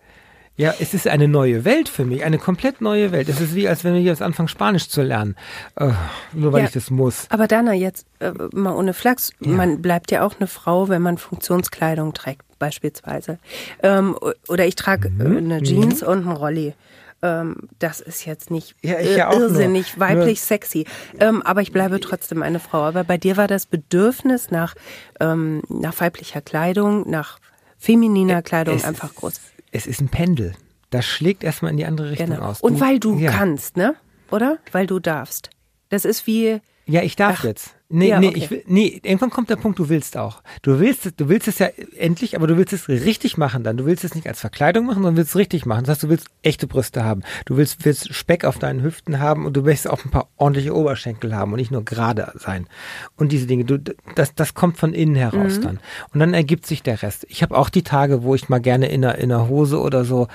Ja, 0.58 0.74
es 0.80 0.96
ist 0.96 1.08
eine 1.08 1.28
neue 1.28 1.66
Welt 1.66 1.88
für 1.88 2.04
mich, 2.04 2.24
eine 2.24 2.40
komplett 2.40 2.82
neue 2.82 3.12
Welt. 3.12 3.30
Es 3.30 3.40
ist 3.40 3.54
wie, 3.54 3.68
als 3.68 3.84
wenn 3.84 3.94
wir 3.94 4.02
jetzt 4.02 4.24
anfangen, 4.24 4.48
Spanisch 4.48 4.90
zu 4.90 5.04
lernen. 5.04 5.36
Uh, 5.80 5.92
nur 6.34 6.52
weil 6.52 6.62
ja, 6.62 6.66
ich 6.66 6.72
das 6.72 6.90
muss. 6.90 7.28
Aber 7.30 7.48
Dana, 7.48 7.74
jetzt 7.74 8.08
äh, 8.18 8.32
mal 8.54 8.74
ohne 8.74 8.96
Flachs, 8.96 9.30
ja. 9.40 9.52
man 9.52 9.84
bleibt 9.84 10.10
ja 10.10 10.26
auch 10.26 10.34
eine 10.40 10.48
Frau, 10.48 10.90
wenn 10.90 11.04
man 11.04 11.20
Funktionskleidung 11.20 12.16
trägt, 12.16 12.42
beispielsweise. 12.58 13.38
Ähm, 13.84 14.18
oder 14.48 14.66
ich 14.66 14.74
trage 14.74 15.10
äh, 15.10 15.24
mhm. 15.24 15.38
eine 15.38 15.62
Jeans 15.62 16.02
mhm. 16.02 16.08
und 16.08 16.18
einen 16.28 16.32
Rolli. 16.32 16.74
Ähm, 17.22 17.70
das 17.80 18.00
ist 18.00 18.26
jetzt 18.26 18.52
nicht 18.52 18.76
ja, 18.82 19.00
ja 19.00 19.34
irrsinnig 19.34 19.98
nur, 19.98 20.08
weiblich 20.08 20.40
nur. 20.40 20.46
sexy. 20.46 20.86
Ähm, 21.20 21.42
aber 21.42 21.62
ich 21.62 21.72
bleibe 21.72 22.00
trotzdem 22.00 22.44
eine 22.44 22.60
Frau. 22.60 22.84
Aber 22.84 23.04
bei 23.04 23.18
dir 23.18 23.38
war 23.38 23.48
das 23.48 23.66
Bedürfnis 23.66 24.52
nach, 24.52 24.76
ähm, 25.20 25.64
nach 25.70 26.00
weiblicher 26.00 26.42
Kleidung, 26.42 27.10
nach 27.10 27.40
femininer 27.78 28.42
Kleidung 28.42 28.76
es 28.76 28.84
einfach 28.84 29.16
groß. 29.16 29.40
Es 29.72 29.88
ist 29.88 30.02
ein 30.02 30.10
Pendel. 30.10 30.54
Das 30.90 31.06
schlägt 31.06 31.44
erstmal 31.44 31.72
in 31.72 31.78
die 31.78 31.86
andere 31.86 32.12
Richtung 32.12 32.30
genau. 32.30 32.44
aus. 32.44 32.60
Du, 32.60 32.68
Und 32.68 32.80
weil 32.80 33.00
du 33.00 33.18
ja. 33.18 33.32
kannst, 33.32 33.78
ne? 33.78 33.96
Oder? 34.32 34.58
Weil 34.72 34.88
du 34.88 35.00
darfst. 35.00 35.50
Das 35.90 36.06
ist 36.06 36.28
wie. 36.28 36.62
Ja, 36.88 37.02
ich 37.02 37.16
darf 37.16 37.40
Ach, 37.40 37.44
jetzt. 37.44 37.78
Nee, 37.90 38.10
ja, 38.10 38.20
nee, 38.20 38.28
okay. 38.28 38.38
ich 38.38 38.52
will, 38.52 38.64
nee, 38.68 39.00
irgendwann 39.02 39.30
kommt 39.30 39.50
der 39.50 39.56
Punkt, 39.56 39.80
du 39.80 39.88
willst 39.88 40.18
auch. 40.18 40.42
Du 40.62 40.80
willst, 40.80 41.14
du 41.18 41.30
willst 41.30 41.48
es 41.48 41.60
ja 41.60 41.68
endlich, 41.98 42.36
aber 42.36 42.46
du 42.46 42.58
willst 42.58 42.74
es 42.74 42.90
richtig 42.90 43.38
machen 43.38 43.64
dann. 43.64 43.78
Du 43.78 43.86
willst 43.86 44.04
es 44.04 44.14
nicht 44.14 44.28
als 44.28 44.42
Verkleidung 44.42 44.88
machen, 44.88 44.96
sondern 44.96 45.16
willst 45.16 45.30
es 45.30 45.36
richtig 45.38 45.66
machen. 45.66 45.86
Das 45.86 45.92
heißt, 45.92 46.04
du 46.04 46.10
willst 46.10 46.28
echte 46.42 46.68
Brüste 46.68 47.06
haben. 47.06 47.24
Du 47.46 47.56
willst, 47.56 47.86
willst 47.86 48.14
Speck 48.14 48.44
auf 48.44 48.60
deinen 48.60 48.84
Hüften 48.84 49.20
haben 49.20 49.46
und 49.46 49.56
du 49.56 49.64
willst 49.64 49.90
auch 49.90 50.04
ein 50.04 50.12
paar 50.12 50.28
ordentliche 50.36 50.76
Oberschenkel 50.76 51.34
haben 51.34 51.54
und 51.54 51.60
nicht 51.60 51.72
nur 51.72 51.86
gerade 51.86 52.34
sein. 52.36 52.68
Und 53.16 53.32
diese 53.32 53.48
Dinge, 53.48 53.64
du, 53.64 53.80
das, 54.16 54.36
das 54.36 54.54
kommt 54.54 54.78
von 54.78 54.94
innen 54.94 55.16
heraus 55.16 55.60
mhm. 55.60 55.62
dann. 55.62 55.80
Und 56.14 56.20
dann 56.20 56.34
ergibt 56.34 56.66
sich 56.66 56.84
der 56.84 57.02
Rest. 57.02 57.26
Ich 57.30 57.42
habe 57.42 57.58
auch 57.58 57.70
die 57.70 57.84
Tage, 57.84 58.22
wo 58.24 58.36
ich 58.36 58.50
mal 58.50 58.60
gerne 58.60 58.90
in 58.90 59.06
einer, 59.06 59.18
in 59.18 59.32
einer 59.32 59.48
Hose 59.48 59.80
oder 59.80 60.04
so 60.04 60.28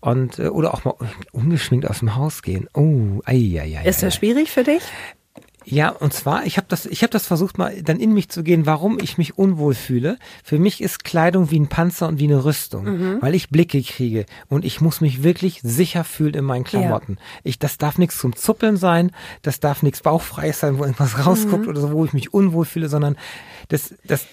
und, 0.00 0.38
äh, 0.38 0.48
oder 0.48 0.74
auch 0.74 0.84
mal 0.84 0.94
ungeschminkt 1.32 1.88
aus 1.88 2.00
dem 2.00 2.14
Haus 2.16 2.42
gehen. 2.42 2.68
Oh, 2.74 3.22
ei, 3.24 3.58
ei, 3.58 3.78
ei, 3.78 3.88
Ist 3.88 4.02
das 4.02 4.14
schwierig 4.14 4.50
für 4.50 4.64
dich? 4.64 4.82
Ja, 5.64 5.90
und 5.90 6.12
zwar, 6.12 6.46
ich 6.46 6.56
habe 6.56 6.66
das, 6.68 6.86
ich 6.86 7.02
habe 7.02 7.10
das 7.10 7.26
versucht 7.26 7.58
mal 7.58 7.82
dann 7.82 8.00
in 8.00 8.14
mich 8.14 8.28
zu 8.28 8.42
gehen, 8.42 8.66
warum 8.66 8.98
ich 8.98 9.18
mich 9.18 9.36
unwohl 9.36 9.74
fühle. 9.74 10.18
Für 10.42 10.58
mich 10.58 10.80
ist 10.80 11.04
Kleidung 11.04 11.50
wie 11.50 11.60
ein 11.60 11.68
Panzer 11.68 12.08
und 12.08 12.18
wie 12.18 12.24
eine 12.24 12.44
Rüstung, 12.44 12.84
mhm. 12.84 13.18
weil 13.20 13.34
ich 13.34 13.50
Blicke 13.50 13.82
kriege 13.82 14.26
und 14.48 14.64
ich 14.64 14.80
muss 14.80 15.00
mich 15.00 15.22
wirklich 15.22 15.60
sicher 15.62 16.04
fühlen 16.04 16.34
in 16.34 16.44
meinen 16.44 16.64
Klamotten. 16.64 17.18
Ja. 17.18 17.40
Ich, 17.44 17.58
das 17.58 17.78
darf 17.78 17.98
nichts 17.98 18.18
zum 18.18 18.34
Zuppeln 18.36 18.76
sein, 18.76 19.12
das 19.42 19.60
darf 19.60 19.82
nichts 19.82 20.00
bauchfreies 20.00 20.60
sein, 20.60 20.78
wo 20.78 20.82
irgendwas 20.82 21.26
rausguckt 21.26 21.64
mhm. 21.64 21.68
oder 21.68 21.80
so, 21.80 21.92
wo 21.92 22.04
ich 22.04 22.12
mich 22.12 22.32
unwohl 22.32 22.64
fühle, 22.64 22.88
sondern 22.88 23.16
das, 23.68 23.94
das 24.04 24.26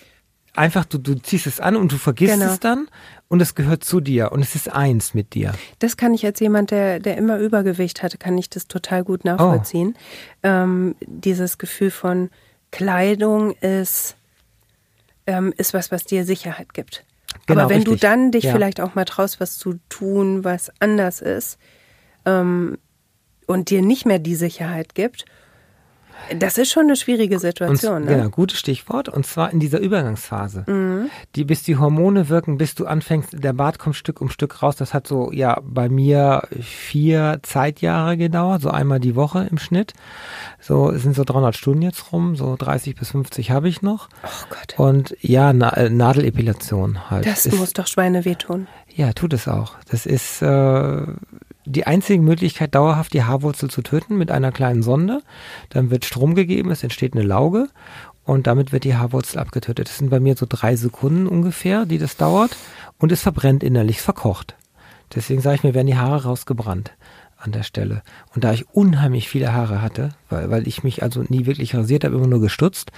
einfach, 0.57 0.85
du, 0.85 0.97
du 0.97 1.15
ziehst 1.15 1.47
es 1.47 1.59
an 1.59 1.75
und 1.75 1.91
du 1.91 1.97
vergisst 1.97 2.33
genau. 2.33 2.51
es 2.51 2.59
dann 2.59 2.87
und 3.29 3.41
es 3.41 3.55
gehört 3.55 3.83
zu 3.83 3.99
dir 3.99 4.31
und 4.31 4.41
es 4.41 4.55
ist 4.55 4.71
eins 4.71 5.13
mit 5.13 5.33
dir. 5.33 5.53
Das 5.79 5.97
kann 5.97 6.13
ich 6.13 6.25
als 6.25 6.39
jemand, 6.39 6.71
der, 6.71 6.99
der 6.99 7.17
immer 7.17 7.37
Übergewicht 7.37 8.03
hatte, 8.03 8.17
kann 8.17 8.37
ich 8.37 8.49
das 8.49 8.67
total 8.67 9.03
gut 9.03 9.25
nachvollziehen. 9.25 9.95
Oh. 9.95 10.47
Ähm, 10.47 10.95
dieses 11.01 11.57
Gefühl 11.57 11.91
von 11.91 12.29
Kleidung 12.71 13.51
ist, 13.57 14.15
ähm, 15.25 15.53
ist 15.57 15.73
was, 15.73 15.91
was 15.91 16.05
dir 16.05 16.25
Sicherheit 16.25 16.73
gibt. 16.73 17.03
Genau, 17.45 17.61
Aber 17.61 17.69
wenn 17.69 17.77
richtig. 17.77 18.01
du 18.01 18.07
dann 18.07 18.31
dich 18.31 18.45
ja. 18.45 18.53
vielleicht 18.53 18.79
auch 18.79 18.95
mal 18.95 19.05
traust, 19.05 19.39
was 19.39 19.57
zu 19.57 19.79
tun, 19.89 20.43
was 20.43 20.71
anders 20.79 21.21
ist 21.21 21.57
ähm, 22.25 22.77
und 23.45 23.69
dir 23.69 23.81
nicht 23.81 24.05
mehr 24.05 24.19
die 24.19 24.35
Sicherheit 24.35 24.95
gibt 24.95 25.25
das 26.39 26.57
ist 26.57 26.71
schon 26.71 26.83
eine 26.83 26.95
schwierige 26.95 27.39
Situation. 27.39 27.97
Und, 27.97 28.05
ne? 28.05 28.17
Genau, 28.17 28.29
gutes 28.29 28.59
Stichwort. 28.59 29.09
Und 29.09 29.25
zwar 29.25 29.51
in 29.51 29.59
dieser 29.59 29.79
Übergangsphase. 29.79 30.63
Mhm. 30.67 31.09
Die, 31.35 31.43
bis 31.43 31.63
die 31.63 31.77
Hormone 31.77 32.29
wirken, 32.29 32.57
bis 32.57 32.75
du 32.75 32.85
anfängst, 32.85 33.29
der 33.33 33.53
Bart 33.53 33.79
kommt 33.79 33.95
Stück 33.95 34.21
um 34.21 34.29
Stück 34.29 34.61
raus. 34.61 34.75
Das 34.75 34.93
hat 34.93 35.07
so, 35.07 35.31
ja, 35.31 35.59
bei 35.63 35.89
mir 35.89 36.47
vier 36.61 37.39
Zeitjahre 37.43 38.17
gedauert, 38.17 38.61
so 38.61 38.69
einmal 38.69 38.99
die 38.99 39.15
Woche 39.15 39.47
im 39.49 39.57
Schnitt. 39.57 39.93
So, 40.59 40.91
es 40.91 41.03
sind 41.03 41.15
so 41.15 41.23
300 41.23 41.55
Stunden 41.55 41.81
jetzt 41.81 42.11
rum, 42.11 42.35
so 42.35 42.55
30 42.57 42.95
bis 42.95 43.11
50 43.11 43.51
habe 43.51 43.69
ich 43.69 43.81
noch. 43.81 44.09
Oh 44.23 44.45
Gott. 44.49 44.75
Und 44.77 45.15
ja, 45.21 45.53
Na 45.53 45.75
äh, 45.77 45.89
Nadelepilation 45.89 47.09
halt. 47.09 47.25
Das 47.25 47.45
ist, 47.45 47.57
muss 47.57 47.73
doch 47.73 47.87
Schweine 47.87 48.25
wehtun. 48.25 48.67
Ja, 48.93 49.13
tut 49.13 49.33
es 49.33 49.47
auch. 49.47 49.75
Das 49.89 50.05
ist, 50.05 50.41
äh, 50.41 51.01
die 51.67 51.85
einzige 51.85 52.21
Möglichkeit, 52.21 52.75
dauerhaft 52.75 53.13
die 53.13 53.23
Haarwurzel 53.23 53.69
zu 53.69 53.81
töten 53.81 54.17
mit 54.17 54.31
einer 54.31 54.51
kleinen 54.51 54.83
Sonde. 54.83 55.21
Dann 55.69 55.91
wird 55.91 56.05
Strom 56.05 56.33
gegeben, 56.33 56.71
es 56.71 56.83
entsteht 56.83 57.13
eine 57.13 57.23
Lauge 57.23 57.67
und 58.23 58.47
damit 58.47 58.71
wird 58.71 58.83
die 58.83 58.95
Haarwurzel 58.95 59.39
abgetötet. 59.39 59.89
Das 59.89 59.97
sind 59.97 60.09
bei 60.09 60.19
mir 60.19 60.35
so 60.35 60.45
drei 60.47 60.75
Sekunden 60.75 61.27
ungefähr, 61.27 61.85
die 61.85 61.97
das 61.97 62.17
dauert 62.17 62.55
und 62.97 63.11
es 63.11 63.21
verbrennt 63.21 63.63
innerlich, 63.63 64.01
verkocht. 64.01 64.55
Deswegen 65.13 65.41
sage 65.41 65.55
ich 65.55 65.63
mir, 65.63 65.73
werden 65.73 65.87
die 65.87 65.97
Haare 65.97 66.23
rausgebrannt 66.23 66.91
an 67.37 67.51
der 67.51 67.63
Stelle. 67.63 68.01
Und 68.33 68.43
da 68.43 68.53
ich 68.53 68.67
unheimlich 68.73 69.29
viele 69.29 69.53
Haare 69.53 69.81
hatte, 69.81 70.09
weil, 70.29 70.49
weil 70.49 70.67
ich 70.67 70.83
mich 70.83 71.03
also 71.03 71.23
nie 71.27 71.45
wirklich 71.45 71.75
rasiert 71.75 72.03
habe, 72.03 72.15
immer 72.15 72.27
nur 72.27 72.41
gestutzt, 72.41 72.91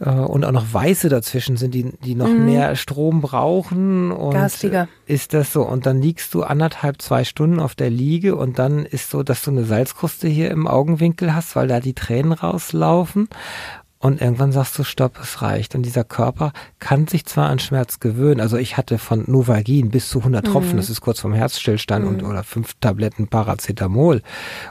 äh, 0.00 0.10
und 0.10 0.44
auch 0.44 0.52
noch 0.52 0.72
Weiße 0.72 1.08
dazwischen 1.08 1.56
sind, 1.56 1.74
die, 1.74 1.92
die 2.04 2.14
noch 2.14 2.28
mhm. 2.28 2.44
mehr 2.44 2.76
Strom 2.76 3.20
brauchen. 3.20 4.12
Und 4.12 4.34
Garstiger. 4.34 4.88
Ist 5.06 5.34
das 5.34 5.52
so? 5.52 5.62
Und 5.62 5.86
dann 5.86 6.00
liegst 6.00 6.34
du 6.34 6.42
anderthalb, 6.42 7.00
zwei 7.00 7.24
Stunden 7.24 7.60
auf 7.60 7.74
der 7.74 7.90
Liege 7.90 8.36
und 8.36 8.58
dann 8.58 8.84
ist 8.84 9.10
so, 9.10 9.22
dass 9.22 9.42
du 9.42 9.50
eine 9.50 9.64
Salzkruste 9.64 10.28
hier 10.28 10.50
im 10.50 10.66
Augenwinkel 10.66 11.34
hast, 11.34 11.56
weil 11.56 11.68
da 11.68 11.80
die 11.80 11.94
Tränen 11.94 12.32
rauslaufen. 12.32 13.28
Und 14.04 14.20
irgendwann 14.20 14.52
sagst 14.52 14.78
du, 14.78 14.84
stopp, 14.84 15.18
es 15.18 15.40
reicht. 15.40 15.74
Und 15.74 15.80
dieser 15.80 16.04
Körper 16.04 16.52
kann 16.78 17.06
sich 17.06 17.24
zwar 17.24 17.48
an 17.48 17.58
Schmerz 17.58 18.00
gewöhnen. 18.00 18.38
Also 18.38 18.58
ich 18.58 18.76
hatte 18.76 18.98
von 18.98 19.24
Novagin 19.26 19.88
bis 19.88 20.10
zu 20.10 20.18
100 20.18 20.44
Tropfen, 20.44 20.72
mhm. 20.72 20.76
das 20.76 20.90
ist 20.90 21.00
kurz 21.00 21.20
vorm 21.20 21.32
Herzstillstand 21.32 22.04
mhm. 22.04 22.10
und 22.10 22.22
oder 22.22 22.44
fünf 22.44 22.74
Tabletten 22.82 23.28
Paracetamol. 23.28 24.20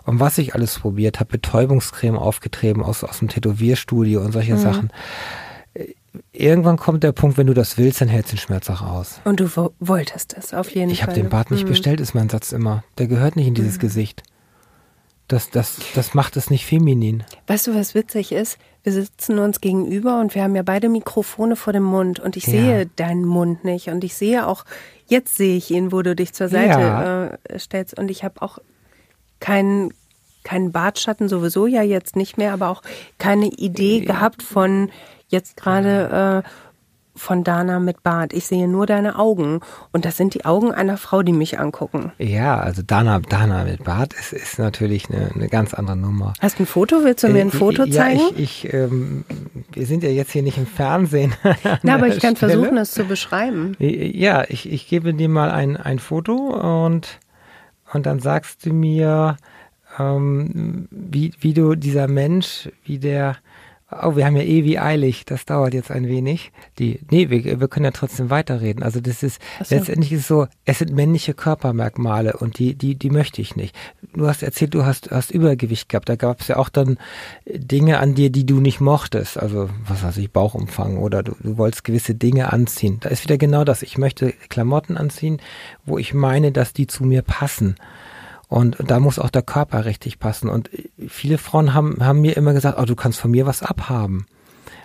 Und 0.05 0.19
was 0.19 0.37
ich 0.37 0.53
alles 0.53 0.77
probiert 0.77 1.19
habe, 1.19 1.31
Betäubungscreme 1.31 2.15
aufgetrieben 2.15 2.83
aus, 2.83 3.03
aus 3.03 3.17
dem 3.17 3.27
Tätowierstudio 3.27 4.21
und 4.21 4.33
solche 4.33 4.53
mhm. 4.53 4.59
Sachen 4.59 4.91
irgendwann 6.31 6.77
kommt 6.77 7.01
der 7.01 7.11
Punkt, 7.11 7.39
wenn 7.39 7.47
du 7.47 7.55
das 7.55 7.79
willst, 7.79 8.01
dann 8.01 8.07
hältst 8.07 8.31
du 8.31 8.35
den 8.35 8.41
Schmerz 8.41 8.69
auch 8.69 8.83
aus. 8.83 9.19
Und 9.23 9.39
du 9.39 9.49
wolltest 9.79 10.35
es 10.37 10.53
auf 10.53 10.69
jeden 10.69 10.91
ich 10.91 10.99
Fall. 10.99 11.09
Ich 11.09 11.15
habe 11.15 11.19
den 11.19 11.29
Bart 11.31 11.49
nicht 11.49 11.63
mhm. 11.63 11.69
bestellt, 11.69 11.99
ist 11.99 12.13
mein 12.13 12.29
Satz 12.29 12.51
immer. 12.51 12.83
Der 12.99 13.07
gehört 13.07 13.35
nicht 13.35 13.47
in 13.47 13.55
dieses 13.55 13.77
mhm. 13.77 13.81
Gesicht. 13.81 14.21
Das, 15.27 15.49
das, 15.49 15.77
das 15.95 16.13
macht 16.13 16.37
es 16.37 16.51
nicht 16.51 16.67
feminin. 16.67 17.23
Weißt 17.47 17.65
du, 17.65 17.73
was 17.73 17.95
witzig 17.95 18.31
ist? 18.31 18.59
Wir 18.83 18.91
sitzen 18.91 19.39
uns 19.39 19.61
gegenüber 19.61 20.19
und 20.19 20.35
wir 20.35 20.43
haben 20.43 20.55
ja 20.55 20.63
beide 20.63 20.89
Mikrofone 20.89 21.55
vor 21.55 21.73
dem 21.73 21.83
Mund 21.83 22.19
und 22.19 22.35
ich 22.35 22.45
ja. 22.47 22.51
sehe 22.51 22.85
deinen 22.97 23.25
Mund 23.25 23.63
nicht 23.63 23.87
und 23.87 24.03
ich 24.03 24.13
sehe 24.15 24.45
auch, 24.45 24.65
jetzt 25.07 25.37
sehe 25.37 25.55
ich 25.55 25.71
ihn, 25.71 25.91
wo 25.91 26.01
du 26.01 26.15
dich 26.15 26.33
zur 26.33 26.49
Seite 26.49 26.79
ja. 26.81 27.25
äh, 27.27 27.59
stellst 27.59 27.97
und 27.97 28.11
ich 28.11 28.23
habe 28.23 28.41
auch 28.41 28.59
keinen 29.39 29.93
keinen 30.43 30.73
Bartschatten 30.73 31.29
sowieso 31.29 31.67
ja 31.67 31.81
jetzt 31.81 32.17
nicht 32.17 32.37
mehr, 32.37 32.51
aber 32.51 32.69
auch 32.69 32.81
keine 33.17 33.47
Idee 33.47 34.01
gehabt 34.01 34.43
von 34.43 34.91
jetzt 35.29 35.55
gerade 35.55 36.43
äh, 36.43 36.49
von 37.15 37.43
Dana 37.43 37.79
mit 37.79 38.03
Bart. 38.03 38.33
Ich 38.33 38.47
sehe 38.47 38.67
nur 38.67 38.85
deine 38.85 39.19
Augen. 39.19 39.59
Und 39.91 40.05
das 40.05 40.17
sind 40.17 40.33
die 40.33 40.45
Augen 40.45 40.71
einer 40.71 40.97
Frau, 40.97 41.21
die 41.21 41.33
mich 41.33 41.59
angucken. 41.59 42.11
Ja, 42.17 42.59
also 42.59 42.81
Dana, 42.81 43.19
Dana 43.19 43.63
mit 43.65 43.83
Bart 43.83 44.13
ist, 44.13 44.33
ist 44.33 44.59
natürlich 44.59 45.09
eine, 45.09 45.31
eine 45.33 45.47
ganz 45.47 45.73
andere 45.73 45.97
Nummer. 45.97 46.33
Hast 46.39 46.59
du 46.59 46.63
ein 46.63 46.65
Foto? 46.65 47.03
Willst 47.03 47.23
du 47.23 47.29
mir 47.29 47.41
ein 47.41 47.49
äh, 47.49 47.51
Foto 47.51 47.85
zeigen? 47.85 48.19
Ja, 48.19 48.27
ich, 48.35 48.65
ich 48.65 48.73
ähm, 48.73 49.25
wir 49.71 49.85
sind 49.85 50.03
ja 50.03 50.09
jetzt 50.09 50.31
hier 50.31 50.43
nicht 50.43 50.57
im 50.57 50.67
Fernsehen. 50.67 51.33
Na, 51.83 51.95
aber 51.95 52.07
ich 52.07 52.19
kann 52.19 52.35
Stelle. 52.35 52.53
versuchen, 52.53 52.75
das 52.75 52.91
zu 52.91 53.05
beschreiben. 53.05 53.75
Ja, 53.79 54.43
ich, 54.47 54.71
ich 54.71 54.87
gebe 54.87 55.13
dir 55.13 55.29
mal 55.29 55.51
ein, 55.51 55.77
ein 55.77 55.99
Foto 55.99 56.35
und, 56.85 57.19
und 57.93 58.05
dann 58.05 58.19
sagst 58.19 58.65
du 58.65 58.73
mir, 58.73 59.37
ähm, 59.99 60.87
wie, 60.91 61.33
wie 61.39 61.53
du 61.53 61.75
dieser 61.75 62.07
Mensch, 62.07 62.69
wie 62.83 62.99
der 62.99 63.37
Oh, 64.01 64.15
wir 64.15 64.25
haben 64.25 64.35
ja 64.35 64.43
eh 64.43 64.63
wie 64.63 64.79
eilig, 64.79 65.25
das 65.25 65.45
dauert 65.45 65.73
jetzt 65.73 65.91
ein 65.91 66.07
wenig. 66.07 66.51
Die, 66.79 66.99
nee, 67.11 67.29
wir, 67.29 67.59
wir 67.59 67.67
können 67.67 67.85
ja 67.85 67.91
trotzdem 67.91 68.29
weiterreden. 68.29 68.83
Also 68.83 68.99
das 68.99 69.23
ist, 69.23 69.41
so. 69.63 69.75
letztendlich 69.75 70.11
ist 70.11 70.27
so, 70.27 70.47
es 70.65 70.79
sind 70.79 70.93
männliche 70.93 71.33
Körpermerkmale 71.33 72.37
und 72.37 72.59
die, 72.59 72.75
die, 72.75 72.95
die 72.95 73.09
möchte 73.09 73.41
ich 73.41 73.55
nicht. 73.55 73.75
Du 74.13 74.27
hast 74.27 74.43
erzählt, 74.43 74.73
du 74.73 74.85
hast, 74.85 75.11
hast 75.11 75.31
Übergewicht 75.31 75.89
gehabt. 75.89 76.09
Da 76.09 76.15
gab 76.15 76.41
es 76.41 76.47
ja 76.47 76.57
auch 76.57 76.69
dann 76.69 76.97
Dinge 77.45 77.99
an 77.99 78.15
dir, 78.15 78.29
die 78.29 78.45
du 78.45 78.59
nicht 78.59 78.79
mochtest. 78.79 79.37
Also, 79.37 79.69
was 79.87 80.03
weiß 80.03 80.17
ich, 80.17 80.31
Bauchumfang 80.31 80.97
oder 80.97 81.23
du, 81.23 81.35
du 81.41 81.57
wolltest 81.57 81.83
gewisse 81.83 82.15
Dinge 82.15 82.53
anziehen. 82.53 82.97
Da 83.01 83.09
ist 83.09 83.23
wieder 83.23 83.37
genau 83.37 83.63
das. 83.63 83.83
Ich 83.83 83.97
möchte 83.97 84.31
Klamotten 84.49 84.97
anziehen, 84.97 85.39
wo 85.85 85.97
ich 85.97 86.13
meine, 86.13 86.51
dass 86.51 86.73
die 86.73 86.87
zu 86.87 87.03
mir 87.03 87.21
passen. 87.21 87.75
Und 88.53 88.77
da 88.85 88.99
muss 88.99 89.17
auch 89.17 89.31
der 89.31 89.41
Körper 89.41 89.85
richtig 89.85 90.19
passen. 90.19 90.47
Und 90.47 90.69
viele 91.07 91.39
Frauen 91.39 91.73
haben, 91.73 92.05
haben 92.05 92.21
mir 92.21 92.37
immer 92.37 92.53
gesagt, 92.53 92.77
oh, 92.79 92.85
du 92.85 92.95
kannst 92.95 93.19
von 93.19 93.31
mir 93.31 93.47
was 93.47 93.63
abhaben. 93.63 94.27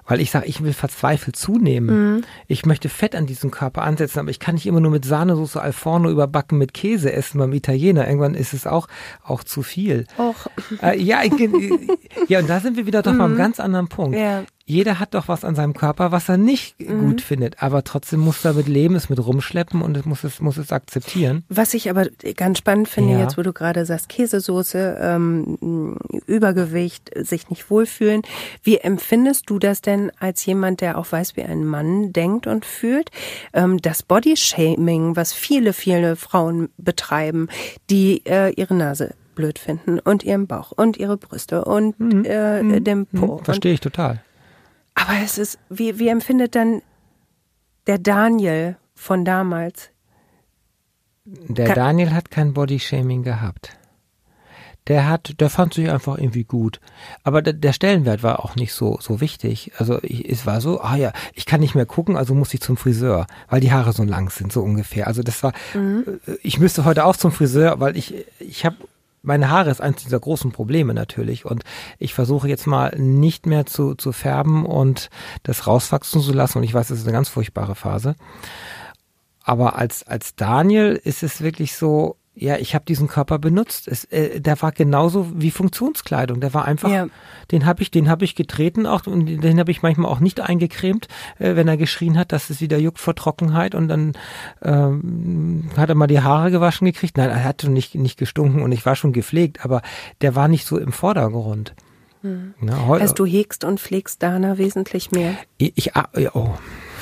Weil 0.07 0.23
ich 0.23 0.31
sage, 0.31 0.47
ich 0.47 0.63
will 0.63 0.73
verzweifelt 0.73 1.37
zunehmen. 1.37 2.15
Mhm. 2.15 2.25
Ich 2.47 2.65
möchte 2.65 2.89
Fett 2.89 3.15
an 3.15 3.27
diesem 3.27 3.51
Körper 3.51 3.83
ansetzen, 3.83 4.21
aber 4.21 4.31
ich 4.31 4.41
kann 4.41 4.55
nicht 4.55 4.65
immer 4.65 4.81
nur 4.81 4.91
mit 4.91 5.05
Sahnesoße 5.05 5.61
Alforno 5.61 6.09
überbacken 6.11 6.57
mit 6.57 6.73
Käse 6.73 7.13
essen 7.13 7.41
beim 7.41 7.53
Italiener. 7.53 8.09
Irgendwann 8.09 8.35
ist 8.35 8.55
es 8.55 8.67
auch, 8.67 8.89
auch 9.23 9.45
zu 9.45 9.63
viel. 9.63 10.07
Och. 10.19 10.47
Äh, 10.81 10.99
ja, 10.99 11.21
ja, 12.29 12.39
und 12.39 12.49
da 12.49 12.61
sind 12.61 12.79
wir 12.79 12.87
wieder 12.87 13.03
doch 13.03 13.13
mhm. 13.13 13.19
beim 13.19 13.37
ganz 13.37 13.61
anderen 13.61 13.89
Punkt. 13.89 14.17
Ja 14.17 14.45
jeder 14.69 14.99
hat 15.01 15.15
doch 15.15 15.29
was 15.29 15.45
an 15.45 15.55
seinem 15.55 15.73
Körper, 15.73 16.13
was 16.13 16.29
er 16.29 16.37
nicht 16.37 16.79
mhm. 16.79 17.01
gut 17.01 17.21
findet, 17.23 17.63
aber 17.63 17.85
trotzdem 17.85 18.21
muss 18.21 18.45
er 18.45 18.53
damit 18.53 18.69
leben, 18.69 18.97
es 18.97 19.09
mit 19.09 19.19
rumschleppen 19.19 19.81
und 19.81 20.05
muss 20.05 20.25
es, 20.25 20.41
muss 20.41 20.59
es 20.59 20.73
akzeptieren. 20.73 21.45
Was 21.49 21.73
ich 21.73 21.89
aber 21.89 22.07
ganz 22.37 22.59
spannend 22.59 22.89
finde, 22.89 23.15
ja. 23.15 23.21
jetzt 23.21 23.39
wo 23.39 23.43
du 23.43 23.55
gerade 23.55 23.87
sagst, 23.87 24.11
Käsesoße, 24.11 24.99
ähm, 25.01 25.97
Übergewicht, 26.27 27.11
sich 27.17 27.49
nicht 27.49 27.71
wohlfühlen. 27.71 28.23
Wie 28.63 28.77
empfindest 28.77 29.49
du 29.49 29.59
das 29.59 29.81
denn 29.81 30.13
als 30.21 30.45
jemand, 30.45 30.83
der 30.83 30.99
auch 30.99 31.11
weiß, 31.11 31.37
wie 31.37 31.43
ein 31.43 31.65
Mann 31.65 32.13
denkt 32.13 32.47
und 32.47 32.67
fühlt? 32.67 33.11
Ähm, 33.55 33.81
das 33.81 34.03
Bodyshaming, 34.03 35.17
was 35.17 35.33
viele, 35.33 35.73
viele 35.73 36.17
Frauen 36.17 36.69
betreiben, 36.77 37.49
die 37.89 38.23
äh, 38.27 38.53
ihre 38.53 38.75
Nase 38.75 39.15
blöd 39.35 39.59
finden 39.59 39.99
und 40.01 40.25
ihren 40.25 40.47
Bauch 40.47 40.73
und 40.73 40.97
ihre 40.97 41.17
Brüste 41.17 41.65
und 41.65 41.99
mhm. 41.99 42.25
äh, 42.27 42.63
mhm. 42.63 42.85
den 42.85 43.07
Po. 43.07 43.39
Mhm. 43.39 43.45
Verstehe 43.45 43.73
ich 43.73 43.81
total. 43.81 44.21
Aber 44.99 45.19
es 45.23 45.39
ist, 45.39 45.59
wie, 45.69 45.99
wie 45.99 46.09
empfindet 46.09 46.55
dann 46.55 46.83
der 47.87 47.99
Daniel 47.99 48.77
von 48.95 49.25
damals? 49.25 49.91
Der 51.25 51.67
Kann 51.67 51.75
Daniel 51.77 52.13
hat 52.13 52.31
kein 52.31 52.53
Bodyshaming 52.53 53.23
gehabt. 53.23 53.77
Der 54.89 55.07
hat, 55.07 55.39
der 55.41 55.51
fand 55.51 55.75
sich 55.75 55.91
einfach 55.91 56.17
irgendwie 56.17 56.45
gut. 56.45 56.81
Aber 57.23 57.43
der, 57.43 57.53
der 57.53 57.75
Stellenwert 57.75 58.23
war 58.23 58.43
auch 58.43 58.57
nicht 58.57 58.73
so, 58.73 58.99
so 59.01 59.21
wichtig. 59.21 59.73
Also 59.77 59.99
ich, 60.03 60.29
es 60.29 60.47
war 60.47 60.61
so, 60.61 60.81
ah 60.81 60.97
ja, 60.97 61.13
ich 61.35 61.45
kann 61.45 61.61
nicht 61.61 61.75
mehr 61.75 61.87
gucken, 61.87 62.17
also 62.17 62.35
muss 62.35 62.55
ich 62.55 62.61
zum 62.61 62.79
Friseur, 62.79 63.27
weil 63.49 63.61
die 63.61 63.71
Haare 63.71 63.93
so 63.93 64.03
lang 64.03 64.31
sind, 64.31 64.51
so 64.51 64.63
ungefähr. 64.63 65.07
Also 65.07 65.23
das 65.23 65.43
war, 65.43 65.53
mhm. 65.75 66.21
Äh, 66.27 66.33
ich 66.43 66.59
müsste 66.59 66.87
heute 66.87 67.05
auch 67.05 67.17
zum 67.17 67.31
Friseur, 67.31 67.79
weil 67.81 67.97
ich, 67.97 68.15
ich 68.41 68.65
habe 68.65 68.77
meine 69.23 69.51
Haare 69.51 69.71
ist 69.71 69.81
eines 69.81 70.03
dieser 70.03 70.21
großen 70.21 70.53
Probleme 70.53 70.95
natürlich 70.95 71.45
und 71.45 71.65
ich 71.99 72.15
versuche 72.15 72.49
jetzt 72.49 72.67
mal 72.67 72.95
nicht 72.99 73.47
mehr 73.47 73.67
zu, 73.67 73.95
zu 73.95 74.13
färben 74.13 74.65
und 74.65 75.11
das 75.43 75.67
rauswachsen 75.67 76.23
zu 76.23 76.33
lassen 76.33 76.59
und 76.59 76.65
ich 76.65 76.75
weiß, 76.75 76.89
das 76.89 76.99
ist 76.99 77.05
eine 77.05 77.13
ganz 77.13 77.29
furchtbare 77.29 77.75
Phase. 77.75 78.15
Aber 79.43 79.77
als, 79.77 80.07
als 80.07 80.35
Daniel 80.35 81.01
ist 81.03 81.23
es 81.23 81.41
wirklich 81.41 81.75
so, 81.75 82.17
ja, 82.41 82.57
ich 82.57 82.75
habe 82.75 82.85
diesen 82.85 83.09
Körper 83.09 83.39
benutzt. 83.39 83.89
Es, 83.89 84.05
äh, 84.05 84.41
der 84.41 84.61
war 84.63 84.73
genauso 84.73 85.33
wie 85.35 85.51
Funktionskleidung. 85.51 86.41
Der 86.41 86.55
war 86.55 86.65
einfach, 86.65 86.91
ja. 86.91 87.07
den 87.51 87.67
habe 87.67 87.83
ich, 87.83 87.91
den 87.91 88.09
habe 88.09 88.25
ich 88.25 88.35
getreten 88.37 88.87
auch 88.87 89.07
und 89.07 89.27
den 89.27 89.59
habe 89.59 89.71
ich 89.71 89.83
manchmal 89.83 90.11
auch 90.11 90.21
nicht 90.21 90.41
eingecremt, 90.41 91.09
äh, 91.39 91.57
wenn 91.57 91.67
er 91.67 91.77
geschrien 91.77 92.17
hat, 92.17 92.33
dass 92.33 92.51
es 92.51 92.61
wieder 92.61 92.79
juckt 92.79 93.01
vor 93.01 93.15
Trockenheit 93.15 93.75
und 93.75 93.89
dann 93.89 94.13
ähm, 94.63 95.71
hat 95.77 95.89
er 95.89 95.97
mal 95.97 96.07
die 96.07 96.21
Haare 96.21 96.51
gewaschen 96.51 96.85
gekriegt. 96.85 97.17
Nein, 97.17 97.31
er 97.31 97.45
hat 97.45 97.63
schon 97.63 97.73
nicht 97.73 97.95
nicht 97.97 98.19
gestunken 98.19 98.63
und 98.63 98.71
ich 98.71 98.87
war 98.87 98.95
schon 98.95 99.13
gepflegt, 99.13 99.65
aber 99.65 99.83
der 100.21 100.37
war 100.37 100.47
nicht 100.47 100.67
so 100.67 100.79
im 100.79 100.93
Vordergrund. 100.93 101.75
Hm. 102.23 102.55
Na, 102.61 102.89
also 102.89 103.15
du 103.15 103.27
hegst 103.27 103.65
und 103.65 103.81
pflegst 103.81 104.23
Dana 104.23 104.59
wesentlich 104.59 105.11
mehr. 105.11 105.35
Ich, 105.59 105.73
ich 105.77 105.97
ah, 105.97 106.09
oh. 106.35 106.55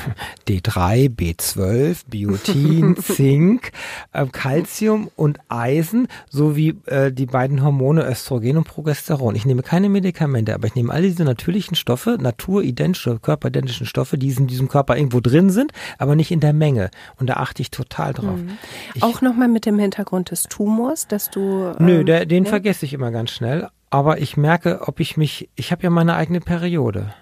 D3, 0.48 1.08
B12, 1.08 2.04
Biotin, 2.08 2.96
Zink, 3.02 3.72
äh, 4.12 4.26
Calcium 4.26 5.10
und 5.16 5.38
Eisen 5.48 6.08
sowie 6.30 6.76
äh, 6.86 7.12
die 7.12 7.26
beiden 7.26 7.62
Hormone 7.62 8.08
Östrogen 8.08 8.56
und 8.58 8.64
Progesteron. 8.64 9.34
Ich 9.34 9.46
nehme 9.46 9.62
keine 9.62 9.88
Medikamente, 9.88 10.54
aber 10.54 10.66
ich 10.66 10.74
nehme 10.74 10.92
all 10.92 11.02
diese 11.02 11.24
natürlichen 11.24 11.76
Stoffe, 11.76 12.18
naturidentische, 12.20 13.18
körperidentischen 13.18 13.86
Stoffe, 13.86 14.18
die 14.18 14.30
in 14.30 14.46
diesem 14.46 14.68
Körper 14.68 14.96
irgendwo 14.96 15.20
drin 15.20 15.50
sind, 15.50 15.72
aber 15.98 16.16
nicht 16.16 16.30
in 16.30 16.40
der 16.40 16.52
Menge. 16.52 16.90
Und 17.18 17.28
da 17.28 17.34
achte 17.34 17.62
ich 17.62 17.70
total 17.70 18.12
drauf. 18.12 18.36
Mhm. 18.36 18.58
Ich, 18.94 19.02
Auch 19.02 19.20
nochmal 19.20 19.48
mit 19.48 19.66
dem 19.66 19.78
Hintergrund 19.78 20.30
des 20.30 20.44
Tumors, 20.44 21.08
dass 21.08 21.30
du. 21.30 21.74
Ähm, 21.78 21.86
nö, 21.86 22.04
der, 22.04 22.26
den 22.26 22.44
ne? 22.44 22.48
vergesse 22.48 22.84
ich 22.84 22.92
immer 22.92 23.10
ganz 23.10 23.30
schnell. 23.30 23.68
Aber 23.90 24.20
ich 24.20 24.36
merke, 24.36 24.88
ob 24.88 25.00
ich 25.00 25.16
mich, 25.16 25.48
ich 25.54 25.72
habe 25.72 25.82
ja 25.82 25.90
meine 25.90 26.14
eigene 26.16 26.40
Periode 26.40 27.14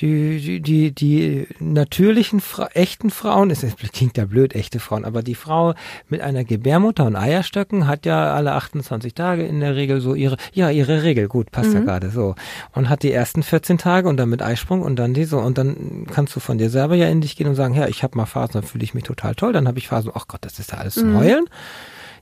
die, 0.00 0.40
die, 0.40 0.60
die, 0.60 0.92
die 0.92 1.46
natürlichen, 1.60 2.42
echten 2.72 3.10
Frauen, 3.10 3.50
es 3.50 3.64
klingt 3.92 4.16
ja 4.16 4.24
blöd, 4.24 4.54
echte 4.54 4.80
Frauen, 4.80 5.04
aber 5.04 5.22
die 5.22 5.36
Frau 5.36 5.74
mit 6.08 6.20
einer 6.20 6.42
Gebärmutter 6.42 7.04
und 7.04 7.14
Eierstöcken 7.14 7.86
hat 7.86 8.04
ja 8.04 8.34
alle 8.34 8.52
28 8.52 9.14
Tage 9.14 9.46
in 9.46 9.60
der 9.60 9.76
Regel 9.76 10.00
so 10.00 10.14
ihre, 10.14 10.36
ja, 10.52 10.68
ihre 10.70 11.04
Regel, 11.04 11.28
gut, 11.28 11.52
passt 11.52 11.70
mhm. 11.70 11.76
ja 11.76 11.80
gerade 11.82 12.10
so. 12.10 12.34
Und 12.72 12.88
hat 12.88 13.04
die 13.04 13.12
ersten 13.12 13.44
14 13.44 13.78
Tage 13.78 14.08
und 14.08 14.16
dann 14.16 14.28
mit 14.28 14.42
Eisprung 14.42 14.82
und 14.82 14.96
dann 14.96 15.14
die 15.14 15.24
so. 15.24 15.38
Und 15.38 15.58
dann 15.58 16.06
kannst 16.12 16.34
du 16.34 16.40
von 16.40 16.58
dir 16.58 16.70
selber 16.70 16.96
ja 16.96 17.08
in 17.08 17.20
dich 17.20 17.36
gehen 17.36 17.46
und 17.46 17.54
sagen, 17.54 17.74
ja, 17.74 17.86
ich 17.86 18.02
habe 18.02 18.16
mal 18.16 18.26
Phasen, 18.26 18.54
dann 18.54 18.64
fühle 18.64 18.82
ich 18.82 18.94
mich 18.94 19.04
total 19.04 19.36
toll. 19.36 19.52
Dann 19.52 19.68
habe 19.68 19.78
ich 19.78 19.88
Phasen, 19.88 20.10
ach 20.12 20.26
Gott, 20.26 20.44
das 20.44 20.58
ist 20.58 20.72
ja 20.72 20.78
alles 20.78 20.94
zum 20.94 21.12
mhm. 21.12 21.18
Heulen. 21.18 21.44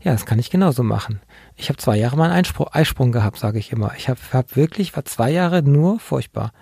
Ja, 0.03 0.13
das 0.13 0.27
kann 0.27 0.39
ich 0.39 0.51
genauso 0.51 0.83
machen. 0.83 1.21
Ich 1.57 1.69
habe 1.69 1.79
zwei 1.79 1.97
Jahre 1.97 2.17
mal 2.17 2.25
einen 2.25 2.35
Einsprung, 2.35 2.69
Eisprung 2.73 3.13
gehabt, 3.13 3.39
sage 3.39 3.59
ich 3.59 3.73
immer. 3.73 3.93
Ich 3.97 4.09
habe 4.09 4.21
hab 4.33 4.57
wirklich, 4.57 4.95
war 4.97 5.05
zwei 5.05 5.31
Jahre 5.31 5.63
nur 5.63 6.01
furchtbar 6.01 6.53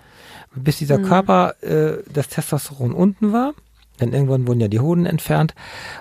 bis 0.55 0.77
dieser 0.77 0.99
mhm. 0.99 1.03
Körper, 1.03 1.55
äh, 1.61 2.03
das 2.11 2.29
Testosteron 2.29 2.93
unten 2.93 3.33
war. 3.33 3.53
Denn 3.99 4.13
irgendwann 4.13 4.47
wurden 4.47 4.61
ja 4.61 4.67
die 4.67 4.79
Hoden 4.79 5.05
entfernt 5.05 5.53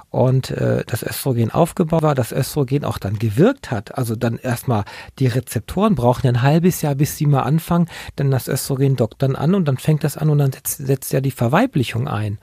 und 0.08 0.50
äh, 0.52 0.84
das 0.86 1.02
Östrogen 1.02 1.50
aufgebaut 1.50 2.02
war, 2.02 2.14
das 2.14 2.32
Östrogen 2.32 2.82
auch 2.82 2.96
dann 2.96 3.18
gewirkt 3.18 3.70
hat. 3.70 3.98
Also 3.98 4.16
dann 4.16 4.38
erstmal 4.38 4.84
die 5.18 5.26
Rezeptoren 5.26 5.96
brauchen 5.96 6.24
ja 6.24 6.32
ein 6.32 6.40
halbes 6.40 6.80
Jahr, 6.80 6.94
bis 6.94 7.18
sie 7.18 7.26
mal 7.26 7.42
anfangen, 7.42 7.88
denn 8.16 8.30
das 8.30 8.48
Östrogen 8.48 8.96
dockt 8.96 9.22
dann 9.22 9.36
an 9.36 9.54
und 9.54 9.66
dann 9.66 9.76
fängt 9.76 10.02
das 10.02 10.16
an 10.16 10.30
und 10.30 10.38
dann 10.38 10.52
setzt, 10.52 10.78
setzt 10.78 11.12
ja 11.12 11.20
die 11.20 11.30
Verweiblichung 11.30 12.08
ein. 12.08 12.38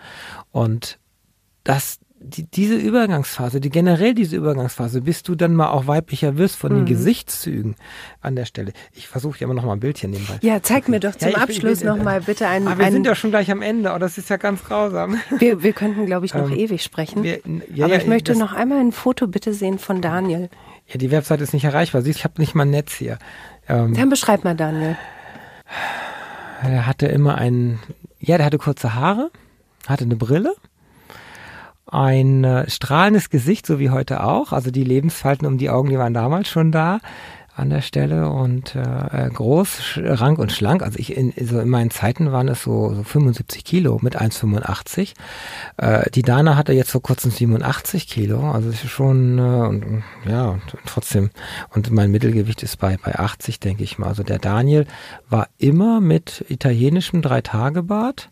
Und 0.52 1.00
das, 1.64 1.98
die, 2.20 2.44
diese 2.44 2.76
Übergangsphase, 2.76 3.60
die 3.62 3.70
generell 3.70 4.14
diese 4.14 4.36
Übergangsphase, 4.36 5.02
bis 5.02 5.24
du 5.24 5.36
dann 5.36 5.54
mal 5.54 5.70
auch 5.70 5.88
weiblicher 5.88 6.38
wirst 6.38 6.56
von 6.56 6.72
den 6.72 6.82
mhm. 6.82 6.86
Gesichtszügen 6.86 7.76
an 8.22 8.36
der 8.36 8.46
Stelle. 8.46 8.74
Ich 8.94 9.08
versuche 9.08 9.40
ja 9.40 9.46
immer 9.46 9.54
noch 9.54 9.66
mal 9.66 9.74
ein 9.74 9.80
Bildchen 9.80 10.12
nebenbei. 10.12 10.40
Ja, 10.42 10.62
zeig 10.62 10.90
mir 10.90 11.00
doch 11.00 11.16
zum 11.18 11.32
ja, 11.32 11.38
Abschluss 11.38 11.84
noch 11.84 12.02
mal 12.02 12.22
bitte 12.22 12.48
einen. 12.48 12.68
Aber 12.68 12.80
wir 12.80 12.86
einen, 12.86 12.96
sind 12.96 13.06
ja 13.06 13.16
schon 13.16 13.30
gleich 13.30 13.52
am 13.52 13.62
Ende, 13.62 13.94
oh, 13.94 14.00
das 14.00 14.18
ist 14.18 14.30
ja 14.30 14.38
ganz 14.38 14.64
grausam. 14.64 15.20
Wir, 15.40 15.62
wir 15.62 15.74
könnten, 15.74 16.06
glaube 16.06 16.26
ich, 16.26 16.34
noch 16.34 16.50
ähm, 16.50 16.58
ewig 16.58 16.84
sprechen. 16.84 17.24
Wir, 17.24 17.42
ja, 17.74 17.86
Aber 17.86 17.96
ich 17.96 18.08
möchte 18.08 18.36
noch 18.36 18.54
einmal 18.54 18.80
ein 18.80 18.92
Foto 18.92 19.28
bitte 19.28 19.54
sehen 19.54 19.78
von 19.78 20.02
Daniel. 20.02 20.50
Ja, 20.88 20.98
die 20.98 21.12
Website 21.12 21.42
ist 21.42 21.54
nicht 21.54 21.66
erreichbar. 21.66 22.02
Siehst, 22.02 22.20
ich 22.20 22.24
habe 22.24 22.36
nicht 22.40 22.56
mal 22.56 22.64
ein 22.64 22.72
Netz 22.72 22.94
hier. 22.94 23.20
Ähm, 23.68 23.94
Dann 23.94 24.10
beschreib 24.10 24.44
mal 24.44 24.56
Daniel. 24.56 24.98
Er 26.64 26.88
hatte 26.88 27.08
immer 27.08 27.36
einen, 27.36 27.80
ja, 28.20 28.38
der 28.38 28.46
hatte 28.46 28.58
kurze 28.58 28.96
Haare, 28.96 29.30
hatte 29.88 30.06
eine 30.06 30.16
Brille, 30.16 30.56
ein 31.88 32.44
äh, 32.44 32.70
strahlendes 32.70 33.30
Gesicht, 33.30 33.66
so 33.66 33.80
wie 33.80 33.90
heute 33.90 34.24
auch. 34.24 34.52
Also 34.52 34.72
die 34.72 34.84
Lebensfalten 34.84 35.48
um 35.48 35.58
die 35.58 35.70
Augen, 35.70 35.90
die 35.90 35.98
waren 35.98 36.14
damals 36.14 36.50
schon 36.50 36.72
da 36.72 37.00
an 37.58 37.72
der 37.72 37.82
Stelle 37.82 38.30
und 38.30 38.76
äh, 38.76 39.26
äh 39.26 39.30
groß, 39.30 40.00
rank 40.04 40.38
und 40.38 40.52
schlank. 40.52 40.84
Also 40.84 41.00
ich 41.00 41.18
in, 41.18 41.34
so 41.42 41.60
in 41.60 41.70
meinen 41.70 41.90
Zeiten 41.90 42.32
waren 42.32 42.48
es 42.48 42.62
so, 42.62 42.94
so 42.94 43.04
75 43.04 43.64
Kilo 43.64 43.98
mit 44.02 44.20
1,85. 44.20 45.14
Äh, 45.78 46.12
die 46.12 46.22
Dana 46.22 46.56
hatte 46.56 46.74
jetzt 46.74 46.92
vor 46.92 47.02
kurzem 47.02 47.32
87 47.32 48.08
Kilo. 48.08 48.52
Also 48.52 48.70
ist 48.70 48.88
schon 48.88 49.40
äh, 49.40 49.42
und, 49.42 50.04
ja 50.28 50.46
und, 50.46 50.74
und 50.74 50.84
trotzdem 50.86 51.32
und 51.74 51.90
mein 51.90 52.12
Mittelgewicht 52.12 52.62
ist 52.62 52.78
bei 52.78 52.98
bei 53.04 53.16
80, 53.16 53.60
denke 53.60 53.84
ich 53.84 53.98
mal. 53.98 54.08
Also 54.08 54.22
der 54.22 54.40
Daniel 54.40 54.86
war 55.30 55.48
immer 55.58 56.00
mit 56.00 56.46
italienischem 56.50 57.24
Drei-Tage-Bart 57.24 58.30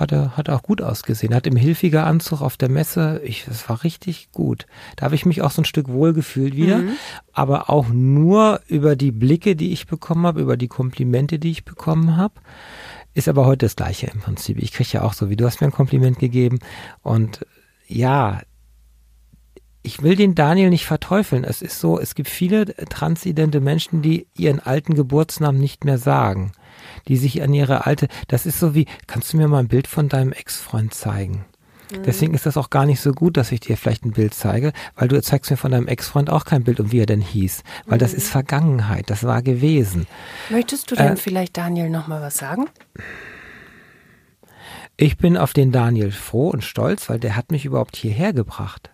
hat 0.00 0.12
er, 0.12 0.36
hat 0.36 0.48
auch 0.48 0.62
gut 0.62 0.82
ausgesehen. 0.82 1.34
Hat 1.34 1.46
im 1.46 1.56
Hilfiger 1.56 2.06
Anzug 2.06 2.40
auf 2.40 2.56
der 2.56 2.70
Messe, 2.70 3.20
ich, 3.24 3.44
das 3.44 3.68
war 3.68 3.84
richtig 3.84 4.32
gut. 4.32 4.66
Da 4.96 5.04
habe 5.04 5.14
ich 5.14 5.26
mich 5.26 5.42
auch 5.42 5.50
so 5.50 5.62
ein 5.62 5.66
Stück 5.66 5.88
wohlgefühlt 5.88 6.56
wieder, 6.56 6.78
mhm. 6.78 6.92
aber 7.32 7.70
auch 7.70 7.88
nur 7.88 8.60
über 8.66 8.96
die 8.96 9.12
Blicke, 9.12 9.54
die 9.54 9.72
ich 9.72 9.86
bekommen 9.86 10.26
habe, 10.26 10.40
über 10.40 10.56
die 10.56 10.68
Komplimente, 10.68 11.38
die 11.38 11.50
ich 11.50 11.64
bekommen 11.64 12.16
habe. 12.16 12.34
Ist 13.12 13.28
aber 13.28 13.44
heute 13.44 13.66
das 13.66 13.76
Gleiche 13.76 14.06
im 14.06 14.20
Prinzip. 14.20 14.58
Ich 14.58 14.72
kriege 14.72 14.90
ja 14.92 15.02
auch 15.02 15.12
so, 15.12 15.30
wie 15.30 15.36
du 15.36 15.44
hast 15.44 15.60
mir 15.60 15.66
ein 15.66 15.72
Kompliment 15.72 16.18
gegeben. 16.18 16.60
Und 17.02 17.44
ja, 17.86 18.40
ich 19.82 20.02
will 20.02 20.16
den 20.16 20.34
Daniel 20.34 20.70
nicht 20.70 20.86
verteufeln. 20.86 21.44
Es 21.44 21.62
ist 21.62 21.80
so, 21.80 21.98
es 21.98 22.14
gibt 22.14 22.28
viele 22.28 22.66
transidente 22.74 23.60
Menschen, 23.60 24.02
die 24.02 24.26
ihren 24.36 24.60
alten 24.60 24.94
Geburtsnamen 24.94 25.60
nicht 25.60 25.84
mehr 25.84 25.98
sagen 25.98 26.52
die 27.08 27.16
sich 27.16 27.42
an 27.42 27.52
ihre 27.54 27.86
alte, 27.86 28.08
das 28.28 28.46
ist 28.46 28.58
so 28.58 28.74
wie, 28.74 28.86
kannst 29.06 29.32
du 29.32 29.36
mir 29.36 29.48
mal 29.48 29.60
ein 29.60 29.68
Bild 29.68 29.86
von 29.86 30.08
deinem 30.08 30.32
Ex-Freund 30.32 30.94
zeigen? 30.94 31.44
Mhm. 31.90 32.02
Deswegen 32.04 32.34
ist 32.34 32.46
das 32.46 32.56
auch 32.56 32.70
gar 32.70 32.86
nicht 32.86 33.00
so 33.00 33.12
gut, 33.12 33.36
dass 33.36 33.52
ich 33.52 33.60
dir 33.60 33.76
vielleicht 33.76 34.04
ein 34.04 34.12
Bild 34.12 34.34
zeige, 34.34 34.72
weil 34.96 35.08
du 35.08 35.20
zeigst 35.22 35.50
mir 35.50 35.56
von 35.56 35.72
deinem 35.72 35.88
Ex-Freund 35.88 36.30
auch 36.30 36.44
kein 36.44 36.64
Bild, 36.64 36.80
um 36.80 36.92
wie 36.92 37.00
er 37.00 37.06
denn 37.06 37.20
hieß. 37.20 37.62
Weil 37.86 37.96
mhm. 37.96 38.00
das 38.00 38.14
ist 38.14 38.28
Vergangenheit, 38.28 39.10
das 39.10 39.24
war 39.24 39.42
gewesen. 39.42 40.06
Möchtest 40.50 40.90
du 40.90 40.94
denn 40.94 41.14
äh, 41.14 41.16
vielleicht 41.16 41.56
Daniel 41.56 41.90
nochmal 41.90 42.22
was 42.22 42.36
sagen? 42.36 42.66
Ich 44.96 45.16
bin 45.16 45.38
auf 45.38 45.52
den 45.52 45.72
Daniel 45.72 46.12
froh 46.12 46.50
und 46.50 46.62
stolz, 46.62 47.08
weil 47.08 47.18
der 47.18 47.34
hat 47.34 47.50
mich 47.50 47.64
überhaupt 47.64 47.96
hierher 47.96 48.32
gebracht 48.32 48.90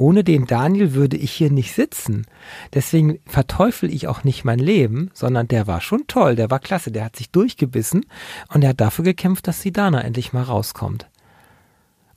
ohne 0.00 0.24
den 0.24 0.46
Daniel 0.46 0.94
würde 0.94 1.16
ich 1.16 1.30
hier 1.30 1.50
nicht 1.50 1.74
sitzen. 1.74 2.26
Deswegen 2.72 3.20
verteufel 3.26 3.92
ich 3.92 4.08
auch 4.08 4.24
nicht 4.24 4.44
mein 4.44 4.58
Leben, 4.58 5.10
sondern 5.12 5.46
der 5.46 5.66
war 5.66 5.80
schon 5.80 6.06
toll, 6.06 6.36
der 6.36 6.50
war 6.50 6.58
klasse, 6.58 6.90
der 6.90 7.04
hat 7.04 7.16
sich 7.16 7.30
durchgebissen 7.30 8.06
und 8.52 8.62
er 8.62 8.70
hat 8.70 8.80
dafür 8.80 9.04
gekämpft, 9.04 9.46
dass 9.46 9.60
die 9.60 9.72
Dana 9.72 10.00
endlich 10.00 10.32
mal 10.32 10.42
rauskommt. 10.42 11.08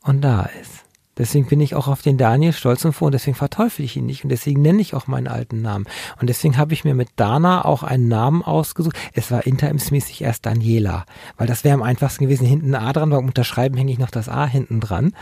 Und 0.01 0.21
da 0.21 0.49
ist. 0.61 0.82
Deswegen 1.17 1.45
bin 1.45 1.61
ich 1.61 1.75
auch 1.75 1.87
auf 1.87 2.01
den 2.01 2.17
Daniel 2.17 2.53
stolz 2.53 2.83
und 2.85 2.93
froh 2.93 3.05
und 3.05 3.11
deswegen 3.11 3.35
verteufel 3.35 3.85
ich 3.85 3.95
ihn 3.95 4.05
nicht 4.07 4.23
und 4.23 4.29
deswegen 4.29 4.61
nenne 4.61 4.81
ich 4.81 4.95
auch 4.95 5.05
meinen 5.05 5.27
alten 5.27 5.61
Namen. 5.61 5.85
Und 6.19 6.27
deswegen 6.27 6.57
habe 6.57 6.73
ich 6.73 6.83
mir 6.83 6.95
mit 6.95 7.09
Dana 7.17 7.65
auch 7.65 7.83
einen 7.83 8.07
Namen 8.07 8.41
ausgesucht. 8.41 8.97
Es 9.13 9.29
war 9.29 9.45
interimsmäßig 9.45 10.23
erst 10.23 10.45
Daniela, 10.45 11.05
weil 11.37 11.45
das 11.45 11.63
wäre 11.63 11.75
am 11.75 11.83
einfachsten 11.83 12.23
gewesen. 12.23 12.47
Hinten 12.47 12.73
ein 12.73 12.83
A 12.83 12.93
dran, 12.93 13.11
beim 13.11 13.25
Unterschreiben 13.25 13.77
hänge 13.77 13.91
ich 13.91 13.99
noch 13.99 14.09
das 14.09 14.27
A 14.27 14.47
hinten 14.47 14.79
dran. 14.79 15.13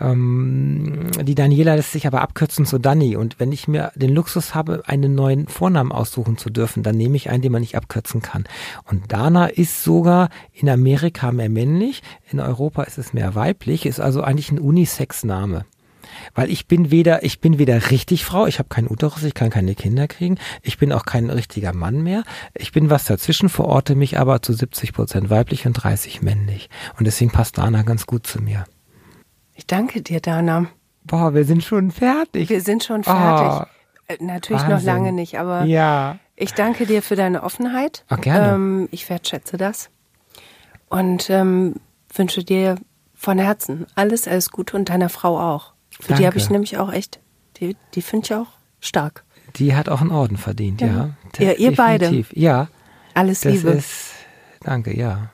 Ähm, 0.00 1.10
die 1.22 1.34
Daniela 1.34 1.74
lässt 1.74 1.92
sich 1.92 2.06
aber 2.06 2.22
abkürzen 2.22 2.64
zu 2.64 2.78
Dani 2.78 3.16
und 3.16 3.40
wenn 3.40 3.50
ich 3.50 3.66
mir 3.66 3.90
den 3.96 4.14
Luxus 4.14 4.54
habe, 4.54 4.84
einen 4.86 5.16
neuen 5.16 5.48
Vornamen 5.48 5.90
aussuchen 5.90 6.38
zu 6.38 6.48
dürfen, 6.48 6.84
dann 6.84 6.96
nehme 6.96 7.16
ich 7.16 7.28
einen, 7.28 7.42
den 7.42 7.50
man 7.50 7.60
nicht 7.60 7.76
abkürzen 7.76 8.22
kann. 8.22 8.44
Und 8.84 9.12
Dana 9.12 9.46
ist 9.46 9.82
sogar 9.82 10.28
in 10.52 10.68
Amerika 10.68 11.32
mehr 11.32 11.48
männlich, 11.48 12.02
in 12.30 12.38
Europa 12.38 12.84
ist 12.84 12.98
es 12.98 13.12
mehr 13.12 13.34
weiblich, 13.34 13.86
ist 13.86 14.00
also 14.00 14.22
eigentlich 14.22 14.52
ein 14.52 14.60
Unisex 14.60 15.23
Name. 15.24 15.64
Weil 16.34 16.50
ich 16.50 16.66
bin 16.66 16.90
weder, 16.90 17.24
ich 17.24 17.40
bin 17.40 17.58
weder 17.58 17.90
richtig 17.90 18.24
Frau, 18.24 18.46
ich 18.46 18.58
habe 18.58 18.68
keinen 18.68 18.88
Uterus, 18.88 19.22
ich 19.22 19.34
kann 19.34 19.50
keine 19.50 19.74
Kinder 19.74 20.06
kriegen, 20.06 20.38
ich 20.62 20.78
bin 20.78 20.92
auch 20.92 21.04
kein 21.04 21.30
richtiger 21.30 21.72
Mann 21.72 22.02
mehr. 22.02 22.24
Ich 22.54 22.72
bin 22.72 22.90
was 22.90 23.04
dazwischen, 23.04 23.48
verorte 23.48 23.94
mich 23.94 24.18
aber 24.18 24.42
zu 24.42 24.52
70 24.52 24.92
Prozent 24.92 25.30
weiblich 25.30 25.66
und 25.66 25.74
30 25.74 26.22
männlich. 26.22 26.70
Und 26.98 27.06
deswegen 27.06 27.30
passt 27.30 27.58
Dana 27.58 27.82
ganz 27.82 28.06
gut 28.06 28.26
zu 28.26 28.40
mir. 28.40 28.64
Ich 29.54 29.66
danke 29.66 30.02
dir, 30.02 30.20
Dana. 30.20 30.66
Boah, 31.04 31.34
wir 31.34 31.44
sind 31.44 31.62
schon 31.62 31.90
fertig. 31.90 32.48
Wir 32.48 32.60
sind 32.60 32.82
schon 32.82 33.04
fertig. 33.04 33.68
Oh, 34.08 34.14
Natürlich 34.20 34.62
Wahnsinn. 34.62 34.76
noch 34.76 34.82
lange 34.82 35.12
nicht, 35.12 35.38
aber 35.38 35.64
ja. 35.64 36.18
ich 36.36 36.52
danke 36.52 36.86
dir 36.86 37.02
für 37.02 37.16
deine 37.16 37.42
Offenheit. 37.42 38.04
Ach, 38.08 38.20
gerne. 38.20 38.54
Ähm, 38.54 38.88
ich 38.90 39.08
wertschätze 39.08 39.56
das. 39.56 39.90
Und 40.88 41.30
ähm, 41.30 41.76
wünsche 42.12 42.44
dir 42.44 42.76
von 43.24 43.38
Herzen. 43.38 43.86
Alles, 43.94 44.28
alles 44.28 44.50
Gute 44.50 44.76
und 44.76 44.88
deiner 44.88 45.08
Frau 45.08 45.40
auch. 45.40 45.72
Für 45.90 46.08
Danke. 46.08 46.14
die 46.20 46.26
habe 46.26 46.38
ich 46.38 46.50
nämlich 46.50 46.78
auch 46.78 46.92
echt, 46.92 47.20
die, 47.56 47.76
die 47.94 48.02
finde 48.02 48.26
ich 48.26 48.34
auch 48.34 48.46
stark. 48.80 49.24
Die 49.56 49.74
hat 49.74 49.88
auch 49.88 50.00
einen 50.00 50.10
Orden 50.10 50.36
verdient, 50.36 50.80
ja. 50.80 51.10
Ja, 51.38 51.46
ja 51.46 51.52
ihr 51.52 51.74
beide. 51.74 52.24
Ja. 52.32 52.68
Alles 53.14 53.40
das 53.40 53.52
Liebe. 53.52 53.70
Ist, 53.70 54.12
danke, 54.60 54.96
ja. 54.96 55.30